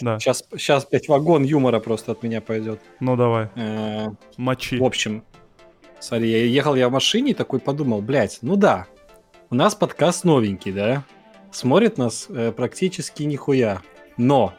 Да. 0.00 0.18
Сейчас, 0.18 0.44
сейчас, 0.52 0.86
блядь, 0.86 1.08
вагон 1.08 1.44
юмора 1.44 1.78
просто 1.80 2.12
от 2.12 2.22
меня 2.22 2.40
пойдет. 2.40 2.80
Ну 3.00 3.16
давай, 3.16 3.48
Э, 3.54 4.08
мочи. 4.36 4.78
В 4.78 4.84
общем, 4.84 5.24
смотри, 6.00 6.30
я 6.30 6.44
ехал 6.44 6.74
я 6.74 6.88
в 6.88 6.92
машине 6.92 7.30
и 7.30 7.34
такой 7.34 7.60
подумал, 7.60 8.02
блядь, 8.02 8.38
ну 8.42 8.56
да, 8.56 8.86
у 9.50 9.54
нас 9.54 9.74
подкаст 9.74 10.24
новенький, 10.24 10.72
да? 10.72 11.04
Смотрит 11.52 11.96
нас 11.96 12.26
э, 12.28 12.50
практически 12.50 13.22
нихуя. 13.22 13.82
Но 14.16 14.52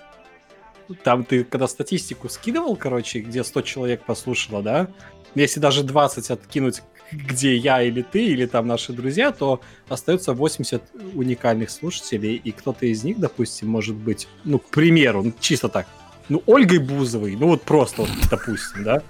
там 1.03 1.25
ты, 1.25 1.43
когда 1.43 1.67
статистику 1.67 2.29
скидывал, 2.29 2.77
короче, 2.77 3.19
где 3.19 3.43
100 3.43 3.61
человек 3.63 4.03
послушало, 4.05 4.61
да? 4.61 4.87
Если 5.33 5.59
даже 5.59 5.83
20 5.83 6.31
откинуть, 6.31 6.81
где 7.11 7.55
я 7.55 7.81
или 7.81 8.01
ты, 8.01 8.25
или 8.25 8.45
там 8.45 8.67
наши 8.67 8.93
друзья, 8.93 9.31
то 9.31 9.61
остается 9.87 10.33
80 10.33 10.81
уникальных 11.13 11.69
слушателей, 11.69 12.35
и 12.35 12.51
кто-то 12.51 12.85
из 12.85 13.03
них, 13.03 13.19
допустим, 13.19 13.69
может 13.69 13.95
быть, 13.95 14.27
ну, 14.43 14.59
к 14.59 14.65
примеру, 14.69 15.23
ну, 15.23 15.33
чисто 15.39 15.69
так, 15.69 15.87
ну, 16.29 16.41
Ольгой 16.45 16.79
Бузовой, 16.79 17.35
ну, 17.35 17.47
вот 17.47 17.63
просто, 17.63 18.01
вот, 18.01 18.09
допустим, 18.29 18.83
да? 18.83 19.01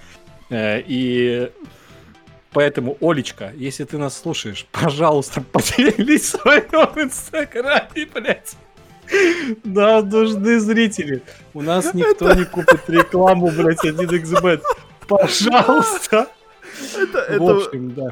Э, 0.50 0.82
И 0.86 1.50
поэтому, 2.52 2.98
Олечка, 3.02 3.54
если 3.56 3.84
ты 3.84 3.98
нас 3.98 4.18
слушаешь, 4.18 4.66
пожалуйста, 4.72 5.42
поделись 5.52 6.34
в 6.34 6.42
своем 6.42 7.02
инстаграме, 7.02 8.08
блядь. 8.14 8.56
Нам 9.64 10.10
нужны 10.10 10.60
зрители. 10.60 11.22
У 11.54 11.62
нас 11.62 11.94
никто 11.94 12.34
не 12.34 12.44
купит 12.44 12.90
рекламу, 12.90 13.52
блядь, 13.52 13.86
1xbet. 13.86 14.64
Пожалуйста. 15.08 16.28
Это, 16.96 17.40
В 17.40 17.50
это... 17.50 17.58
общем, 17.58 17.94
да. 17.94 18.12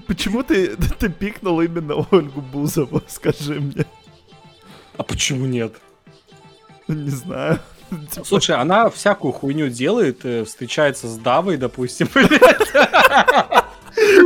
Почему 0.06 0.42
ты, 0.42 0.76
ты 0.76 1.08
пикнул 1.08 1.60
именно 1.60 2.06
Ольгу 2.10 2.40
Бузову, 2.40 3.02
скажи 3.08 3.60
мне? 3.60 3.84
А 4.96 5.02
почему 5.02 5.46
нет? 5.46 5.74
Не 6.88 7.10
знаю. 7.10 7.58
Слушай, 8.24 8.56
она 8.56 8.88
всякую 8.90 9.32
хуйню 9.32 9.68
делает, 9.68 10.24
э, 10.24 10.44
встречается 10.44 11.08
с 11.08 11.16
Давой, 11.18 11.56
допустим. 11.56 12.08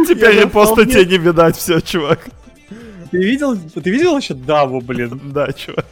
Теперь 0.06 0.36
я 0.36 0.46
просто 0.46 0.86
тебе 0.86 1.04
не 1.06 1.18
видать 1.18 1.56
все, 1.56 1.80
чувак. 1.80 2.20
Ты 3.10 3.18
видел, 3.18 3.56
ты 3.56 3.90
видел 3.90 4.14
вообще 4.14 4.34
Даву, 4.34 4.80
блин? 4.80 5.20
Да, 5.32 5.52
чувак. 5.52 5.86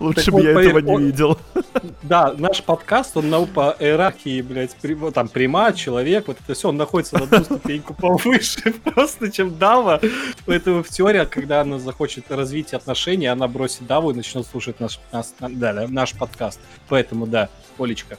Лучше 0.00 0.30
бы 0.30 0.38
вот, 0.38 0.44
я 0.44 0.54
поверь, 0.54 0.70
этого 0.70 0.78
не 0.80 0.92
он- 0.94 1.04
видел. 1.06 1.38
Да, 2.02 2.34
наш 2.36 2.62
подкаст, 2.62 3.16
он 3.16 3.30
на, 3.30 3.44
по 3.46 3.74
иерархии, 3.78 4.42
блядь, 4.42 4.74
при- 4.76 5.10
там 5.10 5.28
прима, 5.28 5.72
человек, 5.72 6.28
вот 6.28 6.36
это 6.42 6.54
все, 6.54 6.68
он 6.68 6.76
находится 6.76 7.16
на 7.18 7.24
одну 7.24 7.44
ступеньку 7.44 7.94
повыше 7.98 8.72
просто, 8.84 9.30
чем 9.30 9.58
Дава. 9.58 10.00
Поэтому 10.46 10.82
в 10.82 10.88
теории, 10.88 11.24
когда 11.24 11.62
она 11.62 11.78
захочет 11.78 12.30
развить 12.30 12.74
отношения, 12.74 13.30
она 13.32 13.48
бросит 13.48 13.86
Даву 13.86 14.10
и 14.10 14.14
начнет 14.14 14.46
слушать 14.46 14.80
наш, 14.80 15.00
нас- 15.12 15.34
да, 15.40 15.86
наш 15.88 16.12
подкаст. 16.14 16.60
Поэтому, 16.88 17.26
да, 17.26 17.48
Олечка, 17.78 18.18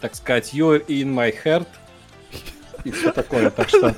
так 0.00 0.14
сказать, 0.14 0.52
you're 0.54 0.84
in 0.86 1.14
my 1.14 1.34
heart 1.44 1.66
и 2.84 2.90
все 2.90 3.12
такое, 3.12 3.50
так 3.50 3.68
что... 3.68 3.94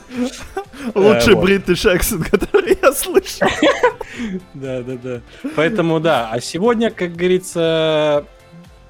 Лучший 0.95 1.35
вот. 1.35 1.45
бритиш 1.45 1.87
акцент, 1.87 2.25
который 2.31 2.79
я 2.81 2.93
слышал. 2.93 3.49
Да, 4.55 4.83
да, 4.83 4.97
да. 4.97 5.21
Поэтому 5.57 6.01
да. 6.01 6.31
А 6.31 6.41
сегодня, 6.41 6.91
как 6.91 7.15
говорится, 7.15 8.27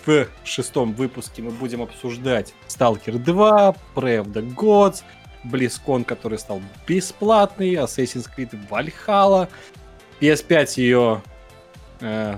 в 0.07 0.27
шестом 0.45 0.93
выпуске 0.93 1.43
мы 1.43 1.51
будем 1.51 1.83
обсуждать 1.83 2.55
Stalker 2.69 3.19
2, 3.19 3.77
Prey 3.95 4.23
of 4.23 4.33
the 4.33 4.55
Gods, 4.55 5.03
BlizzCon, 5.45 6.05
который 6.05 6.39
стал 6.39 6.63
бесплатный, 6.87 7.75
Assassin's 7.75 8.29
Creed 8.35 8.57
Valhalla, 8.69 9.49
PS5 10.21 10.73
ее... 10.77 11.23
Э, 12.01 12.37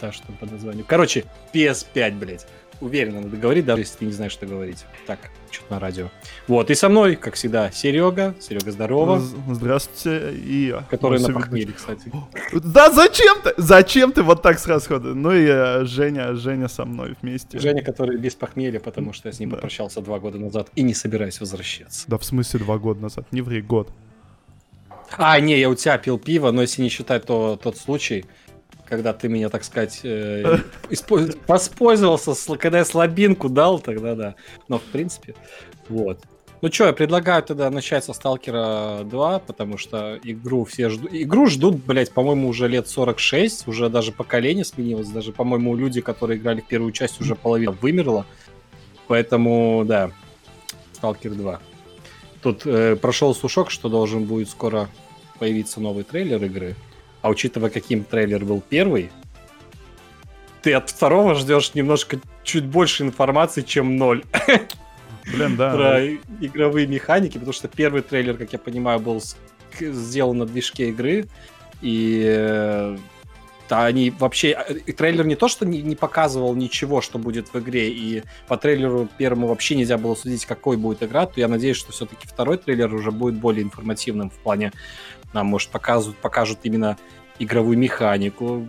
да, 0.00 0.12
что 0.12 0.30
по 0.32 0.46
названию. 0.46 0.84
Короче, 0.86 1.24
PS5, 1.52 2.18
блядь. 2.18 2.46
Уверенно 2.80 3.20
надо 3.20 3.36
говорить, 3.36 3.64
даже 3.64 3.82
если 3.82 3.98
ты 3.98 4.04
не 4.04 4.12
знаешь, 4.12 4.32
что 4.32 4.46
говорить. 4.46 4.84
Так, 5.06 5.18
что-то 5.50 5.74
на 5.74 5.80
радио. 5.80 6.08
Вот, 6.46 6.70
и 6.70 6.74
со 6.74 6.88
мной, 6.88 7.16
как 7.16 7.34
всегда, 7.34 7.70
Серега. 7.70 8.34
Серега, 8.40 8.72
здорово. 8.72 9.20
Здравствуйте. 9.50 10.32
И... 10.34 10.74
Который 10.90 11.20
на 11.20 11.32
похмелье, 11.32 11.72
кстати. 11.72 12.10
Да 12.64 12.90
зачем 12.90 13.40
ты? 13.42 13.54
Зачем 13.56 14.12
ты 14.12 14.22
вот 14.22 14.42
так 14.42 14.58
сразу 14.58 14.88
ходишь? 14.88 15.14
Ну 15.14 15.32
и 15.32 15.46
э, 15.46 15.84
Женя, 15.84 16.34
Женя 16.34 16.68
со 16.68 16.84
мной 16.84 17.16
вместе. 17.22 17.58
Женя, 17.58 17.82
который 17.82 18.16
без 18.18 18.34
похмелья, 18.34 18.80
потому 18.80 19.12
что 19.12 19.28
я 19.28 19.32
с 19.32 19.40
ним 19.40 19.50
Да. 19.50 19.56
попрощался 19.56 20.00
два 20.00 20.18
года 20.18 20.38
назад 20.38 20.68
и 20.74 20.82
не 20.82 20.94
собираюсь 20.94 21.40
возвращаться. 21.40 22.04
Да 22.08 22.18
в 22.18 22.24
смысле 22.24 22.60
два 22.60 22.78
года 22.78 23.00
назад, 23.02 23.26
не 23.32 23.42
ври, 23.42 23.60
год. 23.60 23.90
А, 25.16 25.40
не, 25.40 25.58
я 25.58 25.70
у 25.70 25.74
тебя 25.74 25.96
пил 25.98 26.18
пиво, 26.18 26.50
но 26.50 26.62
если 26.62 26.82
не 26.82 26.88
считать 26.90 27.24
то, 27.24 27.58
тот 27.62 27.76
случай, 27.76 28.26
когда 28.88 29.12
ты 29.12 29.28
меня, 29.28 29.48
так 29.48 29.64
сказать, 29.64 30.00
э, 30.02 30.58
воспользовался, 31.46 32.34
когда 32.56 32.78
я 32.78 32.84
слабинку 32.84 33.48
дал, 33.48 33.78
тогда 33.78 34.14
да. 34.14 34.34
Но 34.68 34.78
в 34.78 34.82
принципе, 34.82 35.34
вот. 35.88 36.20
Ну 36.60 36.72
что, 36.72 36.86
я 36.86 36.92
предлагаю 36.92 37.42
тогда 37.44 37.70
начать 37.70 38.04
со 38.04 38.12
Сталкера 38.12 39.02
2, 39.04 39.38
потому 39.40 39.78
что 39.78 40.18
игру 40.24 40.64
все 40.64 40.88
ждут. 40.88 41.10
Игру 41.12 41.46
ждут, 41.46 41.76
блядь, 41.76 42.10
по-моему, 42.10 42.48
уже 42.48 42.66
лет 42.66 42.88
46, 42.88 43.68
уже 43.68 43.88
даже 43.88 44.10
поколение 44.10 44.64
сменилось, 44.64 45.08
даже, 45.08 45.32
по-моему, 45.32 45.76
люди, 45.76 46.00
которые 46.00 46.38
играли 46.38 46.60
в 46.60 46.66
первую 46.66 46.90
часть, 46.90 47.20
уже 47.20 47.36
половина 47.36 47.70
вымерла. 47.70 48.26
Поэтому, 49.06 49.84
да, 49.86 50.10
Сталкер 50.94 51.34
2. 51.34 51.60
Тут 52.42 52.66
э, 52.66 52.96
прошел 52.96 53.34
слушок, 53.34 53.70
что 53.70 53.88
должен 53.88 54.24
будет 54.24 54.48
скоро 54.48 54.88
появиться 55.38 55.80
новый 55.80 56.02
трейлер 56.02 56.42
игры. 56.44 56.74
А 57.22 57.30
учитывая, 57.30 57.70
каким 57.70 58.04
трейлер 58.04 58.44
был 58.44 58.62
первый, 58.68 59.10
ты 60.62 60.74
от 60.74 60.90
второго 60.90 61.34
ждешь 61.34 61.74
немножко 61.74 62.20
чуть 62.42 62.64
больше 62.64 63.04
информации, 63.04 63.62
чем 63.62 63.96
ноль 63.96 64.24
Блин, 65.32 65.56
да. 65.56 65.72
про 65.72 66.06
игровые 66.40 66.86
механики, 66.86 67.34
потому 67.34 67.52
что 67.52 67.68
первый 67.68 68.02
трейлер, 68.02 68.36
как 68.36 68.52
я 68.52 68.58
понимаю, 68.58 69.00
был 69.00 69.22
сделан 69.80 70.38
на 70.38 70.46
движке 70.46 70.88
игры, 70.88 71.26
и 71.82 72.24
э, 72.26 72.96
да, 73.68 73.84
они 73.84 74.10
вообще... 74.10 74.56
и 74.86 74.92
трейлер 74.92 75.26
не 75.26 75.36
то, 75.36 75.48
что 75.48 75.66
не, 75.66 75.82
не 75.82 75.94
показывал 75.94 76.54
ничего, 76.54 77.00
что 77.00 77.18
будет 77.18 77.52
в 77.52 77.58
игре, 77.58 77.90
и 77.90 78.22
по 78.46 78.56
трейлеру 78.56 79.08
первому 79.18 79.48
вообще 79.48 79.74
нельзя 79.76 79.98
было 79.98 80.14
судить, 80.14 80.46
какой 80.46 80.76
будет 80.76 81.02
игра, 81.02 81.26
то 81.26 81.38
я 81.38 81.48
надеюсь, 81.48 81.76
что 81.76 81.92
все-таки 81.92 82.26
второй 82.26 82.58
трейлер 82.58 82.92
уже 82.92 83.10
будет 83.10 83.34
более 83.34 83.62
информативным 83.62 84.30
в 84.30 84.38
плане, 84.38 84.72
нам, 85.32 85.46
может, 85.46 85.70
показывают, 85.70 86.18
покажут 86.18 86.60
именно 86.62 86.96
игровую 87.38 87.78
механику, 87.78 88.68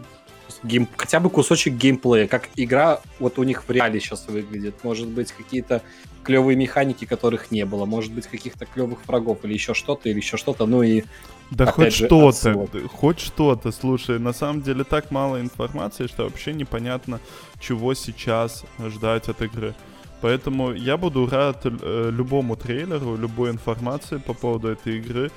гейм- 0.63 0.87
хотя 0.97 1.19
бы 1.19 1.29
кусочек 1.29 1.73
геймплея, 1.73 2.27
как 2.27 2.49
игра 2.55 3.01
вот 3.19 3.39
у 3.39 3.43
них 3.43 3.63
в 3.67 3.71
реале 3.71 3.99
сейчас 3.99 4.27
выглядит. 4.27 4.83
Может 4.83 5.07
быть, 5.07 5.31
какие-то 5.31 5.81
клевые 6.23 6.55
механики, 6.55 7.05
которых 7.05 7.49
не 7.51 7.65
было, 7.65 7.85
может 7.85 8.11
быть, 8.11 8.27
каких-то 8.27 8.65
клевых 8.65 8.99
врагов 9.07 9.39
или 9.43 9.53
еще 9.53 9.73
что-то, 9.73 10.09
или 10.09 10.17
еще 10.17 10.37
что-то, 10.37 10.65
ну 10.65 10.83
и 10.83 11.03
Да 11.49 11.65
хоть 11.65 11.95
же, 11.95 12.05
что-то, 12.05 12.27
отсылок. 12.29 12.69
хоть 12.91 13.19
что-то, 13.19 13.71
слушай, 13.71 14.19
на 14.19 14.33
самом 14.33 14.61
деле 14.61 14.83
так 14.83 15.11
мало 15.11 15.39
информации, 15.39 16.07
что 16.07 16.23
вообще 16.25 16.53
непонятно, 16.53 17.19
чего 17.59 17.93
сейчас 17.93 18.65
ждать 18.79 19.29
от 19.29 19.41
игры. 19.41 19.73
Поэтому 20.21 20.73
я 20.73 20.97
буду 20.97 21.27
рад 21.29 21.61
э, 21.63 22.09
любому 22.11 22.57
трейлеру, 22.57 23.15
любой 23.15 23.51
информации 23.51 24.17
по 24.17 24.33
поводу 24.33 24.67
этой 24.67 24.97
игры. 24.97 25.31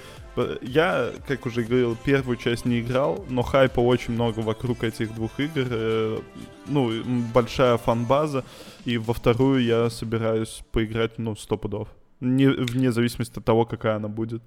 Я, 0.62 1.10
как 1.28 1.44
уже 1.46 1.62
говорил, 1.62 1.96
первую 2.04 2.36
часть 2.38 2.64
не 2.64 2.80
играл, 2.80 3.24
но 3.28 3.42
хайпа 3.42 3.80
очень 3.80 4.14
много 4.14 4.40
вокруг 4.40 4.82
этих 4.82 5.14
двух 5.14 5.38
игр. 5.38 5.66
э, 5.70 6.18
Ну, 6.66 7.02
большая 7.34 7.76
фан-база. 7.76 8.44
И 8.86 8.96
во 8.98 9.12
вторую 9.12 9.62
я 9.62 9.90
собираюсь 9.90 10.62
поиграть, 10.72 11.18
ну, 11.18 11.36
сто 11.36 11.56
пудов. 11.58 11.88
Не, 12.20 12.46
вне 12.48 12.92
зависимости 12.92 13.38
от 13.38 13.44
того, 13.44 13.66
какая 13.66 13.96
она 13.96 14.08
будет. 14.08 14.42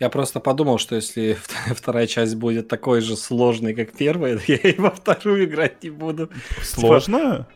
я 0.00 0.10
просто 0.10 0.40
подумал, 0.40 0.78
что 0.78 0.96
если 0.96 1.38
вторая 1.74 2.06
часть 2.06 2.34
будет 2.34 2.68
такой 2.68 3.00
же 3.00 3.16
сложной, 3.16 3.74
как 3.74 3.92
первая, 3.96 4.38
я 4.46 4.56
и 4.56 4.78
во 4.78 4.90
вторую 4.90 5.44
играть 5.44 5.82
не 5.84 5.90
буду. 5.90 6.28
Сложно? 6.62 7.46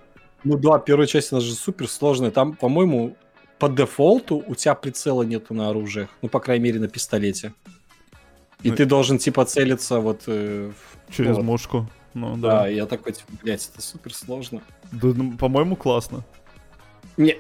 Ну 0.45 0.57
да, 0.57 0.79
первая 0.79 1.07
часть, 1.09 1.33
она 1.33 1.41
же 1.41 1.53
супер 1.55 1.89
сложная. 1.89 2.31
Там, 2.31 2.55
по-моему, 2.55 3.17
по 3.59 3.69
дефолту 3.69 4.43
у 4.47 4.55
тебя 4.55 4.75
прицела 4.75 5.23
нету 5.23 5.55
на 5.55 5.71
оружиях. 5.71 6.09
Ну, 6.23 6.29
по 6.29 6.41
крайней 6.41 6.65
мере, 6.65 6.81
на 6.81 6.89
пистолете. 6.89 7.53
И 8.63 8.71
Ну- 8.71 8.77
ты 8.77 8.85
должен, 8.87 9.19
типа, 9.19 9.45
целиться 9.45 10.01
вот... 10.01 10.23
э, 10.27 10.73
Через 11.11 11.37
вот. 11.37 11.45
мушку. 11.45 11.89
Ну 12.15 12.37
Да, 12.37 12.61
да. 12.63 12.71
и 12.71 12.77
я 12.77 12.87
такой, 12.87 13.13
типа, 13.13 13.31
блядь, 13.43 13.69
это 13.73 13.83
супер 13.83 14.15
сложно. 14.15 14.63
Да, 14.93 15.09
ну, 15.09 15.37
по-моему, 15.37 15.77
классно. 15.77 16.25
Не, 17.19 17.37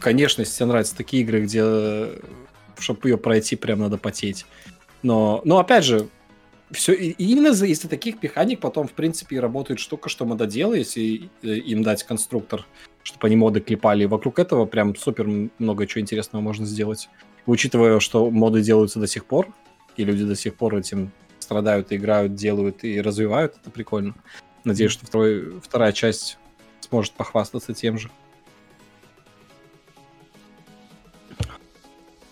конечно, 0.00 0.40
если 0.42 0.56
тебе 0.56 0.66
нравятся 0.66 0.96
такие 0.96 1.22
игры, 1.22 1.42
где, 1.42 2.10
чтобы 2.78 3.08
ее 3.08 3.18
пройти, 3.18 3.56
прям 3.56 3.78
надо 3.80 3.98
потеть. 3.98 4.46
Но, 5.02 5.40
но 5.44 5.58
опять 5.58 5.84
же, 5.84 6.08
все 6.70 6.92
именно 6.94 7.52
за- 7.52 7.66
из-за 7.66 7.88
таких 7.88 8.22
механик 8.22 8.60
потом, 8.60 8.88
в 8.88 8.92
принципе, 8.92 9.36
и 9.36 9.38
работает 9.38 9.78
штука, 9.80 10.08
что 10.08 10.24
мододелы, 10.24 10.78
если 10.78 11.30
им 11.42 11.82
дать 11.82 12.02
конструктор, 12.02 12.66
чтобы 13.06 13.28
они 13.28 13.36
моды 13.36 13.60
клепали. 13.60 14.02
И 14.02 14.06
вокруг 14.06 14.40
этого 14.40 14.66
прям 14.66 14.96
супер 14.96 15.28
много 15.58 15.86
чего 15.86 16.00
интересного 16.00 16.42
можно 16.42 16.66
сделать. 16.66 17.08
Учитывая, 17.46 18.00
что 18.00 18.28
моды 18.32 18.62
делаются 18.62 18.98
до 18.98 19.06
сих 19.06 19.26
пор, 19.26 19.48
и 19.96 20.02
люди 20.02 20.24
до 20.24 20.34
сих 20.34 20.56
пор 20.56 20.74
этим 20.74 21.12
страдают, 21.38 21.92
играют, 21.92 22.34
делают 22.34 22.82
и 22.82 23.00
развивают, 23.00 23.54
это 23.60 23.70
прикольно. 23.70 24.16
Надеюсь, 24.64 24.90
что 24.90 25.06
второй, 25.06 25.60
вторая 25.60 25.92
часть 25.92 26.36
сможет 26.80 27.12
похвастаться 27.12 27.74
тем 27.74 27.96
же. 27.96 28.10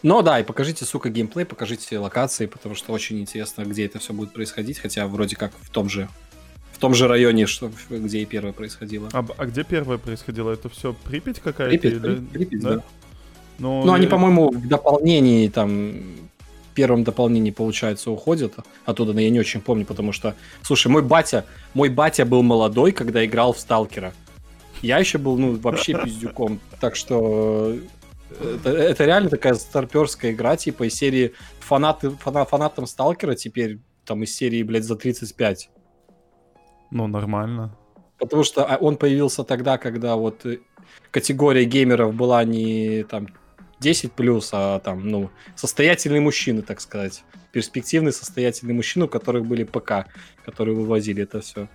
Но 0.02 0.20
да, 0.22 0.40
и 0.40 0.42
покажите, 0.42 0.84
сука, 0.84 1.08
геймплей, 1.08 1.46
покажите 1.46 2.00
локации, 2.00 2.46
потому 2.46 2.74
что 2.74 2.92
очень 2.92 3.20
интересно, 3.20 3.62
где 3.62 3.86
это 3.86 4.00
все 4.00 4.12
будет 4.12 4.32
происходить, 4.32 4.80
хотя 4.80 5.06
вроде 5.06 5.36
как 5.36 5.52
в 5.56 5.70
том 5.70 5.88
же 5.88 6.08
том 6.84 6.94
же 6.94 7.08
районе, 7.08 7.46
что, 7.46 7.70
где 7.88 8.18
и 8.18 8.26
первое 8.26 8.52
происходило. 8.52 9.08
А, 9.14 9.24
а 9.38 9.46
где 9.46 9.64
первое 9.64 9.96
происходило? 9.96 10.52
Это 10.52 10.68
все 10.68 10.92
Припять 10.92 11.40
какая-то? 11.40 11.78
Припять, 11.78 12.04
или... 12.04 12.16
Припять, 12.16 12.60
да. 12.60 12.74
да. 12.74 12.82
Ну, 13.58 13.84
ну 13.84 13.92
я... 13.92 13.94
они, 13.94 14.06
по-моему, 14.06 14.50
в 14.50 14.68
дополнении 14.68 15.48
там 15.48 15.94
первом 16.74 17.02
дополнении, 17.02 17.52
получается, 17.52 18.10
уходят 18.10 18.52
оттуда, 18.84 19.14
но 19.14 19.20
я 19.20 19.30
не 19.30 19.40
очень 19.40 19.62
помню, 19.62 19.86
потому 19.86 20.12
что, 20.12 20.34
слушай, 20.60 20.88
мой 20.88 21.00
батя, 21.00 21.46
мой 21.72 21.88
батя 21.88 22.26
был 22.26 22.42
молодой, 22.42 22.92
когда 22.92 23.24
играл 23.24 23.54
в 23.54 23.58
Сталкера. 23.58 24.12
Я 24.82 24.98
еще 24.98 25.16
был, 25.16 25.38
ну, 25.38 25.56
вообще 25.56 25.94
пиздюком. 26.04 26.60
Так 26.80 26.96
что 26.96 27.78
э, 28.28 28.58
это, 28.60 28.70
это 28.70 29.04
реально 29.06 29.30
такая 29.30 29.54
старперская 29.54 30.32
игра, 30.32 30.58
типа 30.58 30.86
из 30.86 30.94
серии 30.94 31.32
фанаты, 31.60 32.10
фана, 32.10 32.44
фанатам 32.44 32.86
Сталкера 32.86 33.34
теперь 33.36 33.78
там 34.04 34.22
из 34.22 34.36
серии, 34.36 34.62
блядь, 34.62 34.84
за 34.84 34.96
35. 34.96 35.70
Ну, 36.94 37.08
нормально. 37.08 37.76
Потому 38.18 38.44
что 38.44 38.64
а, 38.64 38.76
он 38.76 38.96
появился 38.96 39.42
тогда, 39.42 39.78
когда 39.78 40.14
вот 40.14 40.46
э, 40.46 40.60
категория 41.10 41.64
геймеров 41.64 42.14
была 42.14 42.44
не 42.44 43.02
там 43.02 43.26
10 43.80 44.12
плюс, 44.12 44.50
а 44.52 44.78
там, 44.78 45.08
ну, 45.08 45.30
состоятельные 45.56 46.20
мужчины, 46.20 46.62
так 46.62 46.80
сказать. 46.80 47.24
Перспективный 47.50 48.12
состоятельный 48.12 48.74
мужчина, 48.74 49.06
у 49.06 49.08
которых 49.08 49.44
были 49.44 49.64
ПК, 49.64 50.06
которые 50.44 50.76
вывозили 50.76 51.24
это 51.24 51.40
все. 51.40 51.68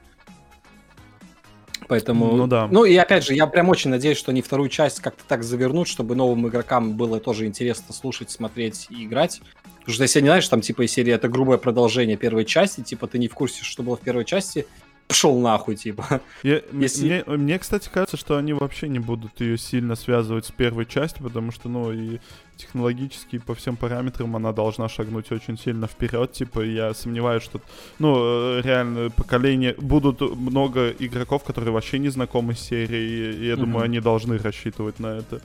Поэтому... 1.89 2.37
Ну 2.37 2.47
да. 2.47 2.69
Ну 2.71 2.85
и 2.85 2.95
опять 2.95 3.25
же, 3.25 3.33
я 3.33 3.45
прям 3.45 3.67
очень 3.67 3.89
надеюсь, 3.89 4.17
что 4.17 4.31
они 4.31 4.41
вторую 4.41 4.69
часть 4.69 5.01
как-то 5.01 5.25
так 5.27 5.43
завернут, 5.43 5.89
чтобы 5.89 6.15
новым 6.15 6.47
игрокам 6.47 6.95
было 6.95 7.19
тоже 7.19 7.45
интересно 7.45 7.93
слушать, 7.93 8.31
смотреть 8.31 8.87
и 8.89 9.03
играть. 9.03 9.41
Потому 9.79 9.95
что 9.95 10.03
если 10.03 10.21
не 10.21 10.27
знаешь, 10.27 10.47
там 10.47 10.61
типа 10.61 10.85
из 10.85 10.93
серии 10.93 11.11
это 11.11 11.27
грубое 11.27 11.57
продолжение 11.57 12.15
первой 12.15 12.45
части, 12.45 12.81
типа 12.81 13.07
ты 13.07 13.17
не 13.17 13.27
в 13.27 13.33
курсе, 13.33 13.63
что 13.63 13.83
было 13.83 13.97
в 13.97 14.01
первой 14.01 14.23
части, 14.23 14.65
пошел 15.09 15.39
нахуй, 15.39 15.75
типа. 15.75 16.21
Я, 16.43 16.61
Если... 16.71 17.23
мне, 17.25 17.37
мне, 17.37 17.59
кстати, 17.59 17.89
кажется, 17.91 18.15
что 18.15 18.37
они 18.37 18.53
вообще 18.53 18.87
не 18.87 18.99
будут 18.99 19.41
ее 19.41 19.57
сильно 19.57 19.95
связывать 19.95 20.45
с 20.45 20.51
первой 20.51 20.85
частью, 20.85 21.23
потому 21.23 21.51
что, 21.51 21.67
ну, 21.67 21.91
и 21.91 22.19
технологически 22.55 23.39
по 23.39 23.55
всем 23.55 23.75
параметрам 23.75 24.35
она 24.35 24.53
должна 24.53 24.87
шагнуть 24.87 25.31
очень 25.31 25.57
сильно 25.57 25.87
вперед, 25.87 26.31
типа, 26.33 26.61
я 26.61 26.93
сомневаюсь, 26.93 27.41
что, 27.41 27.59
ну, 27.97 28.17
э, 28.19 28.61
реально, 28.61 29.09
поколение, 29.09 29.73
будут 29.79 30.21
много 30.21 30.91
игроков, 30.91 31.43
которые 31.43 31.73
вообще 31.73 31.97
не 31.97 32.09
знакомы 32.09 32.53
с 32.53 32.59
серией, 32.59 33.41
и 33.41 33.47
я 33.47 33.53
mm 33.55 33.57
думаю, 33.57 33.85
они 33.85 33.99
должны 33.99 34.37
рассчитывать 34.37 34.99
на 34.99 35.17
это. 35.17 35.41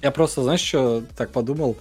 Я 0.00 0.10
просто, 0.12 0.42
знаешь, 0.42 0.60
что 0.60 1.02
так 1.14 1.30
подумал? 1.30 1.76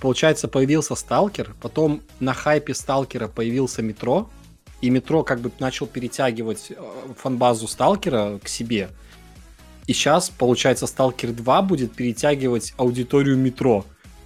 Получается, 0.00 0.48
появился 0.48 0.96
Сталкер, 0.96 1.54
потом 1.62 2.02
на 2.20 2.34
хайпе 2.34 2.74
Сталкера 2.74 3.28
появился 3.28 3.80
Метро, 3.80 4.28
и 4.80 4.90
метро 4.90 5.22
как 5.22 5.40
бы 5.40 5.50
начал 5.58 5.86
перетягивать 5.86 6.70
э, 6.70 6.74
фанбазу 7.16 7.66
Сталкера 7.66 8.38
к 8.42 8.48
себе. 8.48 8.90
И 9.86 9.92
сейчас, 9.92 10.30
получается, 10.30 10.86
Сталкер 10.86 11.32
2 11.32 11.62
будет 11.62 11.94
перетягивать 11.94 12.74
аудиторию 12.76 13.36
метро. 13.36 13.84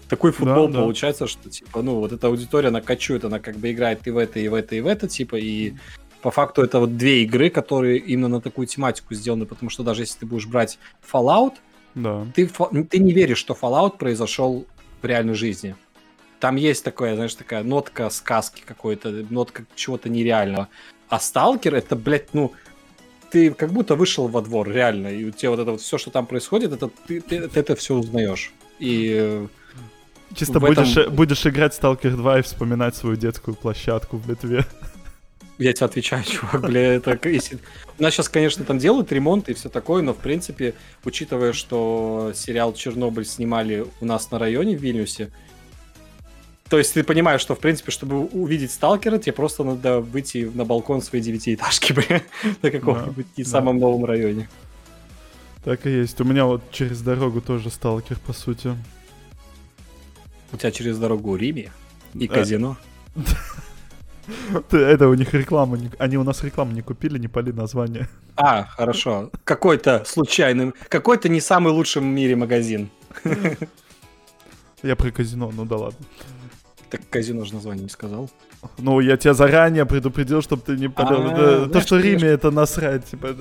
Такой 0.08 0.32
футбол 0.32 0.69
да, 0.69 0.81
получается, 0.81 1.25
да. 1.25 1.29
что 1.29 1.50
типа, 1.50 1.82
ну, 1.82 1.97
вот 1.97 2.12
эта 2.12 2.26
аудитория, 2.26 2.69
она 2.69 2.81
качует, 2.81 3.25
она 3.25 3.38
как 3.38 3.56
бы 3.56 3.70
играет 3.70 4.06
и 4.06 4.11
в 4.11 4.17
это, 4.17 4.41
и 4.41 4.49
в 4.49 4.55
это, 4.55 4.75
и 4.75 4.81
в 4.81 4.87
это, 4.87 5.06
типа, 5.06 5.37
и 5.37 5.75
по 6.20 6.31
факту 6.31 6.62
это 6.62 6.81
вот 6.81 6.97
две 6.97 7.23
игры, 7.23 7.49
которые 7.50 7.99
именно 7.99 8.29
на 8.29 8.41
такую 8.41 8.67
тематику 8.67 9.14
сделаны, 9.14 9.47
потому 9.47 9.70
что 9.70 9.82
даже 9.82 10.02
если 10.02 10.20
ты 10.20 10.26
будешь 10.26 10.47
брать 10.47 10.79
Fallout, 11.12 11.55
да. 11.94 12.26
ты, 12.35 12.47
ты 12.47 12.99
не 12.99 13.12
веришь, 13.12 13.38
что 13.38 13.55
Fallout 13.55 13.99
произошел 13.99 14.67
в 15.00 15.06
реальной 15.06 15.35
жизни. 15.35 15.76
Там 16.40 16.56
есть 16.56 16.82
такое, 16.82 17.14
знаешь, 17.14 17.34
такая 17.34 17.62
нотка 17.62 18.08
сказки 18.10 18.62
какой-то, 18.64 19.10
нотка 19.31 19.64
чего-то 19.76 20.08
нереального. 20.08 20.69
А 21.08 21.20
Сталкер 21.20 21.75
это, 21.75 21.96
блядь, 21.96 22.32
ну, 22.32 22.52
ты 23.31 23.52
как 23.52 23.70
будто 23.72 23.94
вышел 23.94 24.26
во 24.26 24.40
двор, 24.40 24.69
реально, 24.69 25.08
и 25.08 25.25
у 25.25 25.31
тебя 25.31 25.50
вот 25.50 25.60
это 25.60 25.72
вот 25.72 25.81
все, 25.81 25.98
что 25.98 26.10
там 26.10 26.26
происходит, 26.26 26.72
это 26.72 26.90
ты, 27.06 27.20
ты, 27.20 27.46
ты 27.46 27.60
это 27.60 27.76
все 27.76 27.94
узнаешь. 27.94 28.52
И 28.78 29.46
Чисто 30.34 30.60
будешь, 30.60 30.96
этом... 30.96 31.14
будешь 31.14 31.46
играть 31.46 31.78
Stalker 31.78 32.10
2 32.10 32.38
и 32.38 32.42
вспоминать 32.42 32.96
свою 32.96 33.16
детскую 33.16 33.54
площадку 33.54 34.16
в 34.16 34.28
Литве. 34.28 34.64
Я 35.58 35.72
тебе 35.75 35.87
отвечаю, 35.87 36.25
чувак, 36.26 36.62
бля, 36.62 36.94
это... 36.94 37.19
Если... 37.28 37.58
У 37.98 38.02
нас 38.02 38.14
сейчас, 38.14 38.28
конечно, 38.28 38.64
там 38.64 38.78
делают 38.78 39.12
ремонт 39.12 39.48
и 39.48 39.54
все 39.54 39.69
такое, 39.69 40.02
но, 40.02 40.14
в 40.14 40.19
принципе, 40.19 40.75
учитывая, 41.04 41.52
что 41.52 42.32
сериал 42.34 42.72
«Чернобыль» 42.72 43.26
снимали 43.26 43.87
у 44.00 44.06
нас 44.06 44.31
на 44.31 44.38
районе 44.38 44.76
в 44.76 44.81
Вильнюсе, 44.81 45.31
то 46.70 46.78
есть 46.78 46.94
ты 46.94 47.02
понимаешь, 47.02 47.40
что, 47.40 47.56
в 47.56 47.58
принципе, 47.58 47.90
чтобы 47.90 48.26
увидеть 48.26 48.70
сталкера, 48.70 49.19
тебе 49.19 49.32
просто 49.32 49.64
надо 49.64 50.00
выйти 50.00 50.49
на 50.55 50.64
балкон 50.64 51.02
своей 51.02 51.25
девятиэтажки, 51.25 51.93
бы 51.94 52.05
на 52.62 52.70
каком-нибудь 52.70 53.26
не 53.37 53.43
самом 53.43 53.78
новом 53.78 54.05
районе. 54.05 54.49
Так 55.64 55.84
и 55.87 55.90
есть. 55.90 56.20
У 56.20 56.25
меня 56.25 56.44
вот 56.44 56.62
через 56.70 57.02
дорогу 57.02 57.40
тоже 57.40 57.70
сталкер, 57.70 58.19
по 58.25 58.32
сути. 58.32 58.72
У 60.52 60.56
тебя 60.56 60.70
через 60.70 60.96
дорогу 60.96 61.34
Риме 61.34 61.72
и 62.14 62.26
э, 62.26 62.28
казино. 62.28 62.76
Это 64.70 65.08
у 65.08 65.14
них 65.14 65.34
реклама. 65.34 65.76
Они 65.99 66.16
у 66.19 66.23
нас 66.23 66.44
рекламу 66.44 66.70
не 66.70 66.82
купили, 66.82 67.19
не 67.19 67.26
поли 67.26 67.52
название. 67.52 68.08
А, 68.37 68.64
хорошо. 68.64 69.31
Какой-то 69.43 70.05
случайный, 70.06 70.73
какой-то 70.88 71.28
не 71.28 71.40
самый 71.40 71.73
лучший 71.73 72.00
в 72.00 72.05
мире 72.05 72.37
магазин. 72.37 72.90
Я 74.84 74.94
про 74.94 75.11
казино, 75.11 75.50
ну 75.52 75.64
да 75.64 75.76
ладно. 75.76 76.06
Так 76.90 77.00
казино 77.08 77.44
же 77.44 77.54
название 77.54 77.84
не 77.84 77.88
сказал. 77.88 78.28
Ну, 78.78 79.00
я 79.00 79.16
тебя 79.16 79.34
заранее 79.34 79.87
предупредил, 79.87 80.42
чтобы 80.42 80.62
ты 80.62 80.76
не 80.76 80.88
подал. 80.88 81.69
То, 81.69 81.81
что 81.81 81.98
Риме, 81.98 82.28
это 82.28 82.50
насрать. 82.50 83.06
Типа, 83.06 83.34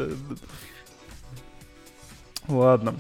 Ладно. 2.47 2.95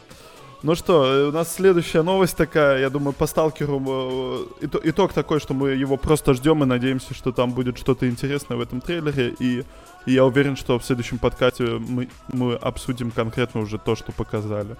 Ну 0.61 0.75
что, 0.75 1.05
э, 1.05 1.27
у 1.29 1.31
нас 1.31 1.55
следующая 1.55 2.01
новость 2.01 2.35
такая, 2.35 2.79
я 2.81 2.89
думаю, 2.89 3.13
по 3.13 3.27
сталкеру 3.27 4.49
э, 4.61 4.67
итог 4.83 5.13
такой, 5.13 5.39
что 5.39 5.53
мы 5.53 5.69
его 5.69 5.95
просто 5.95 6.33
ждем 6.33 6.63
и 6.63 6.65
надеемся, 6.65 7.13
что 7.13 7.31
там 7.31 7.51
будет 7.51 7.77
что-то 7.77 8.09
интересное 8.09 8.57
в 8.57 8.61
этом 8.61 8.81
трейлере. 8.81 9.35
И, 9.39 9.63
и 10.05 10.11
я 10.11 10.25
уверен, 10.25 10.57
что 10.57 10.77
в 10.77 10.83
следующем 10.83 11.17
подкасте 11.17 11.63
мы, 11.63 12.09
мы 12.33 12.55
обсудим 12.55 13.11
конкретно 13.11 13.61
уже 13.61 13.77
то, 13.77 13.95
что 13.95 14.11
показали. 14.11 14.75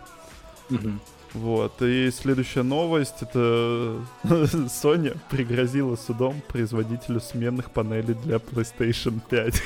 Угу. 0.69 0.89
Вот, 1.33 1.81
и 1.81 2.09
следующая 2.11 2.63
новость, 2.63 3.21
это 3.21 4.01
Sony 4.23 5.17
пригрозила 5.29 5.95
судом 5.95 6.41
производителю 6.47 7.19
сменных 7.19 7.71
панелей 7.71 8.15
для 8.15 8.37
PlayStation 8.37 9.19
5. 9.29 9.61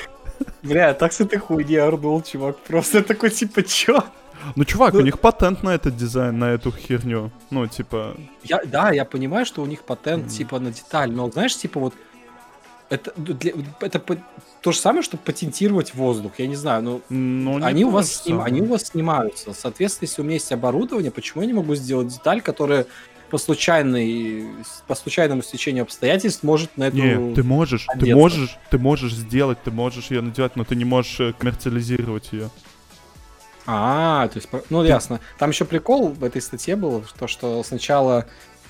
Бля, 0.64 0.94
так 0.94 1.14
с 1.14 1.22
этой 1.22 1.40
хуйни 1.40 1.78
орнул, 1.78 2.22
чувак, 2.22 2.58
просто 2.58 3.02
такой, 3.02 3.30
типа, 3.30 3.64
чё? 3.64 4.04
Ну, 4.56 4.66
чувак, 4.66 4.94
ну, 4.94 5.00
у 5.00 5.04
них 5.04 5.20
патент 5.20 5.64
на 5.64 5.70
этот 5.70 5.96
дизайн, 5.96 6.38
на 6.38 6.52
эту 6.52 6.72
херню. 6.72 7.32
Ну, 7.50 7.68
типа... 7.68 8.16
Я, 8.44 8.62
да, 8.66 8.92
я 8.92 9.06
понимаю, 9.06 9.46
что 9.46 9.62
у 9.62 9.66
них 9.66 9.84
патент, 9.84 10.26
mm. 10.26 10.30
типа, 10.30 10.60
на 10.60 10.72
деталь, 10.72 11.12
но, 11.12 11.32
знаешь, 11.32 11.56
типа, 11.56 11.80
вот 11.80 11.94
это, 12.90 13.14
для, 13.16 13.54
это 13.80 14.00
то 14.64 14.72
же 14.72 14.80
самое, 14.80 15.04
что 15.04 15.18
патентировать 15.18 15.94
воздух. 15.94 16.32
Я 16.38 16.48
не 16.48 16.56
знаю, 16.56 16.82
но 16.82 17.02
ну, 17.10 17.58
ну 17.60 17.66
они, 17.66 17.84
у 17.84 17.90
вас 17.90 18.24
сним, 18.24 18.42
они 18.42 18.62
у 18.62 18.66
вас 18.66 18.84
снимаются. 18.84 19.54
Соответственно, 19.54 20.08
если 20.08 20.22
у 20.22 20.24
меня 20.24 20.36
есть 20.36 20.54
оборудование, 20.54 21.12
почему 21.12 21.42
я 21.42 21.48
не 21.48 21.54
могу 21.54 21.76
сделать 21.76 22.08
деталь, 22.08 22.40
которая 22.40 22.86
по 23.30 23.38
случайной, 23.38 24.46
по 24.88 24.96
случайному 24.96 25.44
стечению 25.44 25.84
обстоятельств 25.84 26.44
может 26.44 26.78
на 26.78 26.86
эту... 26.86 26.96
Нет, 26.96 27.36
ты 27.36 27.44
можешь, 27.44 27.90
одеться. 27.90 28.06
ты 28.06 28.16
можешь, 28.16 28.58
ты 28.70 28.78
можешь 28.78 29.14
сделать, 29.14 29.58
ты 29.62 29.72
можешь 29.72 30.12
ее 30.12 30.22
надевать, 30.22 30.56
но 30.56 30.64
ты 30.64 30.78
не 30.78 30.86
можешь 30.86 31.20
э, 31.20 31.34
коммерциализировать 31.38 32.30
ее. 32.32 32.50
А, 33.66 34.30
то 34.30 34.38
есть, 34.38 34.48
ну 34.70 34.82
ясно. 34.86 35.20
Там 35.40 35.50
еще 35.50 35.66
прикол 35.66 36.08
в 36.08 36.24
этой 36.24 36.42
статье 36.42 36.78
был, 36.78 37.04
то, 37.20 37.28
что 37.28 37.62
сначала 37.64 38.28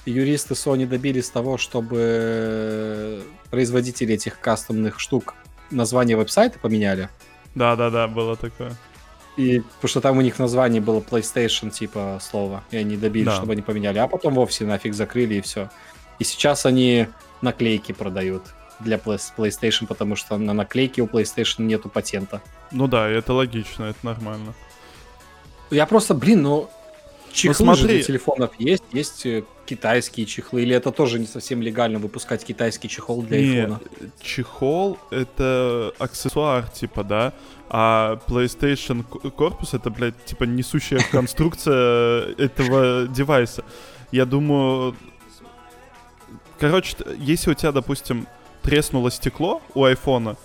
юристы 0.08 0.56
Sony 0.56 0.88
добились 0.88 1.30
того, 1.30 1.60
чтобы 1.60 3.22
производители 3.52 4.16
этих 4.16 4.40
кастомных 4.40 5.00
штук 5.00 5.36
название 5.74 6.18
веб-сайта 6.18 6.60
поменяли. 6.60 7.10
Да-да-да, 7.56 8.08
было 8.08 8.36
такое. 8.36 8.76
И 9.36 9.60
потому 9.60 9.90
что 9.90 10.02
там 10.02 10.18
у 10.18 10.22
них 10.22 10.38
название 10.38 10.82
было 10.82 11.00
PlayStation, 11.00 11.72
типа 11.72 12.20
слова, 12.22 12.64
и 12.72 12.78
они 12.78 12.98
добились, 12.98 13.28
да. 13.28 13.36
чтобы 13.36 13.54
они 13.54 13.62
поменяли, 13.62 13.98
а 13.98 14.08
потом 14.08 14.36
вовсе 14.36 14.66
нафиг 14.66 14.94
закрыли 14.94 15.36
и 15.36 15.42
все. 15.42 15.70
И 16.20 16.24
сейчас 16.24 16.66
они 16.66 17.08
наклейки 17.42 17.92
продают 17.92 18.44
для 18.80 18.98
PlayStation, 18.98 19.88
потому 19.88 20.16
что 20.16 20.38
на 20.38 20.54
наклейке 20.54 21.02
у 21.02 21.08
PlayStation 21.08 21.64
нету 21.64 21.90
патента. 21.90 22.42
Ну 22.72 22.88
да, 22.88 23.10
это 23.10 23.34
логично, 23.34 23.86
это 23.86 24.00
нормально. 24.04 24.54
Я 25.72 25.88
просто, 25.88 26.14
блин, 26.14 26.44
ну 26.44 26.70
Чехлы 27.34 27.66
ну, 27.66 27.76
смотри. 27.76 27.96
для 27.98 28.04
телефонов 28.04 28.52
есть, 28.60 28.84
есть 28.92 29.26
э, 29.26 29.44
китайские 29.66 30.26
чехлы? 30.26 30.64
Или 30.64 30.76
это 30.76 30.92
тоже 30.92 31.20
не 31.20 31.26
совсем 31.26 31.62
легально 31.62 32.00
выпускать 32.00 32.44
китайский 32.44 32.90
чехол 32.90 33.22
для 33.24 33.40
Не, 33.42 33.60
айфона? 33.62 33.80
чехол 34.22 34.98
это 35.12 35.94
аксессуар, 36.00 36.68
типа, 36.70 37.04
да, 37.04 37.34
а 37.70 38.20
PlayStation 38.28 39.04
корпус 39.32 39.74
это, 39.74 39.90
блядь, 39.90 40.24
типа 40.26 40.44
несущая 40.44 41.02
конструкция 41.12 42.34
этого 42.38 43.08
девайса. 43.08 43.64
Я 44.12 44.26
думаю, 44.26 44.96
короче, 46.60 46.96
если 47.18 47.52
у 47.52 47.54
тебя, 47.54 47.72
допустим, 47.72 48.28
треснуло 48.62 49.12
стекло 49.12 49.62
у 49.74 49.84
айфона, 49.84 50.36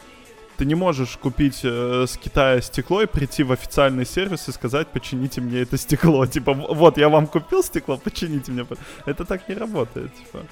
ты 0.59 0.65
не 0.65 0.75
можешь 0.75 1.17
купить 1.17 1.61
э, 1.63 2.05
с 2.09 2.17
Китая 2.17 2.61
стекло 2.61 3.03
и 3.03 3.07
прийти 3.07 3.45
в 3.45 3.53
официальный 3.53 4.05
сервис 4.05 4.49
и 4.49 4.53
сказать, 4.53 4.89
почините 4.89 5.41
мне 5.41 5.61
это 5.61 5.79
стекло. 5.79 6.27
Типа, 6.35 6.53
«В- 6.53 6.75
вот, 6.75 6.99
я 6.99 7.09
вам 7.09 7.29
купил 7.29 7.63
стекло, 7.63 7.97
почините 7.97 8.51
мне. 8.51 8.67
Это 9.07 9.25
так 9.25 9.49
не 9.49 9.55
работает, 9.55 10.13
типа. 10.17 10.45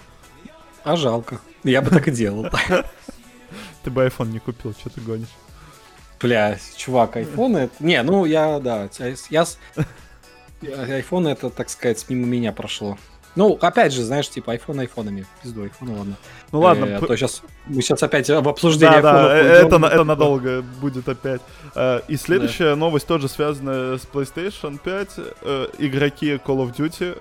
А 0.84 0.96
жалко. 0.96 1.40
Я 1.64 1.82
бы 1.82 1.90
так 1.90 2.06
и 2.06 2.12
делал. 2.12 2.46
Ты 3.82 3.90
бы 3.90 4.06
iPhone 4.06 4.28
не 4.28 4.38
купил, 4.38 4.72
что 4.72 4.90
ты 4.90 5.00
гонишь. 5.00 5.28
Бля, 6.20 6.58
чувак, 6.76 7.16
айфон 7.16 7.56
это... 7.56 7.74
Не, 7.80 8.02
ну 8.02 8.24
я, 8.24 8.58
да, 8.58 8.88
я... 9.30 9.44
Айфон 10.62 11.26
это, 11.28 11.50
так 11.50 11.68
сказать, 11.68 12.04
мимо 12.08 12.26
меня 12.26 12.52
прошло. 12.52 12.98
Ну, 13.36 13.56
опять 13.60 13.92
же, 13.92 14.02
знаешь, 14.02 14.28
типа 14.28 14.52
айфон 14.52 14.80
айфонами. 14.80 15.26
Пизду, 15.42 15.62
айфон, 15.62 15.90
ладно. 15.90 16.16
Ну 16.52 16.60
ладно, 16.60 16.84
Э, 16.86 16.96
а 16.96 17.00
то 17.00 17.14
сейчас 17.16 17.42
мы 17.66 17.82
сейчас 17.82 18.02
опять 18.02 18.28
в 18.28 18.48
обсуждении 18.48 19.00
да, 19.00 19.12
да, 19.28 19.36
э, 19.38 19.42
это, 19.66 19.76
это 19.76 20.04
надолго 20.04 20.62
будет 20.80 21.08
опять. 21.08 21.42
Э, 21.74 22.00
И 22.08 22.16
следующая 22.16 22.74
новость 22.74 23.06
тоже 23.06 23.28
связанная 23.28 23.98
с 23.98 24.06
PlayStation 24.10 24.78
5. 24.82 25.08
Э, 25.42 25.66
Игроки 25.78 26.34
Call 26.44 26.66
of 26.66 26.74
Duty, 26.74 27.18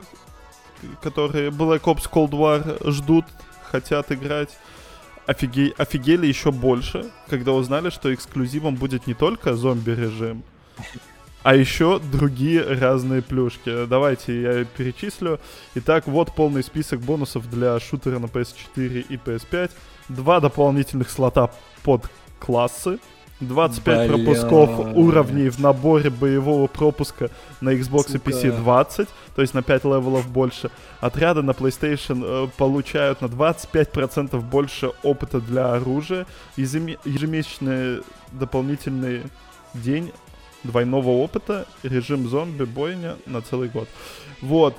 которые 1.02 1.50
Black 1.52 1.82
Ops 1.82 2.10
Cold 2.12 2.32
War 2.32 2.92
ждут, 2.92 3.26
хотят 3.70 4.12
играть, 4.12 4.58
офиге- 5.28 5.74
офигели 5.78 6.28
еще 6.28 6.52
больше, 6.52 7.12
когда 7.30 7.52
узнали, 7.52 7.90
что 7.90 8.14
эксклюзивом 8.14 8.76
будет 8.76 9.06
не 9.08 9.14
только 9.16 9.56
зомби-режим, 9.56 10.44
а 11.46 11.56
еще 11.56 12.00
другие 12.00 12.64
разные 12.64 13.22
плюшки. 13.22 13.86
Давайте 13.86 14.42
я 14.42 14.66
перечислю. 14.66 15.40
Итак, 15.76 16.08
вот 16.08 16.34
полный 16.34 16.64
список 16.64 17.02
бонусов 17.02 17.48
для 17.52 17.80
шутера 17.80 18.18
на 18.18 18.26
PS4 18.26 19.06
и 19.08 19.16
PS5. 19.16 19.70
Два 20.10 20.40
дополнительных 20.40 21.08
слота 21.08 21.52
под 21.84 22.10
классы. 22.40 22.98
25 23.42 24.08
Бля. 24.10 24.16
пропусков 24.26 24.96
уровней 24.96 25.50
в 25.50 25.60
наборе 25.60 26.10
боевого 26.10 26.66
пропуска 26.66 27.30
на 27.62 27.76
Xbox 27.76 28.16
и 28.16 28.18
PC 28.18 28.50
Сука. 28.50 28.58
20, 28.64 29.10
то 29.36 29.42
есть 29.44 29.54
на 29.54 29.62
5 29.62 29.84
левелов 29.84 30.28
больше. 30.28 30.72
Отряды 31.00 31.44
на 31.44 31.52
PlayStation 31.52 32.24
э, 32.26 32.48
получают 32.58 33.22
на 33.22 33.28
25% 33.28 34.40
больше 34.42 34.94
опыта 35.04 35.40
для 35.40 35.74
оружия. 35.74 36.26
Ежеме- 36.58 36.98
Ежемесячный 37.06 38.02
дополнительный 38.32 39.22
день 39.76 40.12
двойного 40.66 41.10
опыта, 41.10 41.66
режим 41.84 42.28
зомби, 42.28 42.64
бойня 42.64 43.16
на 43.26 43.42
целый 43.42 43.70
год. 43.70 43.88
Вот. 44.42 44.76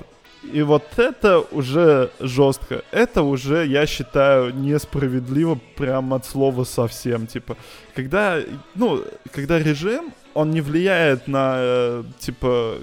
И 0.53 0.61
вот 0.61 0.83
это 0.97 1.39
уже 1.39 2.11
жестко. 2.19 2.83
Это 2.91 3.23
уже, 3.23 3.65
я 3.65 3.85
считаю, 3.85 4.53
несправедливо 4.55 5.59
прям 5.75 6.13
от 6.13 6.25
слова 6.25 6.63
совсем. 6.63 7.27
Типа, 7.27 7.57
когда, 7.95 8.39
ну, 8.75 9.03
когда 9.31 9.59
режим, 9.59 10.13
он 10.33 10.51
не 10.51 10.61
влияет 10.61 11.27
на, 11.27 11.55
э, 11.57 12.03
типа, 12.19 12.75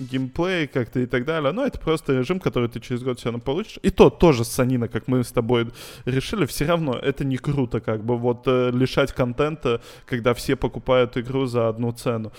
геймплей 0.00 0.66
как-то 0.66 1.00
и 1.00 1.06
так 1.06 1.24
далее. 1.24 1.52
Но 1.52 1.64
это 1.64 1.78
просто 1.78 2.18
режим, 2.18 2.40
который 2.40 2.68
ты 2.68 2.80
через 2.80 3.02
год 3.02 3.18
все 3.18 3.28
равно 3.28 3.40
получишь. 3.40 3.78
И 3.82 3.90
то 3.90 4.10
тоже 4.10 4.44
санина, 4.44 4.88
как 4.88 5.08
мы 5.08 5.22
с 5.22 5.32
тобой 5.32 5.68
решили, 6.04 6.46
все 6.46 6.66
равно 6.66 6.94
это 6.94 7.24
не 7.24 7.36
круто, 7.36 7.80
как 7.80 8.04
бы 8.04 8.16
вот 8.16 8.44
э, 8.46 8.70
лишать 8.72 9.12
контента, 9.12 9.80
когда 10.06 10.34
все 10.34 10.56
покупают 10.56 11.16
игру 11.16 11.46
за 11.46 11.68
одну 11.68 11.92
цену. 11.92 12.32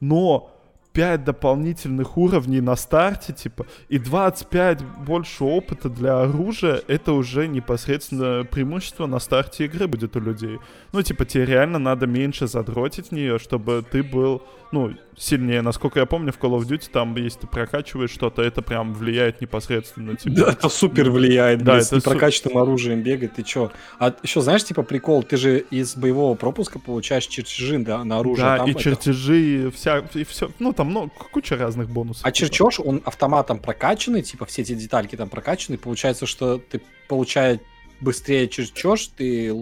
Но 0.00 0.55
5 0.96 1.24
дополнительных 1.24 2.16
уровней 2.16 2.62
на 2.62 2.74
старте, 2.76 3.32
типа, 3.34 3.66
и 3.90 3.98
25 3.98 4.82
больше 5.06 5.44
опыта 5.44 5.90
для 5.90 6.22
оружия, 6.22 6.80
это 6.88 7.12
уже 7.12 7.48
непосредственно 7.48 8.44
преимущество 8.44 9.06
на 9.06 9.18
старте 9.20 9.66
игры 9.66 9.86
будет 9.88 10.16
у 10.16 10.20
людей. 10.20 10.58
Ну, 10.92 11.02
типа, 11.02 11.26
тебе 11.26 11.44
реально 11.44 11.78
надо 11.78 12.06
меньше 12.06 12.46
задротить 12.46 13.12
нее, 13.12 13.38
чтобы 13.38 13.84
ты 13.92 14.02
был, 14.02 14.42
ну, 14.72 14.94
сильнее. 15.18 15.62
Насколько 15.62 16.00
я 16.00 16.06
помню, 16.06 16.32
в 16.32 16.38
Call 16.38 16.58
of 16.58 16.66
Duty, 16.66 16.88
там, 16.92 17.14
если 17.16 17.40
ты 17.40 17.46
прокачиваешь 17.46 18.10
что-то, 18.10 18.42
это 18.42 18.62
прям 18.62 18.92
влияет 18.94 19.40
непосредственно, 19.40 20.14
типа. 20.16 20.36
Да, 20.36 20.52
это 20.52 20.68
супер 20.68 21.10
влияет, 21.10 21.62
Да, 21.62 21.80
с 21.80 21.86
это 21.92 22.00
су- 22.00 22.10
непрокачанным 22.10 22.58
оружием 22.58 23.02
бегать, 23.02 23.34
ты 23.34 23.42
чё? 23.42 23.70
А 23.98 24.14
еще 24.22 24.40
знаешь, 24.40 24.64
типа, 24.64 24.82
прикол, 24.82 25.22
ты 25.22 25.36
же 25.36 25.58
из 25.58 25.94
боевого 25.96 26.34
пропуска 26.36 26.78
получаешь 26.78 27.26
чертежи 27.26 27.78
да, 27.78 28.02
на 28.04 28.18
оружие. 28.18 28.44
Да, 28.44 28.64
и 28.66 28.70
это- 28.70 28.80
чертежи, 28.80 29.40
и 29.40 29.70
вся, 29.70 30.02
и 30.14 30.24
все, 30.24 30.50
ну, 30.58 30.72
там, 30.72 30.85
ну, 30.92 31.10
куча 31.32 31.56
разных 31.56 31.88
бонусов. 31.90 32.24
А 32.24 32.32
типа. 32.32 32.70
он 32.84 33.02
автоматом 33.04 33.58
прокачанный, 33.58 34.22
типа, 34.22 34.46
все 34.46 34.62
эти 34.62 34.74
детальки 34.74 35.16
там 35.16 35.28
прокачаны, 35.28 35.78
получается, 35.78 36.26
что 36.26 36.58
ты 36.58 36.80
получая 37.08 37.60
быстрее 38.00 38.48
чертеж, 38.48 39.08
ты 39.16 39.52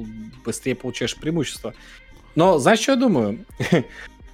быстрее 0.45 0.75
получаешь 0.75 1.17
преимущество. 1.17 1.75
Но 2.35 2.59
знаешь, 2.59 2.81
что 2.81 2.93
я 2.93 2.99
думаю? 2.99 3.45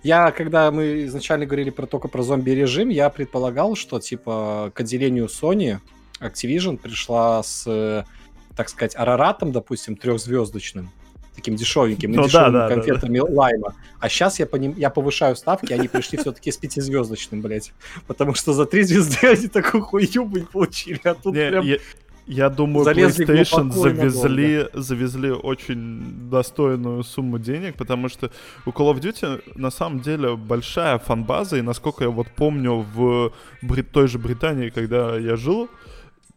Я, 0.02 0.30
когда 0.30 0.70
мы 0.70 1.04
изначально 1.04 1.44
говорили 1.44 1.68
про 1.68 1.87
только 1.87 2.09
про 2.09 2.23
зомби-режим, 2.23 2.88
я 2.88 3.11
предполагал, 3.11 3.76
что, 3.76 4.00
типа, 4.00 4.73
к 4.75 4.80
отделению 4.80 5.26
Sony 5.26 5.78
Activision 6.20 6.78
пришла 6.78 7.42
с, 7.42 7.64
э, 7.66 8.04
так 8.56 8.70
сказать, 8.70 8.97
Араратом, 8.97 9.52
допустим, 9.52 9.97
трехзвездочным, 9.97 10.90
таким 11.34 11.56
дешевеньким, 11.56 12.12
Ну 12.12 12.22
да, 12.22 12.28
дешевыми 12.28 12.52
да, 12.52 12.68
да, 12.68 12.75
конфетами 12.75 13.18
лайма. 13.18 13.75
А 13.99 14.08
сейчас 14.08 14.38
я, 14.38 14.46
по 14.46 14.56
ним, 14.56 14.75
я 14.76 14.90
повышаю 14.90 15.37
ставки, 15.37 15.72
они 15.72 15.88
пришли 15.88 16.18
все-таки 16.18 16.50
с 16.50 16.56
пятизвездочным, 16.56 17.40
блядь. 17.40 17.72
Потому 18.06 18.34
что 18.34 18.52
за 18.52 18.66
три 18.66 18.82
звезды 18.82 19.26
они 19.26 19.49
такую 19.49 19.82
хуйню, 19.82 20.25
блядь, 20.26 20.49
получили. 20.49 21.00
А 21.04 21.14
тут 21.14 21.34
Не, 21.34 21.49
прям... 21.50 21.64
я, 21.64 21.78
я 22.26 22.49
думаю, 22.49 22.84
залезли 22.84 23.26
PlayStation 23.26 23.70
глубоко 23.70 23.88
и 23.88 24.08
завезли, 24.08 24.68
завезли 24.72 25.30
очень 25.30 26.28
достойную 26.30 27.02
сумму 27.02 27.38
денег, 27.38 27.76
потому 27.76 28.08
что 28.08 28.30
у 28.66 28.70
Call 28.70 28.94
of 28.94 29.00
Duty 29.00 29.42
на 29.56 29.70
самом 29.70 30.00
деле 30.00 30.37
большая 30.37 30.99
фанбаза, 30.99 31.56
и 31.56 31.62
насколько 31.62 32.04
я 32.04 32.10
вот 32.10 32.28
помню 32.28 32.87
в 32.94 33.32
Бри- 33.62 33.82
той 33.82 34.06
же 34.06 34.18
Британии, 34.18 34.70
когда 34.70 35.16
я 35.16 35.37
жил, 35.37 35.68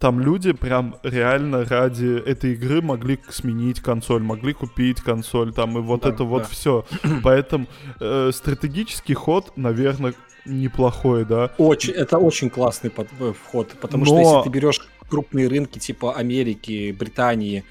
там 0.03 0.19
люди 0.19 0.51
прям 0.51 0.97
реально 1.01 1.63
ради 1.63 2.21
этой 2.29 2.55
игры 2.55 2.81
могли 2.81 3.17
сменить 3.29 3.79
консоль, 3.79 4.21
могли 4.21 4.51
купить 4.51 4.99
консоль, 4.99 5.53
там 5.53 5.77
и 5.77 5.81
вот 5.81 6.01
Да, 6.01 6.09
это 6.09 6.25
вот 6.25 6.41
да. 6.41 6.47
все. 6.49 6.85
Поэтому 7.23 7.67
э, 8.01 8.31
стратегический 8.33 9.13
ход, 9.13 9.53
наверное, 9.55 10.13
неплохой, 10.43 11.23
да. 11.23 11.51
Очень, 11.57 11.93
это 11.93 12.17
очень 12.17 12.49
классный 12.49 12.89
под- 12.89 13.07
э, 13.17 13.31
вход, 13.31 13.69
потому 13.79 14.03
что 14.03 14.15
Но- 14.15 14.21
если 14.21 14.43
ты 14.43 14.49
берешь 14.49 14.81
крупные 15.09 15.47
рынки 15.47 15.79
типа 15.79 16.17
Америки, 16.17 16.91
Британии, 16.99 17.63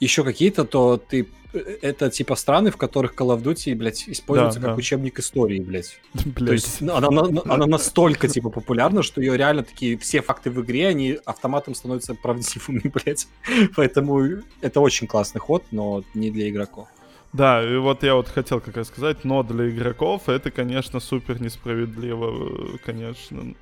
еще 0.00 0.24
какие-то, 0.24 0.64
то 0.64 0.96
ты 0.96 1.28
это 1.52 2.10
типа 2.10 2.34
страны, 2.36 2.70
в 2.70 2.76
которых 2.76 3.14
Call 3.14 3.36
of 3.36 3.42
Duty, 3.42 3.74
блядь, 3.74 4.08
используется 4.08 4.58
Да, 4.60 4.66
как 4.68 4.76
да. 4.76 4.78
учебник 4.78 5.18
истории, 5.18 5.60
блядь. 5.60 5.98
То 6.14 6.28
Блядь. 6.30 6.52
есть 6.52 6.80
ну, 6.80 6.94
она, 6.94 7.10
на- 7.10 7.42
она 7.54 7.66
настолько 7.66 8.28
типа 8.28 8.50
популярна, 8.50 9.02
что 9.02 9.20
ее 9.20 9.36
реально 9.36 9.62
такие 9.62 9.96
все 9.98 10.22
факты 10.22 10.50
в 10.50 10.60
игре, 10.62 10.88
они 10.88 11.18
автоматом 11.24 11.74
становятся 11.74 12.14
правдивыми, 12.14 12.82
блядь. 13.04 13.28
Поэтому 13.76 14.42
это 14.60 14.80
очень 14.80 15.06
классный 15.06 15.40
ход, 15.40 15.64
но 15.70 16.02
не 16.14 16.30
для 16.30 16.48
игроков. 16.48 16.88
Да, 17.32 17.62
и 17.62 17.76
вот 17.76 18.02
я 18.02 18.14
вот 18.14 18.28
хотел 18.28 18.60
как 18.60 18.76
раз 18.76 18.88
сказать, 18.88 19.24
но 19.24 19.42
для 19.42 19.70
игроков 19.70 20.28
это, 20.28 20.50
конечно, 20.50 21.00
супер 21.00 21.40
несправедливо, 21.40 22.74
э, 22.74 22.78
конечно. 22.84 23.54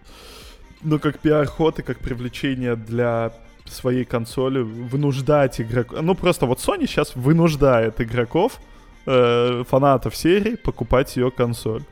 Ну, 0.83 0.99
как 0.99 1.21
пиар-ход 1.21 1.79
и 1.79 1.83
как 1.83 1.99
привлечение 2.01 2.75
для 2.75 3.33
своей 3.73 4.05
консоли, 4.05 4.61
вынуждать 4.61 5.61
игроков... 5.61 6.01
Ну, 6.03 6.15
просто 6.15 6.47
вот 6.47 6.59
Sony 6.59 6.87
сейчас 6.87 7.15
вынуждает 7.17 8.01
игроков, 8.01 8.61
э, 9.07 9.65
фанатов 9.69 10.17
серии, 10.17 10.57
покупать 10.57 11.17
ее 11.17 11.31
консоль. 11.31 11.83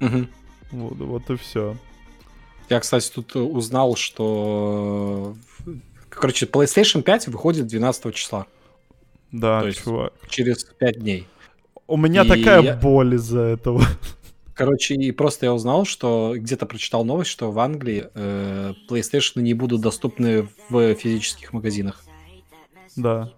Мгм. 0.00 0.28
Вот, 0.70 0.96
вот 0.98 1.30
и 1.30 1.36
все. 1.36 1.76
Я, 2.68 2.80
кстати, 2.80 3.10
тут 3.14 3.36
э, 3.36 3.38
узнал, 3.40 3.96
что... 3.96 5.34
э, 5.66 5.70
Короче, 6.08 6.46
PlayStation 6.46 7.02
5 7.02 7.28
выходит 7.28 7.66
12 7.66 8.14
числа, 8.14 8.46
Да, 9.32 9.62
То 9.62 9.72
чувак. 9.72 10.12
через 10.28 10.64
5 10.64 10.98
дней. 11.00 11.26
У 11.86 11.96
меня 11.96 12.22
И 12.24 12.28
такая 12.28 12.62
я- 12.62 12.76
боль 12.76 13.14
из-за 13.16 13.40
этого. 13.40 13.82
Короче, 14.54 14.94
и 14.94 15.12
просто 15.12 15.46
я 15.46 15.54
узнал, 15.54 15.84
что 15.84 16.34
где-то 16.36 16.66
прочитал 16.66 17.04
новость, 17.04 17.30
что 17.30 17.50
в 17.50 17.58
Англии 17.58 18.08
э, 18.14 18.72
PlayStation 18.88 19.40
не 19.40 19.54
будут 19.54 19.80
доступны 19.80 20.48
в 20.68 20.94
физических 20.94 21.52
магазинах. 21.52 22.04
Да. 22.96 23.32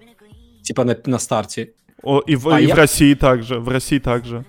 Типа 0.63 0.85
на, 0.85 0.97
на 1.07 1.19
старте. 1.19 1.73
О, 2.03 2.21
и 2.21 2.35
в, 2.37 2.49
А 2.49 2.61
и 2.61 2.67
я- 2.67 2.75
в 2.75 2.79
России 2.79 3.15
также. 3.15 3.61
В 3.61 3.69
России 3.69 3.99
также. 3.99 4.45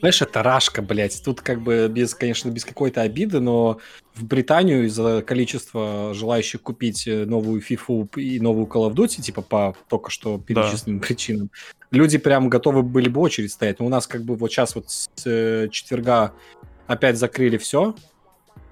Знаешь, 0.00 0.20
это 0.20 0.42
рашка, 0.42 0.82
блядь. 0.82 1.22
Тут 1.24 1.40
как 1.40 1.62
бы 1.62 1.88
без, 1.90 2.14
конечно, 2.14 2.50
без 2.50 2.64
какой-то 2.64 3.00
обиды, 3.00 3.40
но 3.40 3.78
в 4.14 4.24
Британию 4.24 4.86
из-за 4.86 5.22
количества 5.22 6.12
желающих 6.14 6.62
купить 6.62 7.06
э, 7.06 7.24
новую 7.24 7.62
FIFA 7.62 8.20
и 8.20 8.40
новую 8.40 8.66
Call 8.66 8.90
of 8.90 8.94
Duty, 8.94 9.22
типа 9.22 9.42
по 9.42 9.76
только 9.88 10.10
что 10.10 10.38
перечисленным 10.38 11.00
да. 11.00 11.06
причинам, 11.06 11.50
люди 11.90 12.18
прям 12.18 12.48
готовы 12.48 12.82
были 12.82 13.08
бы 13.08 13.20
очередь 13.20 13.52
стоять. 13.52 13.80
Но 13.80 13.86
у 13.86 13.88
нас 13.88 14.06
как 14.06 14.22
бы 14.22 14.36
вот 14.36 14.50
сейчас 14.50 14.74
вот 14.74 14.90
с 14.90 15.08
э, 15.24 15.68
четверга 15.70 16.32
опять 16.86 17.18
закрыли 17.18 17.56
все, 17.56 17.94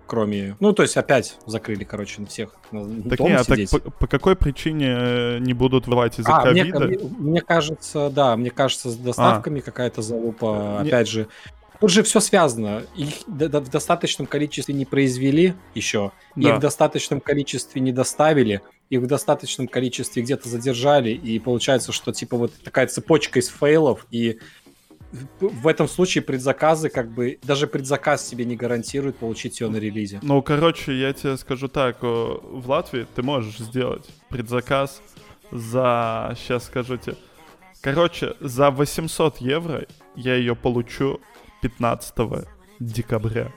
кроме... 0.06 0.56
Ну, 0.60 0.72
то 0.72 0.82
есть 0.82 0.96
опять 0.96 1.36
закрыли, 1.46 1.84
короче, 1.84 2.24
всех 2.26 2.56
Так 2.70 3.20
нет, 3.20 3.40
а 3.40 3.44
так 3.44 3.58
по, 3.70 3.90
по 3.90 4.06
какой 4.06 4.36
причине 4.36 4.86
э, 4.88 5.38
не 5.38 5.52
будут 5.52 5.86
вылать 5.86 6.18
из-за 6.18 6.36
а, 6.36 6.42
ковида? 6.42 6.80
Мне, 6.80 6.98
мне 7.18 7.40
кажется, 7.40 8.10
да, 8.10 8.36
мне 8.36 8.50
кажется, 8.50 8.90
с 8.90 8.96
доставками 8.96 9.60
а. 9.60 9.62
какая-то 9.62 10.02
залупа. 10.02 10.80
Не... 10.82 10.88
Опять 10.88 11.08
же, 11.08 11.28
тут 11.80 11.90
же 11.90 12.02
все 12.02 12.20
связано. 12.20 12.82
Их 12.96 13.26
в 13.26 13.70
достаточном 13.70 14.26
количестве 14.26 14.74
не 14.74 14.84
произвели 14.84 15.54
еще, 15.74 16.12
да. 16.36 16.50
их 16.50 16.56
в 16.56 16.60
достаточном 16.60 17.20
количестве 17.20 17.80
не 17.80 17.92
доставили, 17.92 18.62
их 18.90 19.00
в 19.00 19.06
достаточном 19.06 19.68
количестве 19.68 20.22
где-то 20.22 20.48
задержали, 20.48 21.10
и 21.10 21.38
получается, 21.38 21.92
что 21.92 22.12
типа 22.12 22.36
вот 22.36 22.52
такая 22.62 22.86
цепочка 22.86 23.38
из 23.38 23.48
фейлов, 23.48 24.06
и 24.10 24.38
в 25.40 25.68
этом 25.68 25.88
случае 25.88 26.22
предзаказы, 26.22 26.88
как 26.88 27.10
бы, 27.10 27.38
даже 27.42 27.66
предзаказ 27.66 28.26
себе 28.26 28.44
не 28.44 28.56
гарантирует 28.56 29.16
получить 29.16 29.60
ее 29.60 29.68
на 29.68 29.76
релизе. 29.76 30.18
Ну, 30.22 30.42
короче, 30.42 30.98
я 30.98 31.12
тебе 31.12 31.36
скажу 31.36 31.68
так, 31.68 32.02
в 32.02 32.64
Латвии 32.66 33.06
ты 33.14 33.22
можешь 33.22 33.58
сделать 33.58 34.08
предзаказ 34.28 35.00
за, 35.52 36.34
сейчас 36.36 36.64
скажу 36.64 36.96
тебе, 36.96 37.16
короче, 37.80 38.34
за 38.40 38.70
800 38.70 39.38
евро 39.38 39.86
я 40.16 40.34
ее 40.34 40.56
получу 40.56 41.20
15 41.62 42.14
декабря. 42.80 43.52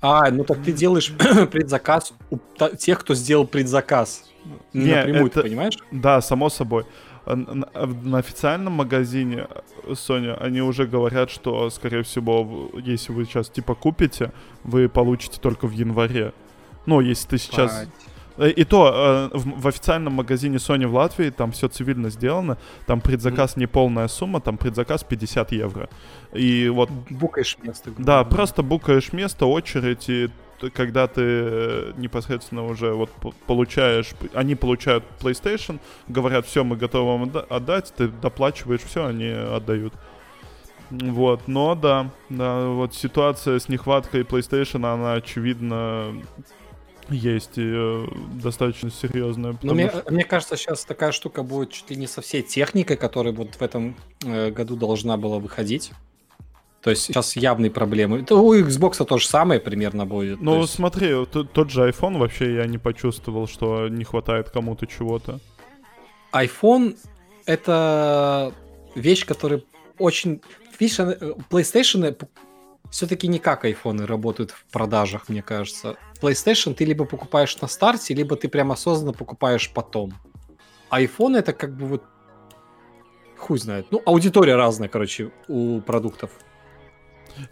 А, 0.00 0.30
ну 0.30 0.44
так 0.44 0.62
ты 0.62 0.72
делаешь 0.72 1.12
предзаказ 1.50 2.12
у 2.30 2.38
тех, 2.76 3.00
кто 3.00 3.14
сделал 3.14 3.46
предзаказ. 3.46 4.24
Не, 4.72 4.94
напрямую, 4.94 5.26
это... 5.26 5.42
ты 5.42 5.48
понимаешь? 5.48 5.76
Да, 5.90 6.20
само 6.20 6.48
собой. 6.48 6.86
А 7.26 7.36
на 7.36 8.18
официальном 8.18 8.74
магазине 8.74 9.48
Sony 9.86 10.34
они 10.40 10.62
уже 10.62 10.86
говорят, 10.86 11.30
что, 11.30 11.68
скорее 11.68 12.02
всего, 12.02 12.70
если 12.82 13.12
вы 13.12 13.24
сейчас 13.24 13.50
типа 13.50 13.74
купите, 13.74 14.32
вы 14.64 14.88
получите 14.88 15.38
только 15.40 15.66
в 15.66 15.72
январе. 15.72 16.32
Ну, 16.86 17.00
если 17.00 17.28
ты 17.28 17.38
сейчас... 17.38 17.72
Пать. 17.72 17.88
Э, 18.38 18.50
и 18.50 18.64
то, 18.64 19.30
э, 19.34 19.38
в, 19.38 19.66
официальном 19.66 20.14
магазине 20.14 20.56
Sony 20.56 20.86
в 20.86 20.94
Латвии 20.94 21.30
там 21.30 21.52
все 21.52 21.68
цивильно 21.68 22.08
сделано, 22.10 22.56
там 22.86 23.00
предзаказ 23.00 23.56
не 23.56 23.66
полная 23.66 24.08
сумма, 24.08 24.40
там 24.40 24.56
предзаказ 24.56 25.04
50 25.04 25.52
евро. 25.52 25.88
И 26.32 26.68
вот... 26.68 26.90
Букаешь 27.10 27.58
место. 27.62 27.90
Да, 27.98 28.24
просто 28.24 28.62
букаешь 28.62 29.12
место, 29.12 29.46
очередь, 29.46 30.08
и 30.08 30.30
когда 30.74 31.06
ты 31.06 31.22
э, 31.22 31.92
непосредственно 31.96 32.64
уже 32.64 32.92
вот 32.92 33.10
получаешь, 33.46 34.10
они 34.34 34.54
получают 34.54 35.04
PlayStation, 35.20 35.78
говорят, 36.08 36.46
все, 36.46 36.64
мы 36.64 36.76
готовы 36.76 37.18
вам 37.18 37.32
отдать, 37.48 37.92
ты 37.96 38.08
доплачиваешь, 38.08 38.82
все, 38.82 39.06
они 39.06 39.28
отдают. 39.28 39.94
Вот, 40.90 41.48
но 41.48 41.74
да, 41.74 42.10
да, 42.30 42.68
вот 42.68 42.94
ситуация 42.94 43.58
с 43.58 43.68
нехваткой 43.68 44.22
PlayStation, 44.22 44.90
она 44.90 45.14
очевидно 45.14 46.14
есть 47.10 47.56
и 47.56 47.64
э, 47.64 48.06
достаточно 48.42 48.90
серьезная. 48.90 49.56
Ну, 49.62 49.74
мне, 49.74 49.88
что... 49.88 50.04
мне 50.10 50.24
кажется, 50.24 50.56
сейчас 50.56 50.84
такая 50.84 51.12
штука 51.12 51.42
будет 51.42 51.72
чуть 51.72 51.90
ли 51.90 51.96
не 51.96 52.06
со 52.06 52.20
всей 52.20 52.42
техникой, 52.42 52.96
которая 52.96 53.32
вот 53.32 53.54
в 53.54 53.62
этом 53.62 53.96
э, 54.24 54.50
году 54.50 54.76
должна 54.76 55.16
была 55.16 55.38
выходить. 55.38 55.92
То 56.80 56.90
есть 56.90 57.02
сейчас 57.02 57.36
явные 57.36 57.70
проблемы. 57.70 58.20
Это 58.20 58.36
у 58.36 58.54
Xbox 58.54 59.04
то 59.04 59.18
же 59.18 59.26
самое 59.26 59.60
примерно 59.60 60.06
будет. 60.06 60.40
Ну, 60.40 60.60
есть... 60.60 60.74
смотри, 60.74 61.12
тот 61.26 61.70
же 61.70 61.88
iPhone 61.88 62.18
вообще 62.18 62.54
я 62.54 62.66
не 62.66 62.78
почувствовал, 62.78 63.48
что 63.48 63.88
не 63.88 64.04
хватает 64.04 64.50
кому-то 64.50 64.86
чего-то. 64.86 65.40
iPhone— 66.32 66.96
это 67.46 68.52
вещь, 68.94 69.26
которая 69.26 69.62
очень... 69.98 70.40
Видишь, 70.78 71.00
PlayStation 71.50 72.04
все-таки 72.90 73.28
не 73.28 73.38
как 73.38 73.64
iPhone 73.64 74.06
работают 74.06 74.50
в 74.50 74.64
продажах, 74.72 75.28
мне 75.28 75.42
кажется. 75.42 75.96
PlayStation 76.20 76.74
ты 76.74 76.84
либо 76.84 77.04
покупаешь 77.04 77.60
на 77.60 77.68
старте, 77.68 78.14
либо 78.14 78.36
ты 78.36 78.48
прям 78.48 78.72
осознанно 78.72 79.12
покупаешь 79.12 79.70
потом. 79.72 80.14
iPhone 80.90 81.36
это 81.36 81.52
как 81.52 81.76
бы 81.76 81.86
вот 81.86 82.04
хуй 83.36 83.58
знает. 83.58 83.86
Ну, 83.90 84.02
аудитория 84.04 84.56
разная, 84.56 84.88
короче, 84.88 85.30
у 85.48 85.80
продуктов. 85.80 86.30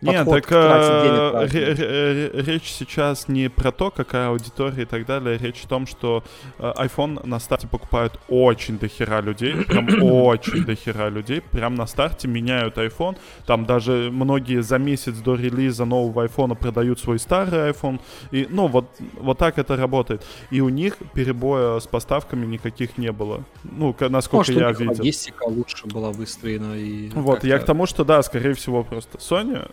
Нет, 0.01 0.29
так 0.29 0.47
э, 0.51 2.31
речь 2.35 2.71
сейчас 2.71 3.29
не 3.29 3.49
про 3.49 3.73
то, 3.73 3.91
какая 3.91 4.29
аудитория 4.29 4.83
и 4.83 4.87
так 4.87 5.07
далее. 5.07 5.39
Речь 5.39 5.65
о 5.65 5.69
том, 5.69 5.87
что 5.87 6.25
э, 6.59 6.73
iPhone 6.79 7.27
на 7.27 7.39
старте 7.39 7.67
покупают 7.67 8.19
очень 8.29 8.79
дохера 8.79 9.21
людей. 9.21 9.65
Прям 9.69 10.03
очень 10.03 10.65
дохера 10.65 11.09
людей. 11.09 11.41
Прям 11.41 11.75
на 11.75 11.87
старте 11.87 12.29
меняют 12.29 12.77
iPhone. 12.79 13.17
Там 13.47 13.67
даже 13.67 14.11
многие 14.13 14.63
за 14.63 14.79
месяц 14.79 15.15
до 15.17 15.35
релиза 15.35 15.85
нового 15.85 16.27
iPhone 16.27 16.55
продают 16.57 17.01
свой 17.01 17.19
старый 17.19 17.71
iPhone. 17.71 18.01
И, 18.31 18.47
ну, 18.51 18.67
вот, 18.67 18.87
вот 19.15 19.39
так 19.39 19.59
это 19.59 19.77
работает. 19.77 20.25
И 20.51 20.61
у 20.61 20.69
них 20.69 20.97
перебоя 21.15 21.79
с 21.81 21.87
поставками 21.87 22.47
никаких 22.47 22.99
не 22.99 23.13
было. 23.13 23.45
Ну, 23.65 23.95
насколько 24.01 24.53
Может, 24.53 24.57
я 24.57 24.71
видел. 24.73 24.93
логистика 24.93 25.45
лучше 25.45 25.87
была 25.87 26.11
выстроена. 26.13 26.75
И 26.77 27.09
вот, 27.11 27.45
я 27.45 27.59
к 27.59 27.65
тому, 27.65 27.87
что 27.87 28.05
да, 28.05 28.23
скорее 28.23 28.55
всего, 28.55 28.83
просто 28.83 29.19
Sony 29.19 29.71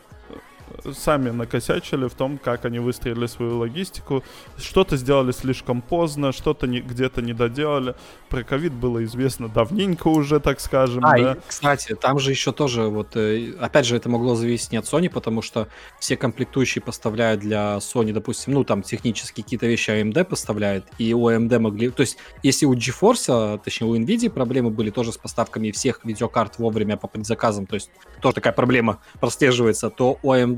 сами 0.91 1.29
накосячили 1.29 2.07
в 2.07 2.13
том, 2.13 2.37
как 2.37 2.65
они 2.65 2.79
выстроили 2.79 3.27
свою 3.27 3.57
логистику. 3.57 4.23
Что-то 4.57 4.97
сделали 4.97 5.31
слишком 5.31 5.81
поздно, 5.81 6.31
что-то 6.31 6.67
не, 6.67 6.81
где-то 6.81 7.21
не 7.21 7.33
доделали. 7.33 7.95
Про 8.29 8.43
ковид 8.43 8.73
было 8.73 9.03
известно 9.03 9.47
давненько 9.47 10.07
уже, 10.07 10.39
так 10.39 10.59
скажем. 10.59 11.05
А, 11.05 11.17
да. 11.17 11.33
и, 11.33 11.35
кстати, 11.47 11.95
там 11.95 12.19
же 12.19 12.31
еще 12.31 12.51
тоже, 12.51 12.83
вот, 12.83 13.15
э, 13.15 13.53
опять 13.59 13.85
же, 13.85 13.95
это 13.95 14.09
могло 14.09 14.35
зависеть 14.35 14.71
не 14.71 14.77
от 14.77 14.85
Sony, 14.85 15.09
потому 15.09 15.41
что 15.41 15.67
все 15.99 16.17
комплектующие 16.17 16.81
поставляют 16.81 17.41
для 17.41 17.77
Sony, 17.77 18.11
допустим, 18.11 18.53
ну, 18.53 18.63
там 18.63 18.81
технически 18.81 19.41
какие-то 19.41 19.67
вещи 19.67 19.91
AMD 19.91 20.23
поставляет, 20.25 20.85
и 20.97 21.13
у 21.13 21.29
AMD 21.29 21.59
могли... 21.59 21.89
То 21.89 22.01
есть, 22.01 22.17
если 22.41 22.65
у 22.65 22.73
GeForce, 22.73 23.25
а, 23.29 23.57
точнее, 23.57 23.87
у 23.87 23.95
NVIDIA 23.95 24.29
проблемы 24.29 24.69
были 24.69 24.89
тоже 24.89 25.11
с 25.11 25.17
поставками 25.17 25.71
всех 25.71 26.03
видеокарт 26.03 26.57
вовремя 26.57 26.97
по 26.97 27.07
предзаказам, 27.07 27.65
то 27.65 27.75
есть 27.75 27.91
тоже 28.21 28.35
такая 28.35 28.53
проблема 28.53 28.99
прослеживается, 29.19 29.89
то 29.89 30.17
у 30.21 30.33
AMD 30.33 30.52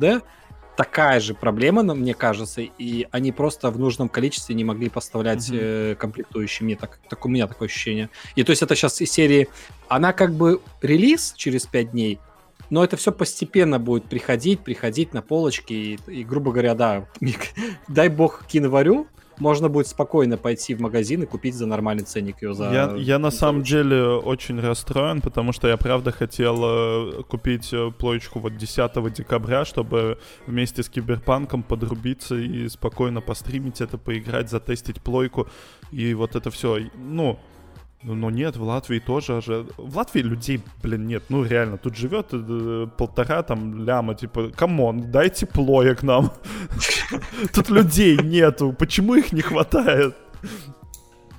такая 0.76 1.20
же 1.20 1.34
проблема, 1.34 1.82
мне 1.84 2.14
кажется, 2.14 2.62
и 2.62 3.08
они 3.12 3.32
просто 3.32 3.72
в 3.72 3.80
нужном 3.80 4.10
количестве 4.10 4.56
не 4.56 4.64
могли 4.64 4.90
поставлять 4.90 5.50
mm-hmm. 5.50 5.92
э, 5.92 5.96
комплектующие. 5.96 6.66
Мне 6.66 6.76
так, 6.76 7.00
так, 7.10 7.26
у 7.26 7.30
меня 7.30 7.48
такое 7.48 7.68
ощущение. 7.68 8.10
И 8.36 8.44
то 8.44 8.52
есть 8.52 8.62
это 8.62 8.76
сейчас 8.76 9.02
из 9.02 9.12
серии... 9.12 9.48
Она 9.88 10.14
как 10.14 10.34
бы 10.34 10.62
релиз 10.82 11.34
через 11.38 11.66
5 11.66 11.92
дней, 11.92 12.20
но 12.70 12.84
это 12.84 12.98
все 12.98 13.12
постепенно 13.12 13.80
будет 13.80 14.06
приходить, 14.06 14.62
приходить 14.62 15.14
на 15.14 15.22
полочки. 15.22 15.74
И, 15.74 16.00
и 16.08 16.24
грубо 16.24 16.52
говоря, 16.52 16.76
да, 16.76 17.08
дай 17.88 18.10
бог 18.10 18.46
киноварю, 18.48 19.08
можно 19.40 19.70
будет 19.70 19.88
спокойно 19.88 20.38
пойти 20.38 20.74
в 20.76 20.82
магазин 20.82 21.24
и 21.24 21.26
купить 21.26 21.56
за 21.56 21.66
нормальный 21.66 22.04
ценник 22.04 22.42
ее 22.42 22.54
за... 22.54 22.72
Я, 22.72 22.96
я 22.96 23.20
на 23.20 23.32
самом 23.32 23.64
деле 23.64 24.04
очень 24.04 24.60
расстроен, 24.60 25.22
потому 25.22 25.52
что 25.52 25.68
я 25.68 25.78
правда 25.78 26.12
хотел 26.12 26.58
э, 26.64 27.24
купить 27.24 27.74
э, 27.74 27.92
плоечку 27.92 28.40
вот 28.40 28.58
10 28.58 29.14
декабря, 29.14 29.66
чтобы 29.66 30.20
вместе 30.48 30.84
с 30.84 30.90
Киберпанком 30.90 31.64
подрубиться 31.64 32.36
и 32.36 32.70
спокойно 32.70 33.22
постримить 33.22 33.82
это, 33.82 33.98
поиграть, 33.98 34.50
затестить 34.50 35.02
плойку. 35.02 35.48
И 35.92 36.14
вот 36.14 36.36
это 36.36 36.50
все, 36.50 36.90
ну, 36.96 37.26
ну, 37.26 37.40
но 38.14 38.30
нет, 38.30 38.56
в 38.58 38.64
Латвии 38.64 39.00
тоже 39.00 39.42
же. 39.42 39.66
В 39.78 39.98
Латвии 39.98 40.22
людей, 40.22 40.62
блин, 40.84 41.08
нет. 41.08 41.24
Ну, 41.30 41.44
реально, 41.44 41.78
тут 41.78 41.96
живет 41.96 42.28
э, 42.32 42.88
полтора 42.98 43.42
там 43.44 43.84
ляма, 43.84 44.14
типа, 44.14 44.52
come 44.56 44.88
on, 44.88 45.12
дайте 45.12 45.46
плоя 45.46 45.96
к 45.96 46.04
нам. 46.04 46.32
Тут 47.54 47.70
людей 47.70 48.18
нету. 48.18 48.76
Почему 48.78 49.16
их 49.16 49.32
не 49.32 49.42
хватает? 49.42 50.16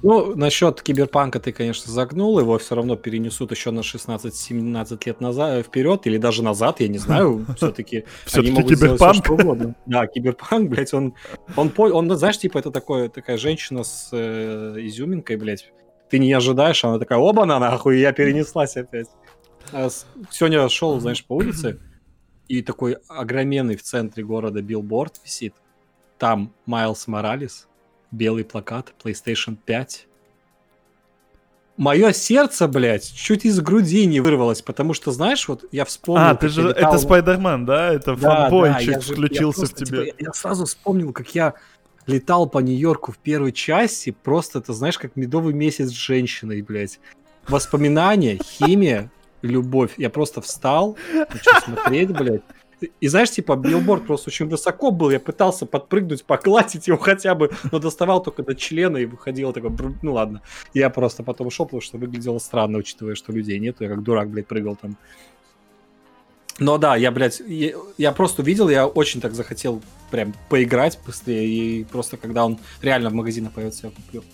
Ну, 0.02 0.36
насчет 0.36 0.82
киберпанка 0.82 1.40
ты, 1.40 1.52
конечно, 1.52 1.92
загнул, 1.92 2.38
его 2.38 2.58
все 2.58 2.74
равно 2.74 2.96
перенесут 2.96 3.50
еще 3.50 3.70
на 3.70 3.80
16-17 3.80 5.02
лет 5.06 5.20
назад, 5.20 5.58
э, 5.58 5.62
вперед, 5.62 6.06
или 6.06 6.18
даже 6.18 6.42
назад, 6.42 6.80
я 6.80 6.88
не 6.88 6.98
знаю, 6.98 7.46
все-таки 7.56 8.04
они 8.34 8.50
могут 8.50 8.70
киберпанк? 8.78 9.24
что 9.24 9.34
угодно. 9.34 9.74
Да, 9.86 10.06
киберпанк, 10.06 10.70
блядь, 10.70 10.94
он, 10.94 11.14
он, 11.56 11.72
он, 11.76 12.16
знаешь, 12.16 12.38
типа, 12.38 12.58
это 12.58 12.70
такое, 12.70 13.08
такая 13.08 13.38
женщина 13.38 13.84
с 13.84 14.10
э, 14.12 14.76
изюминкой, 14.80 15.36
блядь, 15.36 15.72
ты 16.08 16.18
не 16.18 16.32
ожидаешь, 16.32 16.84
она 16.84 16.98
такая, 16.98 17.18
оба-на, 17.18 17.58
нахуй, 17.58 17.96
и 17.96 18.00
я 18.00 18.12
перенеслась 18.12 18.76
опять. 18.76 19.08
А 19.72 19.88
сегодня 20.30 20.68
шел, 20.68 20.98
знаешь, 21.00 21.24
по 21.24 21.34
улице, 21.34 21.80
и 22.48 22.62
такой 22.62 22.98
огроменный 23.08 23.76
в 23.76 23.82
центре 23.82 24.24
города 24.24 24.62
билборд 24.62 25.20
висит. 25.24 25.54
Там 26.18 26.52
Майлз 26.64 27.08
Моралес, 27.08 27.66
белый 28.10 28.44
плакат, 28.44 28.94
PlayStation 29.02 29.56
5. 29.64 30.06
мое 31.76 32.12
сердце, 32.12 32.68
блядь, 32.68 33.12
чуть 33.12 33.44
из 33.44 33.60
груди 33.60 34.06
не 34.06 34.20
вырвалось, 34.20 34.62
потому 34.62 34.94
что, 34.94 35.10
знаешь, 35.10 35.46
вот 35.48 35.64
я 35.72 35.84
вспомнил... 35.84 36.24
А, 36.24 36.34
ты 36.34 36.48
же, 36.48 36.68
летал... 36.68 36.94
это 36.94 37.02
Спайдермен, 37.02 37.66
да? 37.66 37.92
Это 37.92 38.16
да, 38.16 38.48
фанбойчик 38.48 38.94
да, 38.94 39.00
включился 39.00 39.62
я 39.62 39.66
просто, 39.66 39.84
в 39.84 39.88
тебе. 39.88 40.04
Типа, 40.06 40.16
я, 40.20 40.26
я 40.28 40.32
сразу 40.32 40.64
вспомнил, 40.64 41.12
как 41.12 41.34
я 41.34 41.54
летал 42.06 42.48
по 42.48 42.58
Нью-Йорку 42.58 43.12
в 43.12 43.18
первой 43.18 43.52
части, 43.52 44.10
просто, 44.10 44.60
это 44.60 44.72
знаешь, 44.72 44.98
как 44.98 45.16
медовый 45.16 45.54
месяц 45.54 45.88
с 45.88 45.92
женщиной, 45.92 46.62
блядь. 46.62 47.00
Воспоминания, 47.48 48.38
химия, 48.42 49.10
любовь. 49.42 49.94
Я 49.96 50.10
просто 50.10 50.40
встал, 50.40 50.96
начал 51.12 51.60
смотреть, 51.64 52.10
блядь. 52.10 52.42
И 53.00 53.08
знаешь, 53.08 53.30
типа, 53.30 53.56
билборд 53.56 54.06
просто 54.06 54.28
очень 54.28 54.48
высоко 54.48 54.90
был, 54.90 55.10
я 55.10 55.18
пытался 55.18 55.64
подпрыгнуть, 55.64 56.24
погладить 56.24 56.86
его 56.86 56.98
хотя 56.98 57.34
бы, 57.34 57.50
но 57.72 57.78
доставал 57.78 58.22
только 58.22 58.42
до 58.42 58.54
члена 58.54 58.98
и 58.98 59.06
выходил 59.06 59.52
такой, 59.54 59.70
ну 60.02 60.12
ладно. 60.12 60.42
Я 60.74 60.90
просто 60.90 61.22
потом 61.22 61.46
ушел, 61.46 61.64
потому 61.64 61.80
что 61.80 61.96
выглядело 61.96 62.38
странно, 62.38 62.78
учитывая, 62.78 63.14
что 63.14 63.32
людей 63.32 63.58
нету, 63.58 63.84
я 63.84 63.90
как 63.90 64.02
дурак, 64.02 64.28
блядь, 64.28 64.46
прыгал 64.46 64.76
там. 64.76 64.98
Но 66.58 66.78
да, 66.78 66.96
я, 66.96 67.10
блядь, 67.10 67.40
я, 67.40 67.72
я 67.98 68.12
просто 68.12 68.42
увидел, 68.42 68.68
я 68.68 68.86
очень 68.86 69.20
так 69.20 69.34
захотел 69.34 69.82
прям 70.10 70.34
поиграть 70.48 70.98
быстрее, 71.04 71.46
и 71.46 71.84
просто 71.84 72.16
когда 72.16 72.46
он 72.46 72.58
реально 72.80 73.10
в 73.10 73.14
магазинах 73.14 73.52
появится, 73.52 73.88
я 73.88 73.92
куплю. 73.92 74.24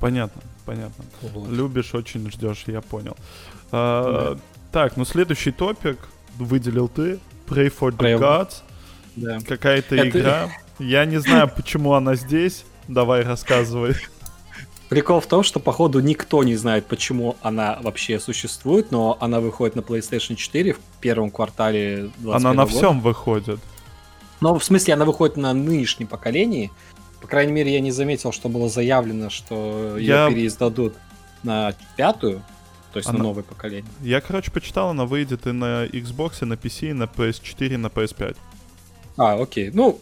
Понятно, 0.00 0.42
понятно. 0.66 1.04
Вот. 1.22 1.48
Любишь, 1.50 1.94
очень 1.94 2.30
ждешь, 2.30 2.64
я 2.66 2.80
понял. 2.80 3.16
А, 3.72 4.34
да. 4.34 4.40
Так, 4.72 4.96
ну 4.96 5.04
следующий 5.04 5.50
топик 5.50 5.98
выделил 6.38 6.88
ты. 6.88 7.18
Pray 7.46 7.72
for 7.76 7.90
the 7.90 7.98
Pray 7.98 8.18
Gods. 8.18 8.62
Да. 9.16 9.38
Какая-то 9.46 9.96
Это... 9.96 10.08
игра. 10.08 10.50
Я 10.78 11.04
не 11.04 11.18
знаю, 11.18 11.50
почему 11.54 11.94
она 11.94 12.14
здесь. 12.14 12.64
Давай 12.88 13.22
рассказывай. 13.22 13.94
Прикол 14.90 15.20
в 15.20 15.26
том, 15.26 15.44
что, 15.44 15.60
походу, 15.60 16.00
никто 16.00 16.42
не 16.42 16.56
знает, 16.56 16.84
почему 16.86 17.36
она 17.42 17.78
вообще 17.80 18.18
существует, 18.18 18.90
но 18.90 19.16
она 19.20 19.38
выходит 19.38 19.76
на 19.76 19.80
PlayStation 19.82 20.34
4 20.34 20.72
в 20.72 20.80
первом 21.00 21.30
квартале 21.30 22.10
20 22.18 22.44
Она 22.44 22.52
на 22.52 22.64
года. 22.64 22.76
всем 22.76 23.00
выходит. 23.00 23.60
Но, 24.40 24.58
в 24.58 24.64
смысле, 24.64 24.94
она 24.94 25.04
выходит 25.04 25.36
на 25.36 25.54
нынешнем 25.54 26.08
поколении. 26.08 26.72
По 27.20 27.28
крайней 27.28 27.52
мере, 27.52 27.72
я 27.72 27.78
не 27.78 27.92
заметил, 27.92 28.32
что 28.32 28.48
было 28.48 28.68
заявлено, 28.68 29.30
что 29.30 29.96
ее 29.96 30.28
переиздадут 30.28 30.94
на 31.44 31.72
пятую. 31.96 32.42
То 32.92 32.96
есть 32.96 33.08
она... 33.08 33.18
на 33.18 33.24
новое 33.26 33.44
поколение. 33.44 33.92
Я, 34.00 34.20
короче, 34.20 34.50
почитал, 34.50 34.90
она 34.90 35.06
выйдет 35.06 35.46
и 35.46 35.52
на 35.52 35.86
Xbox, 35.86 36.42
и 36.42 36.46
на 36.46 36.54
PC, 36.54 36.90
и 36.90 36.92
на 36.94 37.04
PS4, 37.04 37.74
и 37.74 37.76
на 37.76 37.86
PS5. 37.86 38.36
А, 39.16 39.40
окей. 39.40 39.70
Ну, 39.72 40.00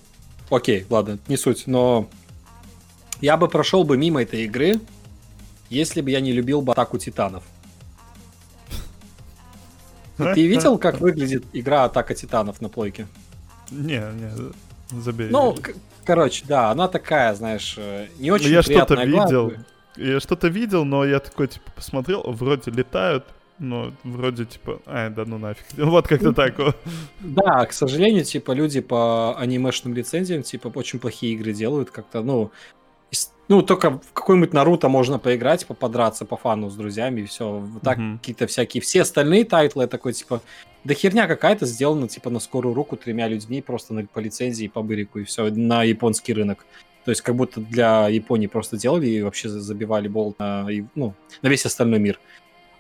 окей, 0.49 0.87
ладно, 0.89 1.19
не 1.29 1.37
суть. 1.37 1.67
Но 1.67 2.09
я 3.21 3.37
бы 3.37 3.49
прошел 3.49 3.85
бы 3.85 3.97
мимо 3.97 4.23
этой 4.23 4.45
игры, 4.45 4.81
если 5.71 6.01
бы 6.01 6.11
я 6.11 6.21
не 6.21 6.33
любил 6.33 6.63
бы 6.63 6.73
Атаку 6.73 6.99
Титанов. 6.99 7.45
Ты 10.17 10.47
видел, 10.47 10.79
как 10.79 11.01
выглядит 11.01 11.45
игра 11.53 11.85
Атака 11.85 12.15
Титанов 12.15 12.61
на 12.61 12.69
плойке? 12.69 13.07
Не, 13.71 14.03
не, 14.13 15.01
забей. 15.01 15.29
Ну, 15.31 15.57
короче, 16.05 16.45
да, 16.47 16.71
она 16.71 16.89
такая, 16.89 17.35
знаешь, 17.35 17.75
э, 17.77 18.07
не 18.19 18.31
очень 18.31 18.49
Я 18.49 18.63
что-то 18.63 18.95
видел. 19.05 19.53
Я 19.97 20.21
что-то 20.21 20.49
видел, 20.49 20.85
но 20.85 21.05
я 21.05 21.19
такой, 21.19 21.49
типа, 21.49 21.73
посмотрел, 21.75 22.23
вроде 22.25 22.71
летают, 22.71 23.25
но 23.59 23.93
вроде, 24.05 24.45
типа, 24.45 24.81
ай, 24.87 25.11
да 25.11 25.25
ну 25.27 25.39
нафиг. 25.39 25.65
Вот 25.77 26.07
как-то 26.07 26.33
так. 26.33 26.55
Да, 27.21 27.67
к 27.67 27.73
сожалению, 27.73 28.25
типа, 28.25 28.53
люди 28.53 28.81
по 28.81 29.37
анимешным 29.37 29.95
лицензиям, 29.95 30.43
типа, 30.43 30.69
очень 30.75 30.99
плохие 31.01 31.35
игры 31.35 31.53
делают, 31.53 31.91
как-то, 31.91 32.23
ну, 32.23 32.53
ну, 33.49 33.63
только 33.63 33.91
в 33.91 34.13
какой-нибудь 34.13 34.53
Наруто 34.53 34.89
можно 34.89 35.19
поиграть, 35.19 35.61
типа, 35.61 35.75
подраться 35.75 36.25
по 36.25 36.37
фану 36.37 36.69
с 36.71 36.75
друзьями, 36.75 37.23
и 37.23 37.25
все. 37.25 37.59
Вот 37.59 37.83
так 37.83 37.99
mm-hmm. 37.99 38.19
какие-то 38.19 38.47
всякие. 38.47 38.81
Все 38.83 39.03
остальные 39.03 39.47
тайтлы 39.47 39.87
такой, 39.87 40.13
типа, 40.13 40.43
да 40.85 40.95
херня 40.95 41.27
какая-то 41.27 41.65
сделана, 41.67 42.09
типа, 42.09 42.31
на 42.31 42.41
скорую 42.41 42.75
руку 42.75 42.97
тремя 42.97 43.27
людьми, 43.27 43.63
просто 43.63 43.95
на, 43.95 44.05
по 44.05 44.19
лицензии, 44.19 44.69
по 44.69 44.83
бырику, 44.83 45.19
и 45.19 45.25
все, 45.25 45.51
на 45.51 45.83
японский 45.83 46.35
рынок. 46.35 46.67
То 47.05 47.11
есть 47.11 47.23
как 47.23 47.37
будто 47.37 47.61
для 47.61 48.09
Японии 48.09 48.49
просто 48.49 48.77
делали 48.77 49.07
и 49.07 49.23
вообще 49.23 49.49
забивали 49.49 50.09
болт 50.09 50.39
на, 50.39 50.69
ну, 50.95 51.15
на 51.41 51.49
весь 51.49 51.65
остальной 51.65 52.01
мир. 52.01 52.21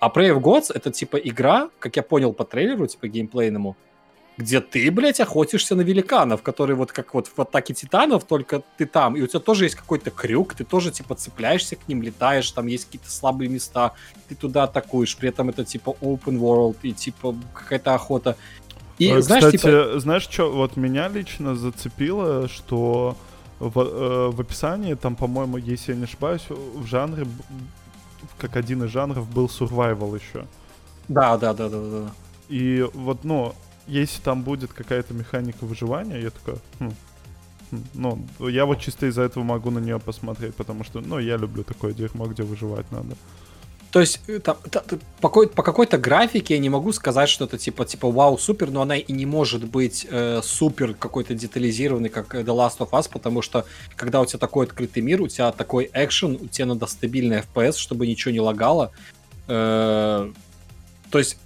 А 0.01 0.11
Prey 0.11 0.37
of 0.37 0.43
Gods 0.43 0.71
это 0.75 0.91
типа 0.91 1.17
игра, 1.17 1.71
как 1.79 1.97
я 1.97 2.03
понял 2.03 2.35
по 2.35 2.45
трейлеру, 2.45 2.87
типа 2.87 3.09
геймплейному, 3.09 3.75
где 4.39 4.61
ты, 4.61 4.89
блядь, 4.93 5.19
охотишься 5.19 5.75
на 5.75 5.81
великанов, 5.81 6.43
которые 6.43 6.77
вот 6.77 6.93
как 6.93 7.13
вот 7.13 7.27
в 7.27 7.41
Атаке 7.41 7.75
Титанов, 7.75 8.23
только 8.23 8.63
ты 8.77 8.87
там, 8.87 9.17
и 9.17 9.21
у 9.21 9.27
тебя 9.27 9.41
тоже 9.41 9.65
есть 9.65 9.75
какой-то 9.75 10.13
крюк, 10.13 10.55
ты 10.55 10.65
тоже, 10.65 10.93
типа, 10.93 11.17
цепляешься 11.17 11.75
к 11.75 11.89
ним, 11.89 12.03
летаешь, 12.03 12.49
там 12.53 12.69
есть 12.69 12.85
какие-то 12.85 13.11
слабые 13.11 13.51
места, 13.51 13.95
ты 14.29 14.37
туда 14.37 14.63
атакуешь, 14.63 15.17
при 15.17 15.31
этом 15.31 15.49
это, 15.49 15.65
типа, 15.65 15.97
open 16.01 16.39
world 16.39 16.77
и, 16.83 16.93
типа, 16.93 17.35
какая-то 17.53 17.95
охота. 17.95 18.37
И, 18.99 19.11
а, 19.11 19.21
знаешь, 19.21 19.45
Кстати, 19.45 19.61
типа... 19.61 19.99
знаешь, 19.99 20.23
что 20.23 20.53
вот 20.53 20.77
меня 20.77 21.09
лично 21.09 21.57
зацепило, 21.57 22.47
что 22.49 23.17
в, 23.59 23.81
э, 23.81 24.31
в 24.31 24.41
описании, 24.41 24.95
там, 24.95 25.17
по-моему, 25.17 25.57
если 25.57 25.93
я 25.93 25.99
не 25.99 26.05
ошибаюсь, 26.05 26.47
в 26.49 26.87
жанре, 26.87 27.27
как 28.39 28.55
один 28.55 28.85
из 28.85 28.91
жанров 28.91 29.29
был 29.29 29.47
survival 29.47 30.17
еще. 30.17 30.47
Да, 31.09 31.37
да, 31.37 31.53
да, 31.55 31.69
да, 31.69 31.79
да. 31.81 32.13
И 32.49 32.87
вот, 32.95 33.25
ну, 33.25 33.55
если 33.89 34.23
там 34.23 34.43
будет 34.43 34.73
какая-то 34.73 35.15
механика 35.15 35.65
выживания, 35.65 36.21
я 36.21 36.31
такой, 36.31 36.55
хм, 36.79 36.93
хм, 37.71 37.85
ну, 37.95 38.49
я 38.49 38.67
вот 38.67 38.81
чисто 38.81 39.07
из-за 39.07 39.23
этого 39.23 39.43
могу 39.45 39.71
на 39.71 39.79
нее 39.79 39.99
посмотреть, 39.99 40.55
потому 40.55 40.85
что, 40.85 41.01
ну, 41.01 41.19
я 41.19 41.37
люблю 41.37 41.65
такое 41.65 41.93
дерьмо, 41.93 42.27
где 42.27 42.43
выживать 42.43 42.91
надо. 42.93 43.17
То 43.91 44.01
есть 44.01 44.21
э, 44.29 44.39
там, 44.39 44.59
там, 44.71 44.83
по, 45.21 45.29
по 45.29 45.63
какой-то 45.63 45.97
графике 45.97 46.55
я 46.55 46.61
не 46.61 46.69
могу 46.69 46.93
сказать, 46.93 47.29
что 47.29 47.47
это 47.47 47.57
типа, 47.57 47.87
типа 47.87 48.11
вау, 48.11 48.37
супер, 48.37 48.71
но 48.71 48.83
она 48.83 48.97
и 48.97 49.13
не 49.13 49.25
может 49.25 49.65
быть 49.65 50.07
э, 50.11 50.41
супер 50.45 50.95
какой-то 50.95 51.35
детализированный, 51.35 52.11
как 52.11 52.35
The 52.35 52.45
Last 52.45 52.79
of 52.79 52.91
Us, 52.91 53.09
потому 53.11 53.41
что 53.41 53.65
когда 53.97 54.21
у 54.21 54.27
тебя 54.27 54.39
такой 54.39 54.67
открытый 54.67 55.03
мир, 55.03 55.23
у 55.23 55.29
тебя 55.29 55.53
такой 55.53 55.91
экшен, 55.93 56.37
у 56.41 56.47
тебя 56.49 56.67
надо 56.67 56.87
стабильный 56.87 57.39
FPS, 57.39 57.79
чтобы 57.79 58.07
ничего 58.07 58.33
не 58.33 58.41
лагало. 58.41 58.93
Э, 59.47 60.31
то 61.11 61.19
есть 61.19 61.39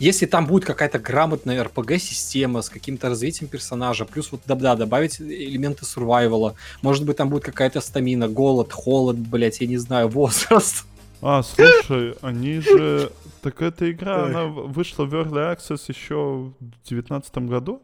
если 0.00 0.24
там 0.24 0.46
будет 0.46 0.64
какая-то 0.64 0.98
грамотная 0.98 1.62
RPG-система 1.62 2.62
с 2.62 2.70
каким-то 2.70 3.10
развитием 3.10 3.48
персонажа, 3.48 4.06
плюс 4.06 4.32
вот, 4.32 4.40
да-да, 4.46 4.74
добавить 4.74 5.20
элементы 5.20 5.84
сурвайвала, 5.84 6.54
может 6.80 7.04
быть, 7.04 7.18
там 7.18 7.28
будет 7.28 7.44
какая-то 7.44 7.82
стамина, 7.82 8.26
голод, 8.26 8.72
холод, 8.72 9.18
блять, 9.18 9.60
я 9.60 9.66
не 9.66 9.76
знаю, 9.76 10.08
возраст. 10.20 10.86
А, 11.20 11.42
слушай, 11.42 12.14
они 12.22 12.60
же... 12.60 13.12
Так 13.42 13.62
эта 13.62 13.90
игра, 13.90 14.24
она 14.24 14.46
вышла 14.46 15.04
в 15.04 15.14
Early 15.14 15.56
Access 15.56 15.82
еще 15.88 16.52
в 16.58 16.88
девятнадцатом 16.88 17.46
году? 17.46 17.82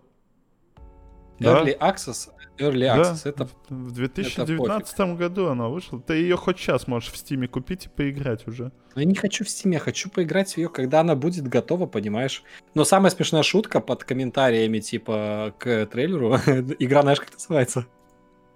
Early 1.38 1.76
да? 1.78 1.90
Access? 1.90 2.30
Early 2.58 2.86
Access, 2.86 3.22
да, 3.24 3.30
это... 3.30 3.48
В 3.68 3.92
2019 3.92 4.94
это 4.94 5.14
году 5.14 5.48
она 5.48 5.68
вышла. 5.68 6.00
Ты 6.00 6.14
ее 6.14 6.36
хоть 6.36 6.58
сейчас 6.58 6.86
можешь 6.86 7.10
в 7.10 7.16
Стиме 7.16 7.48
купить 7.48 7.86
и 7.86 7.88
поиграть 7.88 8.46
уже. 8.46 8.72
Но 8.94 9.02
я 9.02 9.06
не 9.06 9.14
хочу 9.14 9.44
в 9.44 9.48
Стиме, 9.48 9.74
я 9.74 9.80
хочу 9.80 10.10
поиграть 10.10 10.54
в 10.54 10.56
ее, 10.58 10.68
когда 10.68 11.00
она 11.00 11.14
будет 11.14 11.46
готова, 11.48 11.86
понимаешь? 11.86 12.42
Но 12.74 12.84
самая 12.84 13.10
смешная 13.10 13.42
шутка 13.42 13.80
под 13.80 14.04
комментариями, 14.04 14.78
типа, 14.78 15.54
к 15.58 15.86
трейлеру, 15.86 16.36
игра, 16.78 17.02
знаешь, 17.02 17.20
как 17.20 17.32
называется? 17.32 17.86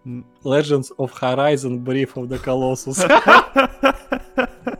Legends 0.04 0.86
of 0.96 1.10
Horizon 1.20 1.84
Brief 1.84 2.14
of 2.14 2.28
the 2.28 2.42
Colossus. 2.42 3.06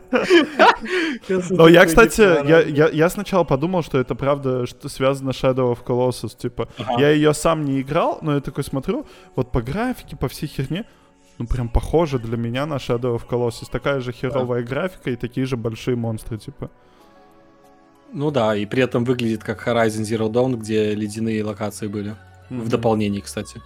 Но 1.49 1.67
я, 1.67 1.85
кстати, 1.85 2.21
я, 2.21 2.61
я, 2.61 2.89
я 2.89 3.09
сначала 3.09 3.43
подумал, 3.43 3.83
что 3.83 3.97
это 3.99 4.15
правда 4.15 4.65
что 4.65 4.89
связано 4.89 5.33
с 5.33 5.43
Shadow 5.43 5.73
of 5.73 5.83
Colossus. 5.85 6.37
Типа, 6.37 6.67
ага. 6.77 7.01
я 7.01 7.11
ее 7.11 7.33
сам 7.33 7.65
не 7.65 7.81
играл, 7.81 8.19
но 8.21 8.35
я 8.35 8.41
такой 8.41 8.63
смотрю, 8.63 9.05
вот 9.35 9.51
по 9.51 9.61
графике, 9.61 10.15
по 10.15 10.27
всей 10.27 10.47
херне, 10.47 10.85
ну 11.37 11.47
прям 11.47 11.69
похоже 11.69 12.19
для 12.19 12.37
меня 12.37 12.65
на 12.65 12.75
Shadow 12.75 13.15
of 13.15 13.27
Colossus. 13.29 13.69
Такая 13.71 13.99
же 14.01 14.11
херовая 14.11 14.61
да. 14.61 14.67
графика 14.67 15.09
и 15.09 15.15
такие 15.15 15.45
же 15.45 15.57
большие 15.57 15.95
монстры, 15.95 16.37
типа. 16.37 16.69
Ну 18.13 18.29
да, 18.31 18.55
и 18.55 18.65
при 18.65 18.83
этом 18.83 19.05
выглядит 19.05 19.43
как 19.43 19.65
Horizon 19.65 20.01
Zero 20.01 20.29
Dawn, 20.29 20.57
где 20.57 20.93
ледяные 20.93 21.43
локации 21.43 21.87
были. 21.87 22.11
Mm-hmm. 22.49 22.61
В 22.61 22.69
дополнении, 22.69 23.21
кстати. 23.21 23.61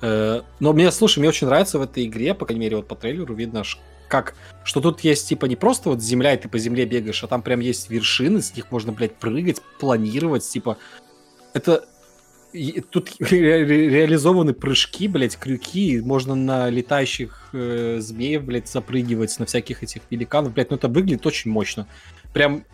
Э, 0.00 0.40
но 0.60 0.72
мне, 0.72 0.90
слушай, 0.90 1.18
мне 1.18 1.28
очень 1.28 1.46
нравится 1.46 1.78
в 1.78 1.82
этой 1.82 2.06
игре, 2.06 2.34
по 2.34 2.46
крайней 2.46 2.64
мере, 2.64 2.76
вот 2.76 2.88
по 2.88 2.94
трейлеру 2.94 3.34
видно, 3.34 3.62
как, 4.10 4.34
что 4.64 4.80
тут 4.80 5.00
есть, 5.00 5.28
типа, 5.28 5.46
не 5.46 5.56
просто 5.56 5.88
вот 5.88 6.02
земля, 6.02 6.34
и 6.34 6.36
ты 6.36 6.48
по 6.48 6.58
земле 6.58 6.84
бегаешь, 6.84 7.24
а 7.24 7.28
там 7.28 7.40
прям 7.40 7.60
есть 7.60 7.88
вершины, 7.88 8.42
с 8.42 8.54
них 8.54 8.70
можно, 8.70 8.92
блядь, 8.92 9.14
прыгать, 9.14 9.62
планировать, 9.78 10.46
типа, 10.46 10.76
это... 11.54 11.86
И 12.52 12.80
тут 12.80 13.12
ре- 13.20 13.64
реализованы 13.64 14.52
прыжки, 14.52 15.06
блядь, 15.06 15.36
крюки, 15.36 16.00
можно 16.00 16.34
на 16.34 16.68
летающих 16.68 17.50
э, 17.52 17.98
змеев, 18.00 18.44
блядь, 18.44 18.68
запрыгивать, 18.68 19.38
на 19.38 19.46
всяких 19.46 19.84
этих 19.84 20.02
великанов, 20.10 20.52
блядь, 20.52 20.70
ну 20.70 20.76
это 20.76 20.88
выглядит 20.88 21.24
очень 21.26 21.50
мощно. 21.50 21.86
Прям 22.34 22.64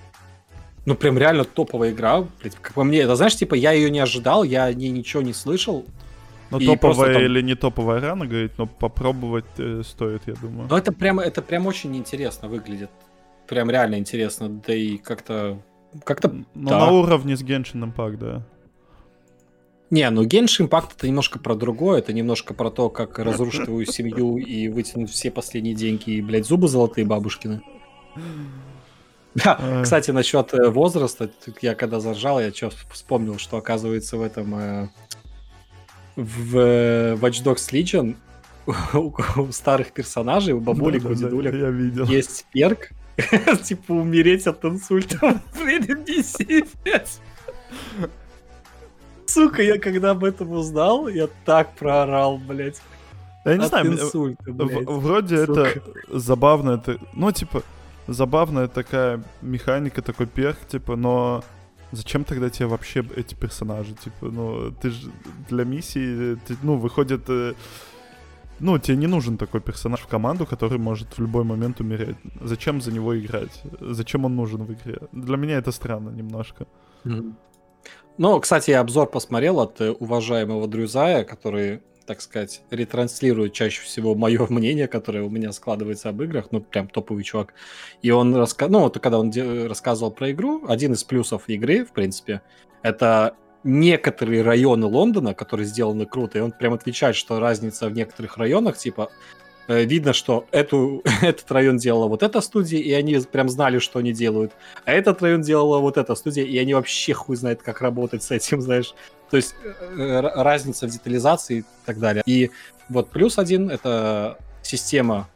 ну, 0.87 0.95
прям 0.95 1.19
реально 1.19 1.45
топовая 1.45 1.91
игра, 1.91 2.25
блядь, 2.41 2.55
как 2.55 2.73
по 2.73 2.85
мне. 2.85 3.01
Это, 3.01 3.17
знаешь, 3.17 3.37
типа, 3.37 3.55
я 3.55 3.73
ее 3.73 3.91
не 3.91 3.99
ожидал, 3.99 4.45
я 4.45 4.65
о 4.65 4.73
ней 4.73 4.91
ничего 4.91 5.21
не 5.21 5.35
слышал, 5.35 5.85
Но 6.51 6.59
И 6.59 6.67
топовая 6.67 7.15
там- 7.15 7.23
или 7.23 7.43
не 7.43 7.55
топовая 7.55 8.01
рано 8.01 8.27
говорить, 8.27 8.53
но 8.59 8.67
попробовать 8.67 9.45
э, 9.59 9.83
стоит, 9.85 10.23
я 10.27 10.35
думаю. 10.35 10.69
Но 10.71 10.79
это 10.79 10.93
прям, 10.93 11.19
это 11.19 11.43
прям 11.43 11.67
очень 11.67 11.97
интересно 11.97 12.49
выглядит. 12.49 12.91
Прям 13.49 13.71
реально 13.71 13.97
интересно. 13.97 14.49
Да 14.49 14.75
и 14.75 14.97
как-то... 14.97 15.61
Как-то... 16.05 16.29
Ну, 16.29 16.71
да. 16.71 16.79
на 16.79 16.91
уровне 16.91 17.37
с 17.37 17.43
Genshin 17.43 17.93
Impact, 17.93 18.17
да. 18.19 18.47
Не, 19.91 20.09
ну 20.11 20.25
Genshin 20.25 20.69
Impact 20.69 20.91
это 20.97 21.09
немножко 21.09 21.39
про 21.39 21.55
другое. 21.55 21.99
Это 21.99 22.13
немножко 22.13 22.55
про 22.55 22.71
то, 22.71 22.91
как 22.91 23.19
разрушить 23.19 23.65
твою 23.65 23.85
семью 23.85 24.37
и 24.37 24.69
вытянуть 24.69 25.11
все 25.11 25.31
последние 25.31 25.75
деньги 25.75 26.11
и, 26.11 26.23
блядь, 26.23 26.47
зубы 26.47 26.69
золотые 26.69 27.05
бабушкины. 27.05 27.63
Да, 29.35 29.83
кстати, 29.83 30.13
насчет 30.13 30.55
э, 30.55 30.71
возраста, 30.71 31.29
я 31.61 31.75
когда 31.75 32.01
заржал, 32.01 32.41
я 32.41 32.51
что 32.53 32.71
вспомнил, 32.91 33.37
что 33.39 33.59
оказывается 33.59 34.17
в 34.17 34.23
этом 34.23 34.55
э, 34.55 34.89
в 36.17 36.57
э, 36.57 37.15
Watch 37.17 37.45
Dogs 37.45 37.71
Legion 37.71 38.17
у, 38.95 39.15
у 39.41 39.53
старых 39.53 39.93
персонажей, 39.93 40.55
у 40.55 40.61
бабулек, 40.61 41.05
у 41.05 41.09
Да-да-да, 41.09 41.29
дедулек 41.29 41.55
Я 41.55 41.71
видел. 41.71 42.07
есть 42.07 42.47
перк, 42.53 42.91
типа 43.63 43.93
умереть 43.93 44.47
от 44.47 44.65
инсульта. 44.65 45.19
Блин, 45.59 46.05
DC, 46.05 46.67
блядь. 46.83 47.21
Сука, 49.27 49.63
я 49.63 49.79
когда 49.79 50.11
об 50.13 50.25
этом 50.25 50.53
узнал, 50.53 51.09
я 51.09 51.29
так 51.45 51.75
проорал, 51.75 52.39
блядь. 52.39 52.81
Я 53.45 53.57
не 53.57 53.63
от 53.63 53.69
знаю, 53.69 53.87
инсульта, 53.93 54.53
блядь. 54.53 54.87
вроде 54.87 55.47
сука. 55.47 55.61
это 55.61 55.83
забавно, 56.09 56.71
это, 56.73 56.99
ну, 57.13 57.31
типа, 57.31 57.63
забавная 58.09 58.69
такая 58.69 59.23
механика, 59.43 60.03
такой 60.03 60.27
перк, 60.27 60.59
типа, 60.67 60.97
но 60.97 61.45
зачем 61.93 62.25
тогда 62.25 62.51
тебе 62.51 62.67
вообще 62.67 63.05
эти 63.17 63.35
персонажи, 63.35 63.95
типа, 63.95 64.27
ну, 64.27 64.73
ты 64.83 64.91
же 64.91 65.11
для 65.49 65.65
миссии, 65.65 66.37
ты, 66.47 66.57
ну, 66.63 66.77
выходит, 66.77 67.29
э, 67.29 67.55
ну, 68.61 68.79
тебе 68.79 68.97
не 68.97 69.07
нужен 69.07 69.37
такой 69.37 69.61
персонаж 69.61 70.01
в 70.01 70.07
команду, 70.07 70.47
который 70.47 70.79
может 70.79 71.19
в 71.19 71.21
любой 71.21 71.45
момент 71.45 71.81
умереть. 71.81 72.17
Зачем 72.41 72.81
за 72.81 72.93
него 72.93 73.19
играть? 73.19 73.63
Зачем 73.81 74.25
он 74.25 74.37
нужен 74.37 74.65
в 74.65 74.73
игре? 74.73 74.99
Для 75.13 75.37
меня 75.37 75.59
это 75.59 75.73
странно 75.73 76.11
немножко. 76.11 76.67
Мгм. 77.05 77.37
Ну, 78.19 78.41
кстати, 78.41 78.71
я 78.71 78.81
обзор 78.81 79.11
посмотрел 79.11 79.61
от 79.61 79.81
э, 79.81 79.91
уважаемого 79.91 80.67
Дрюзая, 80.67 81.25
который, 81.25 81.83
так 82.07 82.21
сказать, 82.21 82.63
ретранслирует 82.71 83.53
чаще 83.53 83.83
всего 83.83 84.15
мое 84.15 84.47
мнение, 84.51 84.89
которое 84.89 85.23
у 85.23 85.31
меня 85.31 85.53
складывается 85.53 86.09
об 86.09 86.23
играх, 86.23 86.49
ну, 86.51 86.61
прям 86.61 86.89
топовый 86.89 87.25
чувак. 87.25 87.55
И 88.03 88.11
он 88.11 88.35
рассказал, 88.37 88.73
ну, 88.73 88.81
вот 88.81 88.99
когда 88.99 89.19
он 89.19 89.33
рассказывал 89.67 90.13
про 90.13 90.31
игру, 90.31 90.65
один 90.69 90.93
из 90.93 91.05
плюсов 91.05 91.49
игры, 91.49 91.85
в 91.85 91.93
принципе, 91.93 92.43
это 92.83 93.37
некоторые 93.65 94.43
районы 94.43 94.87
Лондона, 94.87 95.35
которые 95.35 95.67
сделаны 95.67 96.07
круто, 96.07 96.39
и 96.39 96.41
он 96.41 96.53
прям 96.53 96.73
отвечает, 96.75 97.17
что 97.17 97.41
разница 97.41 97.89
в 97.89 97.93
некоторых 97.93 98.37
районах, 98.37 98.79
типа, 98.79 99.11
э, 99.67 99.85
видно, 99.85 100.13
что 100.13 100.47
эту, 100.53 101.03
этот 101.23 101.51
район 101.51 101.77
делала 101.77 102.07
вот 102.07 102.23
эта 102.23 102.41
студия, 102.41 102.81
и 102.81 102.93
они 102.93 103.19
прям 103.31 103.49
знали, 103.49 103.81
что 103.81 103.99
они 103.99 104.13
делают. 104.13 104.53
А 104.85 104.93
этот 104.93 105.21
район 105.21 105.43
делала 105.43 105.81
вот 105.81 105.99
эта 105.99 106.15
студия, 106.15 106.45
и 106.45 106.57
они 106.59 106.75
вообще 106.75 107.13
хуй 107.13 107.37
знает, 107.37 107.63
как 107.63 107.81
работать 107.81 108.23
с 108.23 108.31
этим, 108.31 108.61
знаешь. 108.63 108.95
То 109.31 109.37
есть 109.37 109.55
э, 109.63 109.99
р- 109.99 110.33
разница 110.35 110.87
в 110.87 110.91
детализации 110.91 111.59
и 111.59 111.65
так 111.85 111.99
далее. 111.99 112.23
И 112.27 112.51
вот 112.89 113.11
плюс 113.11 113.39
один— 113.39 113.71
это 113.71 114.39
система, 114.63 115.29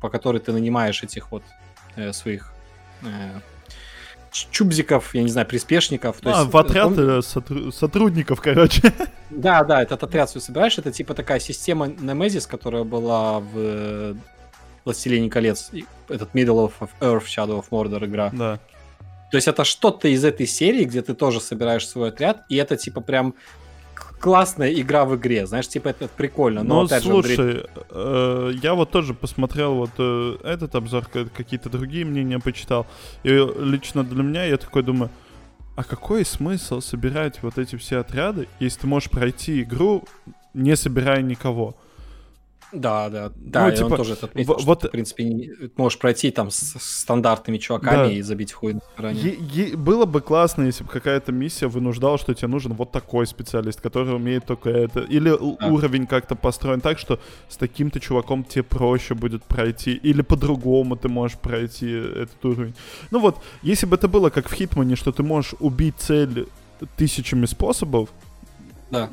по 0.00 0.08
которой 0.08 0.38
ты 0.38 0.52
нанимаешь 0.52 1.02
этих 1.02 1.30
вот 1.30 1.42
э, 1.96 2.12
своих 2.12 2.52
э, 3.02 3.40
чубзиков, 4.30 5.14
я 5.14 5.22
не 5.22 5.28
знаю, 5.28 5.46
приспешников. 5.46 6.20
То 6.20 6.34
а, 6.34 6.40
есть, 6.40 6.52
в 6.52 6.56
отряд 6.56 6.86
он- 6.86 6.98
э, 6.98 7.18
сотру- 7.22 7.72
сотрудников, 7.72 8.40
короче. 8.40 8.92
да, 9.30 9.62
да, 9.64 9.82
этот 9.82 10.02
отряд 10.02 10.30
свой 10.30 10.42
собираешь. 10.42 10.78
Это 10.78 10.90
типа 10.90 11.14
такая 11.14 11.40
система 11.40 11.86
Nemesis, 11.86 12.48
которая 12.48 12.84
была 12.84 13.40
в 13.40 13.52
э, 13.54 14.14
Властелине 14.84 15.30
колец. 15.30 15.70
Этот 16.08 16.34
Middle 16.34 16.72
of 16.80 16.88
Earth, 17.00 17.24
Shadow 17.26 17.62
of 17.62 17.66
Mordor 17.70 18.04
игра. 18.04 18.30
да. 18.32 18.58
То 19.30 19.36
есть 19.36 19.48
это 19.48 19.64
что-то 19.64 20.08
из 20.08 20.24
этой 20.24 20.46
серии, 20.46 20.84
где 20.84 21.02
ты 21.02 21.14
тоже 21.14 21.40
собираешь 21.40 21.86
свой 21.86 22.10
отряд, 22.10 22.44
и 22.48 22.56
это 22.56 22.76
типа 22.76 23.00
прям 23.00 23.34
классная 24.20 24.72
игра 24.72 25.04
в 25.04 25.16
игре, 25.16 25.46
знаешь, 25.46 25.68
типа 25.68 25.88
это 25.88 26.08
прикольно. 26.08 26.62
Но 26.62 26.80
Ну, 26.80 26.86
опять 26.86 27.04
же, 27.04 27.10
Андрей, 27.12 27.36
слушай, 27.36 27.66
э, 27.90 28.52
я 28.62 28.74
вот 28.74 28.90
тоже 28.90 29.12
посмотрел 29.12 29.74
вот 29.74 29.90
э, 29.98 30.36
этот 30.44 30.74
обзор, 30.74 31.04
ка- 31.06 31.26
какие-то 31.26 31.68
другие 31.68 32.04
мнения 32.04 32.38
почитал. 32.38 32.86
И 33.22 33.28
лично 33.28 34.02
для 34.02 34.22
меня 34.22 34.44
я 34.44 34.56
такой 34.56 34.82
думаю, 34.82 35.10
а 35.76 35.84
какой 35.84 36.24
смысл 36.24 36.80
собирать 36.80 37.42
вот 37.42 37.58
эти 37.58 37.76
все 37.76 37.98
отряды, 37.98 38.48
если 38.60 38.80
ты 38.80 38.86
можешь 38.86 39.10
пройти 39.10 39.62
игру, 39.62 40.04
не 40.54 40.76
собирая 40.76 41.20
никого? 41.20 41.74
Да, 42.74 43.08
да, 43.08 43.32
да, 43.36 43.68
и 43.72 43.76
типа, 43.76 43.86
он 43.86 43.96
тоже 43.96 44.12
это 44.14 44.26
отметил, 44.26 44.56
вот- 44.60 44.80
ты, 44.80 44.88
в 44.88 44.90
принципе, 44.90 45.24
не- 45.24 45.50
можешь 45.76 45.98
пройти 45.98 46.30
там 46.30 46.50
с 46.50 46.74
стандартными 46.80 47.58
чуваками 47.58 47.96
Да. 48.08 48.12
и 48.12 48.22
забить 48.22 48.52
хуй 48.52 48.74
на 48.74 48.80
стороне. 48.80 49.20
Е- 49.20 49.38
е- 49.70 49.76
было 49.76 50.04
бы 50.06 50.20
классно, 50.20 50.64
если 50.64 50.84
бы 50.84 50.90
какая-то 50.90 51.32
миссия 51.32 51.68
вынуждала, 51.68 52.18
что 52.18 52.34
тебе 52.34 52.48
нужен 52.48 52.72
вот 52.74 52.90
такой 52.92 53.26
специалист, 53.26 53.80
который 53.80 54.14
умеет 54.16 54.44
только 54.46 54.70
это. 54.70 55.00
Или 55.00 55.30
Да. 55.30 55.66
уровень 55.68 56.06
как-то 56.06 56.34
построен 56.34 56.80
так, 56.80 56.98
что 56.98 57.18
с 57.48 57.56
таким-то 57.56 58.00
чуваком 58.00 58.44
тебе 58.44 58.62
проще 58.64 59.14
будет 59.14 59.44
пройти. 59.44 59.92
Или 60.04 60.22
по-другому 60.22 60.96
ты 60.96 61.08
можешь 61.08 61.38
пройти 61.38 61.90
этот 61.90 62.44
уровень. 62.44 62.74
Ну 63.10 63.18
вот, 63.20 63.36
если 63.62 63.86
бы 63.86 63.94
это 63.96 64.08
было 64.08 64.30
как 64.30 64.48
в 64.48 64.54
Хитмане, 64.54 64.96
что 64.96 65.12
ты 65.12 65.22
можешь 65.22 65.54
убить 65.60 65.94
цель 65.98 66.46
тысячами 66.96 67.46
способов, 67.46 68.08
Да. 68.90 69.08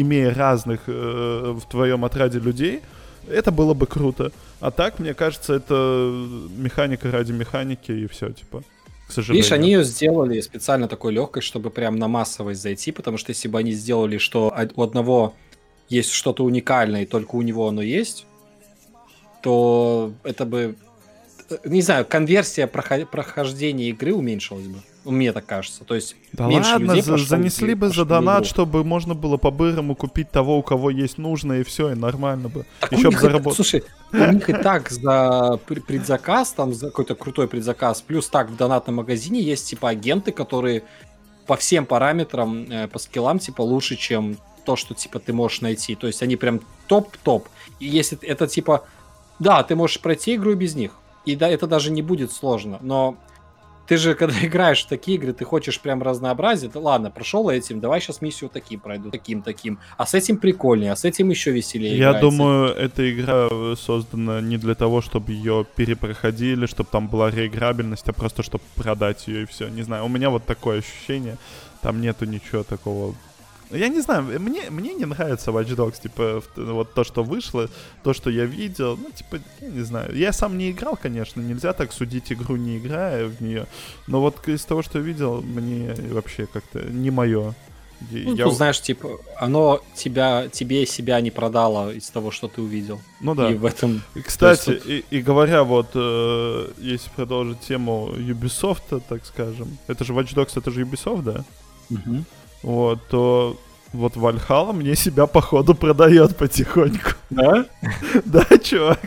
имея 0.00 0.34
разных 0.34 0.80
э, 0.86 1.54
в 1.56 1.62
твоем 1.70 2.04
отряде 2.04 2.38
людей, 2.38 2.80
это 3.28 3.50
было 3.50 3.74
бы 3.74 3.86
круто. 3.86 4.32
А 4.60 4.70
так, 4.70 4.98
мне 4.98 5.14
кажется, 5.14 5.54
это 5.54 5.74
механика 6.56 7.10
ради 7.10 7.32
механики 7.32 7.92
и 7.92 8.06
все, 8.06 8.30
типа. 8.30 8.62
К 9.08 9.12
сожалению. 9.12 9.42
Видишь, 9.42 9.52
они 9.52 9.72
ее 9.72 9.84
сделали 9.84 10.40
специально 10.40 10.88
такой 10.88 11.12
легкой, 11.12 11.42
чтобы 11.42 11.70
прям 11.70 11.98
на 11.98 12.08
массовость 12.08 12.62
зайти, 12.62 12.90
потому 12.90 13.18
что 13.18 13.30
если 13.30 13.48
бы 13.48 13.58
они 13.58 13.72
сделали, 13.72 14.18
что 14.18 14.54
у 14.76 14.82
одного 14.82 15.34
есть 15.88 16.10
что-то 16.10 16.44
уникальное, 16.44 17.02
и 17.02 17.06
только 17.06 17.36
у 17.36 17.42
него 17.42 17.68
оно 17.68 17.82
есть, 17.82 18.26
то 19.42 20.12
это 20.22 20.46
бы, 20.46 20.76
э, 21.50 21.56
не 21.66 21.82
знаю, 21.82 22.06
конверсия 22.06 22.66
прохо- 22.66 23.04
прохождения 23.04 23.90
игры 23.90 24.14
уменьшилась 24.14 24.66
бы. 24.66 24.78
Мне 25.04 25.32
так 25.32 25.44
кажется. 25.46 25.84
То 25.84 25.94
есть 25.94 26.16
Да 26.32 26.46
меньше 26.46 26.72
ладно, 26.72 26.84
людей 26.86 27.02
за- 27.02 27.18
занесли 27.18 27.72
и 27.72 27.74
бы 27.74 27.88
за 27.90 28.04
донат, 28.04 28.38
игру. 28.42 28.48
чтобы 28.48 28.84
можно 28.84 29.14
было 29.14 29.36
по-бырому 29.36 29.94
купить 29.94 30.30
того, 30.30 30.58
у 30.58 30.62
кого 30.62 30.90
есть 30.90 31.18
нужное, 31.18 31.60
и 31.60 31.62
все, 31.64 31.92
и 31.92 31.94
нормально 31.94 32.48
бы. 32.48 32.64
Так 32.80 32.92
Еще 32.92 33.10
бы 33.10 33.18
заработать. 33.18 33.56
Слушай, 33.56 33.84
у 34.12 34.32
них 34.32 34.48
и 34.48 34.52
так 34.54 34.90
за 34.90 35.58
пр- 35.66 35.82
предзаказ, 35.82 36.52
там 36.52 36.72
за 36.72 36.86
какой-то 36.86 37.14
крутой 37.14 37.48
предзаказ, 37.48 38.00
плюс 38.02 38.28
так 38.28 38.48
в 38.50 38.56
донатном 38.56 38.96
магазине 38.96 39.40
есть 39.42 39.68
типа 39.68 39.90
агенты, 39.90 40.32
которые 40.32 40.84
по 41.46 41.56
всем 41.56 41.84
параметрам, 41.84 42.64
э, 42.70 42.88
по 42.88 42.98
скиллам, 42.98 43.38
типа 43.38 43.60
лучше, 43.60 43.96
чем 43.96 44.38
то, 44.64 44.76
что 44.76 44.94
типа 44.94 45.18
ты 45.18 45.34
можешь 45.34 45.60
найти. 45.60 45.94
То 45.94 46.06
есть 46.06 46.22
они 46.22 46.36
прям 46.36 46.60
топ-топ. 46.86 47.48
И 47.80 47.86
если 47.86 48.18
это 48.22 48.46
типа, 48.46 48.84
да, 49.38 49.62
ты 49.62 49.76
можешь 49.76 50.00
пройти 50.00 50.36
игру 50.36 50.52
и 50.52 50.54
без 50.54 50.74
них. 50.74 50.92
И 51.26 51.36
да, 51.36 51.48
это 51.48 51.66
даже 51.66 51.90
не 51.90 52.00
будет 52.00 52.32
сложно. 52.32 52.78
Но 52.80 53.16
ты 53.86 53.96
же, 53.96 54.14
когда 54.14 54.34
играешь 54.46 54.84
в 54.84 54.88
такие 54.88 55.16
игры, 55.16 55.32
ты 55.32 55.44
хочешь 55.44 55.80
прям 55.80 56.02
разнообразие. 56.02 56.70
Да 56.70 56.80
ладно, 56.80 57.10
прошел 57.10 57.48
этим, 57.50 57.80
давай 57.80 58.00
сейчас 58.00 58.20
миссию 58.20 58.50
таким 58.52 58.80
пройду, 58.80 59.10
таким, 59.10 59.42
таким. 59.42 59.78
А 59.96 60.06
с 60.06 60.14
этим 60.14 60.38
прикольнее, 60.38 60.92
а 60.92 60.96
с 60.96 61.04
этим 61.04 61.30
еще 61.30 61.52
веселее. 61.52 61.96
Я 61.96 62.10
играется. 62.10 62.20
думаю, 62.20 62.68
эта 62.74 63.10
игра 63.12 63.48
э, 63.50 63.74
создана 63.78 64.40
не 64.40 64.56
для 64.56 64.74
того, 64.74 65.00
чтобы 65.00 65.32
ее 65.32 65.66
перепроходили, 65.76 66.66
чтобы 66.66 66.88
там 66.90 67.08
была 67.08 67.30
реиграбельность, 67.30 68.08
а 68.08 68.12
просто 68.12 68.42
чтобы 68.42 68.64
продать 68.74 69.28
ее 69.28 69.42
и 69.42 69.46
все. 69.46 69.68
Не 69.68 69.82
знаю, 69.82 70.04
у 70.04 70.08
меня 70.08 70.30
вот 70.30 70.44
такое 70.44 70.78
ощущение. 70.78 71.36
Там 71.82 72.00
нету 72.00 72.24
ничего 72.24 72.62
такого. 72.62 73.14
Я 73.70 73.88
не 73.88 74.00
знаю, 74.00 74.22
мне, 74.40 74.70
мне 74.70 74.94
не 74.94 75.04
нравится 75.04 75.50
Watch 75.50 75.74
Dogs, 75.74 76.02
типа, 76.02 76.42
вот 76.56 76.94
то, 76.94 77.04
что 77.04 77.22
вышло, 77.22 77.68
то, 78.02 78.12
что 78.12 78.30
я 78.30 78.44
видел, 78.44 78.96
ну, 78.96 79.10
типа, 79.10 79.40
я 79.60 79.68
не 79.68 79.82
знаю. 79.82 80.14
Я 80.14 80.32
сам 80.32 80.58
не 80.58 80.70
играл, 80.70 80.96
конечно, 81.00 81.40
нельзя 81.40 81.72
так 81.72 81.92
судить 81.92 82.32
игру, 82.32 82.56
не 82.56 82.78
играя 82.78 83.26
в 83.26 83.40
нее, 83.40 83.66
но 84.06 84.20
вот 84.20 84.46
из 84.48 84.64
того, 84.64 84.82
что 84.82 84.98
я 84.98 85.04
видел, 85.04 85.42
мне 85.42 85.94
вообще 86.10 86.46
как-то 86.46 86.80
не 86.80 87.10
мое. 87.10 87.54
Ну, 88.10 88.36
тут, 88.36 88.54
знаешь, 88.54 88.80
типа, 88.80 89.18
оно 89.36 89.80
тебя, 89.94 90.48
тебе 90.48 90.86
себя 90.86 91.20
не 91.20 91.30
продало 91.30 91.92
из 91.92 92.10
того, 92.10 92.30
что 92.30 92.48
ты 92.48 92.60
увидел. 92.60 93.00
ну 93.20 93.34
да. 93.34 93.50
И 93.50 93.54
в 93.54 93.64
этом... 93.64 94.02
Кстати, 94.24 94.70
есть 94.70 94.86
и, 94.86 95.04
и 95.10 95.22
говоря 95.22 95.64
вот, 95.64 95.88
э, 95.94 96.68
если 96.78 97.08
продолжить 97.10 97.60
тему 97.60 98.10
Ubisoft, 98.14 99.02
так 99.08 99.24
скажем, 99.24 99.78
это 99.86 100.04
же 100.04 100.12
Watch 100.12 100.34
Dogs, 100.34 100.52
это 100.56 100.70
же 100.70 100.82
Ubisoft, 100.82 101.22
да? 101.22 101.44
Вот, 102.64 103.06
то 103.08 103.58
вот 103.92 104.16
Вальхала 104.16 104.72
мне 104.72 104.96
себя 104.96 105.26
походу 105.26 105.74
продает 105.74 106.36
потихоньку. 106.36 107.10
Да? 107.30 107.66
Да, 108.24 108.46
чувак. 108.58 109.00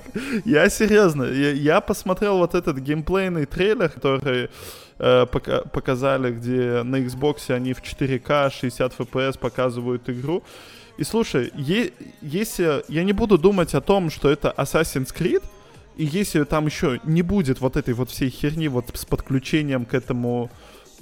Я 0.46 0.70
серьезно. 0.70 1.24
Я, 1.24 1.52
я 1.52 1.82
посмотрел 1.82 2.38
вот 2.38 2.54
этот 2.54 2.78
геймплейный 2.78 3.46
трейлер, 3.46 3.90
который 3.90 4.50
э, 5.00 5.26
пока, 5.26 5.62
показали, 5.62 6.32
где 6.32 6.84
на 6.84 6.98
Xbox 6.98 7.52
они 7.52 7.74
в 7.74 7.82
4К 7.82 8.52
60 8.52 9.00
FPS 9.00 9.40
показывают 9.40 10.08
игру. 10.08 10.44
И 11.00 11.04
слушай, 11.04 11.52
е- 11.56 11.92
если 12.22 12.84
я 12.88 13.04
не 13.04 13.14
буду 13.14 13.38
думать 13.40 13.74
о 13.74 13.82
том, 13.82 14.12
что 14.12 14.30
это 14.30 14.54
Assassin's 14.56 15.12
Creed, 15.14 15.44
и 15.96 16.06
если 16.06 16.44
там 16.44 16.68
еще 16.68 17.00
не 17.06 17.24
будет 17.24 17.60
вот 17.60 17.76
этой 17.76 17.96
вот 17.96 18.12
всей 18.12 18.30
херни 18.30 18.68
вот 18.68 18.86
с 18.94 19.04
подключением 19.04 19.86
к 19.86 19.96
этому 19.96 20.52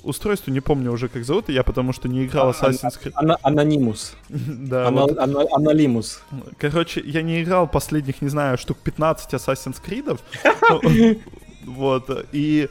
устройству, 0.05 0.51
не 0.53 0.61
помню 0.61 0.91
уже 0.91 1.07
как 1.09 1.23
зовут 1.25 1.49
я, 1.49 1.63
потому 1.63 1.93
что 1.93 2.07
не 2.07 2.25
играл 2.25 2.49
А- 2.49 2.51
Assassin's 2.51 2.99
Creed. 3.01 3.13
Ана- 3.15 3.37
Анонимус. 3.41 4.13
Да, 4.29 4.87
Ана- 4.87 5.01
вот. 5.01 5.17
ана- 5.17 5.47
Аналимус. 5.51 6.21
Короче, 6.57 7.01
я 7.05 7.21
не 7.21 7.41
играл 7.43 7.67
последних, 7.67 8.21
не 8.21 8.29
знаю, 8.29 8.57
штук 8.57 8.77
15 8.83 9.33
Assassin's 9.33 9.81
Creed. 9.85 10.19
Вот, 11.65 12.27
и 12.31 12.69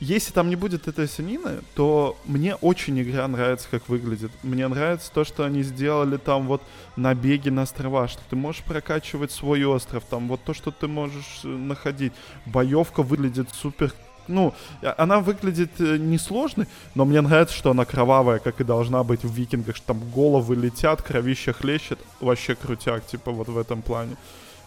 если 0.00 0.32
там 0.32 0.48
не 0.48 0.56
будет 0.56 0.88
этой 0.88 1.06
санины, 1.06 1.58
то 1.74 2.16
мне 2.24 2.54
очень 2.54 2.98
игра 3.02 3.28
нравится, 3.28 3.68
как 3.70 3.90
выглядит. 3.90 4.30
Мне 4.42 4.66
нравится 4.68 5.12
то, 5.12 5.24
что 5.24 5.44
они 5.44 5.62
сделали 5.62 6.16
там 6.16 6.46
вот 6.46 6.62
набеги 6.96 7.50
на 7.50 7.62
острова, 7.62 8.08
что 8.08 8.22
ты 8.30 8.36
можешь 8.36 8.62
прокачивать 8.62 9.30
свой 9.32 9.62
остров, 9.64 10.04
там 10.08 10.28
вот 10.28 10.40
то, 10.42 10.54
что 10.54 10.70
ты 10.70 10.88
можешь 10.88 11.40
э, 11.44 11.48
находить. 11.48 12.14
Боевка 12.46 13.02
выглядит 13.02 13.50
супер 13.52 13.92
ну, 14.30 14.54
а- 14.82 14.94
она 14.98 15.20
выглядит 15.20 15.80
э, 15.80 15.96
несложной, 15.98 16.66
но 16.94 17.04
мне 17.04 17.20
нравится, 17.20 17.54
что 17.54 17.70
она 17.70 17.84
кровавая, 17.84 18.38
как 18.38 18.60
и 18.60 18.64
должна 18.64 19.02
быть 19.04 19.24
в 19.24 19.32
викингах, 19.32 19.76
что 19.76 19.88
там 19.88 20.00
головы 20.14 20.56
летят, 20.56 21.02
кровища 21.02 21.52
хлещет, 21.52 21.98
вообще 22.20 22.54
крутяк, 22.54 23.06
типа 23.06 23.30
вот 23.30 23.48
в 23.48 23.58
этом 23.58 23.82
плане. 23.82 24.16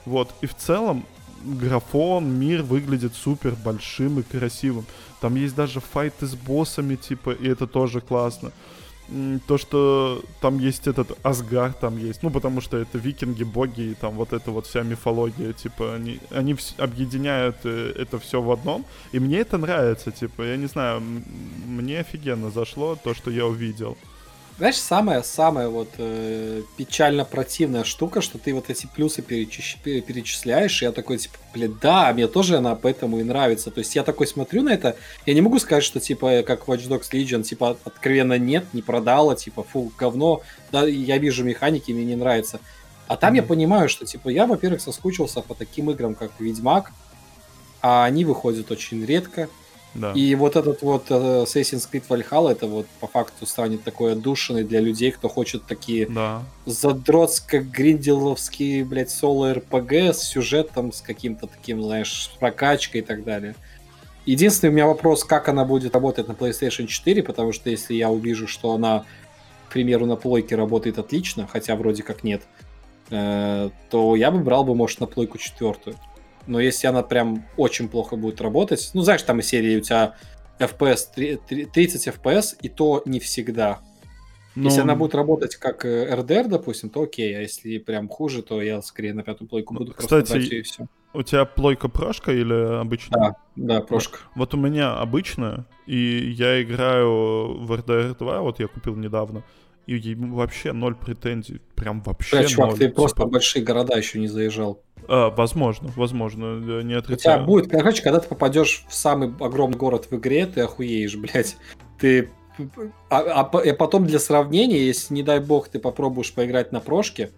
Вот, 0.05 0.33
и 0.41 0.45
в 0.45 0.55
целом 0.55 1.05
графон, 1.43 2.29
мир 2.39 2.61
выглядит 2.63 3.15
супер 3.15 3.55
большим 3.63 4.19
и 4.19 4.23
красивым. 4.23 4.85
Там 5.21 5.35
есть 5.35 5.55
даже 5.55 5.79
файты 5.79 6.25
с 6.25 6.35
боссами, 6.35 6.95
типа, 6.95 7.31
и 7.31 7.47
это 7.47 7.67
тоже 7.67 8.01
классно. 8.01 8.51
То, 9.47 9.57
что 9.57 10.23
там 10.41 10.59
есть 10.59 10.87
этот 10.87 11.17
Асгар, 11.23 11.73
там 11.73 11.97
есть, 11.97 12.23
ну, 12.23 12.29
потому 12.31 12.61
что 12.61 12.77
это 12.77 12.97
викинги, 12.97 13.43
боги, 13.43 13.81
и 13.81 13.93
там 13.93 14.13
вот 14.15 14.33
эта 14.33 14.51
вот 14.51 14.65
вся 14.65 14.83
мифология, 14.83 15.53
типа, 15.53 15.95
они, 15.95 16.19
они 16.31 16.53
вс- 16.53 16.73
объединяют 16.83 17.57
э, 17.63 17.93
это 17.95 18.17
все 18.17 18.41
в 18.41 18.51
одном, 18.51 18.85
и 19.11 19.19
мне 19.19 19.37
это 19.39 19.57
нравится, 19.57 20.11
типа, 20.11 20.41
я 20.43 20.57
не 20.57 20.67
знаю, 20.67 21.01
мне 21.67 21.99
офигенно 21.99 22.49
зашло 22.51 22.95
то, 23.03 23.13
что 23.13 23.31
я 23.31 23.45
увидел. 23.45 23.97
Знаешь, 24.57 24.77
самая-самая 24.77 25.67
вот 25.67 25.89
э, 25.97 26.61
печально 26.77 27.25
противная 27.25 27.83
штука, 27.83 28.21
что 28.21 28.37
ты 28.37 28.53
вот 28.53 28.69
эти 28.69 28.85
плюсы 28.85 29.21
перечищ- 29.21 29.77
пере- 29.83 30.01
перечисляешь, 30.01 30.81
и 30.81 30.85
я 30.85 30.91
такой, 30.91 31.17
типа, 31.17 31.35
блин, 31.53 31.77
да, 31.81 32.13
мне 32.13 32.27
тоже 32.27 32.57
она 32.57 32.75
поэтому 32.75 33.19
и 33.19 33.23
нравится. 33.23 33.71
То 33.71 33.79
есть 33.79 33.95
я 33.95 34.03
такой 34.03 34.27
смотрю 34.27 34.61
на 34.61 34.69
это, 34.69 34.95
я 35.25 35.33
не 35.33 35.41
могу 35.41 35.57
сказать, 35.57 35.83
что, 35.83 35.99
типа, 35.99 36.43
как 36.45 36.67
Watch 36.67 36.87
Dogs 36.87 37.09
Legion, 37.11 37.41
типа, 37.41 37.77
откровенно 37.83 38.37
нет, 38.37 38.63
не 38.73 38.83
продала, 38.83 39.35
типа, 39.35 39.63
фу, 39.63 39.91
говно, 39.97 40.43
да, 40.71 40.85
я 40.85 41.17
вижу 41.17 41.43
механики, 41.43 41.91
мне 41.91 42.05
не 42.05 42.15
нравится. 42.15 42.59
А 43.07 43.17
там 43.17 43.33
я 43.33 43.41
Мгм. 43.41 43.49
понимаю, 43.49 43.89
что, 43.89 44.05
типа, 44.05 44.29
я, 44.29 44.45
во-первых, 44.45 44.81
соскучился 44.81 45.41
по 45.41 45.55
таким 45.55 45.89
играм, 45.89 46.13
как 46.13 46.31
Ведьмак, 46.39 46.91
а 47.81 48.05
они 48.05 48.23
выходят 48.23 48.69
очень 48.69 49.03
редко, 49.03 49.49
Да. 49.95 50.11
и 50.13 50.33
вот 50.35 50.55
этот 50.55 50.81
вот 50.81 51.05
э, 51.09 51.43
Assassin's 51.43 51.87
Creed 51.91 52.03
Valhalla, 52.09 52.51
это 52.51 52.67
вот 52.67 52.85
по 52.99 53.07
факту 53.07 53.45
станет 53.45 53.83
такой 53.83 54.13
отдушиной 54.13 54.63
для 54.63 54.79
людей, 54.79 55.11
кто 55.11 55.29
хочет 55.29 55.65
такие 55.65 56.07
Да. 56.07 56.43
задротско-гринделовские, 56.65 58.83
блядь, 58.85 59.11
соло-РПГ 59.11 60.13
с 60.13 60.23
сюжетом, 60.23 60.91
с 60.91 61.01
каким-то 61.01 61.47
таким, 61.47 61.81
знаешь, 61.83 62.31
прокачкой 62.39 63.01
и 63.01 63.03
так 63.03 63.23
далее. 63.23 63.55
Единственный 64.25 64.69
у 64.69 64.73
меня 64.73 64.87
вопрос, 64.87 65.23
как 65.23 65.49
она 65.49 65.65
будет 65.65 65.93
работать 65.93 66.27
на 66.27 66.33
PlayStation 66.33 66.87
4, 66.87 67.23
потому 67.23 67.51
что 67.51 67.69
если 67.69 67.93
я 67.93 68.09
увижу, 68.09 68.47
что 68.47 68.73
она, 68.73 69.05
к 69.67 69.73
примеру, 69.73 70.05
на 70.05 70.15
плойке 70.15 70.55
работает 70.55 70.97
отлично, 70.97 71.47
хотя 71.51 71.75
вроде 71.75 72.03
как 72.03 72.23
нет, 72.23 72.41
э, 73.09 73.69
то 73.89 74.15
я 74.15 74.31
бы 74.31 74.39
брал 74.39 74.63
бы, 74.63 74.75
может, 74.75 75.01
на 75.01 75.07
плойку 75.07 75.37
четвертую. 75.37 75.97
Но 76.47 76.59
если 76.59 76.87
она 76.87 77.03
прям 77.03 77.45
очень 77.57 77.87
плохо 77.87 78.15
будет 78.15 78.41
работать, 78.41 78.91
ну, 78.93 79.01
знаешь, 79.01 79.23
там 79.23 79.39
из 79.39 79.47
серии 79.47 79.77
у 79.77 79.81
тебя 79.81 80.15
FPS 80.59 81.07
три- 81.15 81.37
три- 81.37 81.65
30 81.65 82.07
FPS, 82.07 82.55
и 82.61 82.69
то 82.69 83.01
не 83.05 83.19
всегда. 83.19 83.79
Если 84.55 84.77
Ну, 84.79 84.83
она 84.83 84.95
будет 84.95 85.15
работать 85.15 85.55
как 85.55 85.83
э, 85.83 86.13
RDR, 86.13 86.47
допустим, 86.47 86.91
то 86.91 87.01
окей, 87.01 87.35
а 87.35 87.41
если 87.41 87.79
прям 87.79 88.07
хуже, 88.07 88.43
то 88.43 88.61
я 88.61 88.81
скорее 88.83 89.13
на 89.13 89.23
пятую 89.23 89.47
плойку 89.49 89.73
Ну, 89.73 89.79
буду 89.79 89.93
кстати, 89.93 90.27
просто 90.31 90.55
и 90.55 90.61
все. 90.61 90.85
У 91.15 91.23
тебя 91.23 91.45
плойка 91.45 91.89
прошка 91.89 92.31
или 92.31 92.79
обычная? 92.79 93.19
Да, 93.19 93.35
да, 93.55 93.81
прошка. 93.81 94.19
Вот 94.35 94.53
у 94.53 94.57
меня 94.57 94.95
обычная, 94.95 95.65
и 95.87 96.31
я 96.37 96.61
играю 96.61 97.57
в 97.65 97.71
RDR 97.71 98.15
2, 98.17 98.41
вот 98.41 98.59
я 98.59 98.67
купил 98.67 98.95
недавно, 98.95 99.43
и 99.87 100.15
вообще 100.15 100.71
ноль 100.71 100.95
претензий, 100.95 101.59
прям 101.75 102.01
вообще 102.01 102.37
Бля, 102.37 102.47
чувак, 102.47 102.69
ноль. 102.71 102.79
ты 102.79 102.89
просто 102.89 103.17
типа. 103.17 103.27
в 103.27 103.31
большие 103.31 103.65
города 103.65 103.97
еще 103.97 104.19
не 104.19 104.27
заезжал. 104.27 104.81
А, 105.07 105.29
возможно, 105.29 105.91
возможно, 105.95 106.45
э, 106.45 106.81
не 106.83 106.95
У 106.95 106.99
тебя 106.99 106.99
отрицаю. 106.99 107.45
будет, 107.45 107.69
короче, 107.69 108.01
когда 108.03 108.19
ты 108.19 108.27
попадешь 108.27 108.85
в 108.87 108.93
самый 108.93 109.33
огромный 109.39 109.77
город 109.77 110.07
в 110.09 110.15
игре, 110.15 110.45
ты 110.45 110.61
охуеешь, 110.61 111.15
блядь. 111.15 111.57
Ты 111.99 112.29
а, 113.09 113.19
а 113.19 113.41
а 113.41 113.73
потом 113.73 114.05
для 114.05 114.19
сравнения, 114.19 114.85
если, 114.85 115.13
не 115.13 115.23
дай 115.23 115.39
бог, 115.39 115.69
ты 115.69 115.79
попробуешь 115.79 116.33
поиграть 116.33 116.71
на 116.71 116.79
прошке, 116.79 117.31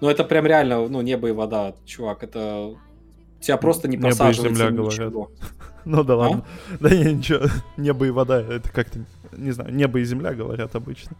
ну 0.00 0.08
это 0.08 0.24
прям 0.24 0.46
реально, 0.46 0.86
ну, 0.88 1.00
небо 1.00 1.28
и 1.28 1.32
вода, 1.32 1.74
чувак, 1.84 2.22
это... 2.22 2.74
Тебя 3.40 3.56
просто 3.56 3.86
не 3.86 3.96
Небо 3.96 4.08
просаживается 4.08 4.68
земля, 4.68 4.82
ничего. 4.84 5.30
Ну 5.84 6.02
да 6.02 6.14
А? 6.14 6.16
ладно. 6.16 6.44
Да 6.80 6.90
не, 6.90 7.14
ничего, 7.14 7.46
небо 7.76 8.06
и 8.06 8.10
вода, 8.10 8.40
это 8.40 8.70
как-то, 8.70 9.00
не 9.36 9.50
знаю, 9.50 9.74
небо 9.74 10.00
и 10.00 10.04
земля 10.04 10.34
говорят 10.34 10.74
обычно. 10.74 11.16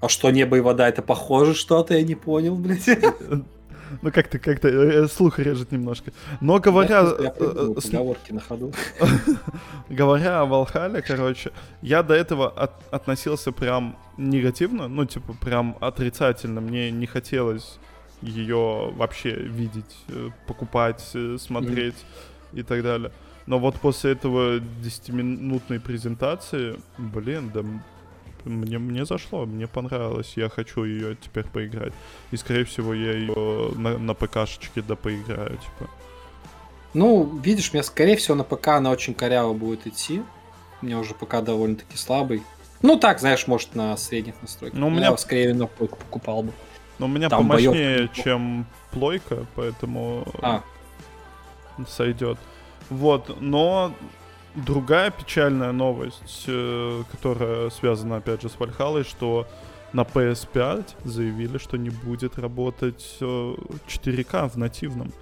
А 0.00 0.08
что, 0.08 0.30
небо 0.30 0.56
и 0.56 0.60
вода, 0.60 0.88
это 0.88 1.02
похоже 1.02 1.54
что-то? 1.54 1.94
Я 1.94 2.02
не 2.02 2.14
понял, 2.14 2.54
блядь. 2.54 2.88
Ну 4.02 4.10
как-то, 4.12 4.38
как-то, 4.38 4.68
э, 4.68 5.08
слух 5.08 5.38
режет 5.38 5.72
немножко. 5.72 6.12
Но 6.40 6.58
говоря... 6.58 7.00
Я 7.00 7.32
э, 7.38 7.74
э, 7.76 7.80
с- 7.80 7.90
поговорки 7.90 8.32
на 8.32 8.40
ходу. 8.40 8.72
Говоря 9.88 10.40
о 10.40 10.44
Валхале, 10.46 11.02
короче, 11.02 11.50
я 11.82 12.02
до 12.02 12.14
этого 12.14 12.48
от- 12.48 12.92
относился 12.92 13.52
прям 13.52 13.96
негативно, 14.16 14.88
ну, 14.88 15.04
типа, 15.04 15.34
прям 15.40 15.76
отрицательно. 15.80 16.60
Мне 16.60 16.90
не 16.90 17.06
хотелось 17.06 17.78
ее 18.22 18.92
вообще 18.96 19.30
видеть, 19.34 19.96
э, 20.08 20.30
покупать, 20.46 21.10
э, 21.14 21.36
смотреть 21.38 21.96
и 22.52 22.62
так 22.62 22.82
далее. 22.82 23.10
Но 23.46 23.58
вот 23.58 23.76
после 23.76 24.12
этого 24.12 24.58
10-минутной 24.58 25.80
презентации, 25.80 26.78
блин, 26.98 27.50
да 27.54 27.62
мне, 28.44 28.78
мне 28.78 29.04
зашло, 29.04 29.46
мне 29.46 29.66
понравилось, 29.66 30.32
я 30.36 30.48
хочу 30.48 30.84
ее 30.84 31.16
теперь 31.16 31.44
поиграть. 31.44 31.92
И, 32.30 32.36
скорее 32.36 32.64
всего, 32.64 32.94
я 32.94 33.12
ее 33.12 33.72
на, 33.76 33.98
на 33.98 34.14
ПКшечке 34.14 34.82
да 34.82 34.96
поиграю, 34.96 35.56
типа. 35.58 35.90
Ну, 36.94 37.38
видишь, 37.42 37.72
меня, 37.72 37.82
скорее 37.82 38.16
всего, 38.16 38.34
на 38.34 38.44
ПК 38.44 38.68
она 38.68 38.90
очень 38.90 39.14
коряво 39.14 39.52
будет 39.52 39.86
идти. 39.86 40.22
У 40.80 40.86
меня 40.86 40.98
уже 40.98 41.14
ПК 41.14 41.42
довольно-таки 41.42 41.96
слабый. 41.96 42.42
Ну, 42.82 42.96
так, 42.98 43.20
знаешь, 43.20 43.46
может, 43.46 43.74
на 43.74 43.96
средних 43.96 44.34
настройках. 44.40 44.78
Ну, 44.78 44.86
у 44.86 44.90
Я 44.90 44.96
меня- 44.96 45.16
скорее 45.16 45.52
на 45.54 45.66
плойку 45.66 45.98
покупал 45.98 46.44
бы. 46.44 46.52
Но 46.98 47.06
у 47.06 47.08
меня 47.08 47.28
Там 47.28 47.40
помощнее, 47.40 47.96
боёвка. 47.98 48.22
чем 48.22 48.66
плойка, 48.90 49.46
поэтому 49.54 50.26
А, 50.42 50.62
сойдет. 51.88 52.38
Вот, 52.90 53.40
но 53.40 53.92
другая 54.66 55.10
печальная 55.10 55.72
новость, 55.72 56.44
э, 56.46 57.02
которая 57.10 57.70
связана 57.70 58.16
опять 58.16 58.42
же 58.42 58.48
с 58.48 58.58
Вальхалой, 58.58 59.04
что 59.04 59.46
на 59.92 60.02
PS5 60.02 60.84
заявили, 61.04 61.58
что 61.58 61.76
не 61.78 61.90
будет 61.90 62.38
работать 62.38 63.16
э, 63.20 63.54
4К 63.88 64.48
в 64.50 64.56
нативном. 64.56 65.12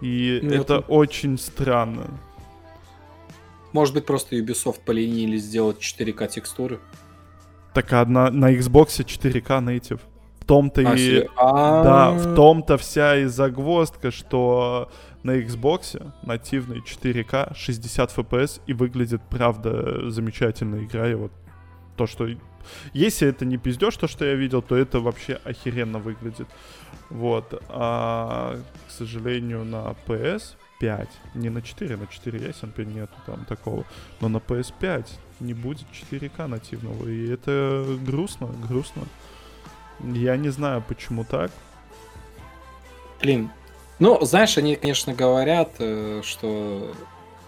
И 0.00 0.40
Ну, 0.42 0.54
это 0.54 0.78
очень 0.80 1.38
странно. 1.38 2.06
может 3.72 3.94
быть, 3.94 4.06
просто 4.06 4.36
Ubisoft 4.36 4.80
поленили 4.84 5.36
сделать 5.36 5.78
4К 5.80 6.26
текстуры. 6.28 6.80
Так 7.74 7.92
а 7.92 8.04
на, 8.04 8.28
Xbox 8.52 9.04
4К 9.04 9.60
native. 9.62 10.00
В 10.40 10.44
том-то 10.46 10.80
А, 10.80 10.94
и... 10.94 10.98
серьё- 10.98 11.28
Да, 11.36 12.08
А, 12.08 12.10
в 12.10 12.34
том-то 12.34 12.78
вся 12.78 13.16
и 13.18 13.26
загвоздка, 13.26 14.10
что 14.10 14.90
на 15.22 15.38
Xbox 15.38 16.12
нативный 16.22 16.80
4К 16.80 17.54
60 17.54 18.16
FPS 18.16 18.60
и 18.66 18.72
выглядит, 18.72 19.22
правда, 19.30 20.10
замечательно 20.10 20.84
игра. 20.84 21.08
И 21.08 21.14
вот 21.14 21.32
то, 21.96 22.06
что... 22.06 22.28
Если 22.92 23.26
это 23.26 23.44
не 23.44 23.56
пиздешь, 23.56 23.96
то, 23.96 24.06
что 24.06 24.24
я 24.24 24.34
видел, 24.34 24.62
то 24.62 24.76
это 24.76 25.00
вообще 25.00 25.40
охеренно 25.44 25.98
выглядит. 25.98 26.46
Вот. 27.08 27.62
А, 27.68 28.58
к 28.86 28.90
сожалению, 28.90 29.64
на 29.64 29.94
PS 30.06 30.56
PS5. 30.80 31.08
Не 31.34 31.50
на 31.50 31.62
4, 31.62 31.96
на 31.96 32.06
4 32.06 32.38
ясен 32.38 32.72
нету 32.76 33.14
там 33.26 33.44
такого. 33.44 33.84
Но 34.20 34.28
на 34.28 34.38
PS5 34.38 35.06
не 35.40 35.54
будет 35.54 35.86
4К 35.92 36.46
нативного. 36.46 37.08
И 37.08 37.28
это 37.28 37.98
грустно, 38.04 38.48
грустно. 38.68 39.02
Я 40.00 40.36
не 40.36 40.48
знаю, 40.48 40.82
почему 40.86 41.24
так. 41.24 41.50
Блин, 43.20 43.50
ну, 44.00 44.18
знаешь, 44.24 44.56
они, 44.56 44.76
конечно, 44.76 45.12
говорят, 45.12 45.72
э, 45.78 46.22
что... 46.24 46.92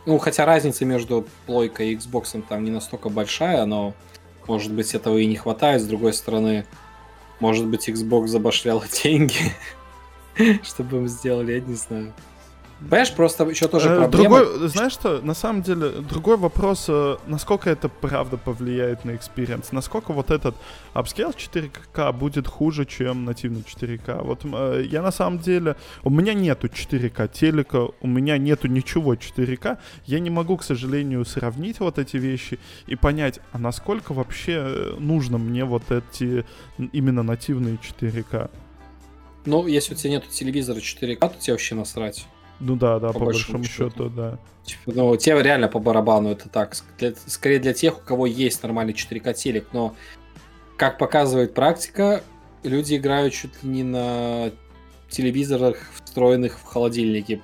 Ну, 0.05 0.19
хотя 0.19 0.45
разница 0.45 0.85
между 0.85 1.27
плойкой 1.47 1.93
и 1.93 1.97
Xbox 1.97 2.43
там 2.49 2.65
не 2.65 2.71
настолько 2.71 3.09
большая, 3.09 3.65
но, 3.65 3.95
может 4.47 4.71
быть, 4.71 4.95
этого 4.95 5.17
и 5.17 5.27
не 5.27 5.37
хватает. 5.37 5.81
С 5.81 5.87
другой 5.87 6.13
стороны, 6.13 6.67
может 7.41 7.67
быть, 7.67 7.89
Xbox 7.89 8.27
забашляла 8.27 8.85
деньги, 9.03 9.53
чтобы 10.63 10.99
им 10.99 11.09
сделали, 11.09 11.53
я 11.55 11.61
не 11.61 11.75
знаю. 11.75 12.13
Понимаешь, 12.89 13.15
просто 13.15 13.45
еще 13.45 13.69
тоже 13.69 13.89
э, 13.89 13.97
проблема. 13.97 14.45
Другой, 14.45 14.69
знаешь 14.69 14.93
что, 14.93 15.21
на 15.21 15.35
самом 15.35 15.63
деле, 15.63 15.91
другой 15.91 16.37
вопрос, 16.37 16.87
э, 16.89 17.17
насколько 17.27 17.71
это 17.71 17.89
правда 17.89 18.37
повлияет 18.37 19.05
на 19.05 19.15
experience, 19.15 19.73
насколько 19.73 20.13
вот 20.13 20.31
этот 20.31 20.55
upscale 20.93 21.31
4К 21.31 22.13
будет 22.13 22.47
хуже, 22.47 22.85
чем 22.85 23.25
нативный 23.25 23.63
4К. 23.63 24.23
Вот 24.25 24.41
э, 24.45 24.85
я 24.91 25.03
на 25.03 25.13
самом 25.13 25.39
деле, 25.39 25.77
у 26.03 26.11
меня 26.11 26.35
нету 26.35 26.67
4К 26.67 27.31
телека, 27.33 27.89
у 28.01 28.07
меня 28.07 28.37
нету 28.39 28.69
ничего 28.69 29.15
4К, 29.15 29.79
я 30.07 30.19
не 30.21 30.31
могу, 30.31 30.57
к 30.57 30.65
сожалению, 30.65 31.25
сравнить 31.25 31.81
вот 31.81 31.99
эти 31.99 32.17
вещи 32.17 32.59
и 32.87 32.97
понять, 32.97 33.41
а 33.53 33.59
насколько 33.59 34.13
вообще 34.13 34.97
нужно 34.99 35.39
мне 35.39 35.65
вот 35.65 35.91
эти 35.91 36.45
именно 36.93 37.23
нативные 37.23 37.77
4К. 37.77 38.51
Ну, 39.45 39.67
если 39.67 39.95
у 39.95 39.97
тебя 39.97 40.11
нету 40.11 40.27
телевизора 40.31 40.79
4К, 40.79 41.19
то 41.19 41.35
тебе 41.39 41.55
вообще 41.55 41.75
насрать. 41.75 42.27
Ну 42.65 42.77
да, 42.77 43.01
да, 43.01 43.09
по, 43.09 43.19
по 43.19 43.25
большому 43.27 43.65
счету, 43.65 43.91
счету 43.91 44.09
да. 44.09 44.39
Типа, 44.65 44.93
ну, 44.95 45.17
тебе 45.17 45.43
реально 45.43 45.67
по 45.67 45.81
барабану 45.81 46.31
это 46.31 46.49
так. 46.49 46.77
Для, 46.99 47.13
скорее 47.27 47.59
для 47.59 47.73
тех, 47.73 47.99
у 47.99 48.01
кого 48.01 48.27
есть 48.27 48.63
нормальный 48.63 48.93
4К 48.93 49.35
телек, 49.35 49.67
но 49.73 49.97
как 50.77 50.97
показывает 50.97 51.55
практика, 51.55 52.23
люди 52.63 52.97
играют 52.97 53.35
чуть 53.35 53.63
ли 53.65 53.69
не 53.69 53.83
на 53.83 54.53
телевизорах, 55.11 55.79
встроенных 56.05 56.61
в 56.61 56.63
холодильнике, 56.63 57.43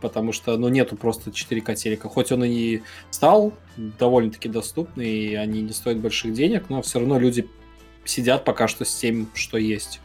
потому 0.00 0.32
что, 0.32 0.56
ну, 0.56 0.68
нету 0.68 0.96
просто 0.96 1.30
4К 1.30 1.76
телека. 1.76 2.08
Хоть 2.08 2.32
он 2.32 2.42
и 2.42 2.80
стал 3.10 3.52
довольно-таки 3.76 4.48
доступный, 4.48 5.08
и 5.08 5.34
они 5.36 5.62
не 5.62 5.72
стоят 5.72 6.00
больших 6.00 6.32
денег, 6.32 6.64
но 6.68 6.82
все 6.82 6.98
равно 6.98 7.16
люди 7.20 7.48
сидят 8.04 8.44
пока 8.44 8.66
что 8.66 8.84
с 8.84 8.92
тем, 8.92 9.28
что 9.34 9.56
есть. 9.56 10.00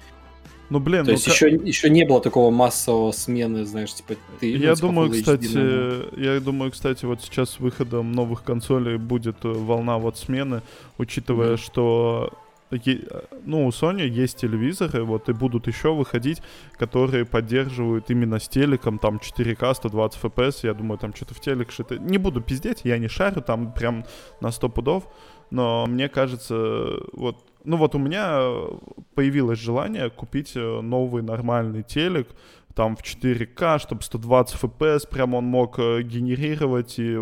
Ну, 0.70 0.80
блин, 0.80 1.02
То 1.04 1.12
ну, 1.12 1.12
есть 1.12 1.28
еще, 1.28 1.50
еще 1.50 1.90
не 1.90 2.06
было 2.06 2.22
такого 2.22 2.50
массового 2.50 3.12
смены, 3.12 3.66
знаешь, 3.66 3.94
типа 3.94 4.16
ты. 4.40 4.52
Я 4.56 4.72
ну, 4.72 4.76
думаю, 4.76 5.12
кстати, 5.12 6.20
я 6.20 6.40
думаю, 6.40 6.72
кстати, 6.72 7.06
вот 7.06 7.22
сейчас 7.22 7.52
с 7.52 7.60
выходом 7.60 8.12
новых 8.12 8.44
консолей 8.44 8.98
будет 8.98 9.44
э, 9.44 9.50
волна 9.50 9.98
вот 9.98 10.18
смены, 10.18 10.62
учитывая, 10.98 11.54
mm-hmm. 11.54 11.66
что 11.66 12.34
ну, 13.46 13.68
у 13.68 13.70
Sony 13.70 14.08
есть 14.08 14.38
телевизоры, 14.38 15.04
вот, 15.04 15.30
и 15.30 15.34
будут 15.34 15.68
еще 15.68 15.94
выходить, 15.94 16.42
которые 16.78 17.26
поддерживают 17.26 18.10
именно 18.10 18.40
с 18.40 18.48
телеком, 18.48 19.00
там, 19.00 19.18
4К, 19.18 19.74
120 19.74 20.22
FPS, 20.22 20.60
я 20.64 20.74
думаю, 20.74 20.98
там 20.98 21.14
что-то 21.14 21.34
в 21.34 21.40
телек 21.40 21.72
что-то... 21.72 21.98
Не 21.98 22.18
буду 22.18 22.42
пиздеть, 22.42 22.82
я 22.84 22.98
не 22.98 23.08
шарю, 23.08 23.42
там, 23.42 23.74
прям 23.74 24.06
на 24.42 24.52
100 24.52 24.70
пудов, 24.70 25.04
но 25.52 25.86
мне 25.86 26.10
кажется, 26.10 27.00
вот 27.14 27.38
ну 27.66 27.78
вот 27.78 27.96
у 27.96 28.00
меня 28.00 28.40
появилось 29.16 29.60
желание 29.60 30.10
купить 30.10 30.54
э, 30.56 30.82
новый 30.82 31.24
нормальный 31.24 31.84
телек, 31.84 32.28
там 32.76 32.96
в 32.96 33.02
4К, 33.02 33.80
чтобы 33.80 34.02
120 34.02 34.62
FPS 34.62 35.08
прям 35.10 35.34
он 35.34 35.46
мог 35.46 35.80
э, 35.80 36.02
генерировать 36.02 37.00
и 37.00 37.18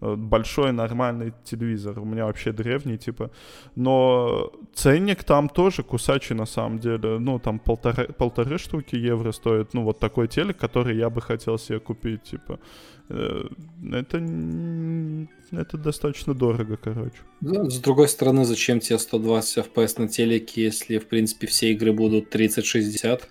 э, 0.00 0.14
большой 0.16 0.72
нормальный 0.72 1.32
телевизор. 1.44 1.98
У 2.00 2.04
меня 2.04 2.24
вообще 2.24 2.52
древний, 2.52 2.96
типа. 2.96 3.30
Но 3.74 4.52
ценник 4.74 5.24
там 5.24 5.48
тоже 5.48 5.82
кусачий 5.82 6.34
на 6.34 6.46
самом 6.46 6.78
деле. 6.78 7.18
Ну, 7.18 7.38
там 7.38 7.58
полторы, 7.58 8.06
полторы 8.06 8.58
штуки 8.58 8.96
евро 8.96 9.32
стоит. 9.32 9.74
Ну, 9.74 9.82
вот 9.82 9.98
такой 9.98 10.28
телек, 10.28 10.56
который 10.56 10.96
я 10.96 11.10
бы 11.10 11.20
хотел 11.20 11.58
себе 11.58 11.78
купить, 11.78 12.22
типа. 12.22 12.58
Э, 13.08 13.44
это, 13.92 14.18
это 15.52 15.78
достаточно 15.78 16.34
дорого, 16.34 16.76
короче. 16.76 17.18
С 17.40 17.78
другой 17.78 18.08
стороны, 18.08 18.44
зачем 18.44 18.80
тебе 18.80 18.98
120 18.98 19.66
FPS 19.66 20.00
на 20.00 20.08
телеке, 20.08 20.64
если, 20.64 20.98
в 20.98 21.06
принципе, 21.06 21.46
все 21.46 21.72
игры 21.72 21.92
будут 21.92 22.34
30-60? 22.34 23.22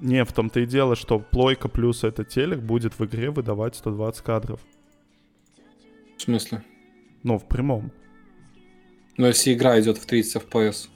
Не, 0.00 0.24
в 0.24 0.32
том-то 0.32 0.60
и 0.60 0.66
дело, 0.66 0.96
что 0.96 1.18
плойка 1.18 1.68
плюс 1.68 2.04
этот 2.04 2.28
телек 2.28 2.60
будет 2.60 2.98
в 2.98 3.04
игре 3.04 3.30
выдавать 3.30 3.76
120 3.76 4.22
кадров. 4.22 4.60
В 6.16 6.22
смысле? 6.22 6.62
Ну, 7.22 7.38
в 7.38 7.46
прямом. 7.46 7.90
Но 9.16 9.26
если 9.28 9.54
игра 9.54 9.80
идет 9.80 9.98
в 9.98 10.06
30 10.06 10.42
FPS. 10.42 10.88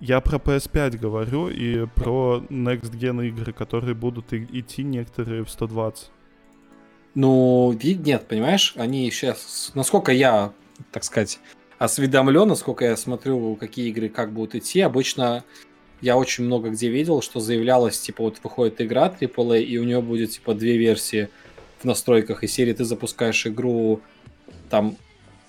Я 0.00 0.20
про 0.20 0.38
PS5 0.38 0.98
говорю 0.98 1.48
и 1.48 1.86
про 1.86 2.44
Next 2.50 2.92
Gen 2.98 3.26
игры, 3.28 3.52
которые 3.52 3.94
будут 3.94 4.32
идти 4.32 4.82
некоторые 4.82 5.44
в 5.44 5.50
120. 5.50 6.10
Ну, 7.14 7.72
нет, 7.80 8.26
понимаешь? 8.26 8.74
Они 8.76 9.10
сейчас, 9.10 9.70
насколько 9.74 10.12
я, 10.12 10.52
так 10.90 11.04
сказать, 11.04 11.38
осведомлен, 11.78 12.48
насколько 12.48 12.84
я 12.84 12.96
смотрю, 12.96 13.56
какие 13.56 13.88
игры 13.88 14.08
как 14.08 14.32
будут 14.32 14.56
идти, 14.56 14.80
обычно 14.80 15.44
я 16.00 16.16
очень 16.16 16.44
много 16.44 16.70
где 16.70 16.88
видел, 16.88 17.22
что 17.22 17.40
заявлялось, 17.40 18.00
типа, 18.00 18.24
вот 18.24 18.40
выходит 18.42 18.80
игра 18.80 19.08
AAA, 19.08 19.62
и 19.62 19.78
у 19.78 19.84
нее 19.84 20.02
будет, 20.02 20.30
типа, 20.30 20.54
две 20.54 20.76
версии 20.76 21.28
в 21.78 21.84
настройках, 21.84 22.42
и 22.42 22.48
серии 22.48 22.72
ты 22.72 22.84
запускаешь 22.84 23.46
игру, 23.46 24.00
там, 24.68 24.96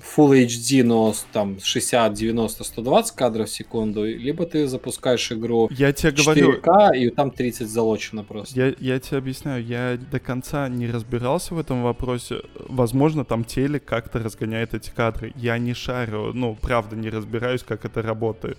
Full 0.05 0.45
HD, 0.45 0.83
но 0.83 1.13
там 1.31 1.59
60, 1.59 2.13
90, 2.13 2.63
120 2.63 3.15
кадров 3.15 3.49
в 3.49 3.51
секунду, 3.51 4.05
либо 4.05 4.45
ты 4.45 4.67
запускаешь 4.67 5.31
игру 5.31 5.67
я 5.71 5.91
тебе 5.93 6.11
4К, 6.11 6.61
говорю, 6.61 6.93
и 6.93 7.09
там 7.09 7.31
30 7.31 7.67
залочено 7.67 8.23
просто. 8.23 8.55
Я, 8.55 8.75
я 8.79 8.99
тебе 8.99 9.17
объясняю, 9.17 9.65
я 9.65 9.97
до 10.11 10.19
конца 10.19 10.69
не 10.69 10.87
разбирался 10.87 11.55
в 11.55 11.59
этом 11.59 11.83
вопросе. 11.83 12.41
Возможно, 12.67 13.25
там 13.25 13.43
телек 13.43 13.85
как-то 13.85 14.19
разгоняет 14.19 14.73
эти 14.73 14.89
кадры. 14.89 15.33
Я 15.35 15.57
не 15.57 15.73
шарю, 15.73 16.33
ну, 16.33 16.55
правда, 16.61 16.95
не 16.95 17.09
разбираюсь, 17.09 17.63
как 17.63 17.85
это 17.85 18.01
работает. 18.01 18.57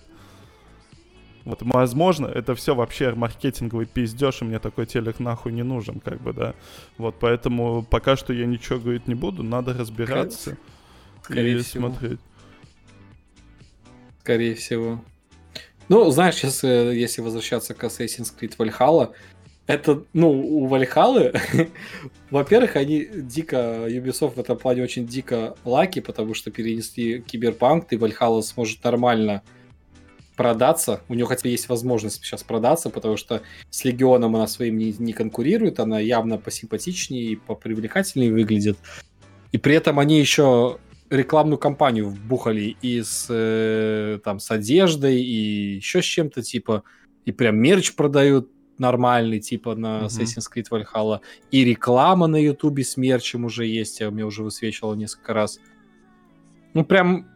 Вот, 1.45 1.59
возможно, 1.61 2.25
это 2.25 2.55
все 2.55 2.75
вообще 2.75 3.13
маркетинговый 3.13 3.85
пиздеж, 3.85 4.41
и 4.41 4.45
мне 4.45 4.59
такой 4.59 4.85
телек 4.85 5.19
нахуй 5.19 5.53
не 5.53 5.63
нужен, 5.63 6.01
как 6.01 6.21
бы, 6.21 6.33
да. 6.33 6.55
Вот, 6.97 7.15
поэтому 7.21 7.83
пока 7.83 8.17
что 8.17 8.33
я 8.33 8.45
ничего 8.45 8.79
говорить 8.79 9.07
не 9.07 9.15
буду, 9.15 9.43
надо 9.43 9.73
разбираться. 9.73 10.57
Скорее 11.31 11.59
всего. 11.59 11.89
смотреть. 11.89 12.19
Скорее 14.21 14.55
всего. 14.55 15.03
Ну, 15.89 16.09
знаешь, 16.11 16.35
сейчас, 16.35 16.63
э, 16.63 16.95
если 16.95 17.21
возвращаться 17.21 17.73
к 17.73 17.83
Assassin's 17.83 18.33
Creed 18.37 18.57
Valhalla, 18.57 19.13
это, 19.67 20.03
ну, 20.13 20.31
у 20.31 20.65
Вальхалы, 20.67 21.33
во-первых, 22.29 22.77
они 22.77 23.05
дико, 23.13 23.87
Ubisoft 23.89 24.35
в 24.35 24.39
этом 24.39 24.57
плане 24.57 24.83
очень 24.83 25.05
дико 25.05 25.55
lucky, 25.65 25.99
потому 25.99 26.33
что 26.33 26.51
перенесли 26.51 27.21
Киберпанк, 27.21 27.91
и 27.91 27.97
Вальхала 27.97 28.41
сможет 28.41 28.83
нормально 28.83 29.43
продаться. 30.37 31.01
У 31.09 31.15
нее 31.15 31.25
хотя 31.25 31.41
бы 31.43 31.49
есть 31.49 31.67
возможность 31.67 32.23
сейчас 32.23 32.43
продаться, 32.43 32.89
потому 32.89 33.17
что 33.17 33.41
с 33.69 33.83
Легионом 33.83 34.35
она 34.37 34.47
своим 34.47 34.77
не, 34.77 34.93
не 34.97 35.11
конкурирует, 35.11 35.81
она 35.81 35.99
явно 35.99 36.37
посимпатичнее 36.37 37.23
и 37.23 37.35
попривлекательнее 37.35 38.31
выглядит. 38.31 38.77
И 39.51 39.57
при 39.57 39.75
этом 39.75 39.99
они 39.99 40.19
еще 40.19 40.77
рекламную 41.09 41.57
кампанию 41.57 42.09
вбухали 42.09 42.75
и 42.81 43.01
с, 43.01 43.27
э, 43.29 44.19
там, 44.23 44.39
с 44.39 44.51
одеждой, 44.51 45.21
и 45.21 45.75
еще 45.75 46.01
с 46.01 46.05
чем-то, 46.05 46.41
типа, 46.41 46.83
и 47.25 47.31
прям 47.31 47.57
мерч 47.57 47.95
продают 47.95 48.49
нормальный, 48.77 49.39
типа 49.39 49.75
на 49.75 50.01
uh-huh. 50.01 50.07
Assassin's 50.07 50.45
Creed 50.53 50.67
Valhalla, 50.69 51.21
и 51.51 51.63
реклама 51.63 52.27
на 52.27 52.37
Ютубе 52.37 52.83
с 52.83 52.97
мерчем 52.97 53.45
уже 53.45 53.65
есть, 53.65 53.99
я 53.99 54.11
мне 54.11 54.25
уже 54.25 54.43
высвечивала 54.43 54.95
несколько 54.95 55.33
раз. 55.33 55.59
Ну, 56.73 56.83
прям 56.85 57.27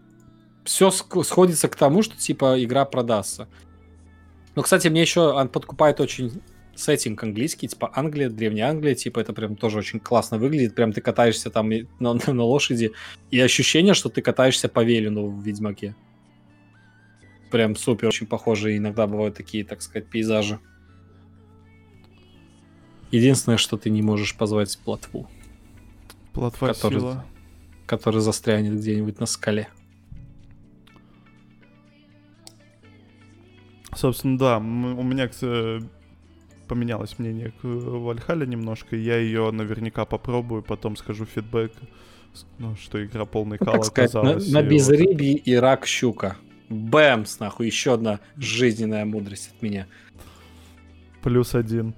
все 0.64 0.92
сходится 0.92 1.68
к 1.68 1.76
тому, 1.76 2.04
что, 2.04 2.16
типа, 2.18 2.64
игра 2.64 2.86
продастся. 2.86 3.48
Ну, 4.56 4.62
кстати, 4.62 4.90
мне 4.90 5.02
еще 5.02 5.48
подкупает 5.48 6.00
очень 6.00 6.42
сеттинг 6.82 7.24
английский, 7.24 7.68
типа 7.68 7.92
Англия, 7.94 8.30
Древняя 8.30 8.70
Англия, 8.70 8.96
типа 8.96 9.20
это 9.20 9.34
прям 9.34 9.56
тоже 9.56 9.78
очень 9.78 10.00
классно 10.00 10.38
выглядит. 10.38 10.76
Прям 10.76 10.92
ты 10.92 11.02
катаешься 11.02 11.50
там 11.50 11.70
на, 12.00 12.14
на 12.14 12.44
лошади, 12.44 12.92
и 13.30 13.40
ощущение, 13.40 13.94
что 13.94 14.10
ты 14.10 14.22
катаешься 14.22 14.68
по 14.68 14.84
Велину 14.84 15.30
в 15.30 15.44
Ведьмаке. 15.44 15.96
Прям 17.52 17.76
супер, 17.76 18.08
очень 18.08 18.28
похожие 18.28 18.78
иногда 18.78 19.08
бывают 19.08 19.36
такие, 19.36 19.66
так 19.66 19.82
сказать, 19.82 20.08
пейзажи. 20.08 20.60
Единственное, 23.12 23.58
что 23.58 23.78
ты 23.78 23.90
не 23.90 24.02
можешь 24.02 24.36
позвать 24.36 24.78
плотву. 24.80 25.30
Плотва 26.34 26.68
который, 26.68 27.00
сила. 27.00 27.26
который 27.86 28.22
застрянет 28.22 28.76
где-нибудь 28.76 29.20
на 29.20 29.26
скале. 29.26 29.68
Собственно, 33.94 34.38
да, 34.38 34.58
у 34.60 34.62
меня 35.04 35.28
поменялось 36.72 37.20
мнение 37.20 37.52
к 37.62 37.64
Вальхале 37.66 38.48
немножко. 38.48 38.96
Я 38.96 39.18
ее 39.18 39.52
наверняка 39.52 40.06
попробую, 40.06 40.64
потом 40.64 40.96
скажу 40.96 41.26
фидбэк, 41.26 41.74
ну, 42.60 42.78
что 42.78 43.04
игра 43.04 43.26
полный 43.26 43.58
Ну, 43.60 43.66
кал 43.66 43.74
так 43.74 43.84
сказать, 43.84 44.14
на, 44.14 44.20
оказалась. 44.22 44.50
на 44.54 44.60
и 44.60 44.64
вот- 44.64 44.72
безрыбье 44.72 45.34
и 45.34 45.54
рак 45.56 45.86
щука. 45.86 46.38
Бэмс, 46.70 47.40
нахуй, 47.40 47.66
еще 47.66 47.96
одна 47.96 48.22
жизненная 48.38 49.04
мудрость 49.04 49.52
от 49.54 49.62
меня. 49.62 49.86
Плюс 51.22 51.56
один. 51.56 51.94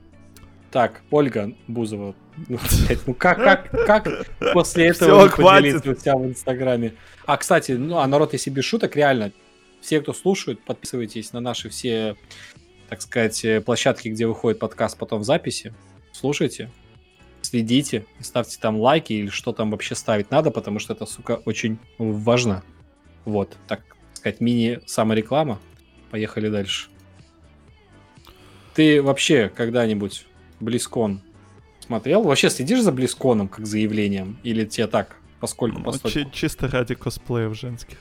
Так, 0.71 1.03
Ольга 1.11 1.53
Бузова. 1.67 2.15
Ну, 2.47 2.57
блядь, 2.87 3.05
ну 3.05 3.13
как, 3.13 3.37
как, 3.37 3.69
как 3.85 4.25
после 4.53 4.87
этого 4.87 5.29
хватит. 5.29 5.75
поделиться 5.75 5.91
у 5.91 5.95
себя 5.95 6.15
в 6.15 6.25
Инстаграме? 6.25 6.95
А, 7.27 7.37
кстати, 7.37 7.73
ну, 7.73 7.99
а 7.99 8.07
народ, 8.07 8.33
если 8.33 8.49
без 8.49 8.63
шуток, 8.65 8.95
реально, 8.95 9.31
все, 9.81 10.01
кто 10.01 10.13
слушает, 10.13 10.63
подписывайтесь 10.63 11.31
на 11.31 11.41
наши 11.41 11.69
все, 11.69 12.15
так 12.93 13.01
сказать, 13.01 13.43
э, 13.43 13.59
площадки, 13.59 14.09
где 14.09 14.27
выходит 14.27 14.59
подкаст 14.59 14.99
потом 14.99 15.21
в 15.21 15.23
записи. 15.23 15.73
Слушайте, 16.11 16.69
следите, 17.41 18.05
ставьте 18.19 18.59
там 18.59 18.77
лайки 18.79 19.13
или 19.13 19.29
что 19.29 19.51
там 19.51 19.71
вообще 19.71 19.95
ставить 19.95 20.29
надо, 20.29 20.51
потому 20.51 20.77
что 20.77 20.93
это, 20.93 21.07
сука, 21.07 21.41
очень 21.45 21.79
важно. 21.97 22.61
Вот, 23.25 23.57
так 23.67 23.81
сказать, 24.13 24.41
мини-самореклама. 24.41 25.59
Поехали 26.11 26.49
дальше. 26.49 26.89
Ты 28.75 29.01
вообще 29.01 29.49
когда-нибудь 29.49 30.27
Близкон 30.59 31.23
смотрел? 31.79 32.21
Вообще 32.21 32.51
следишь 32.51 32.81
за 32.83 32.91
Близконом 32.91 33.47
как 33.47 33.65
за 33.65 33.79
явлением? 33.79 34.37
Или 34.43 34.65
тебе 34.65 34.85
так, 34.85 35.15
поскольку, 35.39 35.79
Ну, 35.79 35.85
поскольку? 35.85 36.13
чи- 36.19 36.31
чисто 36.31 36.67
ради 36.67 36.93
косплеев 36.93 37.57
женских. 37.57 37.97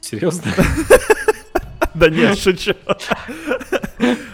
Серьезно? 0.00 0.50
Да 1.94 2.08
нет, 2.08 2.38
шучу. 2.38 2.72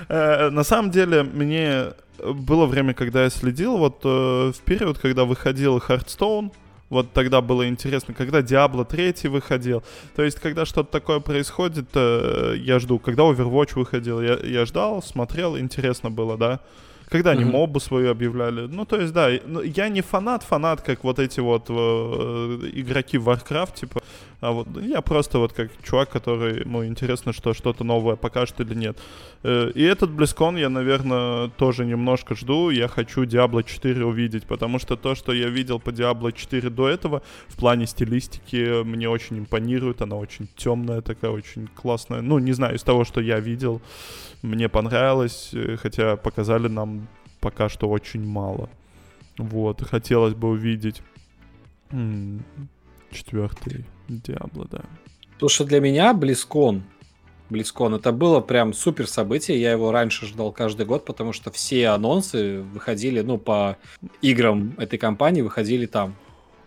Э, 0.09 0.51
На 0.51 0.65
самом 0.65 0.91
деле, 0.91 1.23
мне 1.23 1.93
было 2.25 2.67
время, 2.67 2.95
когда 2.95 3.25
я 3.25 3.31
следил, 3.31 3.77
вот 3.77 4.01
э, 4.05 4.53
в 4.53 4.61
период, 4.65 4.99
когда 4.99 5.25
выходил 5.25 5.79
Hearthstone, 5.79 6.51
вот 6.91 7.13
тогда 7.13 7.41
было 7.41 7.69
интересно, 7.69 8.15
когда 8.15 8.41
Diablo 8.41 8.85
3 8.85 9.29
выходил. 9.29 9.83
То 10.17 10.23
есть, 10.23 10.41
когда 10.41 10.65
что-то 10.65 10.91
такое 10.91 11.21
происходит, 11.21 11.87
э, 11.95 12.55
я 12.59 12.79
жду. 12.79 12.99
Когда 12.99 13.23
Overwatch 13.25 13.73
выходил, 13.75 14.21
я, 14.23 14.39
я 14.43 14.65
ждал, 14.65 15.03
смотрел, 15.03 15.59
интересно 15.59 16.11
было, 16.11 16.37
да. 16.37 16.61
Когда 17.11 17.31
они 17.31 17.45
Мгм. 17.45 17.53
мобу 17.53 17.81
свою 17.81 18.11
объявляли. 18.11 18.67
Ну, 18.67 18.85
то 18.85 18.97
есть, 19.01 19.13
да, 19.15 19.31
ну, 19.47 19.63
я 19.63 19.89
не 19.89 20.03
фанат, 20.03 20.43
фанат, 20.43 20.81
как 20.83 21.05
вот 21.05 21.19
эти 21.19 21.41
вот 21.41 21.67
э, 21.71 21.73
игроки 22.75 23.19
в 23.19 23.29
Warcraft, 23.29 23.75
типа, 23.81 24.03
а 24.41 24.53
вот 24.53 24.69
я 24.83 25.01
просто 25.01 25.39
вот 25.39 25.53
как 25.53 25.71
чувак, 25.83 26.11
который, 26.11 26.61
ему 26.61 26.85
интересно, 26.85 27.33
что 27.33 27.55
что-то 27.55 27.83
новое 27.83 28.15
покажет 28.15 28.61
или 28.61 28.75
нет. 28.75 28.97
Э, 29.43 29.73
И 29.75 29.83
этот 29.83 30.11
BlizzCon 30.11 30.61
я, 30.61 30.69
наверное, 30.69 31.49
тоже 31.49 31.85
немножко 31.85 32.37
жду. 32.37 32.71
Я 32.71 32.87
хочу 32.87 33.25
Diablo 33.25 33.65
4 33.65 34.05
увидеть, 34.05 34.47
потому 34.47 34.79
что 34.79 34.97
то, 34.97 35.17
что 35.17 35.33
я 35.33 35.49
видел 35.49 35.81
по 35.81 35.91
Diablo 35.91 36.31
4 36.33 36.71
до 36.71 36.89
этого, 36.89 37.23
в 37.49 37.57
плане 37.57 37.87
стилистики, 37.87 38.83
мне 38.85 39.09
очень 39.09 39.39
импонирует. 39.39 40.03
Она 40.03 40.15
очень 40.17 40.49
темная 40.57 41.01
такая, 41.01 41.33
очень 41.33 41.67
классная. 41.67 42.23
Ну, 42.23 42.39
не 42.39 42.53
знаю, 42.53 42.77
из 42.77 42.83
того, 42.85 43.05
что 43.05 43.21
я 43.21 43.41
видел, 43.41 43.81
мне 44.43 44.69
понравилось, 44.69 45.51
э, 45.53 45.77
хотя 45.77 46.17
показали 46.17 46.69
нам 46.69 47.09
пока 47.41 47.69
что 47.69 47.89
очень 47.89 48.25
мало. 48.25 48.69
Вот, 49.37 49.83
хотелось 49.83 50.35
бы 50.35 50.49
увидеть 50.49 51.03
четвертый 53.11 53.85
Диабло, 54.09 54.67
да. 54.71 54.85
Потому 55.35 55.51
что 55.51 55.65
для 55.65 55.81
меня 55.81 56.15
Близкон, 56.15 56.83
Близкон, 57.51 57.95
это 57.95 58.13
было 58.13 58.41
прям 58.41 58.75
супер 58.75 59.07
событие. 59.07 59.61
Я 59.61 59.73
его 59.73 59.91
раньше 59.91 60.27
ждал 60.27 60.53
каждый 60.53 60.85
год, 60.85 61.05
потому 61.05 61.33
что 61.33 61.51
все 61.51 61.89
анонсы 61.89 62.61
выходили, 62.61 63.21
ну, 63.21 63.39
по 63.39 63.77
играм 64.21 64.75
этой 64.79 64.99
компании 64.99 65.43
выходили 65.43 65.87
там. 65.87 66.15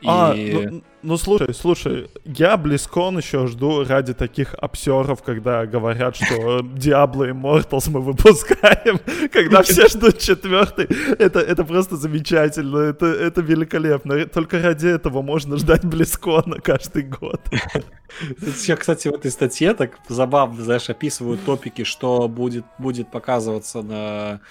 И... 0.02 0.08
А, 0.08 0.34
ну, 0.34 0.82
ну, 1.04 1.18
слушай, 1.18 1.54
слушай, 1.54 2.10
я 2.26 2.58
Близкон 2.58 3.18
еще 3.18 3.48
жду 3.48 3.84
ради 3.84 4.14
таких 4.14 4.54
обсеров, 4.56 5.24
когда 5.24 5.66
говорят, 5.66 6.16
что 6.16 6.60
Diablo 6.60 7.32
Immortals 7.32 7.90
мы 7.90 8.02
выпускаем, 8.02 9.00
когда 9.32 9.64
все 9.64 9.88
ждут 9.88 10.20
четвертый. 10.20 10.88
Это, 11.18 11.40
это 11.40 11.64
просто 11.64 11.98
замечательно, 11.98 12.78
это, 12.78 13.06
это 13.08 13.42
великолепно. 13.42 14.26
Только 14.26 14.62
ради 14.62 14.88
этого 14.88 15.22
можно 15.22 15.58
ждать 15.58 15.86
Близкона 15.86 16.60
каждый 16.60 17.04
год. 17.04 17.42
Сейчас, 18.56 18.80
кстати, 18.80 19.08
в 19.08 19.14
этой 19.14 19.32
статье 19.32 19.74
так 19.74 19.98
забавно, 20.08 20.64
знаешь, 20.64 20.90
описывают 20.90 21.44
топики, 21.46 21.84
что 21.84 22.28
будет, 22.28 22.66
будет 22.78 23.10
показываться 23.10 23.82
на 23.82 24.42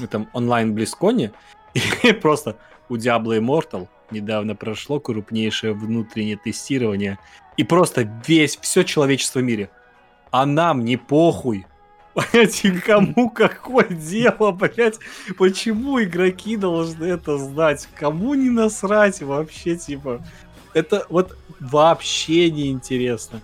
этом 0.00 0.28
онлайн 0.32 0.74
Близконе. 0.74 1.32
И 2.02 2.12
просто 2.12 2.56
у 2.88 2.96
Diablo 2.96 3.38
Immortal 3.38 3.88
недавно 4.10 4.54
прошло 4.54 5.00
крупнейшее 5.00 5.72
внутреннее 5.72 6.36
тестирование. 6.36 7.18
И 7.56 7.64
просто 7.64 8.10
весь, 8.26 8.56
все 8.56 8.82
человечество 8.82 9.40
в 9.40 9.42
мире. 9.42 9.70
А 10.30 10.46
нам 10.46 10.84
не 10.84 10.96
похуй. 10.96 11.66
Понимаете, 12.14 12.72
кому 12.84 13.30
какое 13.30 13.88
дело, 13.88 14.52
блядь? 14.52 14.98
Почему 15.38 16.02
игроки 16.02 16.56
должны 16.56 17.04
это 17.04 17.38
знать? 17.38 17.88
Кому 17.94 18.34
не 18.34 18.50
насрать 18.50 19.22
вообще, 19.22 19.76
типа? 19.76 20.24
Это 20.74 21.06
вот 21.08 21.36
вообще 21.58 22.50
не 22.50 22.70
интересно. 22.70 23.40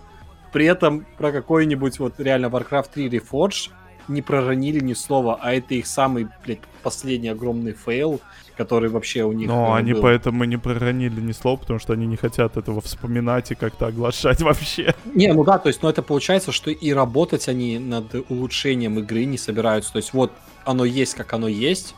При 0.52 0.66
этом 0.66 1.06
про 1.18 1.32
какой-нибудь 1.32 1.98
вот 1.98 2.18
реально 2.18 2.46
Warcraft 2.46 2.90
3 2.94 3.08
Reforged 3.08 3.70
не 4.08 4.22
проронили 4.22 4.80
ни 4.80 4.94
слова, 4.94 5.38
а 5.40 5.52
это 5.52 5.74
их 5.74 5.86
самый, 5.86 6.28
блядь, 6.44 6.60
последний 6.82 7.28
огромный 7.28 7.72
фейл, 7.72 8.20
который 8.56 8.88
вообще 8.88 9.24
у 9.24 9.32
них 9.32 9.48
Но 9.48 9.74
э, 9.74 9.78
они 9.78 9.92
был. 9.92 10.02
поэтому 10.02 10.44
не 10.44 10.56
проронили 10.56 11.20
ни 11.20 11.32
слова, 11.32 11.56
потому 11.56 11.78
что 11.78 11.92
они 11.92 12.06
не 12.06 12.16
хотят 12.16 12.56
этого 12.56 12.80
вспоминать 12.80 13.50
и 13.50 13.54
как-то 13.54 13.86
оглашать 13.86 14.40
вообще. 14.42 14.94
Не, 15.14 15.32
ну 15.32 15.44
да, 15.44 15.58
то 15.58 15.68
есть, 15.68 15.82
ну 15.82 15.88
это 15.88 16.02
получается, 16.02 16.52
что 16.52 16.70
и 16.70 16.92
работать 16.92 17.48
они 17.48 17.78
над 17.78 18.14
улучшением 18.28 18.98
игры 18.98 19.24
не 19.24 19.38
собираются. 19.38 19.92
То 19.92 19.98
есть 19.98 20.12
вот 20.12 20.32
оно 20.64 20.84
есть, 20.84 21.14
как 21.14 21.32
оно 21.32 21.48
есть. 21.48 21.94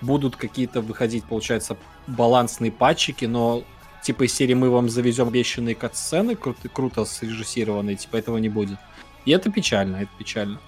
Будут 0.00 0.36
какие-то 0.36 0.80
выходить, 0.80 1.24
получается, 1.24 1.76
балансные 2.06 2.72
патчики, 2.72 3.26
но 3.26 3.62
типа 4.02 4.24
из 4.24 4.34
серии 4.34 4.54
мы 4.54 4.70
вам 4.70 4.88
завезем 4.88 5.28
обещанные 5.28 5.74
катсцены, 5.74 6.34
круто, 6.34 6.68
круто 6.68 7.04
срежиссированные, 7.04 7.96
типа 7.96 8.16
этого 8.16 8.38
не 8.38 8.48
будет. 8.48 8.78
И 9.26 9.30
это 9.32 9.50
печально, 9.50 9.96
это 9.96 10.10
печально. 10.18 10.58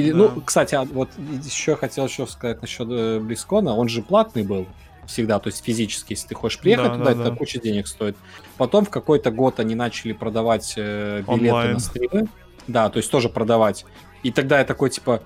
Или, 0.00 0.12
Да. 0.12 0.18
Ну, 0.18 0.40
кстати, 0.40 0.74
а 0.74 0.82
вот 0.84 1.10
еще 1.44 1.76
хотел 1.76 2.06
еще 2.06 2.26
сказать 2.26 2.60
насчет 2.62 2.88
э, 2.90 3.20
Близкона. 3.20 3.74
Он 3.76 3.88
же 3.88 4.02
платный 4.02 4.42
был 4.42 4.66
всегда, 5.06 5.38
то 5.40 5.48
есть 5.48 5.64
физически, 5.64 6.12
если 6.12 6.28
ты 6.28 6.34
хочешь 6.34 6.60
приехать 6.60 6.92
Да, 6.92 6.98
туда, 6.98 7.04
да, 7.06 7.10
это 7.12 7.30
да. 7.30 7.36
куча 7.36 7.60
денег 7.60 7.86
стоит. 7.88 8.16
Потом 8.56 8.84
в 8.84 8.90
какой-то 8.90 9.30
год 9.30 9.58
они 9.60 9.74
начали 9.74 10.12
продавать 10.12 10.74
э, 10.76 11.22
билеты 11.26 11.48
Онлайн. 11.48 11.72
на 11.74 11.78
стримы. 11.80 12.28
Да, 12.66 12.88
то 12.90 12.98
есть 12.98 13.10
тоже 13.10 13.28
продавать. 13.28 13.84
И 14.22 14.30
тогда 14.30 14.58
я 14.58 14.64
такой, 14.64 14.90
типа, 14.90 15.22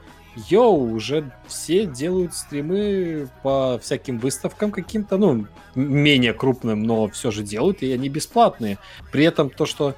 йоу, 0.48 0.92
уже 0.92 1.30
все 1.46 1.86
делают 1.86 2.34
стримы 2.34 3.28
по 3.42 3.78
всяким 3.82 4.18
выставкам 4.18 4.70
каким-то, 4.70 5.16
ну, 5.18 5.46
менее 5.74 6.32
крупным, 6.32 6.82
но 6.84 7.08
все 7.08 7.30
же 7.30 7.42
делают, 7.42 7.82
и 7.82 7.92
они 7.92 8.08
бесплатные. 8.08 8.78
При 9.12 9.24
этом 9.24 9.50
то, 9.50 9.66
что 9.66 9.94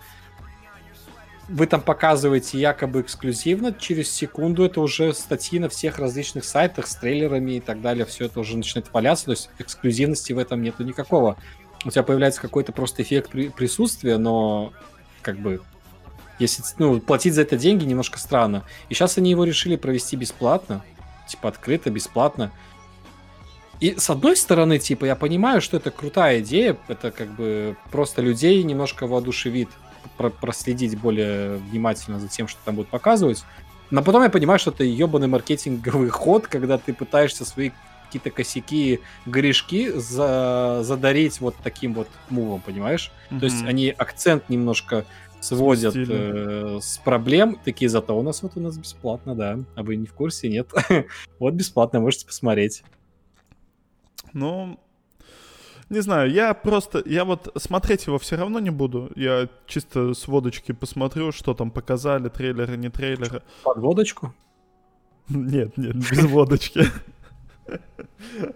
вы 1.49 1.67
там 1.67 1.81
показываете 1.81 2.59
якобы 2.59 3.03
эксклюзивно, 3.03 3.73
через 3.73 4.11
секунду 4.11 4.65
это 4.65 4.81
уже 4.81 5.15
статьи 5.15 5.59
на 5.59 5.69
всех 5.69 5.99
различных 5.99 6.45
сайтах 6.45 6.87
с 6.87 6.97
трейлерами 6.97 7.53
и 7.53 7.61
так 7.61 7.81
далее, 7.81 8.05
все 8.05 8.27
это 8.27 8.41
уже 8.41 8.57
начинает 8.57 8.93
валяться, 8.93 9.27
то 9.27 9.31
есть 9.33 9.51
эксклюзивности 9.59 10.33
в 10.33 10.39
этом 10.39 10.63
нету 10.63 10.83
никакого. 10.83 11.37
У 11.85 11.91
тебя 11.91 12.03
появляется 12.03 12.41
какой-то 12.41 12.73
просто 12.73 13.03
эффект 13.03 13.31
при- 13.31 13.49
присутствия, 13.49 14.19
но 14.19 14.73
как 15.23 15.39
бы 15.39 15.63
если 16.39 16.63
ну, 16.79 17.01
платить 17.01 17.35
за 17.35 17.43
это 17.43 17.57
деньги 17.57 17.85
немножко 17.85 18.19
странно. 18.19 18.65
И 18.89 18.95
сейчас 18.95 19.17
они 19.17 19.31
его 19.31 19.45
решили 19.45 19.77
провести 19.77 20.17
бесплатно, 20.17 20.85
типа 21.29 21.49
открыто, 21.49 21.91
бесплатно. 21.91 22.53
И 23.81 23.95
с 23.99 24.09
одной 24.11 24.37
стороны, 24.37 24.79
типа, 24.79 25.05
я 25.05 25.17
понимаю, 25.17 25.61
что 25.61 25.77
это 25.77 25.91
крутая 25.91 26.41
идея, 26.41 26.77
это 26.89 27.11
как 27.11 27.31
бы 27.37 27.77
просто 27.91 28.23
людей 28.23 28.63
немножко 28.63 29.07
воодушевит 29.07 29.69
про- 30.17 30.31
проследить 30.31 30.99
более 30.99 31.57
внимательно 31.57 32.19
за 32.19 32.29
тем, 32.29 32.49
что 32.49 32.59
там 32.65 32.77
будут 32.77 32.91
показывать. 32.91 33.45
Но 33.91 34.03
потом 34.03 34.23
я 34.23 34.31
понимаю, 34.31 34.59
что 34.59 34.71
это 34.71 34.85
ебаный 34.85 35.29
маркетинговый 35.29 36.09
ход, 36.11 36.47
когда 36.47 36.79
ты 36.79 36.93
пытаешься 36.93 37.45
свои 37.45 37.71
какие-то 38.07 38.31
косяки, 38.31 39.01
грешки 39.27 39.91
за- 39.91 40.81
задарить 40.83 41.41
вот 41.41 41.55
таким 41.63 41.93
вот 41.95 42.09
мувом, 42.31 42.61
понимаешь? 42.61 43.11
То 43.41 43.47
есть 43.47 43.63
они 43.69 43.91
акцент 43.91 44.49
немножко 44.49 45.05
сводят 45.41 45.95
э, 45.97 46.79
с 46.81 46.99
проблем. 46.99 47.59
Такие, 47.65 47.89
зато 47.89 48.17
у 48.19 48.23
нас 48.23 48.43
вот 48.43 48.53
у 48.57 48.61
нас 48.61 48.77
бесплатно, 48.79 49.35
да. 49.35 49.59
А 49.75 49.83
вы 49.83 49.97
не 49.97 50.07
в 50.07 50.13
курсе, 50.15 50.49
нет? 50.49 50.71
вот 51.39 51.55
бесплатно, 51.55 52.01
можете 52.01 52.27
посмотреть. 52.27 52.83
Ну, 54.33 54.79
не 55.89 56.01
знаю, 56.01 56.31
я 56.31 56.53
просто, 56.55 57.03
я 57.07 57.25
вот 57.25 57.53
смотреть 57.57 58.07
его 58.07 58.19
все 58.19 58.37
равно 58.37 58.59
не 58.59 58.71
буду. 58.71 59.11
Я 59.15 59.49
чисто 59.67 60.15
с 60.15 60.27
водочки 60.27 60.73
посмотрю, 60.73 61.33
что 61.33 61.55
там 61.55 61.71
показали, 61.71 62.29
трейлеры, 62.29 62.77
не 62.77 62.91
трейлеры. 62.91 63.43
Подводочку. 63.63 64.35
Нет, 65.29 65.77
нет, 65.77 65.97
без 65.97 66.25
водочки. 66.25 66.85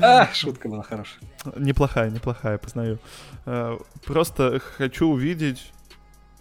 А, 0.00 0.28
шутка 0.32 0.68
была 0.68 0.82
хорошая. 0.82 1.20
Неплохая, 1.56 2.10
неплохая, 2.10 2.58
познаю. 2.58 2.98
Э, 3.46 3.78
просто 4.04 4.60
хочу 4.60 5.08
увидеть, 5.08 5.72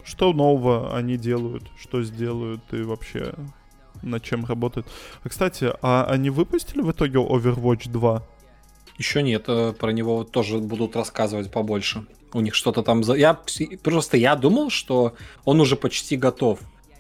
что 0.03 0.31
нового 0.31 0.95
они 0.95 1.17
делают, 1.17 1.63
что 1.79 2.03
сделают 2.03 2.61
и 2.71 2.83
вообще 2.83 3.33
над 4.03 4.21
чем 4.21 4.45
работают. 4.45 4.85
А, 5.23 5.29
кстати, 5.29 5.73
а 5.81 6.05
они 6.07 6.29
выпустили 6.29 6.81
в 6.81 6.91
итоге 6.91 7.17
Overwatch 7.19 7.89
2? 7.89 8.23
Еще 8.97 9.21
нет, 9.21 9.45
э, 9.47 9.73
про 9.73 9.91
него 9.91 10.23
тоже 10.23 10.57
будут 10.57 10.95
рассказывать 10.95 11.51
побольше. 11.51 12.05
У 12.33 12.41
них 12.41 12.55
что-то 12.55 12.81
там... 12.81 13.03
За... 13.03 13.13
Я 13.13 13.39
просто 13.83 14.17
я 14.17 14.35
думал, 14.35 14.69
что 14.69 15.13
он 15.45 15.61
уже 15.61 15.75
почти 15.75 16.17
готов. 16.17 16.59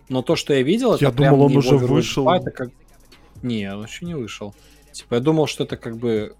Но 0.09 0.21
то, 0.21 0.35
что 0.35 0.53
я 0.53 0.61
видел, 0.61 0.95
я 0.95 1.09
это 1.09 1.17
думал, 1.17 1.41
он 1.43 1.57
уже 1.57 1.77
вышел. 1.77 2.23
2, 2.23 2.37
это 2.37 2.51
как... 2.51 2.69
Не, 3.41 3.73
он 3.73 3.85
еще 3.85 4.05
не 4.05 4.15
вышел. 4.15 4.53
Типа, 4.91 5.15
я 5.15 5.19
думал, 5.19 5.47
что 5.47 5.63
это 5.63 5.75
как 5.75 5.97
бы... 5.97 6.35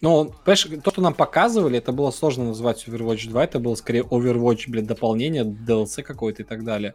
Ну, 0.00 0.32
понимаешь, 0.44 0.68
то, 0.82 0.90
что 0.90 1.00
нам 1.00 1.14
показывали, 1.14 1.78
это 1.78 1.92
было 1.92 2.10
сложно 2.10 2.44
назвать 2.44 2.86
Overwatch 2.86 3.28
2, 3.28 3.44
это 3.44 3.58
было 3.58 3.74
скорее 3.74 4.02
Overwatch, 4.02 4.64
блин, 4.68 4.86
дополнение, 4.86 5.44
DLC 5.44 6.02
какой-то 6.02 6.42
и 6.42 6.44
так 6.44 6.64
далее. 6.64 6.94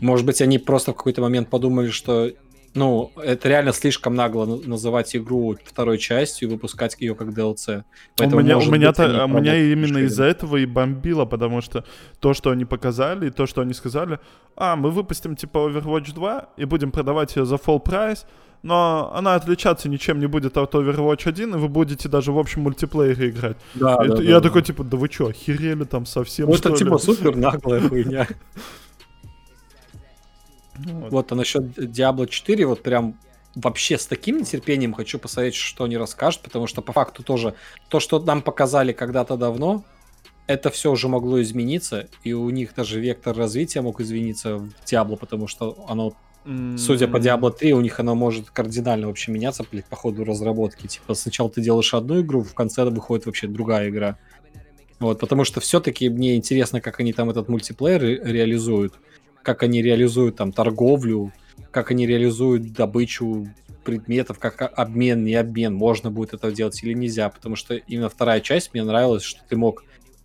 Может 0.00 0.26
быть, 0.26 0.42
они 0.42 0.58
просто 0.58 0.92
в 0.92 0.96
какой-то 0.96 1.22
момент 1.22 1.48
подумали, 1.48 1.88
что 1.88 2.30
ну, 2.74 3.10
это 3.16 3.48
реально 3.48 3.72
слишком 3.72 4.14
нагло 4.14 4.44
называть 4.44 5.16
игру 5.16 5.56
второй 5.64 5.98
частью 5.98 6.48
и 6.48 6.52
выпускать 6.52 6.96
ее 7.00 7.14
как 7.14 7.28
DLC. 7.28 7.82
Поэтому, 8.16 8.40
у 8.40 8.44
меня, 8.44 8.58
у 8.58 8.62
меня, 8.62 8.88
быть, 8.88 8.96
то, 8.96 9.24
у 9.24 9.28
меня 9.28 9.56
именно 9.56 9.98
из-за 9.98 10.24
этого 10.24 10.56
и 10.56 10.66
бомбило, 10.66 11.24
потому 11.24 11.60
что 11.62 11.84
то, 12.20 12.32
что 12.32 12.50
они 12.50 12.64
показали, 12.64 13.26
и 13.26 13.30
то, 13.30 13.46
что 13.46 13.60
они 13.62 13.74
сказали, 13.74 14.20
а, 14.56 14.76
мы 14.76 14.90
выпустим 14.90 15.34
типа 15.34 15.58
Overwatch 15.58 16.14
2 16.14 16.48
и 16.56 16.64
будем 16.64 16.92
продавать 16.92 17.34
ее 17.34 17.44
за 17.44 17.56
full 17.56 17.80
прайс, 17.80 18.24
но 18.62 19.10
она 19.14 19.34
отличаться 19.34 19.88
ничем 19.88 20.20
не 20.20 20.26
будет 20.26 20.56
от 20.56 20.72
Overwatch 20.72 21.28
1, 21.28 21.54
и 21.54 21.58
вы 21.58 21.68
будете 21.68 22.08
даже 22.08 22.30
в 22.30 22.38
общем 22.38 22.62
мультиплеере 22.62 23.30
играть. 23.30 23.56
Да, 23.74 23.98
и, 24.04 24.08
да, 24.08 24.22
я 24.22 24.34
да, 24.34 24.40
такой, 24.42 24.60
да. 24.60 24.66
типа, 24.66 24.84
да 24.84 24.96
вы 24.96 25.08
что, 25.10 25.26
охерели 25.28 25.84
там 25.84 26.06
совсем, 26.06 26.48
Ну, 26.48 26.54
это, 26.54 26.70
типа, 26.76 26.98
супер 26.98 27.34
наглая 27.34 27.80
хуйня. 27.80 28.28
Вот. 30.86 31.12
вот, 31.12 31.32
а 31.32 31.34
насчет 31.34 31.62
Diablo 31.78 32.26
4, 32.26 32.66
вот 32.66 32.82
прям 32.82 33.16
вообще 33.54 33.98
с 33.98 34.06
таким 34.06 34.38
нетерпением 34.38 34.94
хочу 34.94 35.18
посмотреть, 35.18 35.54
что 35.54 35.84
они 35.84 35.96
расскажут, 35.96 36.42
потому 36.42 36.66
что 36.66 36.82
по 36.82 36.92
факту 36.92 37.22
тоже 37.22 37.54
то, 37.88 38.00
что 38.00 38.20
нам 38.20 38.42
показали 38.42 38.92
когда-то 38.92 39.36
давно, 39.36 39.84
это 40.46 40.70
все 40.70 40.90
уже 40.90 41.08
могло 41.08 41.40
измениться, 41.42 42.08
и 42.24 42.32
у 42.32 42.50
них 42.50 42.74
даже 42.74 43.00
вектор 43.00 43.36
развития 43.36 43.82
мог 43.82 44.00
измениться 44.00 44.56
в 44.56 44.70
Diablo, 44.84 45.16
потому 45.16 45.46
что 45.46 45.84
оно, 45.88 46.12
mm-hmm. 46.44 46.78
судя 46.78 47.08
по 47.08 47.18
Diablo 47.18 47.56
3, 47.56 47.72
у 47.72 47.80
них 47.80 48.00
оно 48.00 48.14
может 48.14 48.50
кардинально 48.50 49.06
вообще 49.06 49.30
меняться 49.32 49.64
блядь, 49.70 49.86
по 49.86 49.96
ходу 49.96 50.24
разработки. 50.24 50.86
Типа 50.86 51.14
сначала 51.14 51.50
ты 51.50 51.60
делаешь 51.60 51.94
одну 51.94 52.20
игру, 52.20 52.42
в 52.42 52.54
конце 52.54 52.84
выходит 52.84 53.26
вообще 53.26 53.46
другая 53.46 53.90
игра. 53.90 54.18
Вот, 54.98 55.18
потому 55.18 55.44
что 55.44 55.60
все-таки 55.60 56.08
мне 56.08 56.36
интересно, 56.36 56.80
как 56.80 57.00
они 57.00 57.12
там 57.12 57.30
этот 57.30 57.48
мультиплеер 57.48 58.02
ре- 58.02 58.20
реализуют 58.22 58.94
как 59.42 59.62
они 59.62 59.82
реализуют 59.82 60.36
там 60.36 60.52
торговлю, 60.52 61.32
как 61.70 61.90
они 61.90 62.06
реализуют 62.06 62.72
добычу 62.72 63.48
предметов, 63.84 64.38
как 64.38 64.72
обмен, 64.78 65.24
не 65.24 65.34
обмен, 65.34 65.74
можно 65.74 66.10
будет 66.10 66.34
это 66.34 66.52
делать 66.52 66.82
или 66.82 66.92
нельзя, 66.92 67.28
потому 67.28 67.56
что 67.56 67.74
именно 67.74 68.08
вторая 68.08 68.40
часть 68.40 68.72
мне 68.74 68.84
нравилась, 68.84 69.22
что 69.22 69.40
ты 69.48 69.56
мог 69.56 69.84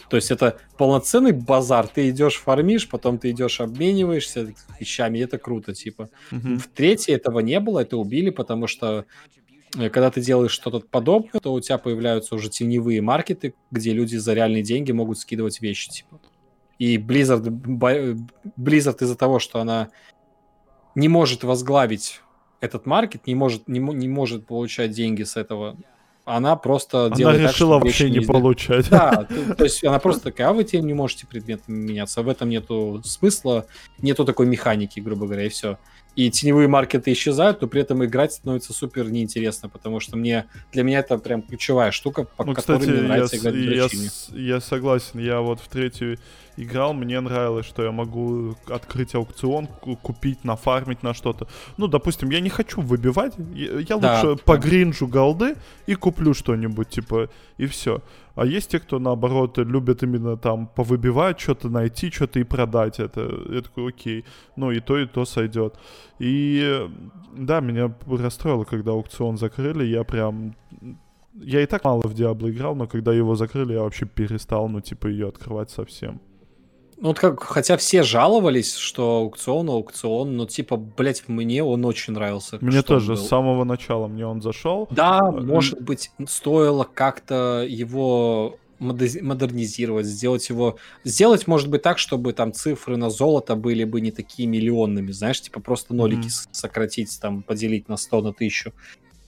то 0.10 0.18
есть 0.18 0.32
это 0.32 0.60
полноценный 0.78 1.32
базар. 1.32 1.88
Ты 1.88 2.10
идешь 2.10 2.36
фармишь, 2.36 2.88
потом 2.88 3.18
ты 3.18 3.32
идешь 3.32 3.60
обмениваешься 3.60 4.54
вещами, 4.80 5.18
и 5.18 5.22
это 5.22 5.38
круто, 5.38 5.74
типа. 5.74 6.10
Mm-hmm. 6.32 6.58
В 6.58 6.68
третьей 6.68 7.16
этого 7.16 7.40
не 7.40 7.60
было, 7.60 7.80
это 7.80 7.98
убили, 7.98 8.30
потому 8.30 8.68
что 8.68 9.06
э, 9.76 9.90
когда 9.90 10.12
ты 10.12 10.22
делаешь 10.22 10.52
что-то 10.52 10.82
подобное, 10.82 11.40
то 11.42 11.54
у 11.54 11.60
тебя 11.60 11.78
появляются 11.78 12.36
уже 12.36 12.50
теневые 12.50 13.02
маркеты, 13.02 13.56
где 13.72 13.94
люди 13.94 14.16
за 14.18 14.34
реальные 14.34 14.64
деньги 14.64 14.92
могут 14.92 15.18
скидывать 15.18 15.60
вещи, 15.62 15.90
типа. 15.90 16.20
И 16.80 16.98
Blizzard, 16.98 17.44
Blizzard 18.58 19.04
из-за 19.04 19.16
того, 19.16 19.40
что 19.40 19.60
она 19.60 19.90
не 20.94 21.08
может 21.08 21.44
возглавить 21.44 22.22
этот 22.60 22.86
маркет, 22.86 23.28
не 23.28 23.36
может, 23.36 23.68
не, 23.68 23.80
не 23.80 24.08
может 24.08 24.46
получать 24.46 24.92
деньги 24.92 25.24
с 25.24 25.38
этого, 25.38 25.78
она 26.26 26.56
просто 26.56 27.06
она 27.06 27.16
делает 27.16 27.42
решила 27.42 27.76
так, 27.76 27.86
вообще 27.86 28.10
не, 28.10 28.20
получать. 28.20 28.90
Да, 28.90 29.28
то, 29.30 29.56
то 29.56 29.64
есть 29.64 29.84
она 29.84 30.00
просто 30.00 30.24
такая, 30.24 30.50
а 30.50 30.54
вы 30.54 30.64
тем 30.64 30.86
не 30.86 30.94
можете 30.94 31.28
предметами 31.28 31.78
меняться, 31.78 32.24
в 32.24 32.30
этом 32.30 32.50
нету 32.50 33.02
смысла, 33.06 33.68
нету 34.00 34.26
такой 34.26 34.48
механики, 34.48 35.00
грубо 35.00 35.28
говоря, 35.28 35.46
и 35.46 35.50
все 35.50 35.78
и 36.16 36.32
теневые 36.32 36.68
маркеты 36.68 37.12
исчезают, 37.12 37.62
но 37.62 37.68
при 37.68 37.82
этом 37.82 38.04
играть 38.06 38.34
становится 38.34 38.74
супер 38.74 39.12
неинтересно, 39.12 39.70
потому 39.70 40.00
что 40.00 40.18
мне 40.18 40.46
для 40.72 40.84
меня 40.84 41.00
это 41.00 41.18
прям 41.18 41.42
ключевая 41.42 41.92
штука, 41.92 42.24
по 42.24 42.46
ну, 42.46 42.54
которой 42.54 42.80
кстати, 42.80 42.98
мне 42.98 43.08
нравится 43.08 43.36
я, 43.36 43.42
играть 43.42 43.92
в. 43.92 44.34
Я, 44.34 44.56
я 44.56 44.62
согласен, 44.62 45.20
я 45.20 45.42
вот 45.42 45.60
в 45.60 45.68
третью 45.68 46.18
играл, 46.58 46.94
мне 46.94 47.20
нравилось, 47.20 47.66
что 47.66 47.84
я 47.84 47.92
могу 47.92 48.56
открыть 48.68 49.16
аукцион, 49.16 49.68
купить, 50.02 50.44
нафармить 50.44 51.04
на 51.04 51.14
что-то. 51.14 51.48
Ну, 51.78 51.88
допустим, 51.88 52.30
я 52.30 52.40
не 52.40 52.50
хочу 52.50 52.82
выбивать, 52.82 53.34
я, 53.54 53.80
я 53.80 53.98
да, 53.98 54.22
лучше 54.22 54.44
погринжу 54.44 55.08
голды 55.08 55.56
и 55.88 55.96
куплю 55.96 56.34
что-нибудь, 56.34 56.90
типа, 56.90 57.30
и 57.58 57.66
все. 57.66 58.02
А 58.36 58.46
есть 58.46 58.72
те, 58.72 58.80
кто, 58.80 59.00
наоборот, 59.00 59.58
любят 59.58 60.04
именно 60.04 60.36
там 60.36 60.68
повыбивать, 60.68 61.40
что-то 61.40 61.70
найти, 61.70 62.12
что-то 62.12 62.40
и 62.40 62.44
продать 62.44 63.00
это. 63.00 63.22
Я 63.50 63.62
такой, 63.62 63.90
окей. 63.90 64.26
Ну, 64.58 64.72
и 64.72 64.82
то, 64.82 64.98
и 64.98 65.06
то 65.06 65.26
сойдет. 65.26 65.76
И 66.20 66.90
да, 67.34 67.62
меня 67.62 67.94
расстроило, 68.06 68.66
когда 68.66 68.92
аукцион 68.92 69.38
закрыли. 69.38 69.86
Я 69.86 70.04
прям... 70.04 70.56
Я 71.34 71.62
и 71.62 71.66
так 71.66 71.84
мало 71.84 72.02
в 72.02 72.14
Диабло 72.14 72.50
играл, 72.50 72.76
но 72.76 72.88
когда 72.88 73.14
его 73.14 73.36
закрыли, 73.36 73.74
я 73.74 73.82
вообще 73.82 74.06
перестал, 74.06 74.70
ну, 74.70 74.82
типа, 74.82 75.08
ее 75.08 75.30
открывать 75.30 75.70
совсем. 75.70 76.22
Ну, 76.98 77.10
вот 77.10 77.20
как, 77.20 77.44
хотя 77.44 77.76
все 77.76 78.04
жаловались, 78.04 78.76
что 78.76 79.18
аукцион, 79.18 79.70
аукцион, 79.70 80.38
но 80.38 80.46
типа, 80.46 80.78
блять, 80.78 81.28
мне 81.28 81.64
он 81.64 81.84
очень 81.86 82.14
нравился. 82.14 82.58
Мне 82.62 82.82
тоже, 82.82 83.18
с 83.18 83.28
самого 83.28 83.66
начала 83.66 84.08
мне 84.08 84.26
он 84.26 84.42
зашел. 84.42 84.88
Да, 84.92 85.20
а, 85.20 85.32
может 85.32 85.82
быть, 85.82 86.12
стоило 86.26 86.84
как-то 86.86 87.66
его 87.68 88.58
модернизировать, 88.80 90.06
сделать 90.06 90.48
его... 90.50 90.78
Сделать, 91.04 91.48
может 91.48 91.70
быть, 91.70 91.82
так, 91.82 91.98
чтобы 91.98 92.34
там 92.34 92.54
цифры 92.54 92.98
на 92.98 93.10
золото 93.10 93.56
были 93.56 93.84
бы 93.84 94.02
не 94.02 94.12
такие 94.12 94.48
миллионными, 94.48 95.12
знаешь, 95.12 95.42
типа 95.42 95.60
просто 95.60 95.94
нолики 95.94 96.28
mm-hmm. 96.28 96.50
сократить, 96.52 97.20
там, 97.22 97.44
поделить 97.44 97.88
на 97.90 97.98
100, 97.98 98.22
на 98.22 98.30
1000 98.30 98.74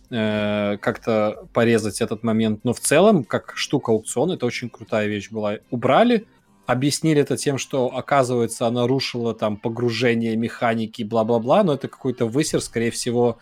э, 0.09 0.77
как-то 0.81 1.47
порезать 1.53 2.01
этот 2.01 2.23
момент. 2.23 2.61
Но 2.63 2.73
в 2.73 2.79
целом, 2.79 3.23
как 3.23 3.53
штука 3.55 3.91
аукциона, 3.91 4.33
это 4.33 4.45
очень 4.45 4.69
крутая 4.69 5.07
вещь 5.07 5.31
была. 5.31 5.57
Убрали, 5.69 6.27
объяснили 6.67 7.21
это 7.21 7.37
тем, 7.37 7.57
что, 7.57 7.87
оказывается, 7.87 8.67
она 8.67 8.85
рушила 8.85 9.33
там 9.33 9.57
погружение 9.57 10.35
механики, 10.35 11.01
бла-бла-бла, 11.01 11.63
но 11.63 11.73
это 11.73 11.87
какой-то 11.87 12.25
высер, 12.25 12.61
скорее 12.61 12.91
всего, 12.91 13.39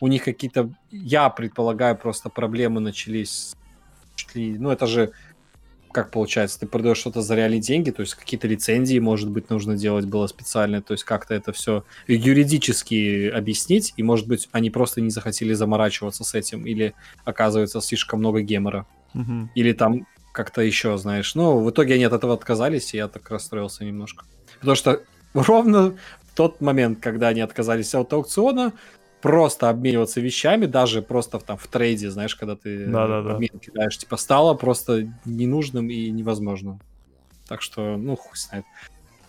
у 0.00 0.08
них 0.08 0.24
какие-то, 0.24 0.72
я 0.90 1.28
предполагаю, 1.28 1.96
просто 1.96 2.30
проблемы 2.30 2.80
начались, 2.80 3.54
ну, 4.34 4.70
это 4.70 4.86
же, 4.86 5.12
как 5.92 6.10
получается, 6.10 6.60
ты 6.60 6.66
продаешь 6.66 6.96
что-то 6.96 7.20
за 7.20 7.36
реальные 7.36 7.60
деньги, 7.60 7.90
то 7.90 8.00
есть 8.00 8.14
какие-то 8.14 8.48
лицензии, 8.48 8.98
может 8.98 9.30
быть, 9.30 9.50
нужно 9.50 9.76
делать 9.76 10.06
было 10.06 10.26
специально, 10.26 10.80
то 10.80 10.94
есть 10.94 11.04
как-то 11.04 11.34
это 11.34 11.52
все 11.52 11.84
юридически 12.08 13.28
объяснить, 13.28 13.92
и, 13.98 14.02
может 14.02 14.26
быть, 14.26 14.48
они 14.50 14.70
просто 14.70 15.02
не 15.02 15.10
захотели 15.10 15.52
заморачиваться 15.52 16.24
с 16.24 16.34
этим, 16.34 16.66
или, 16.66 16.94
оказывается, 17.24 17.82
слишком 17.82 18.20
много 18.20 18.40
гемора. 18.40 18.86
Угу. 19.14 19.50
Или 19.54 19.72
там 19.72 20.06
как-то 20.32 20.62
еще, 20.62 20.96
знаешь. 20.98 21.34
Ну, 21.34 21.60
в 21.60 21.70
итоге 21.70 21.94
они 21.94 22.04
от 22.04 22.12
этого 22.12 22.34
отказались, 22.34 22.94
и 22.94 22.96
я 22.96 23.08
так 23.08 23.30
расстроился 23.30 23.84
немножко. 23.84 24.24
Потому 24.60 24.76
что 24.76 25.02
ровно 25.34 25.90
в 26.32 26.36
тот 26.36 26.60
момент, 26.60 27.00
когда 27.00 27.28
они 27.28 27.40
отказались 27.40 27.94
от 27.94 28.12
аукциона, 28.12 28.72
просто 29.20 29.70
обмениваться 29.70 30.20
вещами, 30.20 30.66
даже 30.66 31.00
просто 31.00 31.38
в, 31.38 31.44
там 31.44 31.56
в 31.56 31.66
трейде, 31.68 32.10
знаешь, 32.10 32.34
когда 32.34 32.56
ты 32.56 32.86
да, 32.86 33.06
да, 33.06 33.22
да. 33.22 33.34
обмен 33.34 33.58
кидаешь, 33.60 33.96
типа 33.96 34.16
стало 34.16 34.54
просто 34.54 35.08
ненужным 35.24 35.88
и 35.90 36.10
невозможным. 36.10 36.80
Так 37.48 37.62
что, 37.62 37.96
ну, 37.96 38.16
хуй 38.16 38.36
знает. 38.36 38.64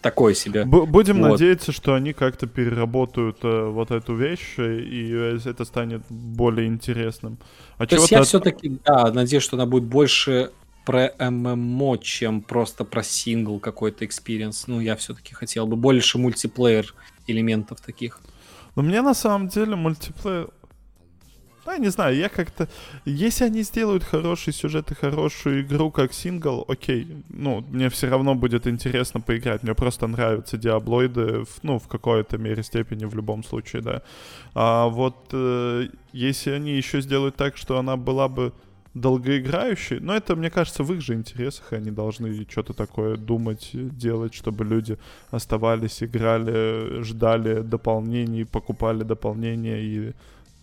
Такое 0.02 0.34
себе. 0.34 0.66
Б- 0.66 0.86
будем 0.86 1.22
вот. 1.22 1.32
надеяться, 1.32 1.72
что 1.72 1.94
они 1.94 2.12
как-то 2.12 2.46
переработают 2.46 3.38
э, 3.44 3.66
вот 3.68 3.92
эту 3.92 4.16
вещь, 4.16 4.58
и 4.58 5.40
это 5.46 5.64
станет 5.64 6.02
более 6.10 6.68
интересным. 6.68 7.38
А 7.78 7.86
То 7.86 7.96
есть 7.96 8.12
я 8.12 8.20
от... 8.20 8.28
все-таки, 8.28 8.80
да, 8.84 9.12
надеюсь, 9.14 9.44
что 9.44 9.56
она 9.56 9.66
будет 9.66 9.86
больше 9.86 10.52
про 10.86 11.14
ММО, 11.20 11.98
чем 11.98 12.42
просто 12.42 12.84
про 12.84 13.04
сингл 13.04 13.60
какой-то 13.60 14.06
experience. 14.06 14.68
Ну, 14.68 14.80
я 14.80 14.96
все-таки 14.96 15.34
хотел 15.34 15.68
бы 15.68 15.76
больше 15.76 16.18
мультиплеер 16.18 16.94
элементов 17.28 17.82
таких. 17.82 18.20
Но 18.76 18.82
мне 18.84 19.02
на 19.02 19.14
самом 19.14 19.48
деле 19.48 19.76
мультиплеер... 19.76 20.50
Да, 21.66 21.78
не 21.78 21.90
знаю, 21.90 22.18
я 22.18 22.28
как-то... 22.28 22.68
Если 23.06 23.46
они 23.46 23.62
сделают 23.62 24.04
хороший 24.04 24.52
сюжет 24.52 24.92
и 24.92 24.96
хорошую 24.96 25.62
игру 25.62 25.92
как 25.92 26.14
сингл, 26.14 26.66
окей. 26.68 27.08
Ну, 27.30 27.64
мне 27.70 27.90
все 27.90 28.10
равно 28.10 28.36
будет 28.36 28.68
интересно 28.68 29.22
поиграть. 29.22 29.64
Мне 29.64 29.74
просто 29.74 30.08
нравятся 30.08 30.58
диаблоиды, 30.58 31.46
в, 31.46 31.64
ну, 31.64 31.80
в 31.80 31.88
какой-то 31.88 32.38
мере 32.38 32.64
степени 32.64 33.06
в 33.06 33.16
любом 33.16 33.46
случае, 33.46 33.82
да. 33.82 34.02
А 34.54 34.88
вот 34.88 35.30
э, 35.32 35.88
если 36.12 36.52
они 36.52 36.76
еще 36.76 37.00
сделают 37.00 37.38
так, 37.38 37.56
что 37.56 37.78
она 37.78 37.96
была 37.96 38.28
бы 38.28 38.52
долгоиграющей, 38.94 40.00
но 40.00 40.16
это, 40.16 40.36
мне 40.36 40.50
кажется, 40.50 40.84
в 40.84 40.94
их 40.94 41.02
же 41.02 41.14
интересах, 41.14 41.74
они 41.74 41.92
должны 41.92 42.46
что-то 42.50 42.74
такое 42.74 43.18
думать, 43.18 43.70
делать, 43.74 44.34
чтобы 44.34 44.66
люди 44.66 44.98
оставались, 45.32 46.04
играли, 46.04 47.02
ждали 47.02 47.62
дополнений, 47.62 48.46
покупали 48.46 49.04
дополнения 49.04 49.80
и 49.80 50.14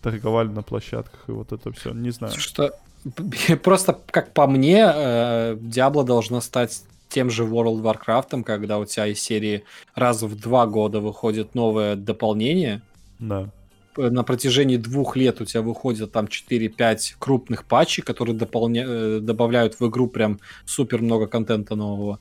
торговали 0.01 0.47
на 0.47 0.61
площадках 0.63 1.23
и 1.27 1.31
вот 1.31 1.51
это 1.51 1.71
все. 1.73 1.91
Не 1.91 2.11
знаю. 2.11 2.33
Что 2.37 2.71
просто 3.63 3.99
как 4.11 4.33
по 4.33 4.47
мне, 4.47 4.79
э, 4.79 5.55
Diablo 5.55 6.03
должна 6.03 6.41
стать 6.41 6.83
тем 7.09 7.29
же 7.29 7.43
World 7.43 7.81
of 7.81 8.05
Warcraft, 8.07 8.43
когда 8.43 8.79
у 8.79 8.85
тебя 8.85 9.07
из 9.07 9.21
серии 9.21 9.63
раз 9.95 10.21
в 10.21 10.39
два 10.39 10.65
года 10.65 11.01
выходит 11.01 11.53
новое 11.55 11.95
дополнение. 11.95 12.81
Да. 13.19 13.49
На 13.97 14.23
протяжении 14.23 14.77
двух 14.77 15.15
лет 15.15 15.41
у 15.41 15.45
тебя 15.45 15.61
выходит 15.61 16.11
там 16.11 16.25
4-5 16.25 17.15
крупных 17.19 17.65
патчей, 17.65 18.03
которые 18.03 18.35
дополня... 18.35 18.85
Э, 18.87 19.19
добавляют 19.21 19.79
в 19.79 19.87
игру 19.87 20.07
прям 20.07 20.39
супер 20.65 21.01
много 21.01 21.27
контента 21.27 21.75
нового. 21.75 22.19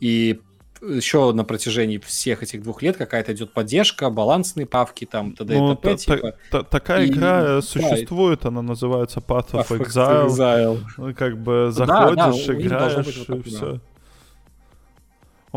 И 0.00 0.40
еще 0.82 1.32
на 1.32 1.44
протяжении 1.44 1.98
всех 1.98 2.42
этих 2.42 2.62
двух 2.62 2.82
лет 2.82 2.96
какая-то 2.96 3.32
идет 3.32 3.52
поддержка, 3.52 4.10
балансные 4.10 4.66
павки, 4.66 5.04
там, 5.04 5.32
т.д. 5.32 5.58
ну, 5.58 5.72
и 5.72 5.76
т.п. 5.76 5.96
Типа. 5.96 6.34
Та, 6.50 6.62
такая 6.62 7.04
и, 7.04 7.10
игра 7.10 7.60
существует, 7.62 8.40
да, 8.42 8.48
она 8.48 8.62
называется 8.62 9.20
Path 9.20 9.52
of, 9.52 9.68
Path 9.68 9.80
Exile. 9.80 10.26
Exile. 10.28 10.80
Ну, 10.96 11.14
как 11.14 11.38
бы 11.38 11.68
заходишь, 11.70 12.46
да, 12.46 12.52
да, 12.52 12.60
играешь, 12.60 13.28
и 13.28 13.42
все. 13.42 13.80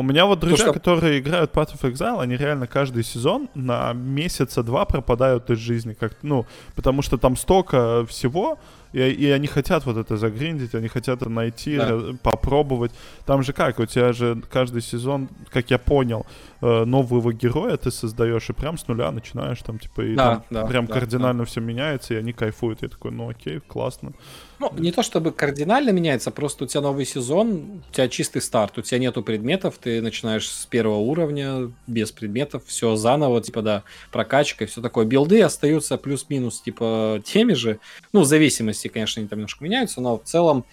У 0.02 0.04
меня 0.04 0.26
вот 0.26 0.39
друзья, 0.39 0.66
что... 0.66 0.74
которые 0.74 1.20
играют 1.20 1.52
Path 1.52 1.76
of 1.76 1.91
Exile, 1.91 2.22
они 2.22 2.36
реально 2.36 2.66
каждый 2.66 3.04
сезон 3.04 3.49
на 3.54 3.93
месяца 3.93 4.64
два 4.64 4.86
пропадают 4.86 5.52
из 5.52 5.60
жизни. 5.60 5.93
Как, 5.93 6.14
ну, 6.24 6.47
потому 6.76 7.04
что 7.04 7.20
там 7.20 7.38
столько 7.38 8.04
всего, 8.08 8.58
и, 8.93 8.99
и 8.99 9.30
они 9.30 9.45
хотят 9.45 9.86
вот 9.86 9.97
это 9.97 10.18
загриндить, 10.18 10.74
они 10.74 10.88
хотят 10.88 11.22
это 11.22 11.30
найти, 11.30 11.78
да. 11.78 11.99
попробовать. 12.24 12.91
Там 13.28 13.43
же 13.43 13.54
как, 13.54 13.78
у 13.78 13.86
тебя 13.86 14.12
же 14.12 14.41
каждый 14.52 14.82
сезон, 14.82 15.30
как 15.52 15.70
я 15.70 15.78
понял, 15.78 16.26
э, 16.62 16.86
нового 16.86 17.34
героя 17.34 17.78
ты 17.78 17.91
создаешь 17.91 18.49
и 18.49 18.53
прям 18.53 18.78
с 18.78 18.88
нуля 18.88 19.12
начинаешь 19.12 19.62
там, 19.62 19.80
типа, 19.80 20.01
и 20.01 20.16
да, 20.16 20.36
там 20.36 20.43
да, 20.49 20.66
прям 20.66 20.86
да, 20.86 20.93
кардинально 20.93 21.43
да. 21.43 21.45
все 21.45 21.62
меняется, 21.62 22.14
и 22.14 22.18
они 22.18 22.34
кайфуют. 22.34 22.82
Я 22.82 22.89
такой, 22.89 23.12
ну 23.12 23.30
окей, 23.30 23.59
классно. 23.59 24.14
Ну, 24.59 24.72
не 24.78 24.91
то 24.91 25.01
чтобы 25.01 25.32
кардинально 25.32 25.89
меняется, 25.89 26.30
просто 26.30 26.66
у 26.66 26.68
тебя 26.68 26.82
новый 26.82 27.05
сезон, 27.05 27.82
у 27.89 27.93
тебя 27.93 28.07
чистый 28.07 28.43
старт, 28.43 28.78
у 28.78 28.82
тебя 28.84 28.99
нету 28.99 29.24
предметов, 29.24 29.80
ты 29.82 30.01
начинаешь 30.01 30.47
с 30.47 30.68
первого 30.68 30.97
уровня, 30.97 31.72
без 31.88 32.12
предметов, 32.12 32.64
все 32.68 32.95
заново, 32.95 33.41
типа, 33.41 33.64
да, 33.64 33.84
прокачка 34.12 34.66
и 34.66 34.68
все 34.68 34.82
такое. 34.82 35.05
Билды 35.05 35.41
остаются 35.41 35.97
плюс-минус, 35.97 36.62
типа, 36.62 37.22
теми 37.26 37.53
же, 37.53 37.80
ну, 38.14 38.22
в 38.22 38.26
зависимости, 38.26 38.88
конечно, 38.88 39.20
они 39.20 39.28
там 39.28 39.39
немножко 39.39 39.64
меняются, 39.64 39.99
но 39.99 40.20
в 40.20 40.24
целом, 40.26 40.66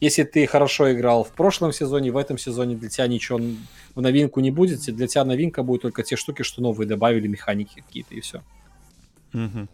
если 0.00 0.24
ты 0.24 0.46
хорошо 0.46 0.92
играл 0.92 1.24
в 1.24 1.30
прошлом 1.30 1.72
сезоне, 1.72 2.10
в 2.10 2.16
этом 2.16 2.38
сезоне 2.38 2.76
для 2.76 2.88
тебя 2.88 3.06
ничего 3.06 3.40
в 3.94 4.00
новинку 4.00 4.40
не 4.40 4.50
будет, 4.50 4.80
для 4.80 5.06
тебя 5.06 5.24
новинка 5.24 5.62
будет 5.62 5.82
только 5.82 6.02
те 6.02 6.16
штуки, 6.16 6.42
что 6.42 6.62
новые 6.62 6.86
добавили, 6.86 7.26
механики 7.26 7.82
какие-то 7.86 8.14
и 8.14 8.20
все. 8.20 8.42
Угу. 9.32 9.68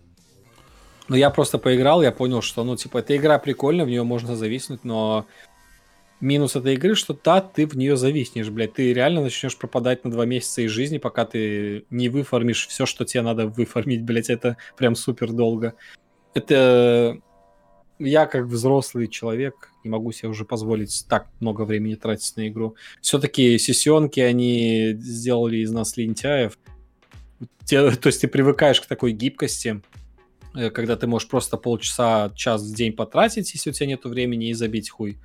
Но 1.08 1.16
я 1.16 1.30
просто 1.30 1.58
поиграл, 1.58 2.02
я 2.02 2.12
понял, 2.12 2.40
что, 2.40 2.62
ну, 2.62 2.76
типа, 2.76 2.98
эта 2.98 3.16
игра 3.16 3.38
прикольная, 3.38 3.84
в 3.84 3.88
нее 3.88 4.04
можно 4.04 4.36
зависнуть, 4.36 4.84
но 4.84 5.26
минус 6.20 6.54
этой 6.54 6.74
игры, 6.74 6.94
что 6.94 7.18
да, 7.24 7.40
ты 7.40 7.66
в 7.66 7.76
нее 7.76 7.96
зависнешь, 7.96 8.50
блядь. 8.50 8.74
Ты 8.74 8.92
реально 8.92 9.22
начнешь 9.22 9.56
пропадать 9.56 10.04
на 10.04 10.10
два 10.10 10.26
месяца 10.26 10.62
из 10.62 10.70
жизни, 10.70 10.98
пока 10.98 11.24
ты 11.24 11.84
не 11.90 12.08
выформишь 12.08 12.68
все, 12.68 12.86
что 12.86 13.04
тебе 13.04 13.22
надо 13.22 13.46
выформить, 13.46 14.02
блядь. 14.02 14.30
Это 14.30 14.56
прям 14.76 14.94
супер 14.94 15.32
долго. 15.32 15.74
Это 16.34 17.18
я 18.00 18.26
как 18.26 18.46
взрослый 18.46 19.06
человек 19.06 19.70
не 19.84 19.90
могу 19.90 20.10
себе 20.12 20.28
уже 20.28 20.44
позволить 20.44 21.06
так 21.08 21.28
много 21.38 21.62
времени 21.62 21.94
тратить 21.94 22.36
на 22.36 22.48
игру. 22.48 22.74
Все-таки 23.00 23.58
сессионки, 23.58 24.20
они 24.20 24.94
сделали 24.98 25.58
из 25.58 25.70
нас 25.70 25.96
лентяев. 25.96 26.58
То 27.68 27.96
есть 28.04 28.20
ты 28.20 28.26
привыкаешь 28.26 28.80
к 28.80 28.86
такой 28.86 29.12
гибкости, 29.12 29.80
Э, 30.54 30.70
когда 30.70 30.96
ты 30.96 31.06
можешь 31.06 31.28
просто 31.28 31.56
полчаса, 31.56 32.30
час 32.34 32.62
в 32.62 32.74
день 32.74 32.92
потратить, 32.92 33.52
если 33.54 33.70
у 33.70 33.72
тебя 33.72 33.86
нет 33.86 34.04
времени, 34.04 34.48
и 34.48 34.54
забить 34.54 34.90
хуй. 34.90 35.18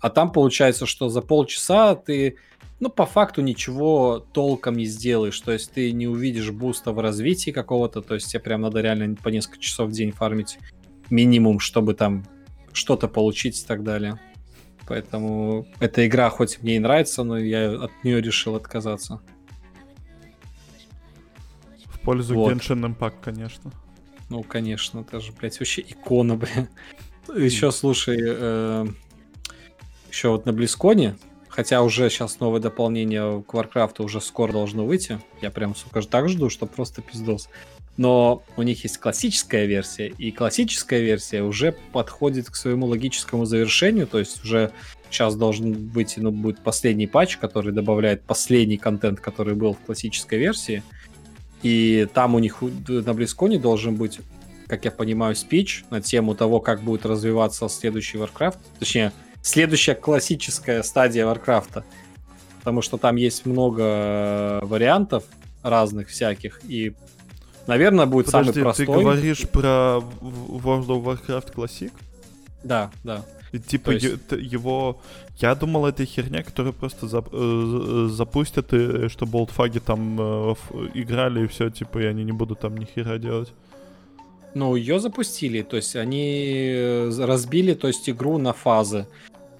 А 0.00 0.10
там 0.10 0.32
получается, 0.32 0.86
что 0.86 1.08
за 1.08 1.22
полчаса 1.22 1.94
ты, 1.94 2.36
ну, 2.80 2.90
по 2.90 3.06
факту 3.06 3.40
ничего 3.40 4.26
толком 4.32 4.76
не 4.76 4.84
сделаешь. 4.84 5.40
То 5.40 5.52
есть 5.52 5.72
ты 5.72 5.92
не 5.92 6.06
увидишь 6.06 6.50
буста 6.50 6.92
в 6.92 6.98
развитии 6.98 7.52
какого-то, 7.52 8.02
то 8.02 8.14
есть 8.14 8.30
тебе 8.30 8.40
прям 8.40 8.62
надо 8.62 8.80
реально 8.80 9.16
по 9.16 9.28
несколько 9.28 9.58
часов 9.58 9.90
в 9.90 9.92
день 9.92 10.12
фармить 10.12 10.58
минимум, 11.10 11.60
чтобы 11.60 11.94
там 11.94 12.24
что-то 12.72 13.08
получить 13.08 13.60
и 13.60 13.66
так 13.66 13.82
далее. 13.82 14.18
Поэтому 14.86 15.66
эта 15.80 16.06
игра 16.06 16.28
хоть 16.30 16.62
мне 16.62 16.76
и 16.76 16.78
нравится, 16.78 17.24
но 17.24 17.38
я 17.38 17.72
от 17.84 17.92
нее 18.04 18.20
решил 18.20 18.54
отказаться. 18.56 19.20
В 21.86 22.00
пользу 22.00 22.34
вот. 22.34 22.52
Genshin 22.52 22.94
Impact, 22.94 23.16
конечно. 23.22 23.72
Ну, 24.28 24.42
конечно, 24.42 25.00
это 25.00 25.20
же, 25.20 25.32
блядь, 25.32 25.58
вообще 25.58 25.82
икона, 25.82 26.36
блядь. 26.36 26.68
Еще, 27.34 27.72
слушай, 27.72 28.18
э, 28.20 28.86
еще 30.10 30.28
вот 30.28 30.44
на 30.44 30.52
Близконе, 30.52 31.16
хотя 31.48 31.82
уже 31.82 32.10
сейчас 32.10 32.40
новое 32.40 32.60
дополнение 32.60 33.42
к 33.42 33.54
Warcraft 33.54 34.02
уже 34.04 34.20
скоро 34.20 34.52
должно 34.52 34.84
выйти. 34.84 35.18
Я 35.40 35.50
прям, 35.50 35.74
сука, 35.74 36.02
так 36.02 36.28
жду, 36.28 36.50
что 36.50 36.66
просто 36.66 37.00
пиздос. 37.00 37.48
Но 37.96 38.42
у 38.56 38.62
них 38.62 38.82
есть 38.82 38.98
классическая 38.98 39.66
версия, 39.66 40.08
и 40.08 40.32
классическая 40.32 41.00
версия 41.00 41.42
уже 41.42 41.76
подходит 41.92 42.50
к 42.50 42.56
своему 42.56 42.86
логическому 42.86 43.44
завершению, 43.44 44.08
то 44.08 44.18
есть 44.18 44.42
уже 44.42 44.72
сейчас 45.10 45.36
должен 45.36 45.90
выйти, 45.90 46.18
ну, 46.18 46.32
будет 46.32 46.58
последний 46.58 47.06
патч, 47.06 47.36
который 47.36 47.72
добавляет 47.72 48.24
последний 48.24 48.78
контент, 48.78 49.20
который 49.20 49.54
был 49.54 49.74
в 49.74 49.78
классической 49.78 50.40
версии. 50.40 50.82
И 51.62 52.08
там 52.12 52.34
у 52.34 52.40
них 52.40 52.62
на 52.88 53.14
Близконе 53.14 53.58
должен 53.58 53.94
быть, 53.94 54.18
как 54.66 54.84
я 54.84 54.90
понимаю, 54.90 55.36
спич 55.36 55.84
на 55.90 56.02
тему 56.02 56.34
того, 56.34 56.58
как 56.58 56.82
будет 56.82 57.06
развиваться 57.06 57.68
следующий 57.68 58.18
Warcraft. 58.18 58.58
Точнее, 58.80 59.12
следующая 59.40 59.94
классическая 59.94 60.82
стадия 60.82 61.24
Warcraft. 61.26 61.84
Потому 62.58 62.82
что 62.82 62.98
там 62.98 63.16
есть 63.16 63.46
много 63.46 64.60
вариантов 64.62 65.24
разных 65.62 66.08
всяких. 66.08 66.60
И, 66.68 66.92
наверное, 67.66 68.06
будет 68.06 68.26
Подожди, 68.26 68.52
самый 68.52 68.62
простой. 68.62 68.86
ты 68.86 68.92
говоришь 68.92 69.48
про 69.48 70.02
World 70.20 70.86
of 70.86 71.04
Warcraft 71.04 71.54
Classic? 71.54 71.92
Да, 72.62 72.90
да. 73.04 73.24
И, 73.52 73.58
типа 73.58 73.90
есть... 73.90 74.32
его... 74.32 75.00
Я 75.38 75.54
думал, 75.54 75.86
это 75.86 76.04
херня, 76.04 76.42
которую 76.42 76.72
просто 76.72 77.06
зап... 77.06 77.28
Э, 77.32 78.08
запустят, 78.10 78.72
и 78.72 79.08
что 79.08 79.26
болтфаги 79.26 79.78
там 79.78 80.16
э, 80.20 80.54
играли, 80.94 81.44
и 81.44 81.46
все, 81.46 81.70
типа, 81.70 81.98
и 81.98 82.06
они 82.06 82.24
не 82.24 82.32
будут 82.32 82.60
там 82.60 82.76
ни 82.76 82.84
хера 82.84 83.18
делать. 83.18 83.52
Ну, 84.54 84.76
ее 84.76 84.98
запустили, 85.00 85.62
то 85.62 85.76
есть 85.76 85.96
они 85.96 86.72
э, 86.74 87.10
разбили, 87.24 87.74
то 87.74 87.88
есть 87.88 88.08
игру 88.10 88.38
на 88.38 88.52
фазы. 88.52 89.06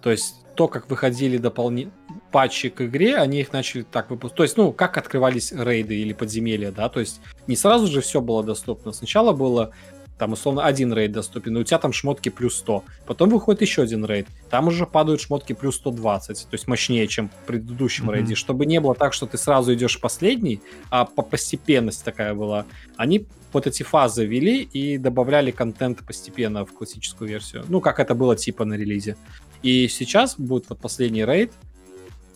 То 0.03 0.11
есть 0.11 0.35
то, 0.55 0.69
как 0.69 0.89
выходили 0.91 1.39
дополнительные 1.39 1.95
патчи 2.35 2.69
к 2.69 2.85
игре, 2.85 3.15
они 3.15 3.39
их 3.39 3.53
начали 3.53 3.83
так 3.83 4.11
выпускать. 4.11 4.37
То 4.37 4.43
есть, 4.43 4.57
ну, 4.57 4.73
как 4.73 4.99
открывались 4.99 5.53
рейды 5.53 5.95
или 5.95 6.13
подземелья, 6.13 6.73
да, 6.73 6.89
то 6.89 6.99
есть 6.99 7.21
не 7.47 7.55
сразу 7.55 7.87
же 7.87 8.01
все 8.01 8.21
было 8.21 8.43
доступно. 8.43 8.91
Сначала 8.91 9.33
было 9.33 9.71
там, 10.19 10.33
условно, 10.33 10.65
один 10.65 10.93
рейд 10.93 11.13
доступен, 11.13 11.57
и 11.57 11.61
у 11.61 11.63
тебя 11.63 11.79
там 11.79 11.93
шмотки 11.93 12.31
плюс 12.31 12.57
100. 12.57 12.83
Потом 13.07 13.31
выходит 13.31 13.63
еще 13.63 13.83
один 13.83 14.05
рейд, 14.05 14.27
там 14.51 14.67
уже 14.67 14.85
падают 14.85 15.21
шмотки 15.21 15.53
плюс 15.53 15.77
120, 15.77 16.49
то 16.51 16.55
есть 16.55 16.67
мощнее, 16.67 17.07
чем 17.07 17.29
в 17.29 17.47
предыдущем 17.47 18.11
mm-hmm. 18.11 18.15
рейде. 18.15 18.35
Чтобы 18.35 18.67
не 18.67 18.81
было 18.81 18.97
так, 18.97 19.13
что 19.13 19.27
ты 19.27 19.39
сразу 19.39 19.73
идешь 19.73 20.01
последний, 20.01 20.61
а 20.91 21.05
по 21.05 21.23
постепенность 21.23 22.05
такая 22.05 22.35
была. 22.35 22.67
Они 22.97 23.29
вот 23.53 23.69
эти 23.69 23.85
фазы 23.85 24.27
вели 24.27 24.63
и 24.63 24.99
добавляли 24.99 25.53
контент 25.53 26.05
постепенно 26.05 26.67
в 26.67 26.73
классическую 26.73 27.29
версию. 27.29 27.65
Ну, 27.69 27.81
как 27.81 28.01
это 28.01 28.17
было 28.17 28.35
типа 28.35 28.65
на 28.65 28.75
релизе. 28.75 29.17
И 29.63 29.87
сейчас 29.87 30.35
будет 30.37 30.69
вот 30.69 30.81
последний 30.81 31.25
рейд, 31.25 31.53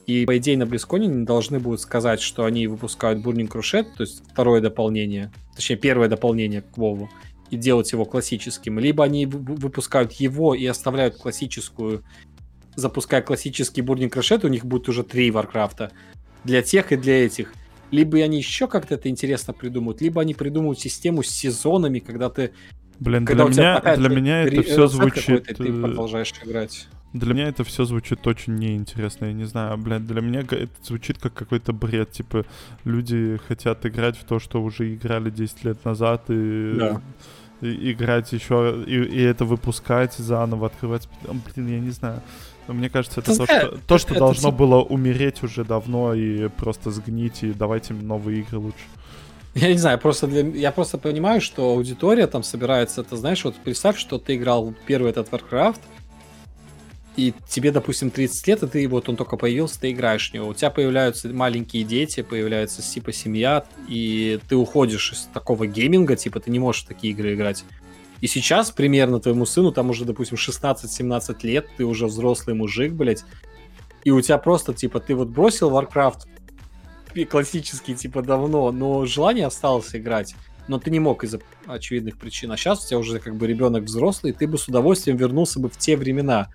и, 0.08 0.24
по 0.24 0.38
идее, 0.38 0.56
на 0.56 0.64
Близконе 0.64 1.06
не 1.06 1.26
должны 1.26 1.60
будут 1.60 1.82
сказать, 1.82 2.22
что 2.22 2.46
они 2.46 2.66
выпускают 2.66 3.22
Burning 3.22 3.46
Crusade, 3.46 3.88
то 3.94 4.04
есть 4.04 4.22
второе 4.32 4.62
дополнение, 4.62 5.30
точнее, 5.54 5.76
первое 5.76 6.08
дополнение 6.08 6.62
к 6.62 6.78
Вову 6.78 7.10
и 7.50 7.56
делать 7.56 7.92
его 7.92 8.06
классическим, 8.06 8.78
либо 8.78 9.04
они 9.04 9.26
выпускают 9.26 10.12
его 10.12 10.54
и 10.54 10.64
оставляют 10.64 11.16
классическую, 11.16 12.04
запуская 12.74 13.20
классический 13.20 13.82
Burning 13.82 14.08
Crusade, 14.08 14.46
у 14.46 14.48
них 14.48 14.64
будет 14.64 14.88
уже 14.88 15.04
три 15.04 15.30
Варкрафта 15.30 15.92
для 16.42 16.62
тех 16.62 16.90
и 16.90 16.96
для 16.96 17.26
этих. 17.26 17.52
Либо 17.90 18.16
они 18.18 18.38
еще 18.38 18.66
как-то 18.66 18.94
это 18.94 19.10
интересно 19.10 19.52
придумают, 19.52 20.00
либо 20.00 20.22
они 20.22 20.32
придумают 20.32 20.80
систему 20.80 21.22
с 21.22 21.28
сезонами, 21.28 21.98
когда 21.98 22.30
ты 22.30 22.52
Блин, 22.98 23.26
Когда 23.26 23.44
для 23.44 23.50
у 23.50 23.52
тебя 23.52 23.82
меня, 23.84 23.96
для 23.96 24.08
меня 24.08 24.42
это 24.42 24.62
все 24.62 24.86
звучит... 24.86 25.44
ты 25.44 25.64
э, 25.68 25.80
продолжаешь 25.82 26.32
играть. 26.42 26.88
Для 27.14 27.32
меня 27.34 27.48
это 27.48 27.64
все 27.64 27.84
звучит 27.84 28.26
очень 28.26 28.56
неинтересно, 28.56 29.26
я 29.26 29.32
не 29.32 29.44
знаю, 29.44 29.78
блядь, 29.78 30.06
для 30.06 30.20
меня 30.20 30.40
это 30.40 30.68
звучит 30.82 31.18
как 31.18 31.32
какой-то 31.32 31.72
бред, 31.72 32.12
типа, 32.12 32.44
люди 32.84 33.38
хотят 33.48 33.86
играть 33.86 34.16
в 34.18 34.24
то, 34.24 34.38
что 34.38 34.62
уже 34.62 34.94
играли 34.94 35.30
10 35.30 35.64
лет 35.64 35.84
назад, 35.86 36.24
и, 36.28 36.74
Да. 36.78 37.00
и 37.62 37.92
играть 37.92 38.30
еще, 38.32 38.84
и, 38.86 38.94
и 38.94 39.20
это 39.22 39.46
выпускать 39.46 40.14
заново, 40.14 40.66
открывать, 40.66 41.08
блин, 41.56 41.68
я 41.68 41.80
не 41.80 41.90
знаю. 41.90 42.20
Но 42.66 42.74
мне 42.74 42.90
кажется, 42.90 43.20
это 43.20 43.32
Ты 43.32 43.38
то, 43.38 43.44
знаешь, 43.46 43.62
что, 43.68 43.78
то, 43.86 43.98
что 43.98 44.10
это 44.10 44.18
должно 44.18 44.50
типа- 44.50 44.58
было 44.58 44.82
умереть 44.82 45.42
уже 45.42 45.64
давно 45.64 46.12
и 46.12 46.48
просто 46.48 46.90
сгнить, 46.90 47.42
и 47.42 47.52
давайте 47.54 47.94
новые 47.94 48.40
игры 48.40 48.58
лучше. 48.58 48.84
Я 49.54 49.68
не 49.72 49.78
знаю, 49.78 49.98
просто 49.98 50.26
для... 50.26 50.42
я 50.42 50.70
просто 50.72 50.98
понимаю, 50.98 51.40
что 51.40 51.70
аудитория 51.70 52.26
там 52.26 52.42
собирается. 52.42 53.02
Ты 53.02 53.16
знаешь, 53.16 53.42
вот 53.44 53.54
представь, 53.64 53.96
что 53.98 54.18
ты 54.18 54.36
играл 54.36 54.74
первый 54.86 55.10
этот 55.10 55.30
Warcraft, 55.30 55.80
и 57.18 57.34
тебе, 57.48 57.72
допустим, 57.72 58.12
30 58.12 58.46
лет, 58.46 58.62
и 58.62 58.68
ты 58.68 58.88
вот 58.88 59.08
он 59.08 59.16
только 59.16 59.36
появился, 59.36 59.80
ты 59.80 59.90
играешь 59.90 60.30
в 60.30 60.34
него. 60.34 60.46
У 60.46 60.54
тебя 60.54 60.70
появляются 60.70 61.28
маленькие 61.28 61.82
дети, 61.82 62.22
появляется 62.22 62.80
типа 62.80 63.12
семья, 63.12 63.64
и 63.88 64.38
ты 64.48 64.54
уходишь 64.54 65.12
из 65.12 65.28
такого 65.34 65.66
гейминга, 65.66 66.14
типа 66.14 66.38
ты 66.38 66.52
не 66.52 66.60
можешь 66.60 66.84
в 66.84 66.86
такие 66.86 67.12
игры 67.12 67.34
играть. 67.34 67.64
И 68.20 68.28
сейчас 68.28 68.70
примерно 68.70 69.18
твоему 69.18 69.46
сыну, 69.46 69.72
там 69.72 69.90
уже, 69.90 70.04
допустим, 70.04 70.36
16-17 70.36 71.36
лет, 71.42 71.66
ты 71.76 71.84
уже 71.84 72.06
взрослый 72.06 72.54
мужик, 72.54 72.92
блядь, 72.92 73.24
и 74.04 74.12
у 74.12 74.20
тебя 74.20 74.38
просто, 74.38 74.72
типа, 74.72 75.00
ты 75.00 75.16
вот 75.16 75.26
бросил 75.26 75.72
Warcraft 75.72 76.20
классический, 77.28 77.96
типа, 77.96 78.22
давно, 78.22 78.70
но 78.70 79.06
желание 79.06 79.46
осталось 79.46 79.92
играть. 79.92 80.36
Но 80.68 80.78
ты 80.78 80.90
не 80.90 81.00
мог 81.00 81.24
из-за 81.24 81.40
очевидных 81.66 82.16
причин. 82.16 82.52
А 82.52 82.56
сейчас 82.56 82.84
у 82.84 82.88
тебя 82.88 82.98
уже 82.98 83.18
как 83.18 83.34
бы 83.34 83.48
ребенок 83.48 83.84
взрослый, 83.84 84.32
и 84.32 84.36
ты 84.36 84.46
бы 84.46 84.56
с 84.56 84.68
удовольствием 84.68 85.16
вернулся 85.16 85.58
бы 85.58 85.68
в 85.68 85.76
те 85.76 85.96
времена. 85.96 86.52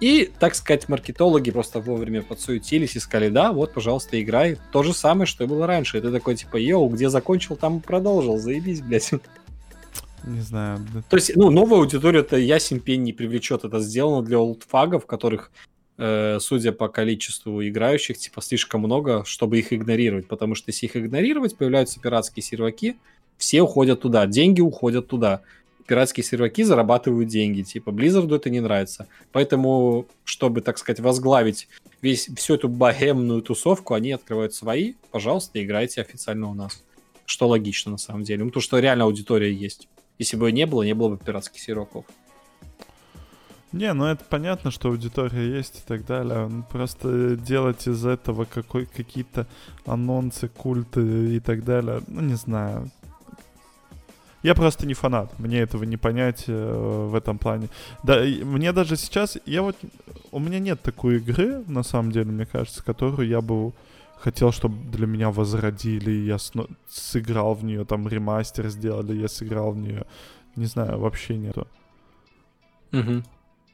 И, 0.00 0.30
так 0.38 0.54
сказать, 0.54 0.88
маркетологи 0.88 1.50
просто 1.50 1.78
вовремя 1.80 2.22
подсуетились 2.22 2.96
и 2.96 3.00
сказали, 3.00 3.28
да, 3.28 3.52
вот, 3.52 3.74
пожалуйста, 3.74 4.20
играй. 4.20 4.56
То 4.72 4.82
же 4.82 4.94
самое, 4.94 5.26
что 5.26 5.44
и 5.44 5.46
было 5.46 5.66
раньше. 5.66 5.98
И 5.98 6.00
ты 6.00 6.10
такой, 6.10 6.36
типа, 6.36 6.56
йоу, 6.56 6.88
где 6.88 7.10
закончил, 7.10 7.56
там 7.56 7.78
и 7.78 7.80
продолжил. 7.80 8.38
Заебись, 8.38 8.80
блядь. 8.80 9.12
Не 10.24 10.40
знаю. 10.40 10.80
То 11.08 11.16
есть, 11.16 11.36
ну, 11.36 11.50
новую 11.50 11.80
аудиторию 11.80 12.22
это 12.22 12.36
ясен 12.36 12.80
пень 12.80 13.02
не 13.02 13.12
привлечет. 13.12 13.64
Это 13.64 13.80
сделано 13.80 14.22
для 14.22 14.38
олдфагов, 14.38 15.04
которых, 15.04 15.50
э, 15.98 16.38
судя 16.40 16.72
по 16.72 16.88
количеству 16.88 17.62
играющих, 17.62 18.16
типа, 18.16 18.40
слишком 18.40 18.80
много, 18.80 19.24
чтобы 19.26 19.58
их 19.58 19.72
игнорировать. 19.72 20.28
Потому 20.28 20.54
что 20.54 20.70
если 20.70 20.86
их 20.86 20.96
игнорировать, 20.96 21.56
появляются 21.56 22.00
пиратские 22.00 22.42
серваки, 22.42 22.96
все 23.36 23.62
уходят 23.62 24.00
туда, 24.00 24.26
деньги 24.26 24.60
уходят 24.60 25.08
туда. 25.08 25.42
Пиратские 25.90 26.22
серваки 26.22 26.62
зарабатывают 26.62 27.28
деньги. 27.28 27.62
Типа, 27.62 27.90
Blizzard 27.90 28.32
это 28.32 28.48
не 28.48 28.60
нравится. 28.60 29.08
Поэтому, 29.32 30.06
чтобы, 30.22 30.60
так 30.60 30.78
сказать, 30.78 31.00
возглавить 31.00 31.66
весь, 32.00 32.28
всю 32.36 32.54
эту 32.54 32.68
богемную 32.68 33.42
тусовку, 33.42 33.94
они 33.94 34.12
открывают 34.12 34.54
свои. 34.54 34.94
Пожалуйста, 35.10 35.60
играйте 35.60 36.00
официально 36.00 36.48
у 36.48 36.54
нас. 36.54 36.84
Что 37.26 37.48
логично, 37.48 37.90
на 37.90 37.98
самом 37.98 38.22
деле. 38.22 38.44
Ну, 38.44 38.50
потому 38.50 38.62
что 38.62 38.78
реально 38.78 39.02
аудитория 39.02 39.52
есть. 39.52 39.88
Если 40.20 40.36
бы 40.36 40.48
ее 40.48 40.52
не 40.52 40.64
было, 40.64 40.84
не 40.84 40.94
было 40.94 41.08
бы 41.08 41.18
пиратских 41.18 41.60
серваков. 41.60 42.04
Не, 43.72 43.92
ну 43.92 44.04
это 44.04 44.24
понятно, 44.24 44.70
что 44.70 44.90
аудитория 44.90 45.56
есть 45.56 45.80
и 45.80 45.88
так 45.88 46.06
далее. 46.06 46.46
Ну, 46.46 46.62
Просто 46.70 47.36
делать 47.36 47.88
из 47.88 48.06
этого 48.06 48.44
какой, 48.44 48.86
какие-то 48.86 49.48
анонсы, 49.84 50.46
культы 50.46 51.34
и 51.34 51.40
так 51.40 51.64
далее, 51.64 52.00
ну 52.06 52.20
не 52.20 52.34
знаю. 52.34 52.92
Я 54.42 54.54
просто 54.54 54.86
не 54.86 54.94
фанат, 54.94 55.38
мне 55.38 55.58
этого 55.58 55.84
не 55.84 55.96
понять 55.96 56.44
э, 56.46 57.06
в 57.10 57.14
этом 57.14 57.38
плане. 57.38 57.68
Да, 58.02 58.20
мне 58.20 58.72
даже 58.72 58.96
сейчас, 58.96 59.36
я 59.44 59.62
вот, 59.62 59.76
у 60.32 60.38
меня 60.38 60.58
нет 60.58 60.80
такой 60.82 61.16
игры, 61.16 61.62
на 61.66 61.82
самом 61.82 62.10
деле, 62.10 62.30
мне 62.30 62.46
кажется, 62.46 62.82
которую 62.82 63.28
я 63.28 63.40
бы 63.42 63.72
хотел, 64.18 64.52
чтобы 64.52 64.76
для 64.90 65.06
меня 65.06 65.30
возродили, 65.30 66.10
я 66.10 66.36
сно- 66.36 66.68
сыграл 66.88 67.54
в 67.54 67.64
нее, 67.64 67.84
там 67.84 68.08
ремастер 68.08 68.68
сделали, 68.68 69.16
я 69.20 69.28
сыграл 69.28 69.72
в 69.72 69.76
нее. 69.76 70.04
Не 70.56 70.66
знаю, 70.66 70.98
вообще 70.98 71.36
нету. 71.36 71.66
Мгм. 72.92 73.24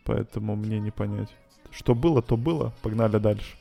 Поэтому 0.04 0.56
мне 0.56 0.78
не 0.80 0.90
понять. 0.90 1.28
Что 1.70 1.94
было, 1.94 2.22
то 2.22 2.36
было. 2.36 2.72
Погнали 2.82 3.18
дальше. 3.18 3.56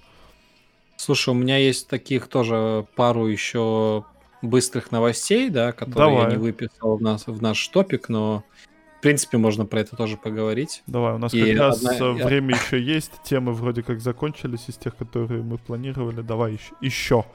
Слушай, 0.98 1.30
у 1.30 1.34
меня 1.34 1.58
есть 1.58 1.88
таких 1.88 2.28
тоже 2.28 2.86
пару 2.96 3.28
еще 3.28 4.06
быстрых 4.50 4.92
новостей, 4.92 5.50
да, 5.50 5.72
которые 5.72 6.14
я 6.14 6.20
Давай. 6.22 6.32
не 6.34 6.38
выписал 6.42 6.98
в, 6.98 7.02
нас, 7.02 7.28
в 7.28 7.42
наш 7.42 7.68
топик, 7.68 8.10
но 8.10 8.44
в 8.98 9.02
принципе 9.02 9.38
можно 9.38 9.66
про 9.66 9.82
это 9.82 9.96
тоже 9.96 10.18
поговорить. 10.18 10.82
Давай, 10.88 11.14
у 11.14 11.18
нас 11.18 11.34
И 11.34 11.40
как 11.54 11.60
раз 11.60 11.86
одна- 11.86 11.98
э, 12.16 12.18
я- 12.20 12.26
время 12.26 12.56
еще 12.56 12.82
есть. 12.82 13.12
Темы 13.24 13.54
вроде 13.54 13.84
как 13.84 14.00
закончились 14.02 14.66
из 14.68 14.76
тех, 14.78 14.96
которые 14.96 15.44
мы 15.44 15.58
планировали. 15.58 16.22
Давай 16.22 16.54
еще. 16.54 16.74
еще. 16.82 17.26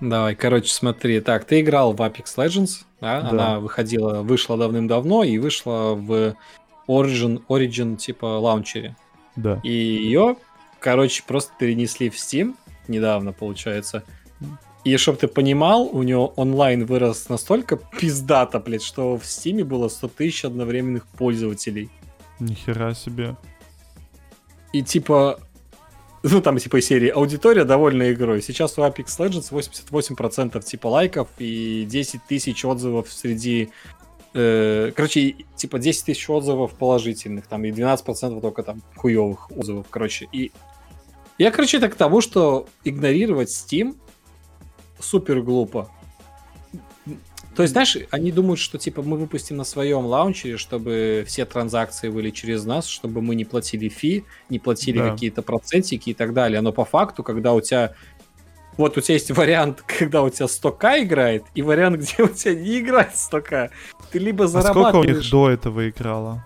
Давай, 0.00 0.34
короче, 0.36 0.72
смотри. 0.72 1.20
Так, 1.20 1.44
ты 1.44 1.60
играл 1.60 1.92
в 1.92 2.00
Apex 2.00 2.24
Legends, 2.36 2.84
да? 3.00 3.20
Да. 3.20 3.28
Она 3.30 3.60
выходила, 3.60 4.22
вышла 4.22 4.56
давным-давно 4.56 5.24
и 5.24 5.38
вышла 5.38 5.94
в 5.94 6.34
Origin, 6.88 7.42
Origin 7.48 7.96
типа 7.96 8.24
лаунчере. 8.26 8.96
Да. 9.36 9.60
И 9.64 9.70
ее, 9.72 10.36
короче, 10.80 11.22
просто 11.26 11.52
перенесли 11.58 12.10
в 12.10 12.14
Steam 12.14 12.54
недавно, 12.88 13.32
получается. 13.32 14.04
И 14.88 14.96
чтобы 14.96 15.18
ты 15.18 15.28
понимал, 15.28 15.86
у 15.92 16.02
него 16.02 16.32
онлайн 16.36 16.86
вырос 16.86 17.28
настолько 17.28 17.76
пиздато, 17.76 18.58
блядь, 18.58 18.82
что 18.82 19.18
в 19.18 19.22
Steam 19.22 19.62
было 19.64 19.88
100 19.88 20.08
тысяч 20.08 20.46
одновременных 20.46 21.06
пользователей. 21.06 21.90
Нихера 22.40 22.94
себе. 22.94 23.36
И 24.72 24.82
типа, 24.82 25.40
ну 26.22 26.40
там 26.40 26.56
типа 26.56 26.80
серии 26.80 27.08
аудитория 27.08 27.64
довольна 27.64 28.10
игрой. 28.12 28.40
Сейчас 28.40 28.78
у 28.78 28.82
Apex 28.82 29.08
Legends 29.18 29.52
88% 29.52 30.64
типа 30.64 30.86
лайков 30.86 31.28
и 31.36 31.84
10 31.86 32.20
тысяч 32.26 32.64
отзывов 32.64 33.12
среди... 33.12 33.68
э, 34.32 34.90
короче, 34.96 35.36
типа 35.54 35.78
10 35.78 36.04
тысяч 36.06 36.30
отзывов 36.30 36.72
положительных, 36.72 37.46
там 37.46 37.62
и 37.66 37.70
12% 37.70 38.40
только 38.40 38.62
там 38.62 38.80
хуевых 38.96 39.50
отзывов, 39.54 39.86
короче. 39.90 40.28
И 40.32 40.50
я, 41.36 41.50
короче, 41.50 41.76
это 41.76 41.90
к 41.90 41.94
тому, 41.94 42.22
что 42.22 42.66
игнорировать 42.84 43.50
Steam 43.50 43.94
супер 45.00 45.40
глупо. 45.42 45.90
То 47.54 47.62
есть, 47.62 47.72
знаешь, 47.72 47.96
они 48.12 48.30
думают, 48.30 48.60
что 48.60 48.78
типа 48.78 49.02
мы 49.02 49.16
выпустим 49.16 49.56
на 49.56 49.64
своем 49.64 50.06
лаунчере, 50.06 50.56
чтобы 50.58 51.24
все 51.26 51.44
транзакции 51.44 52.08
были 52.08 52.30
через 52.30 52.64
нас, 52.64 52.86
чтобы 52.86 53.20
мы 53.20 53.34
не 53.34 53.44
платили 53.44 53.88
фи, 53.88 54.24
не 54.48 54.60
платили 54.60 54.98
Да. 54.98 55.10
какие-то 55.10 55.42
процентики 55.42 56.10
и 56.10 56.14
так 56.14 56.34
далее. 56.34 56.60
Но 56.60 56.72
по 56.72 56.84
факту, 56.84 57.24
когда 57.24 57.54
у 57.54 57.60
тебя 57.60 57.94
вот 58.76 58.96
у 58.96 59.00
тебя 59.00 59.14
есть 59.14 59.32
вариант, 59.32 59.82
когда 59.98 60.22
у 60.22 60.30
тебя 60.30 60.46
100к 60.46 61.02
играет, 61.02 61.42
и 61.56 61.62
вариант, 61.62 61.96
где 62.00 62.22
у 62.22 62.28
тебя 62.28 62.54
не 62.54 62.78
играет 62.78 63.10
100к. 63.14 63.70
Ты 64.12 64.18
либо 64.20 64.44
А 64.44 64.48
сколько 64.48 64.68
у 64.68 64.72
зарабатываешь... 64.74 65.16
них 65.16 65.30
до 65.32 65.50
этого 65.50 65.88
играло? 65.88 66.44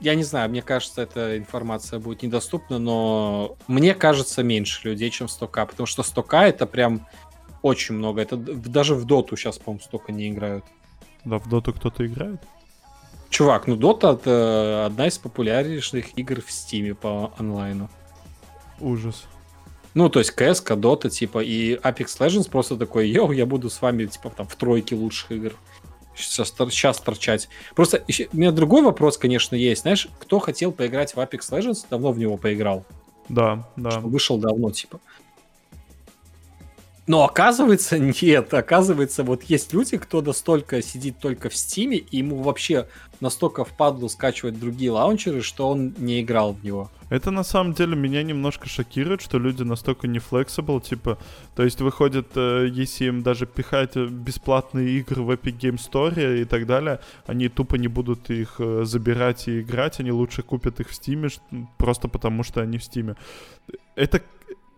Я 0.00 0.14
не 0.14 0.22
знаю, 0.24 0.50
мне 0.50 0.60
кажется, 0.62 1.02
эта 1.02 1.38
информация 1.38 1.98
будет 1.98 2.22
недоступна, 2.22 2.78
но 2.78 3.56
мне 3.66 3.94
кажется 3.94 4.42
меньше 4.42 4.86
людей, 4.88 5.10
чем 5.10 5.26
100к, 5.26 5.66
потому 5.66 5.86
что 5.86 6.02
100к 6.02 6.38
это 6.42 6.66
прям 6.66 7.06
очень 7.62 7.94
много. 7.94 8.20
Это 8.20 8.36
даже 8.36 8.94
в 8.94 9.04
доту 9.04 9.36
сейчас, 9.36 9.58
по-моему, 9.58 9.82
столько 9.82 10.12
не 10.12 10.28
играют. 10.28 10.64
Да, 11.24 11.38
в 11.38 11.48
доту 11.48 11.72
кто-то 11.72 12.06
играет? 12.06 12.40
Чувак, 13.30 13.66
ну 13.66 13.76
Dota 13.76 14.14
это 14.14 14.86
одна 14.86 15.06
из 15.06 15.18
популярнейших 15.18 16.16
игр 16.16 16.40
в 16.40 16.50
Стиме 16.50 16.94
по 16.94 17.32
онлайну. 17.38 17.90
Ужас. 18.80 19.24
Ну, 19.94 20.08
то 20.08 20.20
есть 20.20 20.32
CS:GO, 20.36 20.76
Dota, 20.76 21.10
типа, 21.10 21.40
и 21.40 21.74
Apex 21.76 22.06
Legends 22.20 22.48
просто 22.48 22.76
такой, 22.76 23.08
йоу, 23.08 23.32
я 23.32 23.46
буду 23.46 23.68
с 23.68 23.82
вами, 23.82 24.06
типа, 24.06 24.30
там, 24.30 24.46
в 24.46 24.54
тройке 24.54 24.94
лучших 24.94 25.32
игр. 25.32 25.52
Сейчас, 26.14 26.52
сейчас 26.70 26.98
торчать. 27.00 27.48
Просто 27.74 28.02
ещё- 28.08 28.28
у 28.32 28.36
меня 28.36 28.52
другой 28.52 28.82
вопрос, 28.82 29.18
конечно, 29.18 29.56
есть. 29.56 29.82
Знаешь, 29.82 30.08
кто 30.20 30.38
хотел 30.38 30.72
поиграть 30.72 31.14
в 31.14 31.18
Apex 31.18 31.40
Legends, 31.50 31.86
давно 31.90 32.12
в 32.12 32.18
него 32.18 32.36
поиграл. 32.36 32.84
Да, 33.28 33.68
да. 33.76 33.90
что 33.90 34.00
вышел 34.00 34.38
давно, 34.38 34.70
типа. 34.70 35.00
Но 37.08 37.24
оказывается, 37.24 37.98
нет. 38.22 38.54
Оказывается, 38.54 39.24
вот 39.24 39.42
есть 39.44 39.72
люди, 39.72 39.96
кто 39.96 40.22
настолько 40.22 40.80
сидит 40.82 41.18
только 41.18 41.48
в 41.48 41.56
Стиме, 41.56 41.96
и 41.96 42.18
ему 42.18 42.42
вообще 42.42 42.86
настолько 43.20 43.64
впадло 43.64 44.08
скачивать 44.08 44.60
другие 44.60 44.92
лаунчеры, 44.92 45.42
что 45.42 45.68
он 45.68 45.94
не 45.98 46.20
играл 46.20 46.52
в 46.52 46.62
него. 46.62 46.90
Это 47.10 47.30
на 47.30 47.42
самом 47.42 47.72
деле 47.72 47.96
меня 47.96 48.22
немножко 48.22 48.68
шокирует, 48.68 49.22
что 49.22 49.38
люди 49.38 49.62
настолько 49.62 50.06
не 50.06 50.18
flexible, 50.18 50.80
типа, 50.80 51.18
то 51.56 51.64
есть 51.64 51.80
выходит, 51.80 52.28
э, 52.34 52.68
если 52.70 53.06
им 53.06 53.22
даже 53.22 53.46
пихать 53.46 53.96
э, 53.96 54.06
бесплатные 54.06 54.98
игры 54.98 55.22
в 55.22 55.30
Epic 55.30 55.58
Game 55.58 55.76
Store 55.78 56.42
и 56.42 56.44
так 56.44 56.66
далее, 56.66 57.00
они 57.26 57.48
тупо 57.48 57.76
не 57.76 57.88
будут 57.88 58.28
их 58.28 58.56
э, 58.58 58.84
забирать 58.84 59.48
и 59.48 59.62
играть, 59.62 60.00
они 60.00 60.12
лучше 60.12 60.42
купят 60.42 60.80
их 60.80 60.90
в 60.90 60.92
Steam, 60.92 61.30
просто 61.78 62.08
потому 62.08 62.42
что 62.42 62.60
они 62.60 62.76
в 62.76 62.82
Steam. 62.82 63.16
Это 63.94 64.20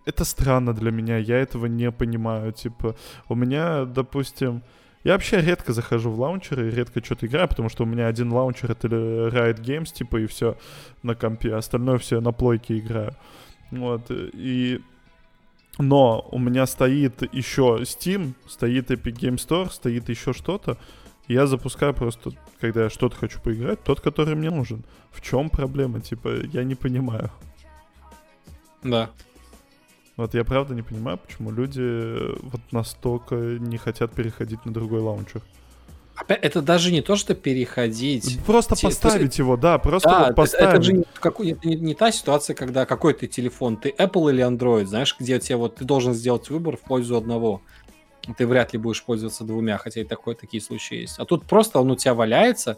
это 0.06 0.24
странно 0.24 0.72
для 0.72 0.90
меня, 0.90 1.18
я 1.18 1.38
этого 1.38 1.66
не 1.66 1.90
понимаю. 1.90 2.52
Типа, 2.52 2.96
у 3.28 3.34
меня, 3.34 3.84
допустим, 3.84 4.62
Я 5.02 5.12
вообще 5.12 5.40
редко 5.40 5.72
захожу 5.72 6.10
в 6.10 6.20
лаунчеры, 6.20 6.70
редко 6.70 7.02
что-то 7.02 7.26
играю, 7.26 7.48
потому 7.48 7.70
что 7.70 7.84
у 7.84 7.86
меня 7.86 8.06
один 8.06 8.32
лаунчер 8.32 8.70
это 8.70 8.86
Riot 8.86 9.60
Games, 9.60 9.92
типа, 9.92 10.18
и 10.18 10.26
все 10.26 10.58
на 11.02 11.14
компе, 11.14 11.54
остальное 11.54 11.96
все 11.98 12.20
на 12.20 12.32
плойке 12.32 12.78
играю. 12.78 13.16
Вот, 13.70 14.10
и... 14.10 14.80
Но 15.78 16.28
у 16.32 16.38
меня 16.38 16.66
стоит 16.66 17.22
еще 17.32 17.78
Steam, 17.82 18.34
стоит 18.46 18.90
Epic 18.90 19.14
Game 19.14 19.36
Store, 19.36 19.70
стоит 19.70 20.10
еще 20.10 20.34
что-то. 20.34 20.76
Я 21.26 21.46
запускаю 21.46 21.94
просто, 21.94 22.32
когда 22.60 22.84
я 22.84 22.90
что-то 22.90 23.16
хочу 23.16 23.40
поиграть, 23.40 23.82
тот, 23.82 24.00
который 24.00 24.34
мне 24.34 24.50
нужен. 24.50 24.84
В 25.10 25.22
чем 25.22 25.48
проблема? 25.48 26.00
Типа, 26.00 26.28
я 26.52 26.64
не 26.64 26.74
понимаю. 26.74 27.30
Да. 28.82 29.10
Вот 30.20 30.34
я 30.34 30.44
правда 30.44 30.74
не 30.74 30.82
понимаю, 30.82 31.16
почему 31.16 31.50
люди 31.50 31.80
э, 31.80 32.36
вот 32.42 32.60
настолько 32.72 33.36
не 33.36 33.78
хотят 33.78 34.12
переходить 34.12 34.62
на 34.66 34.72
другой 34.72 35.00
лаунчер. 35.00 35.40
Опять, 36.14 36.40
это 36.42 36.60
даже 36.60 36.92
не 36.92 37.00
то, 37.00 37.16
что 37.16 37.34
переходить. 37.34 38.38
Просто 38.44 38.76
Те, 38.76 38.88
поставить 38.88 39.22
есть, 39.22 39.38
его, 39.38 39.56
да, 39.56 39.78
просто 39.78 40.10
да, 40.10 40.26
вот 40.26 40.36
поставить. 40.36 40.66
Это, 40.66 40.76
это 40.76 40.82
же 40.82 40.92
не, 40.92 41.04
как, 41.14 41.40
это 41.40 41.66
не, 41.66 41.76
не 41.76 41.94
та 41.94 42.12
ситуация, 42.12 42.54
когда 42.54 42.84
какой 42.84 43.14
ты 43.14 43.28
телефон, 43.28 43.78
ты 43.78 43.94
Apple 43.96 44.30
или 44.30 44.46
Android, 44.46 44.84
знаешь, 44.84 45.16
где 45.18 45.38
тебе 45.40 45.56
вот 45.56 45.76
ты 45.76 45.86
должен 45.86 46.12
сделать 46.12 46.50
выбор 46.50 46.76
в 46.76 46.80
пользу 46.80 47.16
одного. 47.16 47.62
Ты 48.36 48.46
вряд 48.46 48.74
ли 48.74 48.78
будешь 48.78 49.02
пользоваться 49.02 49.44
двумя, 49.44 49.78
хотя 49.78 50.02
и 50.02 50.04
такое, 50.04 50.34
такие 50.34 50.62
случаи 50.62 50.98
есть. 50.98 51.18
А 51.18 51.24
тут 51.24 51.46
просто 51.46 51.80
он 51.80 51.90
у 51.90 51.96
тебя 51.96 52.12
валяется, 52.12 52.76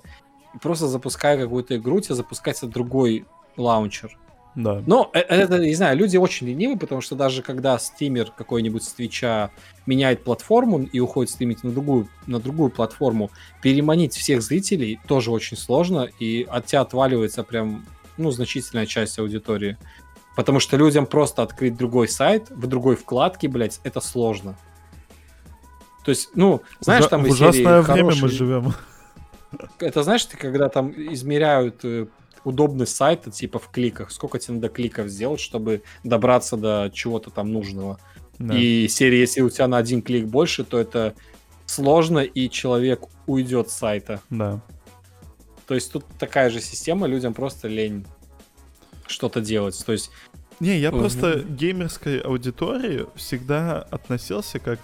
и 0.55 0.59
просто 0.59 0.87
запуская 0.87 1.37
какую-то 1.37 1.77
игру, 1.77 2.01
тебе 2.01 2.15
запускается 2.15 2.69
другой 2.69 3.27
лаунчер. 3.57 4.17
Да. 4.55 4.83
Но 4.87 5.11
э, 5.15 5.21
это, 5.21 5.59
не 5.59 5.75
знаю, 5.75 5.97
люди 5.97 6.17
очень 6.17 6.47
ленивы, 6.49 6.79
потому 6.79 7.01
что 7.01 7.15
даже 7.15 7.43
когда 7.43 7.79
стример 7.79 8.31
какой-нибудь 8.31 8.85
с 8.85 8.93
Твича 8.93 9.51
меняет 9.87 10.25
платформу 10.25 10.83
и 10.83 11.01
уходит 11.01 11.31
стримить 11.31 11.65
на 11.65 11.71
другую, 11.71 12.09
на 12.27 12.39
другую 12.39 12.71
платформу, 12.71 13.31
переманить 13.63 14.15
всех 14.15 14.43
зрителей 14.43 15.01
тоже 15.09 15.31
очень 15.31 15.57
сложно, 15.57 16.09
и 16.19 16.47
от 16.51 16.67
тебя 16.67 16.83
отваливается 16.83 17.45
прям, 17.45 17.87
ну, 18.19 18.31
значительная 18.31 18.87
часть 18.87 19.19
аудитории. 19.19 19.79
Потому 20.37 20.61
что 20.61 20.77
людям 20.77 21.07
просто 21.07 21.43
открыть 21.43 21.77
другой 21.77 22.09
сайт 22.09 22.51
в 22.51 22.67
другой 22.67 22.97
вкладке, 22.97 23.49
блядь, 23.49 23.81
это 23.85 24.01
сложно. 24.01 24.57
То 26.05 26.11
есть, 26.11 26.31
ну, 26.35 26.63
знаешь, 26.81 27.07
там 27.07 27.25
в 27.25 27.31
ужасное 27.31 27.81
время 27.81 28.13
хорошие... 28.13 28.23
мы 28.23 28.29
живем. 28.29 28.75
Это 29.79 30.03
знаешь, 30.03 30.25
ты 30.25 30.37
когда 30.37 30.69
там 30.69 30.91
измеряют 30.91 31.85
э, 31.85 32.07
удобность 32.45 32.97
сайта, 32.97 33.31
типа 33.31 33.59
в 33.59 33.69
кликах, 33.71 34.11
сколько 34.11 34.39
тебе 34.39 34.55
надо 34.55 34.69
кликов 34.69 35.09
сделать, 35.09 35.41
чтобы 35.41 35.83
добраться 36.05 36.57
до 36.57 36.91
чего-то 36.93 37.31
там 37.31 37.53
нужного. 37.53 37.99
Да. 38.39 38.57
И 38.57 38.89
серия, 38.89 39.21
если 39.21 39.41
у 39.41 39.51
тебя 39.51 39.69
на 39.69 39.77
один 39.79 40.03
клик 40.03 40.27
больше, 40.27 40.65
то 40.65 40.79
это 40.79 41.15
сложно, 41.67 42.21
и 42.21 42.49
человек 42.49 43.03
уйдет 43.27 43.71
с 43.71 43.75
сайта. 43.75 44.21
Да. 44.31 44.61
То 45.67 45.75
есть 45.75 45.93
тут 45.93 46.05
такая 46.19 46.51
же 46.51 46.61
система, 46.61 47.07
людям 47.07 47.35
просто 47.35 47.69
лень 47.69 48.05
что-то 49.07 49.41
делать. 49.41 49.81
То 49.85 49.93
есть 49.93 50.11
не, 50.61 50.79
я 50.79 50.93
просто 50.93 51.41
геймерской 51.41 52.21
аудитории 52.21 53.07
всегда 53.17 53.83
относился 53.83 54.59
как 54.59 54.79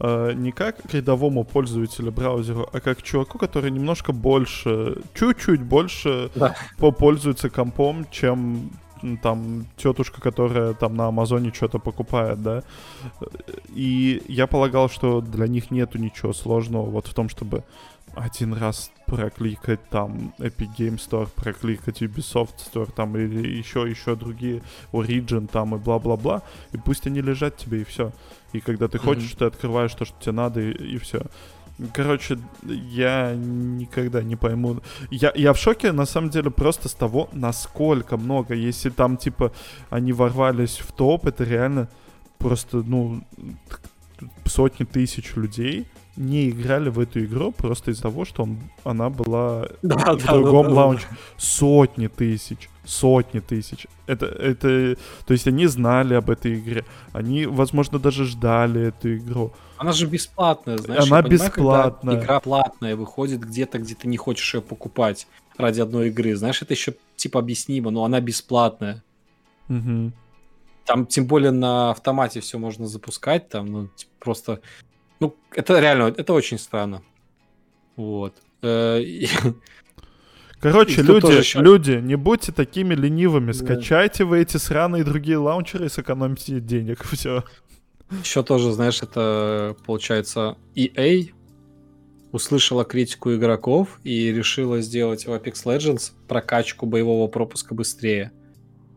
не 0.00 0.52
как 0.52 0.82
к 0.82 0.94
рядовому 0.94 1.44
пользователю 1.44 2.12
браузеру, 2.12 2.68
а 2.72 2.80
как 2.80 3.02
чуваку, 3.02 3.38
который 3.38 3.70
немножко 3.70 4.12
больше, 4.12 5.02
чуть-чуть 5.14 5.62
больше 5.62 6.30
да. 6.34 6.56
попользуется 6.78 7.48
компом, 7.48 8.06
чем 8.10 8.70
там 9.22 9.66
тетушка, 9.76 10.20
которая 10.20 10.72
там 10.74 10.96
на 10.96 11.08
Амазоне 11.08 11.52
что-то 11.52 11.78
покупает, 11.78 12.42
да. 12.42 12.62
И 13.68 14.22
я 14.28 14.46
полагал, 14.46 14.88
что 14.88 15.20
для 15.20 15.46
них 15.46 15.70
нету 15.70 15.98
ничего 15.98 16.32
сложного 16.32 16.86
вот 16.86 17.06
в 17.06 17.14
том, 17.14 17.28
чтобы 17.28 17.64
один 18.14 18.54
раз 18.54 18.90
прокликать 19.06 19.80
там 19.90 20.32
Epic 20.38 20.70
Game 20.78 20.96
Store, 20.96 21.28
прокликать 21.34 22.02
Ubisoft 22.02 22.54
Store 22.72 22.90
там 22.90 23.16
или 23.16 23.56
еще, 23.56 23.88
еще 23.88 24.14
другие 24.14 24.62
Origin 24.92 25.48
там 25.48 25.74
и 25.74 25.78
бла-бла-бла, 25.78 26.42
и 26.72 26.78
пусть 26.78 27.06
они 27.06 27.20
лежат 27.20 27.56
тебе 27.56 27.82
и 27.82 27.84
все. 27.84 28.12
И 28.54 28.60
когда 28.60 28.88
ты 28.88 28.98
хочешь, 28.98 29.32
mm-hmm. 29.32 29.38
ты 29.38 29.44
открываешь 29.44 29.94
то, 29.94 30.04
что 30.04 30.14
тебе 30.20 30.32
надо, 30.32 30.60
и, 30.60 30.94
и 30.94 30.98
все. 30.98 31.20
Короче, 31.92 32.38
я 32.62 33.34
никогда 33.34 34.22
не 34.22 34.36
пойму. 34.36 34.78
Я, 35.10 35.32
я 35.34 35.52
в 35.52 35.58
шоке, 35.58 35.90
на 35.92 36.06
самом 36.06 36.30
деле, 36.30 36.50
просто 36.50 36.88
с 36.88 36.94
того, 36.94 37.28
насколько 37.32 38.16
много. 38.16 38.54
Если 38.54 38.90
там, 38.90 39.16
типа, 39.16 39.52
они 39.90 40.12
ворвались 40.12 40.78
в 40.78 40.92
топ, 40.92 41.26
это 41.26 41.42
реально 41.42 41.88
просто, 42.38 42.76
ну, 42.76 43.22
сотни 44.46 44.84
тысяч 44.84 45.34
людей 45.34 45.86
не 46.16 46.50
играли 46.50 46.90
в 46.90 46.98
эту 46.98 47.24
игру 47.24 47.52
просто 47.52 47.90
из-за 47.90 48.02
того, 48.02 48.24
что 48.24 48.44
он, 48.44 48.58
она 48.84 49.10
была 49.10 49.68
да, 49.82 49.96
в 50.14 50.24
да, 50.24 50.32
другом 50.32 50.68
да, 50.68 50.74
лаунче. 50.74 51.06
Да. 51.10 51.16
Сотни 51.36 52.06
тысяч, 52.06 52.68
сотни 52.84 53.40
тысяч. 53.40 53.86
Это, 54.06 54.26
это, 54.26 54.96
то 55.26 55.32
есть 55.32 55.46
они 55.46 55.66
знали 55.66 56.14
об 56.14 56.30
этой 56.30 56.54
игре. 56.54 56.84
Они, 57.12 57.46
возможно, 57.46 57.98
даже 57.98 58.24
ждали 58.24 58.88
эту 58.88 59.16
игру. 59.16 59.52
Она 59.76 59.92
же 59.92 60.06
бесплатная, 60.06 60.78
знаешь. 60.78 61.04
Она 61.10 61.22
бесплатная. 61.22 62.20
игра 62.20 62.40
платная 62.40 62.96
выходит 62.96 63.40
где-то, 63.40 63.78
где 63.78 63.94
ты 63.94 64.06
не 64.06 64.16
хочешь 64.16 64.54
ее 64.54 64.62
покупать 64.62 65.26
ради 65.56 65.80
одной 65.80 66.08
игры. 66.08 66.36
Знаешь, 66.36 66.62
это 66.62 66.74
еще 66.74 66.94
типа 67.16 67.40
объяснимо, 67.40 67.90
но 67.90 68.04
она 68.04 68.20
бесплатная. 68.20 69.02
Угу. 69.68 70.12
Там, 70.84 71.06
тем 71.06 71.26
более, 71.26 71.50
на 71.50 71.90
автомате 71.90 72.40
все 72.40 72.58
можно 72.58 72.86
запускать, 72.86 73.48
там, 73.48 73.66
ну, 73.66 73.88
типа, 73.96 74.12
просто 74.18 74.60
ну, 75.20 75.34
это 75.52 75.78
реально, 75.80 76.14
это 76.16 76.32
очень 76.32 76.58
странно. 76.58 77.02
Вот. 77.96 78.34
Э, 78.62 79.00
Короче, 80.60 81.02
люди, 81.02 81.38
еще... 81.38 81.60
люди, 81.60 81.92
не 81.92 82.16
будьте 82.16 82.50
такими 82.52 82.94
ленивыми. 82.94 83.52
Да. 83.52 83.52
Скачайте 83.52 84.24
вы 84.24 84.40
эти 84.40 84.56
сраные 84.56 85.04
другие 85.04 85.36
лаунчеры 85.36 85.86
и 85.86 85.88
сэкономьте 85.88 86.60
денег. 86.60 87.04
Все. 87.12 87.44
Еще 88.22 88.42
тоже, 88.42 88.72
знаешь, 88.72 89.02
это 89.02 89.76
получается 89.84 90.56
EA 90.74 91.32
услышала 92.34 92.84
критику 92.84 93.32
игроков 93.32 94.00
и 94.02 94.32
решила 94.32 94.80
сделать 94.80 95.24
в 95.24 95.30
Apex 95.30 95.64
Legends 95.66 96.10
прокачку 96.26 96.84
боевого 96.84 97.28
пропуска 97.28 97.76
быстрее. 97.76 98.32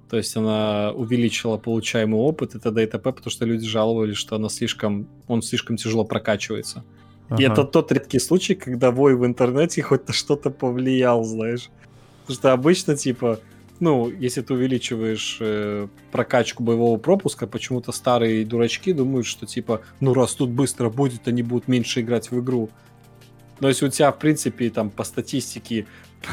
То 0.10 0.18
есть 0.18 0.36
она 0.38 0.92
увеличила 0.92 1.58
получаемый 1.58 2.20
опыт 2.20 2.56
и 2.56 2.60
т.д. 2.60 2.84
и 2.84 2.86
т.п., 2.86 3.12
потому 3.12 3.30
что 3.32 3.46
люди 3.46 3.68
жаловались, 3.68 4.18
что 4.18 4.36
она 4.38 4.50
слишком, 4.50 5.08
он 5.28 5.42
слишком 5.42 5.76
тяжело 5.76 6.06
прокачивается. 6.06 6.84
Ага. 7.30 7.42
И 7.42 7.46
это 7.46 7.64
тот 7.66 7.92
редкий 7.92 8.20
случай, 8.20 8.56
когда 8.56 8.92
вой 8.92 9.16
в 9.16 9.26
интернете 9.26 9.82
хоть 9.82 10.08
на 10.08 10.14
что-то 10.14 10.50
повлиял, 10.50 11.24
знаешь. 11.24 11.70
Потому 12.22 12.40
что 12.40 12.54
обычно, 12.54 12.96
типа, 12.96 13.40
ну, 13.80 14.10
если 14.10 14.42
ты 14.42 14.54
увеличиваешь 14.54 15.38
э, 15.42 15.88
прокачку 16.12 16.64
боевого 16.64 16.98
пропуска, 16.98 17.46
почему-то 17.46 17.92
старые 17.92 18.46
дурачки 18.46 18.94
думают, 18.94 19.28
что, 19.28 19.46
типа, 19.46 19.82
ну, 20.00 20.14
раз 20.14 20.34
тут 20.34 20.50
быстро 20.50 20.90
будет, 20.90 21.28
они 21.28 21.44
будут 21.44 21.68
меньше 21.68 22.02
играть 22.02 22.32
в 22.32 22.40
игру. 22.40 22.70
Но 23.60 23.68
если 23.68 23.88
у 23.88 23.90
тебя, 23.90 24.12
в 24.12 24.20
принципе, 24.20 24.70
там, 24.70 24.90
по 24.90 25.04
статистике 25.04 25.86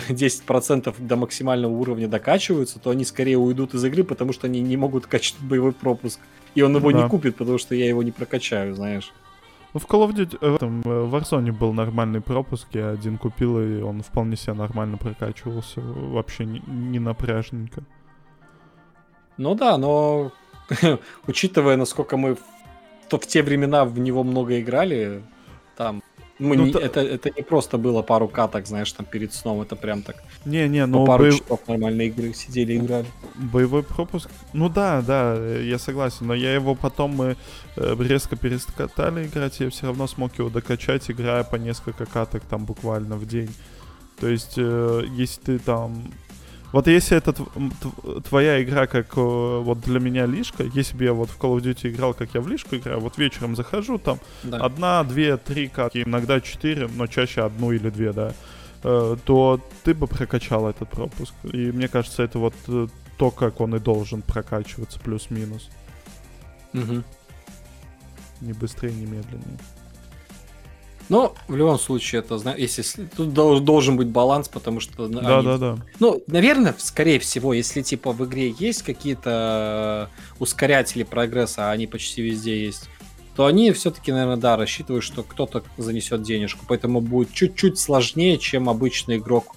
10% 0.08 0.94
до 0.98 1.16
максимального 1.16 1.72
уровня 1.72 2.08
докачиваются, 2.08 2.78
то 2.78 2.90
они 2.90 3.04
скорее 3.04 3.38
уйдут 3.38 3.74
из 3.74 3.84
игры, 3.84 4.04
потому 4.04 4.32
что 4.32 4.46
они 4.46 4.60
не 4.60 4.76
могут 4.76 5.06
качать 5.06 5.36
боевой 5.40 5.72
пропуск. 5.72 6.20
И 6.54 6.62
он 6.62 6.76
его 6.76 6.92
да. 6.92 7.02
не 7.02 7.08
купит, 7.08 7.36
потому 7.36 7.58
что 7.58 7.74
я 7.74 7.86
его 7.88 8.02
не 8.02 8.12
прокачаю, 8.12 8.74
знаешь. 8.74 9.12
Ну, 9.72 9.80
в 9.80 9.86
Call 9.86 10.08
of 10.08 10.14
Duty, 10.14 10.38
э, 10.40 10.50
в, 10.50 10.54
этом, 10.54 10.82
э, 10.82 11.02
в 11.02 11.14
Warzone 11.14 11.50
был 11.50 11.72
нормальный 11.72 12.20
пропуск, 12.20 12.68
я 12.72 12.90
один 12.90 13.18
купил, 13.18 13.60
и 13.60 13.82
он 13.82 14.02
вполне 14.02 14.36
себе 14.36 14.54
нормально 14.54 14.98
прокачивался, 14.98 15.80
вообще 15.80 16.44
не, 16.44 16.62
не 16.68 17.00
напряжненько. 17.00 17.82
Ну 19.36 19.56
да, 19.56 19.76
но 19.76 20.30
учитывая, 21.26 21.76
насколько 21.76 22.16
мы 22.16 22.36
в, 22.36 22.40
то 23.08 23.18
в 23.18 23.26
те 23.26 23.42
времена 23.42 23.84
в 23.84 23.98
него 23.98 24.22
много 24.22 24.60
играли, 24.60 25.22
там 25.76 26.02
мы 26.44 26.56
ну, 26.56 26.66
не, 26.66 26.72
та... 26.72 26.78
это, 26.78 27.00
это 27.00 27.30
не 27.30 27.42
просто 27.42 27.78
было 27.78 28.02
пару 28.02 28.28
каток, 28.28 28.66
знаешь, 28.66 28.92
там 28.92 29.06
перед 29.06 29.32
сном, 29.32 29.60
это 29.60 29.76
прям 29.76 30.02
так. 30.02 30.22
Не-не, 30.44 30.86
ну... 30.86 31.04
пару 31.04 31.24
боев... 31.24 31.38
часов 31.40 31.60
нормальной 31.68 32.06
игры 32.06 32.34
сидели 32.34 32.76
играли. 32.76 33.06
Боевой 33.34 33.82
пропуск? 33.82 34.30
Ну 34.52 34.68
да, 34.68 35.02
да, 35.02 35.34
я 35.58 35.78
согласен, 35.78 36.26
но 36.26 36.34
я 36.34 36.54
его 36.54 36.74
потом 36.74 37.12
мы 37.12 37.36
э, 37.76 37.96
резко 37.98 38.36
перескатали 38.36 39.26
играть, 39.26 39.60
я 39.60 39.70
все 39.70 39.86
равно 39.86 40.06
смог 40.06 40.38
его 40.38 40.50
докачать, 40.50 41.10
играя 41.10 41.44
по 41.44 41.56
несколько 41.56 42.06
каток 42.06 42.42
там 42.44 42.64
буквально 42.64 43.16
в 43.16 43.26
день. 43.26 43.50
То 44.20 44.28
есть, 44.28 44.54
э, 44.56 45.04
если 45.16 45.40
ты 45.40 45.58
там 45.58 46.12
вот 46.74 46.88
если 46.88 47.16
это 47.16 47.32
твоя 48.28 48.60
игра, 48.60 48.88
как 48.88 49.16
вот 49.16 49.80
для 49.82 50.00
меня 50.00 50.26
лишка, 50.26 50.64
если 50.64 50.96
бы 50.96 51.04
я 51.04 51.12
вот 51.12 51.30
в 51.30 51.38
Call 51.38 51.56
of 51.56 51.62
Duty 51.62 51.92
играл, 51.92 52.14
как 52.14 52.34
я 52.34 52.40
в 52.40 52.48
лишку 52.48 52.74
играю, 52.74 52.98
вот 52.98 53.16
вечером 53.16 53.54
захожу, 53.54 53.96
там 53.96 54.18
да. 54.42 54.58
одна, 54.58 55.04
две, 55.04 55.36
три 55.36 55.68
катки, 55.68 56.02
иногда 56.02 56.40
четыре, 56.40 56.88
но 56.88 57.06
чаще 57.06 57.42
одну 57.42 57.70
или 57.70 57.90
две, 57.90 58.12
да, 58.12 58.32
э, 58.82 59.16
то 59.24 59.60
ты 59.84 59.94
бы 59.94 60.08
прокачал 60.08 60.68
этот 60.68 60.90
пропуск. 60.90 61.32
И 61.44 61.70
мне 61.70 61.86
кажется, 61.86 62.24
это 62.24 62.40
вот 62.40 62.54
э, 62.66 62.88
то, 63.18 63.30
как 63.30 63.60
он 63.60 63.76
и 63.76 63.78
должен 63.78 64.22
прокачиваться, 64.22 64.98
плюс-минус. 64.98 65.70
Угу. 66.72 67.04
Не 68.40 68.52
быстрее, 68.52 68.92
не 68.92 69.06
медленнее. 69.06 69.58
Но 71.08 71.34
в 71.48 71.56
любом 71.56 71.78
случае, 71.78 72.20
это 72.20 72.40
если 72.56 73.04
тут 73.16 73.32
дол- 73.34 73.60
должен 73.60 73.96
быть 73.96 74.08
баланс, 74.08 74.48
потому 74.48 74.80
что 74.80 75.06
Да, 75.08 75.38
они- 75.38 75.46
да, 75.46 75.58
да. 75.58 75.76
Ну, 76.00 76.22
наверное, 76.26 76.74
скорее 76.78 77.18
всего, 77.18 77.52
если 77.52 77.82
типа 77.82 78.12
в 78.12 78.24
игре 78.24 78.54
есть 78.58 78.82
какие-то 78.82 80.10
э, 80.10 80.34
ускорятели 80.38 81.02
прогресса, 81.02 81.68
а 81.68 81.72
они 81.72 81.86
почти 81.86 82.22
везде 82.22 82.64
есть, 82.64 82.88
то 83.36 83.46
они 83.46 83.72
все-таки, 83.72 84.12
наверное, 84.12 84.36
да, 84.36 84.56
рассчитывают, 84.56 85.04
что 85.04 85.22
кто-то 85.22 85.64
занесет 85.76 86.22
денежку. 86.22 86.64
Поэтому 86.68 87.00
будет 87.00 87.32
чуть-чуть 87.32 87.78
сложнее, 87.78 88.38
чем 88.38 88.68
обычный 88.68 89.16
игрок 89.16 89.56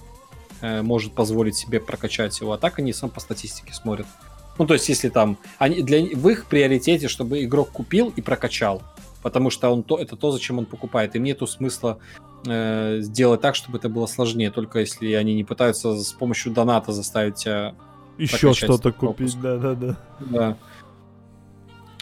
э, 0.60 0.82
может 0.82 1.12
позволить 1.14 1.56
себе 1.56 1.80
прокачать 1.80 2.40
его. 2.40 2.52
А 2.52 2.58
так 2.58 2.78
они 2.78 2.92
сам 2.92 3.10
по 3.10 3.20
статистике 3.20 3.72
смотрят. 3.72 4.06
Ну, 4.58 4.66
то 4.66 4.74
есть, 4.74 4.88
если 4.88 5.08
там 5.08 5.38
они 5.58 5.82
для 5.82 6.02
в 6.02 6.28
их 6.28 6.46
приоритете, 6.46 7.06
чтобы 7.06 7.44
игрок 7.44 7.70
купил 7.70 8.12
и 8.16 8.20
прокачал. 8.20 8.82
Потому 9.22 9.50
что 9.50 9.70
он 9.70 9.82
то, 9.82 9.98
это 9.98 10.16
то, 10.16 10.30
зачем 10.30 10.58
он 10.58 10.66
покупает. 10.66 11.16
Им 11.16 11.24
нету 11.24 11.46
смысла 11.46 11.98
э, 12.46 12.98
сделать 13.00 13.40
так, 13.40 13.54
чтобы 13.54 13.78
это 13.78 13.88
было 13.88 14.06
сложнее, 14.06 14.50
только 14.50 14.80
если 14.80 15.12
они 15.12 15.34
не 15.34 15.44
пытаются 15.44 15.96
с 15.96 16.12
помощью 16.12 16.52
доната 16.52 16.92
заставить 16.92 17.36
тебя 17.36 17.74
Еще 18.16 18.52
что-то 18.54 18.92
купить, 18.92 19.40
да, 19.40 19.56
да, 19.56 19.74
да. 19.74 19.96
да. 20.20 20.56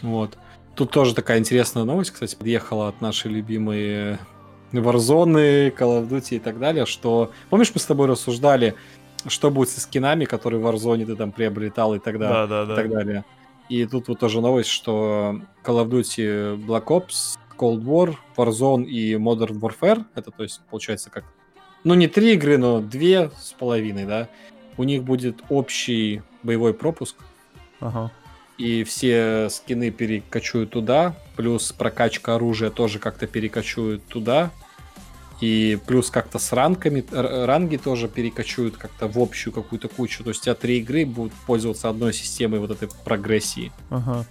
Вот. 0.01 0.37
Тут 0.75 0.91
тоже 0.91 1.15
такая 1.15 1.39
интересная 1.39 1.85
новость, 1.85 2.11
кстати, 2.11 2.35
подъехала 2.35 2.87
от 2.87 3.01
нашей 3.01 3.31
любимой 3.31 4.19
Warzone, 4.71 5.75
Call 5.75 6.01
of 6.01 6.09
Duty 6.09 6.35
и 6.35 6.39
так 6.39 6.59
далее, 6.59 6.85
что... 6.85 7.31
Помнишь, 7.49 7.71
мы 7.73 7.79
с 7.79 7.85
тобой 7.85 8.07
рассуждали, 8.07 8.75
что 9.25 9.49
будет 9.49 9.69
со 9.69 9.81
скинами, 9.81 10.25
которые 10.25 10.61
в 10.61 10.67
Warzone 10.67 11.05
ты 11.05 11.15
там 11.15 11.31
приобретал 11.31 11.95
и 11.95 11.99
так 11.99 12.19
далее. 12.19 12.47
Да, 12.47 12.47
да, 12.47 12.63
и 12.63 12.67
да. 12.67 12.75
так 12.75 12.89
далее. 12.91 13.25
И 13.69 13.85
тут 13.85 14.07
вот 14.07 14.19
тоже 14.19 14.39
новость, 14.41 14.69
что 14.69 15.41
Call 15.63 15.85
of 15.85 15.89
Duty 15.89 16.65
Black 16.65 16.85
Ops, 16.85 17.37
Cold 17.57 17.83
War, 17.83 18.15
Warzone 18.37 18.85
и 18.85 19.15
Modern 19.15 19.59
Warfare, 19.59 20.05
это 20.15 20.31
то 20.31 20.43
есть 20.43 20.61
получается 20.69 21.09
как, 21.09 21.25
ну 21.83 21.93
не 21.93 22.07
три 22.07 22.33
игры, 22.33 22.57
но 22.57 22.79
две 22.79 23.29
с 23.37 23.53
половиной, 23.53 24.05
да, 24.05 24.29
у 24.77 24.83
них 24.83 25.03
будет 25.03 25.41
общий 25.49 26.21
боевой 26.43 26.73
пропуск, 26.73 27.17
Ага. 27.79 28.11
и 28.57 28.83
все 28.83 29.49
скины 29.49 29.91
перекочуют 29.91 30.69
туда, 30.69 31.15
плюс 31.35 31.71
прокачка 31.73 32.35
оружия 32.35 32.69
тоже 32.69 32.99
как-то 32.99 33.27
перекочуют 33.27 34.05
туда, 34.05 34.51
и 35.39 35.77
плюс 35.85 36.09
как-то 36.09 36.39
с 36.39 36.51
ранками, 36.51 37.03
ранги 37.11 37.77
тоже 37.77 38.07
перекочуют 38.07 38.77
как-то 38.77 39.07
в 39.07 39.17
общую 39.19 39.53
какую-то 39.53 39.87
кучу. 39.87 40.23
То 40.23 40.29
есть 40.29 40.41
у 40.41 40.43
тебя 40.45 40.55
три 40.55 40.79
игры 40.79 41.05
будут 41.05 41.33
пользоваться 41.45 41.89
одной 41.89 42.13
системой 42.13 42.59
вот 42.59 42.71
этой 42.71 42.89
прогрессии. 43.03 43.71
Ага. 43.89 44.25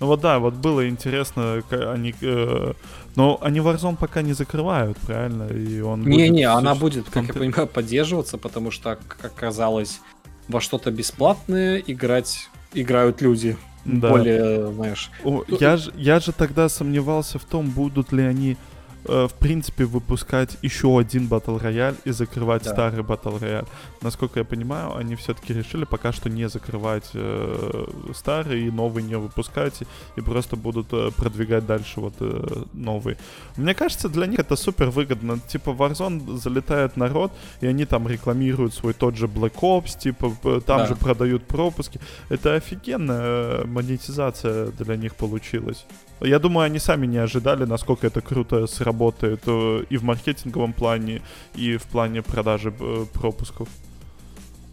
Ну 0.00 0.06
вот 0.06 0.20
да, 0.20 0.38
вот 0.38 0.54
было 0.54 0.88
интересно, 0.88 1.62
они, 1.70 2.14
э, 2.20 2.72
но 3.14 3.38
они 3.40 3.60
Warzone 3.60 3.96
пока 3.96 4.22
не 4.22 4.32
закрывают, 4.32 4.98
правильно? 4.98 5.44
И 5.44 5.80
он 5.80 6.02
Не-не, 6.02 6.30
будет 6.30 6.58
она 6.58 6.74
будет, 6.74 7.10
как 7.10 7.26
я 7.28 7.32
понимаю, 7.32 7.68
поддерживаться, 7.68 8.36
потому 8.36 8.70
что, 8.70 8.98
как 9.06 9.32
оказалось, 9.32 10.00
во 10.48 10.60
что-то 10.60 10.90
бесплатное 10.90 11.78
играть 11.78 12.48
играют 12.74 13.22
люди. 13.22 13.56
Да. 13.84 14.10
Более, 14.10 14.72
знаешь... 14.72 15.10
О, 15.24 15.44
Ну, 15.46 15.56
я, 15.60 15.76
же, 15.76 15.92
я 15.96 16.18
же 16.18 16.32
тогда 16.32 16.68
сомневался 16.68 17.38
в 17.38 17.44
том, 17.44 17.70
будут 17.70 18.12
ли 18.12 18.22
они 18.22 18.56
э, 19.04 19.26
в 19.28 19.34
принципе 19.34 19.84
выпускать 19.84 20.56
еще 20.62 20.98
один 20.98 21.26
батл 21.28 21.58
рояль 21.58 21.94
и 22.04 22.10
закрывать 22.12 22.64
Да. 22.64 22.72
старый 22.72 23.02
батл 23.02 23.36
рояль. 23.38 23.64
Насколько 24.02 24.40
я 24.40 24.44
понимаю, 24.44 24.96
они 24.96 25.14
все-таки 25.16 25.52
решили 25.54 25.84
пока 25.84 26.12
что 26.12 26.28
не 26.30 26.48
закрывать 26.48 27.10
э, 27.14 27.86
старый 28.14 28.66
и 28.66 28.70
новый 28.70 29.02
не 29.02 29.16
выпускать 29.16 29.82
и, 29.82 29.86
и 30.16 30.20
просто 30.22 30.56
будут 30.56 30.86
э, 30.92 31.10
продвигать 31.16 31.66
дальше 31.66 32.00
вот 32.00 32.14
э, 32.20 32.64
новый. 32.72 33.16
Мне 33.56 33.74
кажется, 33.74 34.08
для 34.08 34.26
них 34.26 34.38
это 34.40 34.56
супер 34.56 34.90
выгодно. 34.90 35.38
Типа 35.48 35.70
Warzone 35.70 36.36
залетает 36.38 36.96
народ 36.96 37.32
и 37.60 37.66
они 37.66 37.84
там 37.84 38.08
рекламируют 38.08 38.74
свой 38.74 38.92
тот 38.94 39.16
же 39.16 39.26
Black 39.26 39.54
Ops, 39.60 39.98
типа 39.98 40.60
там 40.66 40.78
Да. 40.78 40.86
же 40.86 40.96
продают 40.96 41.44
пропуски. 41.46 42.00
Это 42.28 42.54
офигенная 42.54 43.20
э, 43.22 43.64
монетизация 43.66 44.66
для 44.68 44.96
них 44.96 45.14
получилась. 45.14 45.86
Я 46.20 46.38
думаю, 46.38 46.64
они 46.66 46.78
сами 46.78 47.06
не 47.06 47.18
ожидали, 47.18 47.64
насколько 47.64 48.06
это 48.06 48.20
круто 48.20 48.66
сработает 48.66 49.40
э, 49.46 49.84
и 49.90 49.96
в 49.96 50.04
маркетинговом 50.04 50.72
плане, 50.72 51.22
и 51.54 51.76
в 51.76 51.82
плане 51.84 52.22
продажи 52.22 52.72
э, 52.78 53.06
пропусков. 53.12 53.68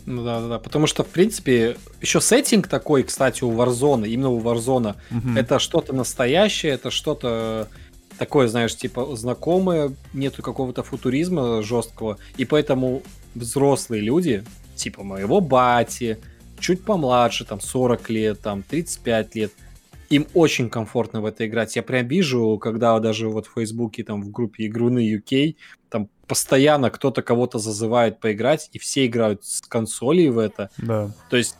Ну 0.05 0.23
да, 0.23 0.39
да, 0.41 0.47
да. 0.47 0.59
Потому 0.59 0.87
что, 0.87 1.03
в 1.03 1.07
принципе, 1.07 1.77
еще 2.01 2.21
сеттинг 2.21 2.67
такой, 2.67 3.03
кстати, 3.03 3.43
у 3.43 3.51
Warzone, 3.51 4.07
именно 4.07 4.29
у 4.29 4.41
Warzone, 4.41 4.95
Мгм. 5.09 5.37
это 5.37 5.59
что-то 5.59 5.93
настоящее, 5.93 6.73
это 6.73 6.89
что-то 6.89 7.67
такое, 8.17 8.47
знаешь, 8.47 8.75
типа 8.75 9.15
знакомое, 9.15 9.93
нету 10.13 10.41
какого-то 10.43 10.83
футуризма 10.83 11.61
жесткого, 11.63 12.17
и 12.37 12.45
поэтому 12.45 13.01
взрослые 13.35 14.01
люди, 14.01 14.43
типа 14.75 15.03
моего 15.03 15.41
бати, 15.41 16.17
чуть 16.59 16.83
помладше, 16.83 17.45
там 17.45 17.59
40 17.61 18.09
лет, 18.09 18.41
там 18.41 18.63
35 18.63 19.35
лет, 19.35 19.51
им 20.11 20.27
очень 20.33 20.69
комфортно 20.69 21.21
в 21.21 21.25
это 21.25 21.47
играть. 21.47 21.75
Я 21.75 21.83
прям 21.83 22.07
вижу, 22.07 22.59
когда 22.59 22.99
даже 22.99 23.29
вот 23.29 23.47
в 23.47 23.53
Фейсбуке, 23.53 24.03
там 24.03 24.21
в 24.21 24.29
группе 24.29 24.67
Игруны 24.67 24.99
UK, 24.99 25.55
там 25.89 26.09
постоянно 26.27 26.89
кто-то 26.89 27.21
кого-то 27.21 27.59
зазывает 27.59 28.19
поиграть, 28.19 28.69
и 28.73 28.79
все 28.79 29.05
играют 29.05 29.45
с 29.45 29.61
консолей 29.61 30.29
в 30.29 30.37
это. 30.37 30.69
Да. 30.77 31.11
То 31.29 31.37
есть 31.37 31.55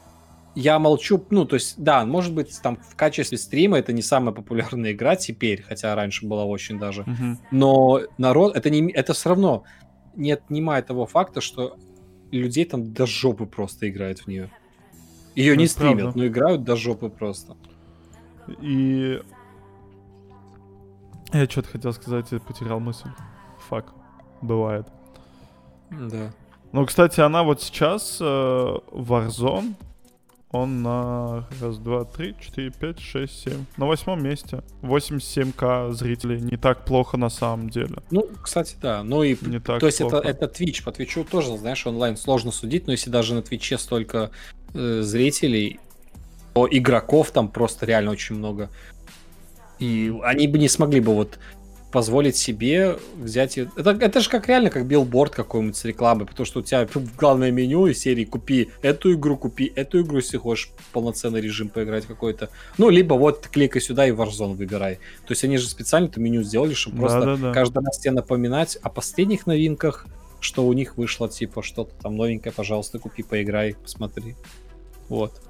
я 0.54 0.80
молчу, 0.80 1.26
ну, 1.30 1.46
то 1.46 1.56
есть, 1.56 1.76
да, 1.82 2.06
может 2.06 2.34
быть, 2.34 2.60
там 2.62 2.78
в 2.78 2.96
качестве 2.98 3.38
стрима 3.38 3.80
это 3.80 3.94
не 3.94 4.02
самая 4.02 4.36
популярная 4.36 4.92
игра 4.92 5.16
теперь, 5.16 5.62
хотя 5.62 5.96
раньше 5.96 6.26
была 6.26 6.44
очень 6.44 6.78
даже. 6.78 7.04
Мгм. 7.04 7.40
Но 7.52 8.02
народ, 8.18 8.56
это, 8.56 8.70
не, 8.70 8.92
это 8.92 9.14
все 9.14 9.30
равно 9.30 9.64
не 10.16 10.34
отнимает 10.34 10.88
того 10.88 11.06
факта, 11.06 11.40
что 11.40 11.78
людей 12.32 12.66
там 12.66 12.94
до 12.94 13.06
жопы 13.06 13.46
просто 13.46 13.90
играют 13.90 14.20
в 14.20 14.28
нее. 14.28 14.52
Ее 15.36 15.56
не 15.56 15.66
Это 15.66 15.76
правда. 15.76 15.96
стримят, 15.96 16.16
но 16.16 16.28
играют 16.28 16.64
до 16.66 16.76
жопы 16.76 17.08
просто. 17.08 17.56
И... 18.62 19.22
Я 21.34 21.46
что-то 21.46 21.70
хотел 21.70 21.94
сказать, 21.94 22.32
я 22.32 22.40
потерял 22.40 22.80
мысль. 22.80 23.10
Фак. 23.70 23.94
Бывает. 24.42 24.88
Да. 25.90 26.32
Ну, 26.72 26.86
кстати, 26.86 27.20
она 27.20 27.44
вот 27.44 27.62
сейчас 27.62 28.18
э, 28.22 28.24
Warzone, 28.24 29.76
он 30.52 30.84
на 30.84 31.48
раз, 31.62 31.78
два, 31.78 32.04
три, 32.04 32.36
четыре, 32.40 32.72
пять, 32.72 33.00
шесть, 33.00 33.42
семь. 33.42 33.66
На 33.78 33.86
восьмом 33.86 34.22
месте. 34.22 34.64
87к 34.82 35.94
зрителей. 35.94 36.42
Не 36.42 36.58
так 36.58 36.84
плохо 36.84 37.16
на 37.18 37.30
самом 37.30 37.70
деле. 37.70 37.98
Ну, 38.10 38.28
кстати, 38.42 38.76
да. 38.82 39.02
Ну 39.04 39.24
и 39.24 39.38
Не 39.42 39.60
так 39.60 39.80
То 39.80 39.86
есть 39.86 40.02
это, 40.02 40.10
плохо. 40.10 40.28
это 40.28 40.46
Twitch. 40.46 40.84
По 40.84 40.92
Твичу 40.92 41.24
тоже, 41.24 41.58
знаешь, 41.58 41.88
онлайн 41.88 42.18
сложно 42.18 42.52
судить, 42.52 42.86
но 42.86 42.92
если 42.92 43.10
даже 43.10 43.34
на 43.34 43.42
Твиче 43.42 43.78
столько 43.78 44.32
э, 44.74 45.02
зрителей, 45.02 45.80
то 46.54 46.68
игроков 46.70 47.32
там 47.32 47.48
просто 47.48 47.86
реально 47.86 48.12
очень 48.12 48.36
много. 48.36 48.70
И 49.80 50.14
они 50.24 50.48
бы 50.48 50.60
не 50.60 50.70
смогли 50.70 51.00
бы 51.00 51.14
вот 51.14 51.40
позволить 51.92 52.38
себе 52.38 52.98
взять... 53.18 53.58
Это, 53.58 53.92
это 53.92 54.22
же 54.22 54.30
как 54.30 54.48
реально 54.48 54.70
как 54.70 54.86
билборд 54.86 55.34
какой-нибудь 55.34 55.76
с 55.76 55.84
рекламой, 55.86 56.26
потому 56.26 56.46
что 56.46 56.62
у 56.62 56.64
тебя 56.64 56.88
главное 57.18 57.52
меню 57.52 57.88
из 57.88 58.00
серии 58.00 58.24
купи 58.24 58.70
эту 58.82 59.14
игру, 59.14 59.38
купи 59.38 59.72
эту 59.76 60.02
игру, 60.02 60.18
если 60.18 60.38
хочешь 60.38 60.72
полноценный 60.94 61.42
режим 61.42 61.70
поиграть 61.70 62.06
какой-то. 62.06 62.50
Ну, 62.78 62.90
либо 62.90 63.16
вот 63.16 63.48
кликай 63.48 63.82
сюда 63.82 64.08
и 64.08 64.12
Warzone 64.12 64.56
выбирай. 64.56 64.96
То 65.28 65.32
есть 65.32 65.44
они 65.44 65.58
же 65.58 65.68
специально 65.68 66.08
это 66.08 66.20
меню 66.20 66.44
сделали, 66.44 66.74
чтобы 66.74 67.00
просто 67.00 67.20
Да-да-да. 67.20 67.54
каждый 67.54 67.84
раз 67.84 68.00
тебе 68.00 68.12
напоминать 68.12 68.78
о 68.78 68.90
последних 68.90 69.46
новинках, 69.46 70.08
что 70.40 70.66
у 70.66 70.74
них 70.74 70.98
вышло, 70.98 71.30
типа, 71.30 71.62
что-то 71.62 71.94
там 72.02 72.16
новенькое, 72.16 72.54
пожалуйста, 72.54 73.00
купи, 73.00 73.22
поиграй, 73.22 73.76
посмотри. 73.76 74.36
Вот. 75.10 75.42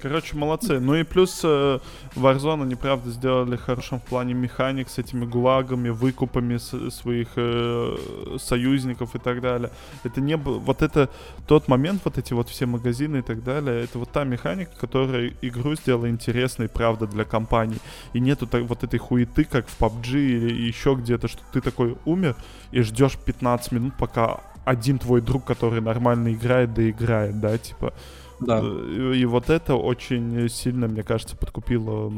Короче, 0.00 0.36
молодцы. 0.36 0.78
Ну 0.78 0.94
и 0.94 1.02
плюс 1.02 1.40
э, 1.42 1.80
Warzone 2.14 2.62
они, 2.62 2.76
правда, 2.76 3.10
сделали 3.10 3.56
хорошим 3.56 3.98
в 3.98 4.04
плане 4.04 4.32
механик 4.32 4.88
с 4.88 4.98
этими 4.98 5.24
гулагами, 5.24 5.88
выкупами 5.88 6.56
с- 6.56 6.90
своих 6.90 7.30
э, 7.34 7.96
союзников 8.38 9.16
и 9.16 9.18
так 9.18 9.40
далее. 9.40 9.72
Это 10.04 10.20
не 10.20 10.36
было... 10.36 10.58
Вот 10.60 10.82
это 10.82 11.10
тот 11.48 11.66
момент, 11.66 12.02
вот 12.04 12.16
эти 12.16 12.32
вот 12.32 12.48
все 12.48 12.66
магазины 12.66 13.16
и 13.18 13.22
так 13.22 13.42
далее, 13.42 13.82
это 13.82 13.98
вот 13.98 14.12
та 14.12 14.22
механика, 14.22 14.70
которая 14.80 15.32
игру 15.42 15.74
сделала 15.74 16.08
интересной, 16.08 16.68
правда, 16.68 17.08
для 17.08 17.24
компаний. 17.24 17.78
И 18.12 18.20
нету 18.20 18.46
так, 18.46 18.62
вот 18.62 18.84
этой 18.84 19.00
хуеты, 19.00 19.42
как 19.42 19.66
в 19.66 19.80
PUBG 19.80 20.12
или 20.14 20.62
еще 20.62 20.94
где-то, 20.94 21.26
что 21.26 21.40
ты 21.52 21.60
такой 21.60 21.96
умер 22.04 22.36
и 22.70 22.82
ждешь 22.82 23.16
15 23.16 23.72
минут, 23.72 23.94
пока 23.98 24.38
один 24.64 25.00
твой 25.00 25.22
друг, 25.22 25.44
который 25.44 25.80
нормально 25.80 26.32
играет, 26.32 26.72
доиграет, 26.72 27.40
да, 27.40 27.58
типа... 27.58 27.92
Да. 28.40 28.60
Э, 28.62 29.12
И 29.14 29.24
вот 29.24 29.50
это 29.50 29.74
очень 29.74 30.48
сильно, 30.48 30.88
мне 30.88 31.02
кажется, 31.02 31.36
подкупило 31.36 32.12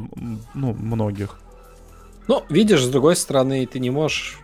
ну, 0.54 0.74
многих. 0.74 1.38
Ну, 2.28 2.44
видишь, 2.48 2.84
с 2.84 2.88
другой 2.88 3.16
стороны, 3.16 3.66
ты 3.66 3.80
не 3.80 3.90
можешь... 3.90 4.38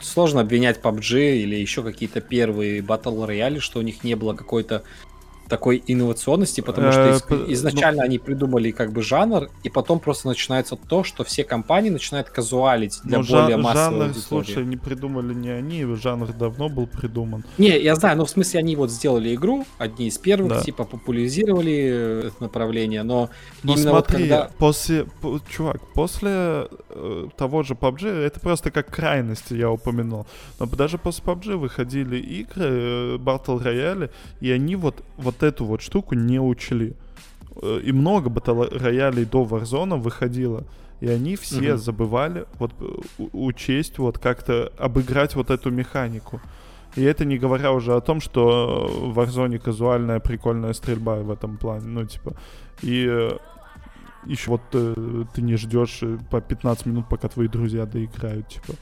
Сложно 0.00 0.40
обвинять 0.40 0.80
PUBG 0.80 1.38
или 1.38 1.56
еще 1.56 1.82
какие-то 1.82 2.20
первые 2.20 2.80
Battle 2.80 3.26
Royale, 3.26 3.58
что 3.58 3.80
у 3.80 3.82
них 3.82 4.04
не 4.04 4.14
было 4.14 4.34
какой-то 4.34 4.84
такой 5.56 5.82
инновационности, 5.86 6.60
потому 6.62 6.90
что 6.92 7.00
Э, 7.00 7.16
из- 7.46 7.58
изначально 7.60 8.02
они 8.02 8.18
придумали 8.18 8.70
как 8.72 8.92
бы 8.92 9.02
жанр, 9.02 9.48
и 9.62 9.68
потом 9.70 9.98
просто 10.00 10.28
начинается 10.28 10.74
то, 10.76 11.04
что 11.04 11.22
все 11.24 11.44
компании 11.44 11.90
начинают 11.90 12.28
казуалить 12.28 13.00
для 13.04 13.18
Ну, 13.18 13.24
более 13.24 13.50
жан- 13.50 13.60
массовой 13.62 13.90
жанр, 13.90 14.02
аудитории. 14.06 14.44
слушай, 14.46 14.64
не 14.66 14.76
придумали 14.76 15.32
не 15.34 15.50
они, 15.50 15.84
жанр 15.94 16.32
давно 16.32 16.68
был 16.68 16.86
придуман. 16.88 17.44
Не, 17.58 17.78
я 17.80 17.94
знаю, 17.94 18.16
но 18.18 18.24
в 18.24 18.30
смысле 18.30 18.60
они 18.60 18.74
вот 18.76 18.90
сделали 18.90 19.34
игру, 19.34 19.64
одни 19.78 20.06
из 20.08 20.18
первых, 20.18 20.48
Да. 20.48 20.60
типа 20.60 20.84
популяризировали 20.84 21.72
э, 22.24 22.28
это 22.28 22.42
направление, 22.42 23.02
но 23.04 23.30
Но 23.62 23.74
именно 23.74 23.92
вот 23.92 24.06
смотри, 24.08 24.28
когда... 24.28 24.50
после, 24.58 25.04
по- 25.20 25.40
чувак, 25.48 25.80
после 25.94 26.66
э, 26.90 27.28
того 27.36 27.62
же 27.62 27.74
PUBG, 27.74 28.08
это 28.08 28.40
просто 28.40 28.70
как 28.70 28.90
крайности 28.90 29.54
я 29.54 29.70
упомянул, 29.70 30.26
но 30.58 30.66
даже 30.66 30.98
после 30.98 31.22
PUBG 31.24 31.56
выходили 31.56 32.16
игры, 32.18 32.64
э, 32.64 33.16
Battle 33.18 33.62
Royale, 33.62 34.10
и 34.40 34.50
они 34.50 34.74
вот, 34.76 34.96
вот 35.16 35.42
эту 35.44 35.64
вот 35.64 35.80
штуку 35.82 36.14
не 36.14 36.40
учли. 36.40 36.94
Э, 37.62 37.80
И 37.84 37.92
много 37.92 38.30
Royale 38.30 39.24
до 39.30 39.44
Warzone 39.44 40.00
выходило, 40.00 40.64
и 41.00 41.08
они 41.08 41.36
все 41.36 41.70
Мгм. 41.72 41.78
забывали 41.78 42.44
вот 42.58 42.72
э, 42.80 43.24
учесть, 43.32 43.98
вот 43.98 44.18
как-то 44.18 44.72
обыграть 44.78 45.34
вот 45.36 45.50
эту 45.50 45.70
механику. 45.70 46.40
И 46.96 47.02
это 47.02 47.24
не 47.24 47.38
говоря 47.38 47.72
уже 47.72 47.94
о 47.96 48.00
том, 48.00 48.20
что 48.20 48.86
в 48.88 49.18
Warzone 49.18 49.58
казуальная 49.58 50.20
прикольная 50.20 50.72
стрельба 50.74 51.16
в 51.16 51.30
этом 51.30 51.56
плане. 51.56 51.86
Ну, 51.86 52.04
типа, 52.06 52.34
и 52.82 53.30
еще 54.26 54.50
вот 54.50 54.60
э, 54.72 55.24
ты 55.34 55.42
не 55.42 55.56
ждешь 55.56 55.98
э, 56.02 56.18
по 56.30 56.40
15 56.40 56.86
минут, 56.86 57.08
пока 57.08 57.28
твои 57.28 57.48
друзья 57.48 57.84
доиграют, 57.84 58.48
типа. 58.48 58.74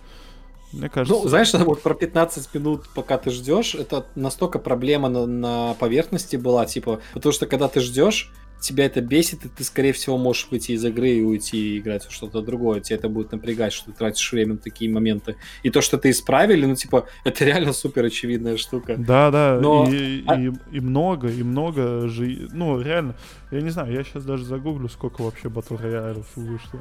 Мне 0.72 0.88
кажется... 0.88 1.22
Ну, 1.22 1.28
знаешь, 1.28 1.52
вот 1.54 1.82
про 1.82 1.94
15 1.94 2.54
минут, 2.54 2.88
пока 2.94 3.18
ты 3.18 3.30
ждешь, 3.30 3.74
это 3.74 4.06
настолько 4.14 4.58
проблема 4.58 5.08
на, 5.08 5.26
на 5.26 5.74
поверхности 5.74 6.36
была, 6.36 6.66
типа, 6.66 7.00
потому 7.14 7.32
что 7.32 7.46
когда 7.46 7.68
ты 7.68 7.80
ждешь, 7.80 8.32
тебя 8.62 8.86
это 8.86 9.00
бесит, 9.00 9.44
и 9.44 9.48
ты, 9.48 9.64
скорее 9.64 9.92
всего, 9.92 10.16
можешь 10.16 10.48
выйти 10.50 10.72
из 10.72 10.84
игры 10.84 11.10
и 11.10 11.20
уйти 11.22 11.74
и 11.74 11.78
играть 11.78 12.06
в 12.06 12.12
что-то 12.12 12.40
другое. 12.40 12.80
Тебя 12.80 12.96
это 12.96 13.08
будет 13.08 13.32
напрягать, 13.32 13.72
что 13.72 13.86
ты 13.86 13.98
тратишь 13.98 14.32
время 14.32 14.54
на 14.54 14.58
такие 14.58 14.90
моменты. 14.90 15.36
И 15.62 15.70
то, 15.70 15.80
что 15.80 15.98
ты 15.98 16.10
исправили, 16.10 16.64
ну, 16.64 16.74
типа, 16.74 17.06
это 17.24 17.44
реально 17.44 17.72
супер 17.72 18.04
очевидная 18.04 18.56
штука. 18.56 18.94
Да, 18.96 19.30
да, 19.30 19.58
Но- 19.60 19.92
и, 19.92 20.24
а- 20.26 20.40
и, 20.40 20.52
и 20.70 20.80
много, 20.80 21.28
и 21.28 21.42
много 21.42 22.08
же, 22.08 22.48
ну, 22.52 22.80
реально, 22.80 23.16
я 23.50 23.60
не 23.60 23.70
знаю, 23.70 23.92
я 23.92 24.04
сейчас 24.04 24.24
даже 24.24 24.44
загуглю, 24.44 24.88
сколько 24.88 25.22
вообще 25.22 25.48
батл 25.48 25.76
роялев 25.76 26.26
вышло. 26.36 26.80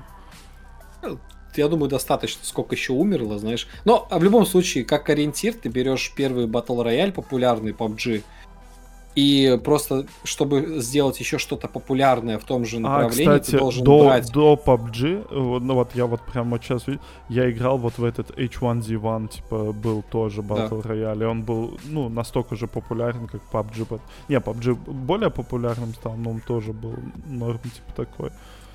Я 1.56 1.68
думаю, 1.68 1.90
достаточно, 1.90 2.46
сколько 2.46 2.76
еще 2.76 2.94
умерло, 2.94 3.40
знаешь. 3.40 3.68
Но 3.86 4.08
а 4.10 4.20
в 4.20 4.24
любом 4.24 4.46
случае, 4.46 4.84
как 4.86 5.10
ориентир, 5.10 5.54
ты 5.54 5.70
берешь 5.70 6.14
первый 6.16 6.46
Battle 6.46 6.86
Royale 6.86 7.12
популярный 7.12 7.72
PUBG, 7.72 8.24
и 9.16 9.60
просто, 9.64 10.06
чтобы 10.24 10.80
сделать 10.80 11.20
еще 11.20 11.38
что-то 11.38 11.68
популярное 11.68 12.40
в 12.40 12.46
том 12.46 12.64
же 12.64 12.78
А, 12.78 12.80
направлении, 12.80 13.40
кстати, 13.40 13.52
ты 13.52 13.58
должен 13.58 13.84
до, 13.84 14.06
брать... 14.06 14.32
до 14.32 14.54
PUBG, 14.54 15.28
вот, 15.38 15.62
ну 15.62 15.74
вот 15.74 15.96
я 15.96 16.06
вот 16.06 16.22
прямо 16.22 16.52
вот 16.52 16.64
сейчас 16.64 16.86
я 17.28 17.52
играл 17.52 17.78
вот 17.78 17.98
в 17.98 18.06
этот 18.06 18.32
H1Z1, 18.32 19.28
типа, 19.28 19.74
был 19.74 20.02
тоже 20.02 20.42
Да. 20.42 20.56
Battle 20.56 20.84
Royale, 20.84 21.24
и 21.24 21.26
он 21.26 21.44
был, 21.44 21.78
ну, 21.84 22.08
настолько 22.08 22.56
же 22.56 22.68
популярен, 22.68 23.28
как 23.28 23.42
PUBG. 23.52 24.00
Не, 24.30 24.38
PUBG 24.38 24.76
более 24.76 25.30
популярным 25.30 25.94
стал, 25.94 26.16
но 26.16 26.32
он 26.32 26.40
тоже 26.40 26.72
был 26.72 26.96
норм, 27.28 27.60
типа, 27.60 27.94
такой. 27.96 28.32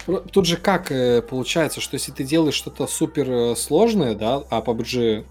Про- 0.07 0.21
Тут 0.21 0.47
же 0.47 0.57
как 0.57 0.91
э, 0.93 1.21
получается, 1.21 1.81
что 1.81 1.95
если 1.95 2.13
ты 2.13 2.25
делаешь 2.25 2.55
что-то 2.55 2.87
супер 2.87 3.31
э, 3.31 3.57
сложное, 3.57 4.15
да, 4.15 4.43
а 4.51 4.61
PUBG 4.61 5.25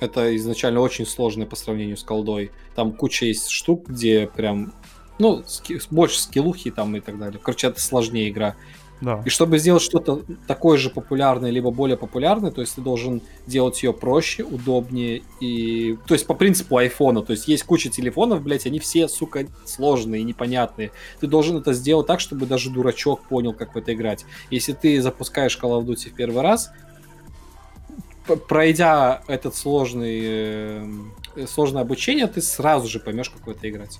это 0.00 0.34
изначально 0.36 0.80
очень 0.80 1.04
сложное 1.04 1.46
по 1.46 1.56
сравнению 1.56 1.96
с 1.98 2.02
колдой. 2.04 2.50
Там 2.74 2.92
куча 2.92 3.26
есть 3.26 3.50
штук, 3.50 3.88
где 3.88 4.26
прям, 4.34 4.72
ну, 5.18 5.42
ски- 5.46 5.80
больше 5.90 6.18
скиллухи 6.20 6.70
там 6.70 6.96
и 6.96 7.00
так 7.00 7.18
далее. 7.18 7.38
Короче, 7.42 7.66
это 7.66 7.80
сложнее 7.80 8.30
игра. 8.30 8.56
Да. 9.00 9.22
И 9.24 9.30
чтобы 9.30 9.58
сделать 9.58 9.82
что-то 9.82 10.22
такое 10.46 10.76
же 10.76 10.90
популярное, 10.90 11.50
либо 11.50 11.70
более 11.70 11.96
популярное, 11.96 12.50
то 12.50 12.60
есть 12.60 12.74
ты 12.74 12.82
должен 12.82 13.22
делать 13.46 13.82
ее 13.82 13.92
проще, 13.92 14.42
удобнее 14.42 15.22
и... 15.40 15.96
То 16.06 16.14
есть 16.14 16.26
по 16.26 16.34
принципу 16.34 16.76
айфона. 16.76 17.22
То 17.22 17.32
есть 17.32 17.48
есть 17.48 17.64
куча 17.64 17.88
телефонов, 17.88 18.42
блять, 18.42 18.66
они 18.66 18.78
все, 18.78 19.08
сука, 19.08 19.46
сложные, 19.64 20.22
непонятные. 20.22 20.92
Ты 21.20 21.26
должен 21.26 21.56
это 21.56 21.72
сделать 21.72 22.06
так, 22.06 22.20
чтобы 22.20 22.46
даже 22.46 22.70
дурачок 22.70 23.22
понял, 23.22 23.54
как 23.54 23.74
в 23.74 23.78
это 23.78 23.94
играть. 23.94 24.26
Если 24.50 24.72
ты 24.72 25.00
запускаешь 25.00 25.58
Call 25.60 25.80
of 25.80 25.86
Duty 25.86 26.10
в 26.10 26.14
первый 26.14 26.42
раз, 26.42 26.70
пройдя 28.48 29.22
этот 29.26 29.56
сложный, 29.56 30.20
э, 30.22 31.46
сложное 31.48 31.82
обучение, 31.82 32.26
ты 32.26 32.42
сразу 32.42 32.88
же 32.88 33.00
поймешь, 33.00 33.30
как 33.30 33.46
в 33.46 33.50
это 33.50 33.68
играть. 33.68 33.98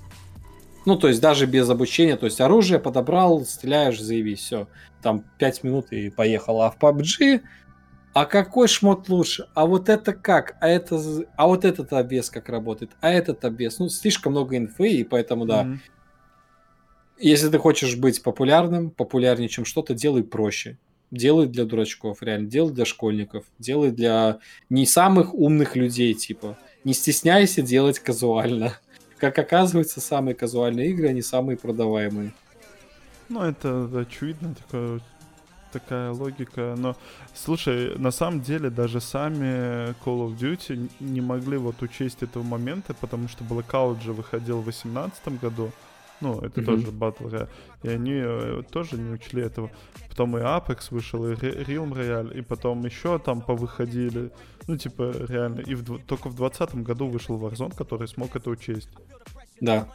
Ну, 0.85 0.97
то 0.97 1.07
есть 1.07 1.21
даже 1.21 1.45
без 1.45 1.69
обучения, 1.69 2.17
то 2.17 2.25
есть 2.25 2.41
оружие 2.41 2.79
подобрал, 2.79 3.45
стреляешь, 3.45 4.01
заявись, 4.01 4.39
все. 4.39 4.67
Там 5.01 5.23
5 5.37 5.63
минут 5.63 5.91
и 5.91 6.09
поехал. 6.09 6.61
А 6.61 6.71
в 6.71 6.77
PUBG, 6.77 7.41
а 8.13 8.25
какой 8.25 8.67
шмот 8.67 9.07
лучше? 9.07 9.47
А 9.53 9.65
вот 9.65 9.89
это 9.89 10.13
как? 10.13 10.57
А 10.59 10.67
это, 10.67 10.99
а 11.37 11.47
вот 11.47 11.65
этот 11.65 11.93
обвес 11.93 12.29
как 12.29 12.49
работает? 12.49 12.91
А 12.99 13.09
этот 13.11 13.45
обвес? 13.45 13.79
Ну, 13.79 13.89
слишком 13.89 14.33
много 14.33 14.57
инфы, 14.57 14.89
и 14.89 15.03
поэтому, 15.03 15.45
да. 15.45 15.63
Мгм. 15.63 15.81
Если 17.19 17.49
ты 17.49 17.59
хочешь 17.59 17.95
быть 17.95 18.23
популярным, 18.23 18.89
популярнее, 18.89 19.47
чем 19.47 19.65
что-то, 19.65 19.93
делай 19.93 20.23
проще. 20.23 20.77
Делай 21.11 21.45
для 21.45 21.65
дурачков, 21.65 22.23
реально. 22.23 22.47
Делай 22.47 22.73
для 22.73 22.85
школьников. 22.85 23.45
Делай 23.59 23.91
для 23.91 24.39
не 24.69 24.85
самых 24.85 25.33
умных 25.33 25.75
людей, 25.75 26.13
типа. 26.13 26.57
Не 26.83 26.93
стесняйся 26.93 27.61
делать 27.61 27.99
казуально. 27.99 28.77
Как 29.21 29.37
оказывается, 29.37 30.01
самые 30.01 30.33
казуальные 30.33 30.89
игры, 30.89 31.07
они 31.09 31.21
самые 31.21 31.55
продаваемые. 31.55 32.31
Ну, 33.29 33.43
это 33.43 33.87
очевидно, 33.99 34.55
такая, 34.55 34.99
такая 35.71 36.11
логика. 36.11 36.73
Но, 36.75 36.95
слушай, 37.35 37.95
на 37.99 38.09
самом 38.09 38.41
деле 38.41 38.71
даже 38.71 38.99
сами 38.99 39.91
Call 40.03 40.27
of 40.27 40.37
Duty 40.39 40.89
не 40.99 41.21
могли 41.21 41.57
вот 41.57 41.83
учесть 41.83 42.23
этого 42.23 42.41
момента, 42.41 42.95
потому 42.95 43.27
что 43.27 43.43
Blackout 43.43 44.01
же 44.01 44.11
выходил 44.11 44.61
в 44.61 44.63
2018 44.63 45.39
году. 45.39 45.71
Ну, 46.19 46.39
это 46.41 46.61
Мгм. 46.61 46.65
тоже 46.65 46.87
Battle 46.87 47.29
Royale. 47.29 47.49
И 47.83 47.89
они 47.89 48.13
э, 48.15 48.63
тоже 48.71 48.97
не 48.97 49.11
учли 49.11 49.43
этого. 49.43 49.69
Потом 50.09 50.35
и 50.35 50.41
Apex 50.41 50.87
вышел, 50.89 51.27
и 51.27 51.33
Re- 51.35 51.63
Realm 51.65 51.93
Royale, 51.93 52.35
и 52.37 52.41
потом 52.41 52.83
еще 52.85 53.19
там 53.19 53.41
повыходили. 53.41 54.31
Ну, 54.67 54.77
типа, 54.77 55.13
реально. 55.27 55.61
И 55.61 55.75
в 55.75 55.83
только 56.05 56.29
в 56.29 56.35
2020 56.35 56.75
году 56.83 57.07
вышел 57.07 57.37
Warzone, 57.39 57.75
который 57.75 58.07
смог 58.07 58.35
это 58.35 58.49
учесть. 58.49 58.89
Да. 59.59 59.87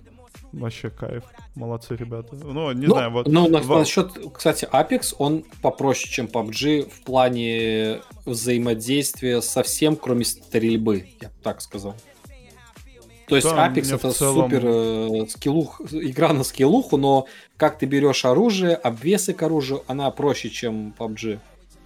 Вообще 0.52 0.90
кайф. 0.90 1.24
Молодцы, 1.54 1.96
ребята. 1.96 2.36
Ну, 2.36 2.72
не 2.72 2.86
ну, 2.86 2.94
знаю, 2.94 3.10
вот... 3.10 3.26
ну, 3.26 3.48
на- 3.48 3.60
во- 3.60 3.78
насчет, 3.80 4.12
кстати, 4.32 4.68
Apex, 4.70 5.14
он 5.18 5.44
попроще, 5.62 6.12
чем 6.12 6.26
PUBG 6.26 6.88
в 6.90 7.02
плане 7.02 8.00
взаимодействия 8.24 9.42
со 9.42 9.62
всем, 9.62 9.96
кроме 9.96 10.24
стрельбы, 10.24 11.08
я 11.20 11.28
бы 11.28 11.34
так 11.42 11.60
сказал. 11.60 11.94
То 13.28 13.34
есть 13.36 13.48
Да, 13.48 13.68
Apex 13.68 13.94
это 13.94 14.12
целом- 14.12 14.50
супер 14.50 14.62
э, 14.64 15.26
скиллух, 15.28 15.80
игра 15.90 16.32
на 16.32 16.44
скиллуху, 16.44 16.96
но 16.96 17.26
как 17.56 17.78
ты 17.78 17.86
берешь 17.86 18.24
оружие, 18.24 18.76
обвесы 18.76 19.32
к 19.32 19.42
оружию, 19.42 19.82
она 19.88 20.10
проще, 20.10 20.48
чем 20.48 20.94
PUBG. 20.96 21.40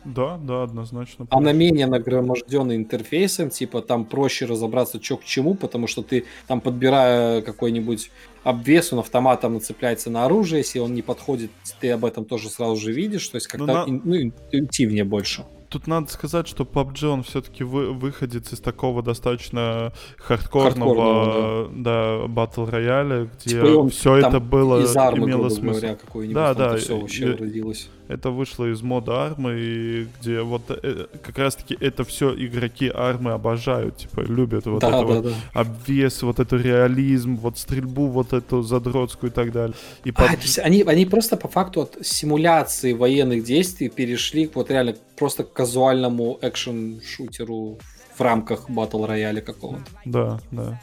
Да, 0.05 0.39
да, 0.39 0.63
однозначно. 0.63 1.27
Она 1.31 1.53
менее 1.53 1.87
нагроможденная 1.87 2.77
интерфейсом, 2.77 3.51
типа 3.51 3.83
там 3.83 4.05
проще 4.05 4.47
разобраться, 4.47 5.03
что 5.03 5.17
к 5.19 5.25
чему, 5.25 5.55
потому 5.55 5.87
что 5.87 6.03
ты 6.03 6.25
там 6.47 6.61
подбирая 6.61 7.43
какой-нибудь 7.43 8.11
обвес, 8.43 8.93
он 8.93 9.01
автоматом 9.01 9.55
нацепляется 9.55 10.09
на 10.11 10.25
оружие, 10.25 10.61
если 10.61 10.79
он 10.79 10.95
не 10.95 11.03
подходит, 11.03 11.51
ты 11.81 11.91
об 11.91 12.05
этом 12.05 12.25
тоже 12.25 12.49
сразу 12.49 12.77
же 12.77 12.93
видишь, 12.93 13.29
то 13.29 13.37
есть 13.37 13.47
как-то 13.47 13.67
на- 13.67 13.85
ин- 13.87 14.01
ну, 14.05 14.17
интуитивнее 14.17 15.05
больше. 15.05 15.45
Тут 15.69 15.87
надо 15.87 16.11
сказать, 16.11 16.49
что 16.49 16.65
PUBG, 16.65 17.07
он 17.07 17.23
все-таки 17.23 17.63
вы, 17.63 17.93
выходит 17.93 18.53
из 18.53 18.59
такого 18.59 19.03
достаточно 19.05 19.93
хардкорного, 20.17 20.95
Хардкорного, 20.95 21.71
да, 21.77 22.27
батл 22.27 22.65
рояля, 22.65 23.31
где 23.45 23.55
Типа 23.57 23.67
он 23.79 23.91
все 23.91 24.17
это 24.17 24.41
было, 24.41 24.83
Из 24.83 24.97
армы, 24.97 25.27
имело 25.29 25.49
смысл. 25.49 25.81
говоря, 26.13 26.33
Да, 26.33 26.55
да, 26.55 26.77
все 26.77 26.99
вообще 26.99 27.35
и- 27.35 27.37
родилось. 27.37 27.89
Это 28.11 28.31
вышло 28.31 28.65
из 28.71 28.83
мода 28.83 29.27
армы, 29.27 29.55
и 29.57 30.09
где 30.19 30.41
вот 30.43 30.63
э, 30.69 31.07
как 31.23 31.39
раз-таки 31.39 31.77
это 31.79 32.03
все 32.03 32.35
игроки 32.35 32.91
армы 32.93 33.31
обожают, 33.31 33.99
типа, 33.99 34.21
любят 34.21 34.67
вот 34.67 34.81
да, 34.81 34.89
это 34.89 34.99
да, 34.99 35.05
вот 35.05 35.25
да. 35.25 35.35
обвес, 35.55 36.23
вот 36.23 36.41
эту 36.41 36.57
реализм, 36.57 37.37
вот 37.37 37.57
стрельбу 37.57 38.09
вот 38.09 38.33
эту 38.33 38.63
задротскую 38.63 39.31
и 39.31 39.35
так 39.35 39.53
далее. 39.53 39.77
И 40.05 40.11
А, 40.11 40.13
PUBG 40.13 40.37
то 40.37 40.43
есть 40.43 40.59
они, 40.59 40.83
они 40.83 41.07
просто 41.07 41.37
по 41.37 41.47
факту 41.47 41.83
от 41.83 41.99
симуляции 42.05 42.95
военных 42.95 43.45
действий 43.45 43.89
перешли 43.89 44.49
к 44.49 44.57
вот 44.57 44.71
реально 44.71 44.97
просто 45.17 45.45
к 45.45 45.53
казуальному 45.53 46.39
экшен-шутеру 46.43 47.79
в 48.17 48.21
рамках 48.21 48.69
батл 48.69 49.05
рояля 49.05 49.41
какого-то. 49.41 49.85
Да, 50.05 50.41
да. 50.51 50.81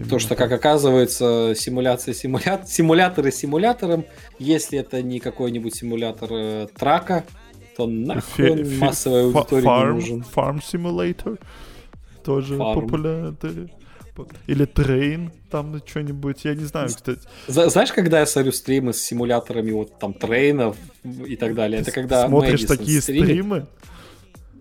То, 0.00 0.06
Именно 0.06 0.18
что, 0.18 0.28
так. 0.30 0.38
как 0.38 0.52
оказывается, 0.52 1.54
симуляция 1.56 2.14
симулят... 2.14 2.68
симуляторы 2.68 3.30
симулятором, 3.32 4.04
если 4.38 4.78
это 4.78 5.02
не 5.02 5.20
какой-нибудь 5.20 5.74
симулятор 5.74 6.28
э, 6.32 6.66
трака, 6.76 7.24
то 7.76 7.86
нахуй 7.86 8.50
он 8.50 8.78
массовой 8.78 9.24
аудитории 9.24 9.62
не 9.62 9.68
farm, 9.68 9.92
нужен. 9.92 10.24
Farm 10.34 10.60
Simulator 10.60 11.38
тоже 12.24 12.56
Farm. 12.56 12.74
популярный. 12.74 13.72
Или 14.46 14.66
Train, 14.66 15.30
там 15.50 15.80
что-нибудь, 15.86 16.44
я 16.44 16.54
не 16.54 16.64
знаю, 16.64 16.88
кстати. 16.88 17.20
Знаешь, 17.46 17.92
когда 17.92 18.20
я 18.20 18.26
смотрю 18.26 18.52
стримы 18.52 18.92
с 18.92 19.02
симуляторами 19.02 19.70
вот 19.70 19.98
там 19.98 20.12
трейнов 20.12 20.76
и 21.04 21.36
так 21.36 21.54
далее, 21.54 21.80
это 21.80 21.90
когда 21.90 22.26
Смотришь 22.26 22.64
такие 22.64 23.00
стримы? 23.00 23.66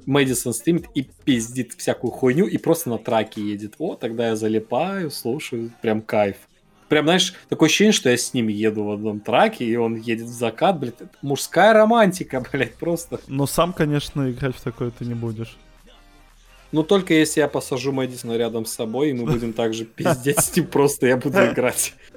Мэдисон 0.10 0.54
стримит 0.54 0.88
и 0.96 1.04
пиздит 1.04 1.74
всякую 1.78 2.12
хуйню 2.12 2.48
и 2.48 2.58
просто 2.58 2.90
на 2.90 2.98
траке 2.98 3.42
едет. 3.42 3.76
О, 3.78 3.96
тогда 3.96 4.30
я 4.30 4.36
залипаю, 4.36 5.12
слушаю, 5.12 5.72
прям 5.82 6.02
кайф. 6.02 6.38
Прям, 6.88 7.06
знаешь, 7.06 7.36
такое 7.48 7.68
ощущение, 7.68 7.94
что 7.94 8.10
я 8.10 8.18
с 8.18 8.34
ним 8.34 8.48
еду 8.48 8.84
в 8.86 8.92
одном 8.92 9.20
траке, 9.20 9.66
и 9.66 9.76
он 9.76 9.96
едет 9.96 10.26
в 10.26 10.34
закат, 10.34 10.80
блядь. 10.80 10.96
Мужская 11.22 11.74
романтика, 11.74 12.44
блядь, 12.52 12.74
просто. 12.74 13.20
Но 13.28 13.46
сам, 13.46 13.72
конечно, 13.72 14.32
играть 14.32 14.56
в 14.56 14.62
такое 14.62 14.90
ты 14.90 15.06
не 15.06 15.14
будешь. 15.14 15.56
Ну, 16.72 16.82
только 16.82 17.14
если 17.14 17.42
я 17.42 17.48
посажу 17.48 17.92
Мэдисона 17.92 18.36
рядом 18.36 18.66
с 18.66 18.74
собой, 18.74 19.12
и 19.12 19.14
мы 19.14 19.32
будем 19.32 19.54
также 19.54 19.86
пиздеть 19.86 20.40
с 20.44 20.56
ним, 20.56 20.66
просто 20.66 21.06
я 21.06 21.18
буду 21.18 21.38
играть. 21.38 21.94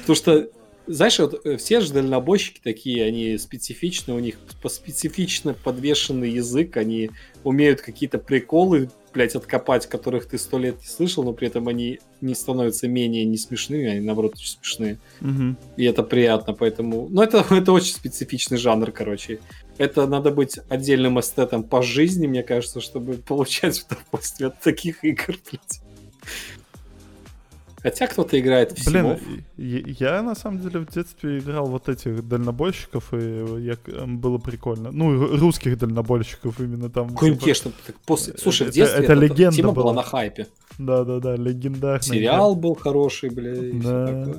Потому 0.00 0.16
что 0.16 0.48
знаешь, 0.86 1.18
вот 1.18 1.44
э, 1.44 1.56
все 1.56 1.80
же 1.80 1.92
дальнобойщики 1.92 2.60
такие, 2.62 3.04
они 3.04 3.38
специфичны, 3.38 4.14
у 4.14 4.18
них 4.18 4.36
специфично 4.68 5.54
подвешенный 5.54 6.30
язык, 6.30 6.76
они 6.76 7.10
умеют 7.42 7.80
какие-то 7.80 8.18
приколы, 8.18 8.90
блядь, 9.12 9.34
откопать, 9.34 9.86
которых 9.86 10.26
ты 10.26 10.38
сто 10.38 10.58
лет 10.58 10.80
не 10.80 10.86
слышал, 10.86 11.24
но 11.24 11.32
при 11.32 11.48
этом 11.48 11.68
они 11.68 12.00
не 12.20 12.34
становятся 12.34 12.88
менее 12.88 13.24
не 13.24 13.38
смешными, 13.38 13.86
они 13.86 14.00
наоборот 14.00 14.34
очень 14.34 14.58
смешные. 14.58 14.98
Угу. 15.20 15.56
И 15.76 15.84
это 15.84 16.02
приятно, 16.02 16.52
поэтому... 16.52 17.08
Ну, 17.08 17.22
это, 17.22 17.44
это 17.54 17.72
очень 17.72 17.94
специфичный 17.94 18.58
жанр, 18.58 18.90
короче. 18.90 19.40
Это 19.78 20.06
надо 20.06 20.30
быть 20.30 20.58
отдельным 20.68 21.18
эстетом 21.18 21.64
по 21.64 21.82
жизни, 21.82 22.26
мне 22.26 22.42
кажется, 22.42 22.80
чтобы 22.80 23.14
получать 23.28 23.84
удовольствие 23.86 24.48
от 24.48 24.60
таких 24.60 25.04
игр, 25.04 25.36
блядь. 25.50 25.80
Хотя 27.84 28.06
кто-то 28.06 28.40
играет 28.40 28.72
в 28.72 28.90
Блин, 28.90 29.44
я, 29.58 30.14
я 30.14 30.22
на 30.22 30.34
самом 30.34 30.58
деле 30.60 30.80
в 30.80 30.90
детстве 30.90 31.38
играл 31.38 31.66
вот 31.66 31.90
этих 31.90 32.26
дальнобойщиков, 32.26 33.12
и 33.12 33.62
я, 33.62 33.76
было 34.06 34.38
прикольно. 34.38 34.90
Ну, 34.90 35.36
русских 35.36 35.76
дальнобойщиков 35.76 36.58
именно 36.60 36.88
там. 36.88 37.14
Конечно. 37.14 37.72
Типа... 37.86 37.98
После... 38.06 38.38
Слушай, 38.38 38.68
в 38.68 38.70
детстве 38.70 39.04
это, 39.04 39.12
это 39.12 39.20
легенда 39.20 39.56
тема 39.56 39.72
была. 39.72 39.92
была 39.92 39.92
на 39.96 40.02
хайпе. 40.02 40.46
Да-да-да, 40.78 41.36
легендарный. 41.36 42.02
Сериал 42.02 42.56
был 42.56 42.74
хороший, 42.74 43.28
бля, 43.28 43.54
да. 43.54 44.34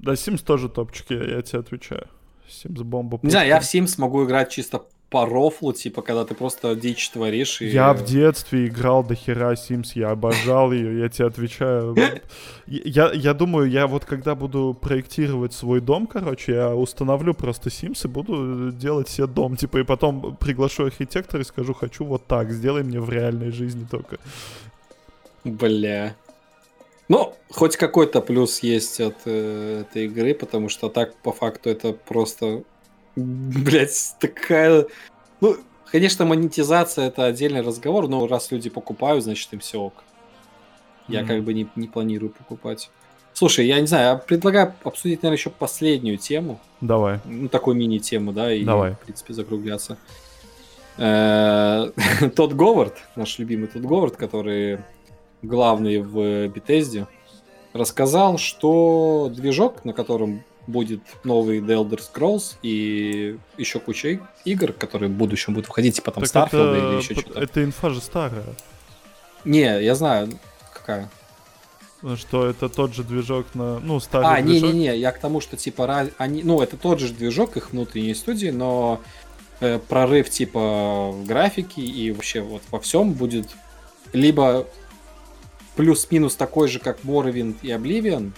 Да, 0.00 0.12
Sims 0.14 0.42
тоже 0.44 0.68
топчик, 0.68 1.06
я, 1.10 1.22
я 1.36 1.42
тебе 1.42 1.60
отвечаю. 1.60 2.08
Sims 2.48 2.82
бомба. 2.82 3.20
Не 3.22 3.30
знаю, 3.30 3.46
я 3.46 3.60
в 3.60 3.62
Sims 3.62 3.94
могу 3.98 4.24
играть 4.24 4.50
чисто 4.50 4.82
по 5.12 5.26
рофлу, 5.26 5.74
типа, 5.74 6.00
когда 6.00 6.24
ты 6.24 6.34
просто 6.34 6.74
дичь 6.74 7.10
творишь. 7.10 7.60
И... 7.60 7.66
Я 7.66 7.92
в 7.92 8.02
детстве 8.02 8.66
играл 8.66 9.04
до 9.04 9.14
хера 9.14 9.52
Sims, 9.52 9.90
я 9.94 10.10
обожал 10.10 10.72
ее, 10.72 11.00
я 11.00 11.08
тебе 11.10 11.26
отвечаю. 11.26 11.94
Я, 12.66 13.12
я 13.12 13.34
думаю, 13.34 13.68
я 13.68 13.86
вот 13.86 14.04
когда 14.06 14.34
буду 14.34 14.74
проектировать 14.80 15.52
свой 15.52 15.80
дом, 15.80 16.06
короче, 16.06 16.52
я 16.52 16.74
установлю 16.74 17.34
просто 17.34 17.68
Sims 17.68 18.04
и 18.04 18.08
буду 18.08 18.70
делать 18.72 19.08
себе 19.08 19.26
дом, 19.26 19.56
типа, 19.56 19.78
и 19.78 19.82
потом 19.82 20.36
приглашу 20.36 20.86
архитектора 20.86 21.42
и 21.42 21.44
скажу, 21.44 21.74
хочу 21.74 22.04
вот 22.04 22.26
так, 22.26 22.50
сделай 22.50 22.82
мне 22.82 23.00
в 23.00 23.10
реальной 23.10 23.50
жизни 23.50 23.84
только. 23.90 24.18
Бля. 25.44 26.14
Ну, 27.08 27.34
хоть 27.50 27.76
какой-то 27.76 28.22
плюс 28.22 28.62
есть 28.62 29.00
от 29.00 29.16
э, 29.26 29.80
этой 29.82 30.06
игры, 30.06 30.34
потому 30.34 30.70
что 30.70 30.88
так, 30.88 31.14
по 31.16 31.32
факту, 31.32 31.68
это 31.68 31.92
просто 31.92 32.62
Блять, 33.16 34.14
такая... 34.20 34.86
Ну, 35.40 35.56
конечно, 35.90 36.24
монетизация 36.24 37.08
это 37.08 37.26
отдельный 37.26 37.60
разговор, 37.60 38.08
но 38.08 38.26
раз 38.26 38.50
люди 38.50 38.70
покупают, 38.70 39.24
значит 39.24 39.52
им 39.52 39.60
все 39.60 39.80
ок. 39.80 40.04
Я 41.08 41.20
mm-hmm. 41.20 41.26
как 41.26 41.42
бы 41.42 41.54
не, 41.54 41.68
не 41.76 41.88
планирую 41.88 42.30
покупать. 42.30 42.90
Слушай, 43.34 43.66
я 43.66 43.80
не 43.80 43.86
знаю, 43.86 44.04
я 44.06 44.16
предлагаю 44.16 44.74
обсудить, 44.84 45.22
наверное, 45.22 45.38
еще 45.38 45.50
последнюю 45.50 46.18
тему. 46.18 46.60
Давай. 46.80 47.20
Ну, 47.24 47.48
такую 47.48 47.76
мини-тему, 47.76 48.32
да, 48.32 48.52
и, 48.52 48.64
Давай. 48.64 48.92
в 48.92 48.98
принципе, 49.00 49.32
закругляться. 49.32 49.96
Э, 50.98 51.90
тот 52.36 52.52
Говард, 52.52 52.98
наш 53.16 53.38
любимый 53.38 53.68
тот 53.68 53.82
Говард, 53.82 54.16
который 54.16 54.80
главный 55.40 55.98
в 55.98 56.48
Бетезде, 56.48 57.06
рассказал, 57.72 58.38
что 58.38 59.30
движок, 59.34 59.84
на 59.84 59.92
котором 59.92 60.44
будет 60.66 61.00
новый 61.24 61.60
The 61.60 61.82
Elder 61.82 62.00
Scrolls 62.00 62.56
и 62.62 63.38
еще 63.58 63.80
куча 63.80 64.20
игр, 64.44 64.72
которые 64.72 65.08
в 65.08 65.12
будущем 65.12 65.54
будут 65.54 65.68
выходить, 65.68 65.96
типа 65.96 66.10
там 66.12 66.24
так 66.24 66.52
Starfield 66.52 66.74
это, 66.74 66.88
или 66.88 66.96
еще 66.98 67.14
что-то. 67.14 67.40
Это 67.40 67.64
инфа 67.64 67.90
же 67.90 68.00
старая. 68.00 68.44
Не, 69.44 69.82
я 69.82 69.94
знаю, 69.94 70.38
какая. 70.72 71.10
Что 72.16 72.46
это 72.46 72.68
тот 72.68 72.94
же 72.94 73.04
движок 73.04 73.46
на... 73.54 73.78
Ну, 73.78 74.00
старый 74.00 74.28
А, 74.28 74.40
не-не-не, 74.40 74.96
я 74.96 75.12
к 75.12 75.20
тому, 75.20 75.40
что 75.40 75.56
типа 75.56 75.86
раз... 75.86 76.08
они... 76.18 76.42
Ну, 76.42 76.60
это 76.60 76.76
тот 76.76 76.98
же 76.98 77.12
движок 77.12 77.56
их 77.56 77.70
внутренней 77.70 78.14
студии, 78.14 78.48
но 78.48 79.00
э, 79.60 79.78
прорыв 79.78 80.28
типа 80.28 81.10
в 81.12 81.24
графике 81.24 81.80
и 81.80 82.10
вообще 82.10 82.40
вот 82.40 82.62
во 82.72 82.80
всем 82.80 83.12
будет 83.12 83.48
либо 84.12 84.66
плюс-минус 85.76 86.34
такой 86.34 86.68
же, 86.68 86.80
как 86.80 87.00
Morrowind 87.02 87.56
и 87.62 87.68
Oblivion, 87.68 88.32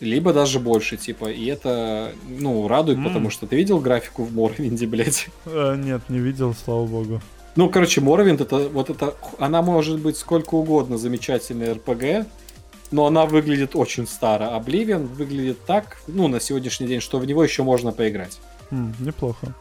либо 0.00 0.32
даже 0.32 0.58
больше, 0.58 0.96
типа, 0.96 1.30
и 1.30 1.46
это, 1.46 2.12
ну, 2.26 2.66
радует, 2.68 2.98
mm. 2.98 3.04
потому 3.04 3.30
что 3.30 3.46
ты 3.46 3.56
видел 3.56 3.78
графику 3.78 4.24
в 4.24 4.34
Морвинде, 4.34 4.86
блядь? 4.88 5.28
А, 5.46 5.76
нет, 5.76 6.02
не 6.08 6.18
видел, 6.18 6.54
слава 6.54 6.86
богу. 6.86 7.20
Ну, 7.56 7.68
короче, 7.68 8.00
Морвинд 8.00 8.40
это, 8.40 8.68
вот 8.68 8.90
это, 8.90 9.14
она 9.38 9.60
может 9.60 9.98
быть 9.98 10.16
сколько 10.16 10.54
угодно 10.54 10.98
замечательная 10.98 11.74
РПГ, 11.74 12.26
но 12.90 13.06
она 13.06 13.26
выглядит 13.26 13.76
очень 13.76 14.06
старо. 14.06 14.54
Обливион 14.56 15.06
выглядит 15.06 15.64
так, 15.66 16.00
ну, 16.06 16.28
на 16.28 16.40
сегодняшний 16.40 16.86
день, 16.86 17.00
что 17.00 17.18
в 17.18 17.26
него 17.26 17.44
еще 17.44 17.62
можно 17.62 17.92
поиграть. 17.92 18.38
Mm, 18.70 18.94
неплохо. 19.00 19.54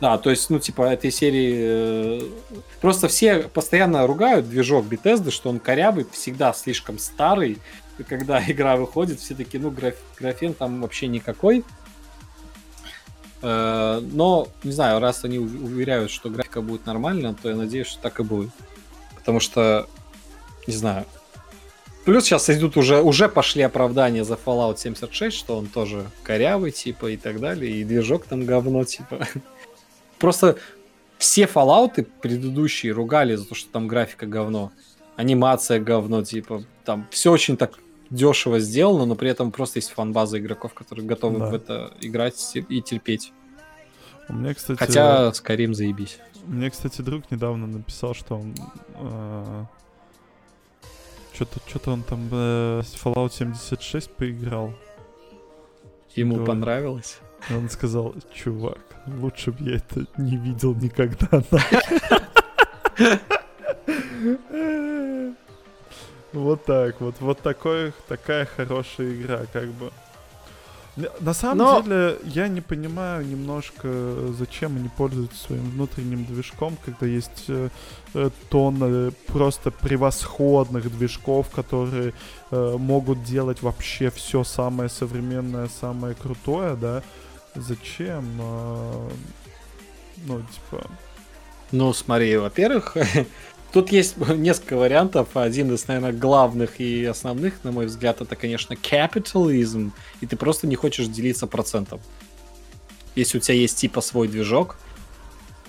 Да, 0.00 0.18
то 0.18 0.30
есть, 0.30 0.50
ну, 0.50 0.58
типа, 0.58 0.82
этой 0.82 1.12
серии... 1.12 1.54
Э, 1.56 2.20
просто 2.80 3.06
все 3.06 3.44
постоянно 3.44 4.04
ругают 4.04 4.48
движок 4.48 4.84
Bethesda, 4.86 5.30
что 5.30 5.48
он 5.48 5.60
корявый, 5.60 6.06
всегда 6.10 6.52
слишком 6.52 6.98
старый, 6.98 7.58
когда 8.06 8.42
игра 8.50 8.76
выходит, 8.76 9.20
все 9.20 9.34
таки 9.34 9.58
ну, 9.58 9.70
граф, 9.70 9.94
графен 10.18 10.54
там 10.54 10.80
вообще 10.80 11.06
никакой. 11.06 11.64
Э, 13.42 14.00
но, 14.00 14.48
не 14.62 14.72
знаю, 14.72 15.00
раз 15.00 15.24
они 15.24 15.38
уверяют, 15.38 16.10
что 16.10 16.30
графика 16.30 16.62
будет 16.62 16.86
нормальная, 16.86 17.34
то 17.34 17.48
я 17.48 17.56
надеюсь, 17.56 17.88
что 17.88 18.00
так 18.02 18.20
и 18.20 18.22
будет. 18.22 18.50
Потому 19.16 19.40
что, 19.40 19.88
не 20.66 20.74
знаю. 20.74 21.04
Плюс 22.04 22.24
сейчас 22.24 22.50
идут 22.50 22.76
уже, 22.76 23.00
уже 23.00 23.28
пошли 23.28 23.62
оправдания 23.62 24.24
за 24.24 24.34
Fallout 24.34 24.78
76, 24.78 25.36
что 25.36 25.56
он 25.56 25.66
тоже 25.66 26.06
корявый, 26.24 26.72
типа, 26.72 27.12
и 27.12 27.16
так 27.16 27.38
далее, 27.38 27.70
и 27.70 27.84
движок 27.84 28.24
там 28.24 28.44
говно, 28.44 28.84
типа. 28.84 29.26
Просто 30.18 30.56
все 31.18 31.44
Fallout 31.44 32.04
предыдущие 32.20 32.92
ругали 32.92 33.36
за 33.36 33.46
то, 33.46 33.54
что 33.54 33.70
там 33.70 33.86
графика 33.86 34.26
говно, 34.26 34.72
анимация 35.14 35.78
говно, 35.78 36.24
типа, 36.24 36.64
там 36.84 37.06
все 37.10 37.30
очень 37.30 37.56
так 37.56 37.78
дешево 38.10 38.60
сделано, 38.60 39.06
но 39.06 39.14
при 39.14 39.30
этом 39.30 39.50
просто 39.50 39.78
есть 39.78 39.90
фан-база 39.90 40.38
игроков, 40.38 40.74
которые 40.74 41.06
готовы 41.06 41.38
да. 41.38 41.46
в 41.46 41.54
это 41.54 41.92
играть 42.00 42.54
и 42.54 42.82
терпеть. 42.82 43.32
Меня, 44.28 44.54
кстати... 44.54 44.78
Хотя 44.78 45.32
Скорим 45.32 45.74
заебись. 45.74 46.18
Мне, 46.46 46.70
кстати, 46.70 47.02
друг 47.02 47.30
недавно 47.30 47.66
написал, 47.66 48.14
что 48.14 48.36
он... 48.36 48.54
Э, 48.96 49.64
что-то, 51.32 51.60
что-то 51.66 51.92
он 51.92 52.02
там 52.02 52.28
э, 52.30 52.82
Fallout 53.02 53.32
76 53.32 54.10
поиграл. 54.10 54.74
Ему 56.14 56.34
Говорит. 56.34 56.48
понравилось? 56.48 57.18
Он 57.50 57.70
сказал, 57.70 58.14
чувак, 58.32 58.78
лучше 59.06 59.52
бы 59.52 59.70
я 59.70 59.76
это 59.76 60.06
не 60.18 60.36
видел 60.36 60.74
никогда. 60.74 61.42
Вот 66.32 66.64
так 66.64 67.00
вот. 67.00 67.16
Вот 67.20 67.40
такой, 67.40 67.92
такая 68.08 68.46
хорошая 68.46 69.12
игра, 69.12 69.40
как 69.52 69.68
бы. 69.68 69.90
На 71.20 71.32
самом 71.32 71.58
Но... 71.58 71.80
деле, 71.80 72.18
я 72.24 72.48
не 72.48 72.60
понимаю 72.60 73.26
немножко, 73.26 73.88
зачем 74.38 74.76
они 74.76 74.90
пользуются 74.90 75.46
своим 75.46 75.70
внутренним 75.70 76.26
движком, 76.26 76.76
когда 76.84 77.06
есть 77.06 77.46
э, 77.48 77.70
э 78.12 78.30
тонны 78.50 79.10
просто 79.26 79.70
превосходных 79.70 80.90
движков, 80.94 81.48
которые 81.48 82.12
э, 82.50 82.76
могут 82.78 83.24
делать 83.24 83.62
вообще 83.62 84.10
все 84.10 84.44
самое 84.44 84.90
современное, 84.90 85.68
самое 85.68 86.14
крутое, 86.14 86.76
да? 86.76 87.02
Зачем? 87.54 88.26
Э, 88.38 89.08
ну, 90.26 90.42
типа... 90.42 90.90
Ну, 91.70 91.94
смотри, 91.94 92.36
во-первых, 92.36 92.98
Тут 93.72 93.90
есть 93.90 94.16
несколько 94.28 94.76
вариантов. 94.76 95.28
Один 95.34 95.72
из, 95.74 95.86
наверное, 95.88 96.12
главных 96.12 96.80
и 96.80 97.04
основных, 97.04 97.64
на 97.64 97.72
мой 97.72 97.86
взгляд, 97.86 98.20
это, 98.20 98.36
конечно, 98.36 98.76
капитализм. 98.76 99.92
И 100.20 100.26
ты 100.26 100.36
просто 100.36 100.66
не 100.66 100.76
хочешь 100.76 101.06
делиться 101.06 101.46
процентом. 101.46 102.00
Если 103.14 103.38
у 103.38 103.40
тебя 103.40 103.56
есть 103.56 103.78
типа 103.78 104.00
свой 104.00 104.28
движок, 104.28 104.76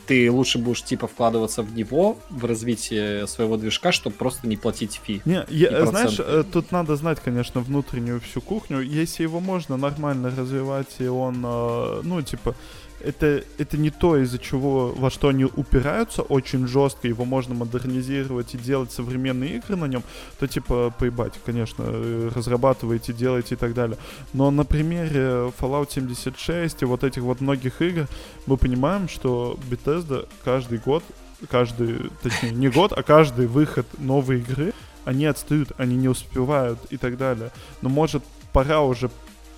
ты 0.05 0.29
лучше 0.29 0.57
будешь 0.57 0.83
типа 0.83 1.07
вкладываться 1.07 1.61
в 1.61 1.73
него, 1.75 2.17
в 2.29 2.45
развитие 2.45 3.25
своего 3.27 3.57
движка, 3.57 3.91
чтобы 3.91 4.15
просто 4.15 4.47
не 4.47 4.57
платить 4.57 4.99
фи. 5.03 5.21
Не, 5.25 5.45
я, 5.49 5.85
знаешь, 5.85 6.17
э, 6.19 6.43
тут 6.51 6.71
надо 6.71 6.95
знать, 6.95 7.19
конечно, 7.23 7.61
внутреннюю 7.61 8.19
всю 8.19 8.41
кухню. 8.41 8.81
Если 8.81 9.23
его 9.23 9.39
можно 9.39 9.77
нормально 9.77 10.33
развивать, 10.35 10.95
и 10.99 11.07
он, 11.07 11.41
э, 11.45 12.01
ну, 12.03 12.21
типа, 12.21 12.55
это, 13.03 13.43
это 13.57 13.77
не 13.77 13.89
то, 13.89 14.17
из-за 14.17 14.39
чего, 14.39 14.93
во 14.95 15.09
что 15.09 15.27
они 15.27 15.45
упираются 15.45 16.21
очень 16.21 16.67
жестко, 16.67 17.07
его 17.07 17.25
можно 17.25 17.53
модернизировать 17.53 18.55
и 18.55 18.57
делать 18.57 18.91
современные 18.91 19.57
игры 19.57 19.75
на 19.75 19.85
нем, 19.85 20.03
то 20.39 20.47
типа 20.47 20.93
поебать, 20.97 21.33
конечно, 21.45 21.83
э, 21.85 22.31
разрабатывайте, 22.33 23.13
делайте 23.13 23.55
и 23.55 23.57
так 23.57 23.73
далее. 23.73 23.97
Но 24.33 24.51
на 24.51 24.65
примере 24.65 25.51
Fallout 25.59 25.91
76 25.91 26.81
и 26.81 26.85
вот 26.85 27.03
этих 27.03 27.21
вот 27.21 27.41
многих 27.41 27.81
игр 27.81 28.07
мы 28.45 28.57
понимаем, 28.57 29.09
что 29.09 29.59
Bethesda 29.69 30.27
каждый 30.43 30.77
год, 30.77 31.03
каждый, 31.49 32.09
точнее, 32.21 32.51
не 32.51 32.69
год, 32.69 32.93
а 32.93 33.03
каждый 33.03 33.47
выход 33.47 33.85
новой 33.99 34.39
игры, 34.39 34.73
они 35.05 35.25
отстают, 35.25 35.73
они 35.77 35.97
не 35.97 36.07
успевают 36.07 36.79
и 36.89 36.97
так 36.97 37.17
далее. 37.17 37.51
Но 37.81 37.89
может 37.89 38.23
пора 38.53 38.81
уже 38.81 39.09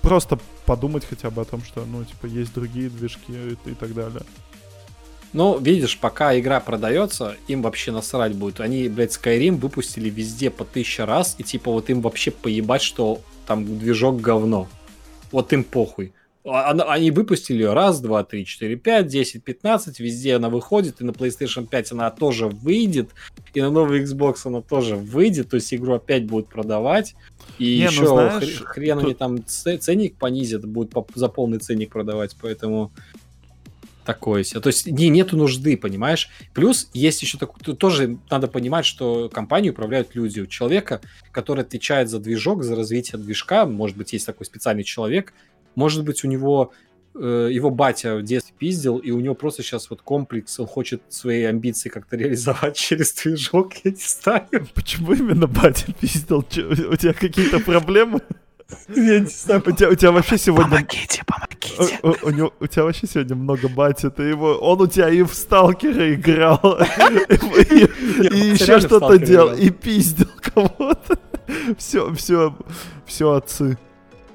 просто 0.06 0.38
подумать 0.66 1.04
хотя 1.04 1.30
бы 1.30 1.42
о 1.42 1.44
том, 1.44 1.64
что, 1.64 1.84
ну, 1.84 2.04
типа, 2.04 2.26
есть 2.26 2.54
другие 2.54 2.88
движки 2.88 3.32
и, 3.32 3.70
и 3.70 3.74
так 3.74 3.92
далее. 3.92 4.22
Ну, 5.32 5.58
видишь, 5.58 5.98
пока 5.98 6.38
игра 6.38 6.60
продается, 6.60 7.36
им 7.48 7.60
вообще 7.62 7.90
насрать 7.90 8.32
будет. 8.32 8.60
Они, 8.60 8.88
блядь, 8.88 9.10
Skyrim 9.10 9.56
выпустили 9.56 10.08
везде 10.08 10.50
по 10.50 10.64
тысяча 10.64 11.06
раз, 11.06 11.34
и 11.38 11.42
типа 11.42 11.72
вот 11.72 11.90
им 11.90 12.00
вообще 12.02 12.30
поебать, 12.30 12.82
что 12.82 13.20
там 13.46 13.78
движок 13.78 14.20
говно. 14.20 14.68
Вот 15.32 15.52
им 15.52 15.64
похуй. 15.64 16.12
А, 16.48 16.70
они 16.92 17.10
выпустили 17.10 17.58
ее 17.58 17.72
раз, 17.72 18.00
два, 18.00 18.22
три, 18.22 18.46
четыре, 18.46 18.76
пять, 18.76 19.08
десять, 19.08 19.42
пятнадцать. 19.42 19.98
Везде 19.98 20.36
она 20.36 20.48
выходит, 20.48 21.00
и 21.00 21.04
на 21.04 21.10
PlayStation 21.10 21.66
5 21.66 21.92
она 21.92 22.10
тоже 22.10 22.46
выйдет, 22.46 23.10
и 23.52 23.60
на 23.60 23.70
новый 23.70 24.02
Xbox 24.04 24.42
она 24.44 24.60
тоже 24.60 24.94
выйдет, 24.94 25.50
то 25.50 25.56
есть 25.56 25.74
игру 25.74 25.94
опять 25.94 26.26
будут 26.26 26.48
продавать. 26.48 27.16
И 27.58 27.64
не, 27.64 27.84
еще 27.84 28.02
ну, 28.02 28.14
знаешь, 28.14 28.62
хрен 28.64 28.98
тут... 28.98 29.04
они 29.04 29.14
там 29.14 29.44
ценник 29.46 30.16
понизят, 30.16 30.64
будут 30.64 30.94
за 31.14 31.28
полный 31.28 31.58
ценник 31.58 31.90
продавать, 31.90 32.36
поэтому 32.40 32.92
такое 34.04 34.44
себе. 34.44 34.60
То 34.60 34.68
есть 34.68 34.86
не, 34.86 35.08
нету 35.08 35.36
нужды, 35.36 35.76
понимаешь? 35.76 36.30
Плюс 36.54 36.88
есть 36.94 37.20
еще 37.22 37.38
такое, 37.38 37.74
тоже 37.74 38.18
надо 38.30 38.46
понимать, 38.46 38.86
что 38.86 39.28
компанию 39.28 39.72
управляют 39.72 40.14
люди. 40.14 40.40
У 40.40 40.46
человека, 40.46 41.00
который 41.32 41.62
отвечает 41.62 42.08
за 42.08 42.20
движок, 42.20 42.62
за 42.62 42.76
развитие 42.76 43.20
движка, 43.20 43.66
может 43.66 43.96
быть, 43.96 44.12
есть 44.12 44.24
такой 44.24 44.46
специальный 44.46 44.84
человек, 44.84 45.34
может 45.76 46.04
быть, 46.04 46.24
у 46.24 46.28
него 46.28 46.72
э, 47.14 47.48
его 47.52 47.70
батя 47.70 48.16
в 48.16 48.22
детстве 48.22 48.54
пиздил, 48.58 48.98
и 48.98 49.12
у 49.12 49.20
него 49.20 49.34
просто 49.34 49.62
сейчас 49.62 49.88
вот 49.90 50.02
комплекс, 50.02 50.58
он 50.58 50.66
хочет 50.66 51.02
свои 51.08 51.44
амбиции 51.44 51.88
как-то 51.88 52.16
реализовать 52.16 52.76
через 52.76 53.12
движок, 53.12 53.74
я 53.84 53.92
не 53.92 53.96
знаю. 53.98 54.48
Почему 54.74 55.12
именно 55.12 55.46
батя 55.46 55.92
пиздил? 55.92 56.38
у 56.38 56.42
тебя 56.96 57.12
какие-то 57.12 57.60
проблемы? 57.60 58.20
Я 58.88 59.20
не 59.20 59.26
знаю. 59.26 59.62
У 59.64 59.70
тебя, 59.70 59.90
у 59.90 59.94
тебя 59.94 60.10
вообще 60.10 60.38
сегодня... 60.38 60.70
Помогите, 60.70 61.22
помогите. 61.24 61.98
У, 62.02 62.08
у, 62.08 62.16
у, 62.22 62.30
него, 62.30 62.52
у 62.58 62.66
тебя 62.66 62.84
вообще 62.84 63.06
сегодня 63.06 63.36
много 63.36 63.68
бати. 63.68 64.10
Ты 64.10 64.24
его... 64.24 64.54
Он 64.54 64.80
у 64.80 64.86
тебя 64.86 65.08
и 65.08 65.22
в 65.22 65.34
Сталкера 65.34 66.12
играл, 66.14 66.58
и 67.28 68.36
еще 68.36 68.80
что-то 68.80 69.18
делал, 69.18 69.54
и 69.54 69.70
пиздил 69.70 70.28
кого-то. 70.40 71.18
Все, 71.78 72.12
все, 72.14 72.56
все 73.06 73.32
отцы. 73.32 73.78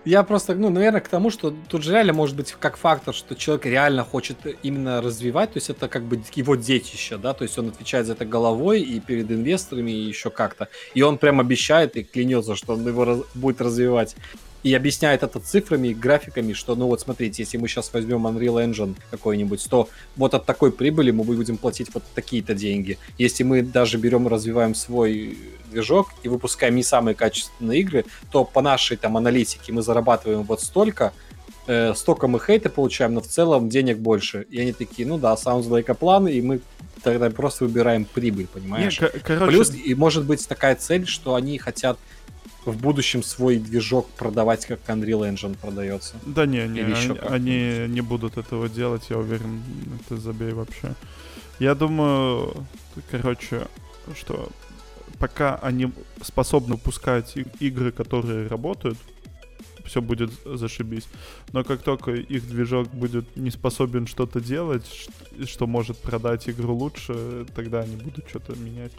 Я 0.03 0.23
просто, 0.23 0.56
ну, 0.56 0.69
наверное, 0.69 0.99
к 0.99 1.07
тому, 1.07 1.30
что 1.30 1.53
тут 1.69 1.84
же 1.84 1.91
реально 1.91 2.14
может 2.14 2.36
быть 2.36 2.56
как 2.60 2.76
фактор, 2.78 3.14
что 3.14 3.36
человек 3.36 3.68
реально 3.68 4.03
хочет 4.03 4.38
именно 4.64 4.99
развивать, 4.99 5.53
то 5.53 5.57
есть 5.57 5.69
это 5.69 5.88
как 5.88 6.03
бы 6.03 6.19
его 6.34 6.56
детище, 6.56 7.18
да, 7.18 7.34
то 7.34 7.44
есть 7.44 7.57
он 7.60 7.69
отвечает 7.69 8.07
за 8.07 8.14
это 8.14 8.26
головой 8.26 8.82
и 8.82 8.99
перед 8.99 9.30
инвесторами, 9.30 9.91
и 9.91 10.07
еще 10.07 10.32
как-то. 10.32 10.69
И 10.95 11.03
он 11.03 11.19
прям 11.19 11.40
обещает 11.40 11.98
и 11.98 12.03
клянется, 12.03 12.56
что 12.56 12.73
он 12.73 12.88
его 12.88 13.06
раз, 13.06 13.19
будет 13.36 13.61
развивать 13.61 14.15
и 14.64 14.74
объясняет 14.74 15.24
это 15.24 15.40
цифрами 15.40 15.90
и 15.90 15.94
графиками, 15.94 16.54
что, 16.54 16.76
ну 16.76 16.88
вот 16.88 17.02
смотрите, 17.02 17.44
если 17.44 17.58
мы 17.58 17.68
сейчас 17.68 17.92
возьмем 17.94 18.28
Unreal 18.28 18.64
Engine 18.66 18.96
какой-нибудь, 19.10 19.66
то 19.70 19.90
вот 20.16 20.34
от 20.34 20.46
такой 20.46 20.72
прибыли 20.72 21.12
мы 21.12 21.24
будем 21.24 21.58
платить 21.58 21.94
вот 21.94 22.04
такие-то 22.14 22.54
деньги. 22.54 22.98
Если 23.18 23.44
мы 23.44 23.62
даже 23.62 23.98
берем 23.98 24.28
и 24.28 24.30
развиваем 24.30 24.76
свой 24.76 25.38
движок 25.72 26.10
и 26.24 26.30
выпускаем 26.30 26.76
не 26.76 26.84
самые 26.84 27.16
качественные 27.16 27.80
игры, 27.80 28.06
то 28.32 28.44
по 28.44 28.62
нашей 28.62 28.98
там 28.98 29.18
аналитике 29.18 29.72
мы 29.72 29.82
зарабатываем 29.82 30.44
вот 30.44 30.62
столько, 30.62 31.14
э, 31.68 31.94
столько 31.96 32.28
мы 32.28 32.40
хейта 32.40 32.70
получаем, 32.70 33.16
но 33.16 33.22
в 33.22 33.28
целом 33.28 33.70
денег 33.70 33.98
больше. 33.98 34.46
И 34.50 34.60
они 34.60 34.74
такие, 34.74 35.08
ну 35.08 35.18
да, 35.18 35.34
sounds 35.34 35.68
like 35.68 35.90
a 35.90 35.96
plan, 35.96 36.32
и 36.32 36.42
мы 36.42 36.62
тогда 37.04 37.30
просто 37.30 37.66
выбираем 37.66 38.06
прибыль, 38.06 38.48
понимаешь? 38.48 39.00
Не, 39.00 39.08
короче... 39.08 39.48
Плюс, 39.48 39.74
и 39.74 39.96
может 39.96 40.26
быть 40.26 40.48
такая 40.48 40.76
цель, 40.76 41.08
что 41.08 41.34
они 41.34 41.58
хотят 41.58 41.98
в 42.66 42.78
будущем 42.78 43.24
свой 43.24 43.58
движок 43.58 44.08
продавать, 44.10 44.66
как 44.66 44.80
Unreal 44.88 45.32
Engine 45.32 45.58
продается. 45.58 46.16
Да 46.26 46.46
не, 46.46 46.68
не 46.68 46.82
они, 46.82 47.20
они 47.20 47.86
не 47.88 48.02
будут 48.02 48.38
этого 48.38 48.70
делать, 48.70 49.04
я 49.10 49.18
уверен, 49.18 49.62
это 50.00 50.18
забей 50.18 50.54
вообще. 50.54 50.94
Я 51.60 51.76
думаю, 51.76 52.66
короче, 53.10 53.68
что 54.16 54.50
пока 55.20 55.56
они 55.56 55.92
способны 56.24 56.76
выпускать 56.76 57.36
игры, 57.60 57.92
которые 57.92 58.48
работают, 58.48 58.98
все 59.86 60.02
будет 60.02 60.32
зашибись. 60.46 61.08
Но 61.54 61.64
как 61.64 61.82
только 61.82 62.12
их 62.12 62.48
движок 62.48 62.88
будет 62.90 63.36
не 63.36 63.52
способен 63.52 64.08
что-то 64.08 64.40
делать, 64.40 65.10
что 65.46 65.68
может 65.68 65.98
продать 65.98 66.50
игру 66.50 66.76
лучше, 66.76 67.46
тогда 67.56 67.82
они 67.82 67.96
будут 67.96 68.30
что-то 68.30 68.56
менять. 68.56 68.92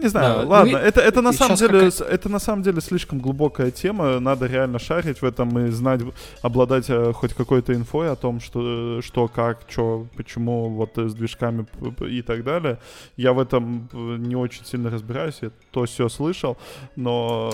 Не 0.00 0.08
знаю, 0.08 0.42
да, 0.42 0.48
ладно, 0.48 0.72
ну, 0.72 0.78
это, 0.78 1.00
это, 1.00 1.22
на 1.22 1.32
самом 1.32 1.56
деле, 1.56 1.90
это 2.08 2.28
на 2.28 2.38
самом 2.38 2.62
деле 2.62 2.80
слишком 2.80 3.18
глубокая 3.18 3.70
тема, 3.70 4.20
надо 4.20 4.46
реально 4.46 4.78
шарить 4.78 5.20
в 5.20 5.24
этом 5.24 5.58
и 5.58 5.70
знать, 5.70 6.00
обладать 6.40 6.88
э, 6.88 7.12
хоть 7.12 7.34
какой-то 7.34 7.74
инфой 7.74 8.10
о 8.10 8.16
том, 8.16 8.40
что, 8.40 9.02
что 9.02 9.28
как, 9.28 9.60
что, 9.68 10.06
почему, 10.16 10.70
вот 10.70 10.96
с 10.96 11.14
движками 11.14 11.66
и 12.08 12.22
так 12.22 12.42
далее. 12.42 12.78
Я 13.16 13.32
в 13.32 13.38
этом 13.38 13.88
э, 13.92 14.16
не 14.18 14.34
очень 14.34 14.64
сильно 14.64 14.90
разбираюсь, 14.90 15.38
я 15.42 15.50
то 15.70 15.84
все 15.84 16.08
слышал, 16.08 16.56
но 16.96 17.52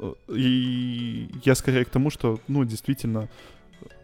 э, 0.00 0.12
и 0.28 1.28
я 1.44 1.54
скорее 1.54 1.84
к 1.84 1.90
тому, 1.90 2.10
что, 2.10 2.40
ну, 2.48 2.64
действительно, 2.64 3.28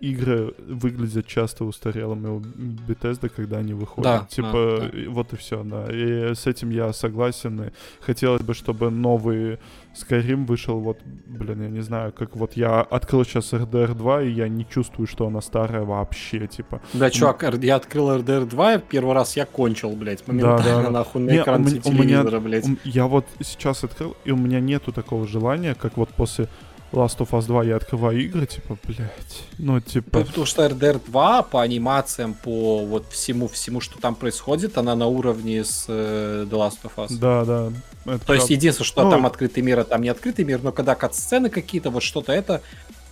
игры 0.01 0.55
выглядят 0.59 1.27
часто 1.27 1.65
устарелыми 1.65 2.29
у 2.29 2.41
Bethesda, 2.41 3.29
когда 3.29 3.59
они 3.59 3.75
выходят. 3.75 4.05
Да, 4.05 4.27
типа, 4.29 4.81
да, 4.81 4.89
да. 4.89 5.11
вот 5.11 5.33
и 5.33 5.37
все, 5.37 5.63
да. 5.63 5.87
И 5.91 6.35
с 6.35 6.47
этим 6.47 6.71
я 6.71 6.93
согласен. 6.93 7.63
И 7.63 7.71
хотелось 8.01 8.43
бы, 8.43 8.55
чтобы 8.55 8.91
новый 8.91 9.59
Skyrim 9.95 10.47
вышел, 10.47 10.79
вот, 10.79 10.99
блин, 11.27 11.63
я 11.63 11.69
не 11.69 11.81
знаю, 11.81 12.13
как 12.13 12.37
вот 12.37 12.55
я 12.55 12.81
открыл 12.81 13.25
сейчас 13.25 13.53
RDR 13.53 13.95
2, 13.95 14.23
и 14.23 14.31
я 14.31 14.49
не 14.49 14.67
чувствую, 14.69 15.07
что 15.07 15.27
она 15.27 15.41
старая 15.41 15.83
вообще, 15.83 16.47
типа. 16.47 16.81
Да, 16.93 17.11
чувак, 17.11 17.43
я 17.63 17.77
открыл 17.77 18.11
RDR 18.11 18.47
2, 18.47 18.79
первый 18.79 19.15
раз 19.15 19.37
я 19.37 19.47
кончил, 19.47 19.91
блядь, 19.91 20.27
моментально 20.27 20.63
да, 20.63 20.83
да. 20.83 20.91
нахуй 20.91 21.23
на 21.23 21.37
экран 21.37 21.65
не, 21.65 21.81
у 21.85 21.93
меня, 21.93 22.23
блядь. 22.23 22.67
Я 22.85 23.07
вот 23.07 23.27
сейчас 23.41 23.85
открыл, 23.85 24.17
и 24.25 24.31
у 24.31 24.37
меня 24.37 24.61
нету 24.61 24.93
такого 24.93 25.27
желания, 25.27 25.75
как 25.75 25.97
вот 25.97 26.11
после 26.11 26.49
Last 26.93 27.19
of 27.19 27.31
Us 27.31 27.47
2 27.47 27.65
я 27.65 27.77
открываю 27.77 28.19
игры, 28.19 28.47
типа, 28.47 28.79
блядь, 28.85 29.45
ну, 29.59 29.81
типа... 29.81 30.21
Потому 30.21 30.47
что 30.47 30.65
RDR 30.65 31.01
2 31.07 31.43
по 31.43 31.63
анимациям, 31.63 32.35
по 32.35 32.85
вот 32.85 33.07
всему-всему, 33.11 33.81
что 33.81 34.01
там 34.01 34.15
происходит, 34.15 34.79
она 34.79 34.95
на 34.95 35.07
уровне 35.07 35.65
с 35.65 35.85
э, 35.89 36.47
The 36.51 36.57
Last 36.57 36.79
of 36.85 36.93
Us. 36.97 37.19
Да, 37.19 37.45
да. 37.45 37.73
Это 38.07 38.19
То 38.21 38.27
прав... 38.27 38.39
есть 38.39 38.51
единственное, 38.51 38.87
что 38.87 39.05
ну... 39.05 39.11
там 39.11 39.27
открытый 39.27 39.63
мир, 39.63 39.81
а 39.81 39.85
там 39.85 40.01
не 40.01 40.09
открытый 40.09 40.45
мир, 40.45 40.61
но 40.63 40.73
когда 40.73 40.95
кат-сцены 40.95 41.51
какие-то, 41.51 41.91
вот 41.91 42.03
что-то 42.03 42.33
это, 42.33 42.63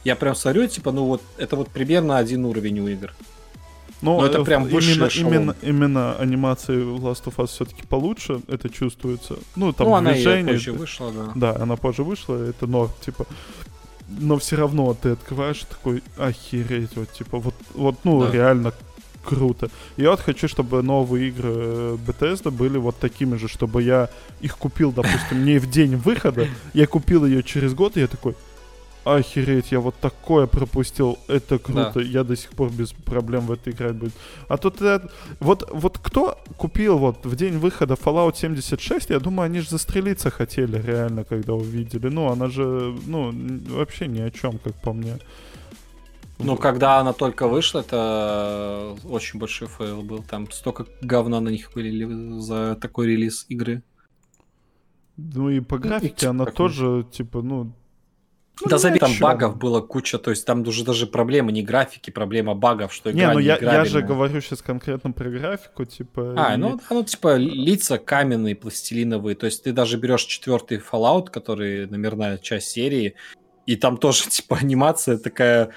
я 0.04 0.16
прям 0.16 0.34
смотрю, 0.34 0.66
типа, 0.68 0.92
ну 0.92 1.04
вот, 1.04 1.22
это 1.36 1.56
вот 1.56 1.68
примерно 1.68 2.16
один 2.16 2.46
уровень 2.46 2.80
у 2.80 2.88
игр. 2.88 3.12
Но, 4.02 4.20
Но 4.20 4.26
это 4.26 4.44
прям 4.44 4.68
именно, 4.68 5.08
именно, 5.14 5.56
именно 5.62 6.16
анимации 6.16 6.76
Last 6.76 7.24
of 7.24 7.36
Us 7.36 7.46
все-таки 7.46 7.82
получше, 7.86 8.40
это 8.46 8.68
чувствуется. 8.68 9.36
Ну, 9.56 9.72
там 9.72 9.88
ну, 9.88 10.12
движение. 10.12 10.42
Она 10.42 10.52
позже 10.52 10.72
вышла, 10.72 11.12
да. 11.12 11.32
Да, 11.34 11.62
она 11.62 11.76
позже 11.76 12.04
вышла, 12.04 12.36
это 12.36 12.66
норм, 12.66 12.90
типа. 13.00 13.26
Но 14.08 14.38
все 14.38 14.56
равно 14.56 14.94
ты 14.94 15.10
открываешь 15.10 15.64
такой, 15.68 16.02
охереть, 16.16 16.96
вот, 16.96 17.12
типа, 17.12 17.38
вот, 17.38 17.54
вот 17.74 17.96
ну, 18.04 18.20
да. 18.22 18.30
реально 18.30 18.72
круто. 19.24 19.68
Я 19.96 20.10
вот 20.10 20.20
хочу, 20.20 20.48
чтобы 20.48 20.82
новые 20.82 21.28
игры 21.28 21.52
э, 21.52 21.96
Bethesda 22.06 22.50
были 22.50 22.78
вот 22.78 22.96
такими 22.96 23.36
же, 23.36 23.48
чтобы 23.48 23.82
я 23.82 24.08
их 24.40 24.56
купил, 24.56 24.92
допустим, 24.92 25.44
не 25.44 25.58
в 25.58 25.68
день 25.68 25.96
выхода, 25.96 26.46
я 26.72 26.86
купил 26.86 27.26
ее 27.26 27.42
через 27.42 27.74
год, 27.74 27.96
и 27.96 28.00
я 28.00 28.06
такой, 28.06 28.36
охереть, 29.06 29.72
я 29.72 29.80
вот 29.80 29.94
такое 30.00 30.46
пропустил, 30.46 31.18
это 31.28 31.58
круто, 31.58 31.92
да. 31.94 32.00
я 32.02 32.24
до 32.24 32.36
сих 32.36 32.50
пор 32.50 32.70
без 32.70 32.92
проблем 32.92 33.46
в 33.46 33.52
это 33.52 33.70
играть 33.70 33.94
буду. 33.94 34.12
А 34.48 34.56
тут 34.56 34.80
вот, 35.40 35.68
вот 35.72 35.98
кто 35.98 36.38
купил 36.56 36.98
вот 36.98 37.24
в 37.24 37.36
день 37.36 37.58
выхода 37.58 37.94
Fallout 37.94 38.36
76, 38.36 39.10
я 39.10 39.20
думаю, 39.20 39.46
они 39.46 39.60
же 39.60 39.70
застрелиться 39.70 40.30
хотели 40.30 40.82
реально, 40.82 41.24
когда 41.24 41.54
увидели. 41.54 42.08
Ну, 42.08 42.28
она 42.30 42.48
же, 42.48 42.96
ну, 43.06 43.32
вообще 43.68 44.08
ни 44.08 44.20
о 44.20 44.30
чем, 44.30 44.58
как 44.58 44.74
по 44.74 44.92
мне. 44.92 45.18
Ну, 46.38 46.56
когда 46.56 46.98
она 46.98 47.12
только 47.12 47.48
вышла, 47.48 47.80
это 47.80 48.96
очень 49.04 49.38
большой 49.38 49.68
фейл 49.68 50.02
был. 50.02 50.22
Там 50.22 50.50
столько 50.50 50.86
говна 51.00 51.40
на 51.40 51.48
них 51.48 51.74
вылили 51.74 52.40
за 52.40 52.76
такой 52.80 53.06
релиз 53.06 53.46
игры. 53.48 53.82
Ну 55.16 55.48
и 55.48 55.60
по 55.60 55.78
графике 55.78 56.28
она 56.28 56.44
такой. 56.44 56.56
тоже, 56.56 57.06
типа, 57.10 57.42
ну... 57.42 57.72
ну 58.62 58.70
да 58.70 58.78
забей, 58.78 58.98
там 58.98 59.12
багов 59.20 59.58
было 59.58 59.80
куча, 59.80 60.18
то 60.18 60.30
есть 60.30 60.46
там 60.46 60.62
уже 60.62 60.84
даже 60.84 61.06
проблема 61.06 61.52
не 61.52 61.62
графики, 61.62 62.10
проблема 62.10 62.54
багов, 62.54 62.92
что 62.92 63.10
игра 63.10 63.28
не, 63.28 63.32
ну 63.34 63.38
я, 63.38 63.58
я 63.60 63.84
же 63.84 64.00
говорю 64.00 64.40
сейчас 64.40 64.62
конкретно 64.62 65.12
про 65.12 65.28
графику, 65.28 65.84
типа... 65.84 66.34
А, 66.36 66.54
и... 66.54 66.56
ну, 66.56 66.80
ну, 66.88 67.04
типа, 67.04 67.36
лица 67.36 67.98
каменные, 67.98 68.54
пластилиновые, 68.54 69.36
то 69.36 69.46
есть 69.46 69.64
ты 69.64 69.72
даже 69.72 69.98
берешь 69.98 70.24
четвертый 70.24 70.78
Fallout, 70.78 71.30
который 71.30 71.86
номерная 71.86 72.38
часть 72.38 72.68
серии, 72.68 73.14
и 73.66 73.76
там 73.76 73.98
тоже, 73.98 74.24
типа, 74.28 74.56
анимация 74.56 75.18
такая 75.18 75.72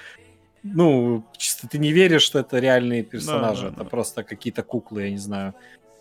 ну, 0.62 1.24
чисто 1.38 1.68
ты 1.68 1.78
не 1.78 1.92
веришь, 1.92 2.22
что 2.22 2.38
это 2.38 2.58
реальные 2.58 3.02
персонажи, 3.02 3.62
да, 3.62 3.68
да, 3.68 3.74
это 3.74 3.84
да. 3.84 3.90
просто 3.90 4.22
какие-то 4.22 4.62
куклы, 4.62 5.04
я 5.04 5.10
не 5.10 5.18
знаю. 5.18 5.54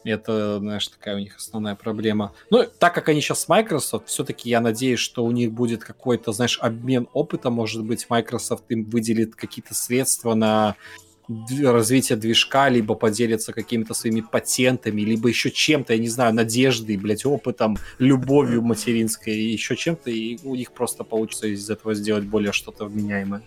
Это, 0.03 0.59
знаешь, 0.59 0.87
такая 0.87 1.15
у 1.15 1.19
них 1.19 1.35
основная 1.35 1.75
проблема. 1.75 2.33
Ну, 2.49 2.65
так 2.79 2.93
как 2.93 3.09
они 3.09 3.21
сейчас 3.21 3.47
Microsoft, 3.49 4.07
все-таки 4.07 4.49
я 4.49 4.61
надеюсь, 4.61 4.99
что 4.99 5.25
у 5.25 5.31
них 5.31 5.51
будет 5.51 5.83
какой-то, 5.83 6.31
знаешь, 6.31 6.57
обмен 6.61 7.07
опыта, 7.13 7.49
может 7.49 7.83
быть, 7.83 8.09
Microsoft 8.09 8.63
им 8.69 8.85
выделит 8.85 9.35
какие-то 9.35 9.73
средства 9.73 10.33
на 10.35 10.75
развитие 11.61 12.17
движка, 12.17 12.69
либо 12.69 12.95
поделится 12.95 13.53
какими-то 13.53 13.93
своими 13.93 14.21
патентами, 14.21 15.01
либо 15.01 15.29
еще 15.29 15.51
чем-то, 15.51 15.93
я 15.93 15.99
не 15.99 16.07
знаю, 16.07 16.33
надеждой, 16.33 16.97
блядь, 16.97 17.25
опытом, 17.25 17.77
любовью 17.99 18.63
материнской, 18.63 19.37
еще 19.37 19.75
чем-то, 19.75 20.09
и 20.09 20.39
у 20.43 20.55
них 20.55 20.71
просто 20.71 21.03
получится 21.03 21.47
из 21.47 21.69
этого 21.69 21.93
сделать 21.93 22.23
более 22.23 22.51
что-то 22.51 22.85
вменяемое. 22.85 23.43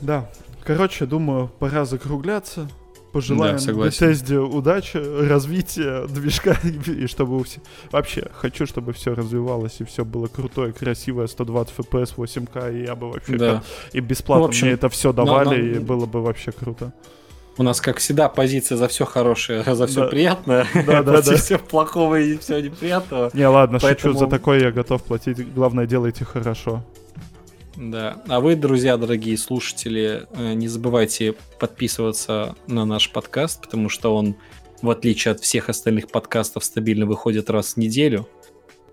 Да. 0.00 0.30
Короче, 0.64 1.06
думаю, 1.06 1.48
пора 1.58 1.86
закругляться. 1.86 2.68
Пожелаем 3.12 3.56
да, 3.56 3.72
Bethesda 3.72 4.38
удачи, 4.38 4.98
развития 4.98 6.06
движка, 6.08 6.58
и 6.86 7.06
чтобы 7.06 7.42
все... 7.44 7.60
Вообще, 7.90 8.28
хочу, 8.32 8.66
чтобы 8.66 8.92
все 8.92 9.14
развивалось, 9.14 9.76
и 9.80 9.84
все 9.84 10.04
было 10.04 10.26
крутое, 10.26 10.72
красивое, 10.72 11.26
120 11.26 11.74
FPS, 11.76 12.14
8К, 12.16 12.78
и 12.78 12.84
я 12.84 12.94
бы 12.94 13.10
вообще... 13.10 13.36
Да. 13.36 13.62
И 13.92 14.00
бесплатно 14.00 14.42
ну, 14.42 14.48
общем, 14.48 14.66
мне 14.66 14.74
это 14.74 14.88
все 14.90 15.12
давали, 15.12 15.62
но, 15.62 15.68
но... 15.68 15.76
и 15.76 15.78
было 15.78 16.06
бы 16.06 16.22
вообще 16.22 16.52
круто. 16.52 16.92
У 17.56 17.64
нас, 17.64 17.80
как 17.80 17.96
всегда, 17.96 18.28
позиция 18.28 18.76
за 18.76 18.86
все 18.86 19.04
хорошее, 19.04 19.64
за 19.64 19.86
все 19.86 20.02
да. 20.02 20.06
приятное, 20.06 20.66
да, 20.86 21.02
да, 21.02 21.22
да. 21.22 21.36
все 21.36 21.58
плохого 21.58 22.20
и 22.20 22.36
все 22.38 22.60
неприятного. 22.60 23.30
Не, 23.32 23.48
ладно, 23.48 23.78
Поэтому... 23.82 24.14
шучу, 24.14 24.24
за 24.24 24.30
такое 24.30 24.60
я 24.60 24.70
готов 24.70 25.02
платить. 25.02 25.54
Главное, 25.54 25.86
делайте 25.86 26.24
хорошо. 26.24 26.84
Да. 27.76 28.22
А 28.28 28.40
вы, 28.40 28.56
друзья, 28.56 28.96
дорогие 28.96 29.36
слушатели, 29.38 30.26
э, 30.32 30.54
не 30.54 30.68
забывайте 30.68 31.34
подписываться 31.58 32.56
на 32.66 32.84
наш 32.84 33.12
подкаст, 33.12 33.62
потому 33.62 33.88
что 33.88 34.14
он, 34.14 34.36
в 34.82 34.90
отличие 34.90 35.32
от 35.32 35.40
всех 35.40 35.68
остальных 35.68 36.08
подкастов, 36.08 36.64
стабильно 36.64 37.06
выходит 37.06 37.50
раз 37.50 37.74
в 37.74 37.76
неделю, 37.76 38.28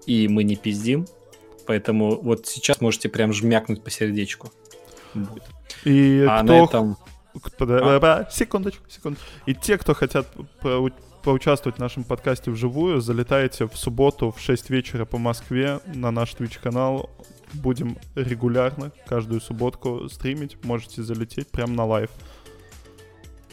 и 0.06 0.28
мы 0.28 0.44
не 0.44 0.56
пиздим. 0.56 1.08
Поэтому 1.66 2.22
вот 2.22 2.46
сейчас 2.46 2.80
можете 2.80 3.10
прям 3.10 3.34
жмякнуть 3.34 3.84
по 3.84 3.90
сердечку. 3.90 4.52
Будет. 5.14 5.44
И 5.84 6.26
а 6.30 6.44
кто... 6.44 6.54
на 6.54 6.64
этом... 6.64 6.98
А? 7.60 8.28
Секундочку, 8.32 8.84
секунду. 8.90 9.20
И 9.46 9.54
те, 9.54 9.78
кто 9.78 9.94
хотят 9.94 10.28
поучаствовать 11.24 11.78
в 11.78 11.82
нашем 11.82 12.04
подкасте 12.04 12.52
вживую, 12.52 13.02
залетайте 13.02 13.68
в 13.68 13.76
субботу 13.76 14.32
в 14.32 14.40
6 14.40 14.70
вечера 14.70 15.06
по 15.06 15.18
Москве 15.18 15.80
на 15.86 16.12
наш 16.12 16.34
Twitch 16.34 16.62
канал 16.62 17.10
будем 17.62 17.98
регулярно, 18.16 18.92
каждую 19.08 19.42
субботку 19.42 20.08
стримить. 20.10 20.64
Можете 20.64 21.04
залететь 21.04 21.48
прямо 21.50 21.74
на 21.74 21.86
live. 21.86 22.10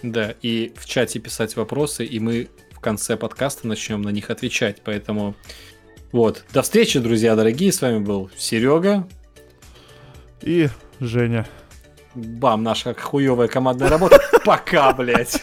Да, 0.02 0.34
и 0.42 0.72
в 0.76 0.86
чате 0.86 1.20
писать 1.20 1.56
вопросы, 1.56 2.04
и 2.04 2.18
мы 2.18 2.48
в 2.72 2.80
конце 2.80 3.16
подкаста 3.16 3.66
начнем 3.66 4.02
на 4.02 4.10
них 4.10 4.30
отвечать. 4.30 4.82
Поэтому 4.84 5.34
вот. 6.12 6.44
До 6.52 6.62
встречи, 6.62 6.98
друзья 6.98 7.34
дорогие. 7.34 7.72
С 7.72 7.80
вами 7.80 7.98
был 7.98 8.30
Серега. 8.36 9.08
И 10.42 10.68
Женя. 11.00 11.46
Бам, 12.14 12.62
наша 12.62 12.94
хуевая 12.94 13.48
командная 13.48 13.88
работа. 13.88 14.20
Пока, 14.44 14.92
блядь. 14.92 15.42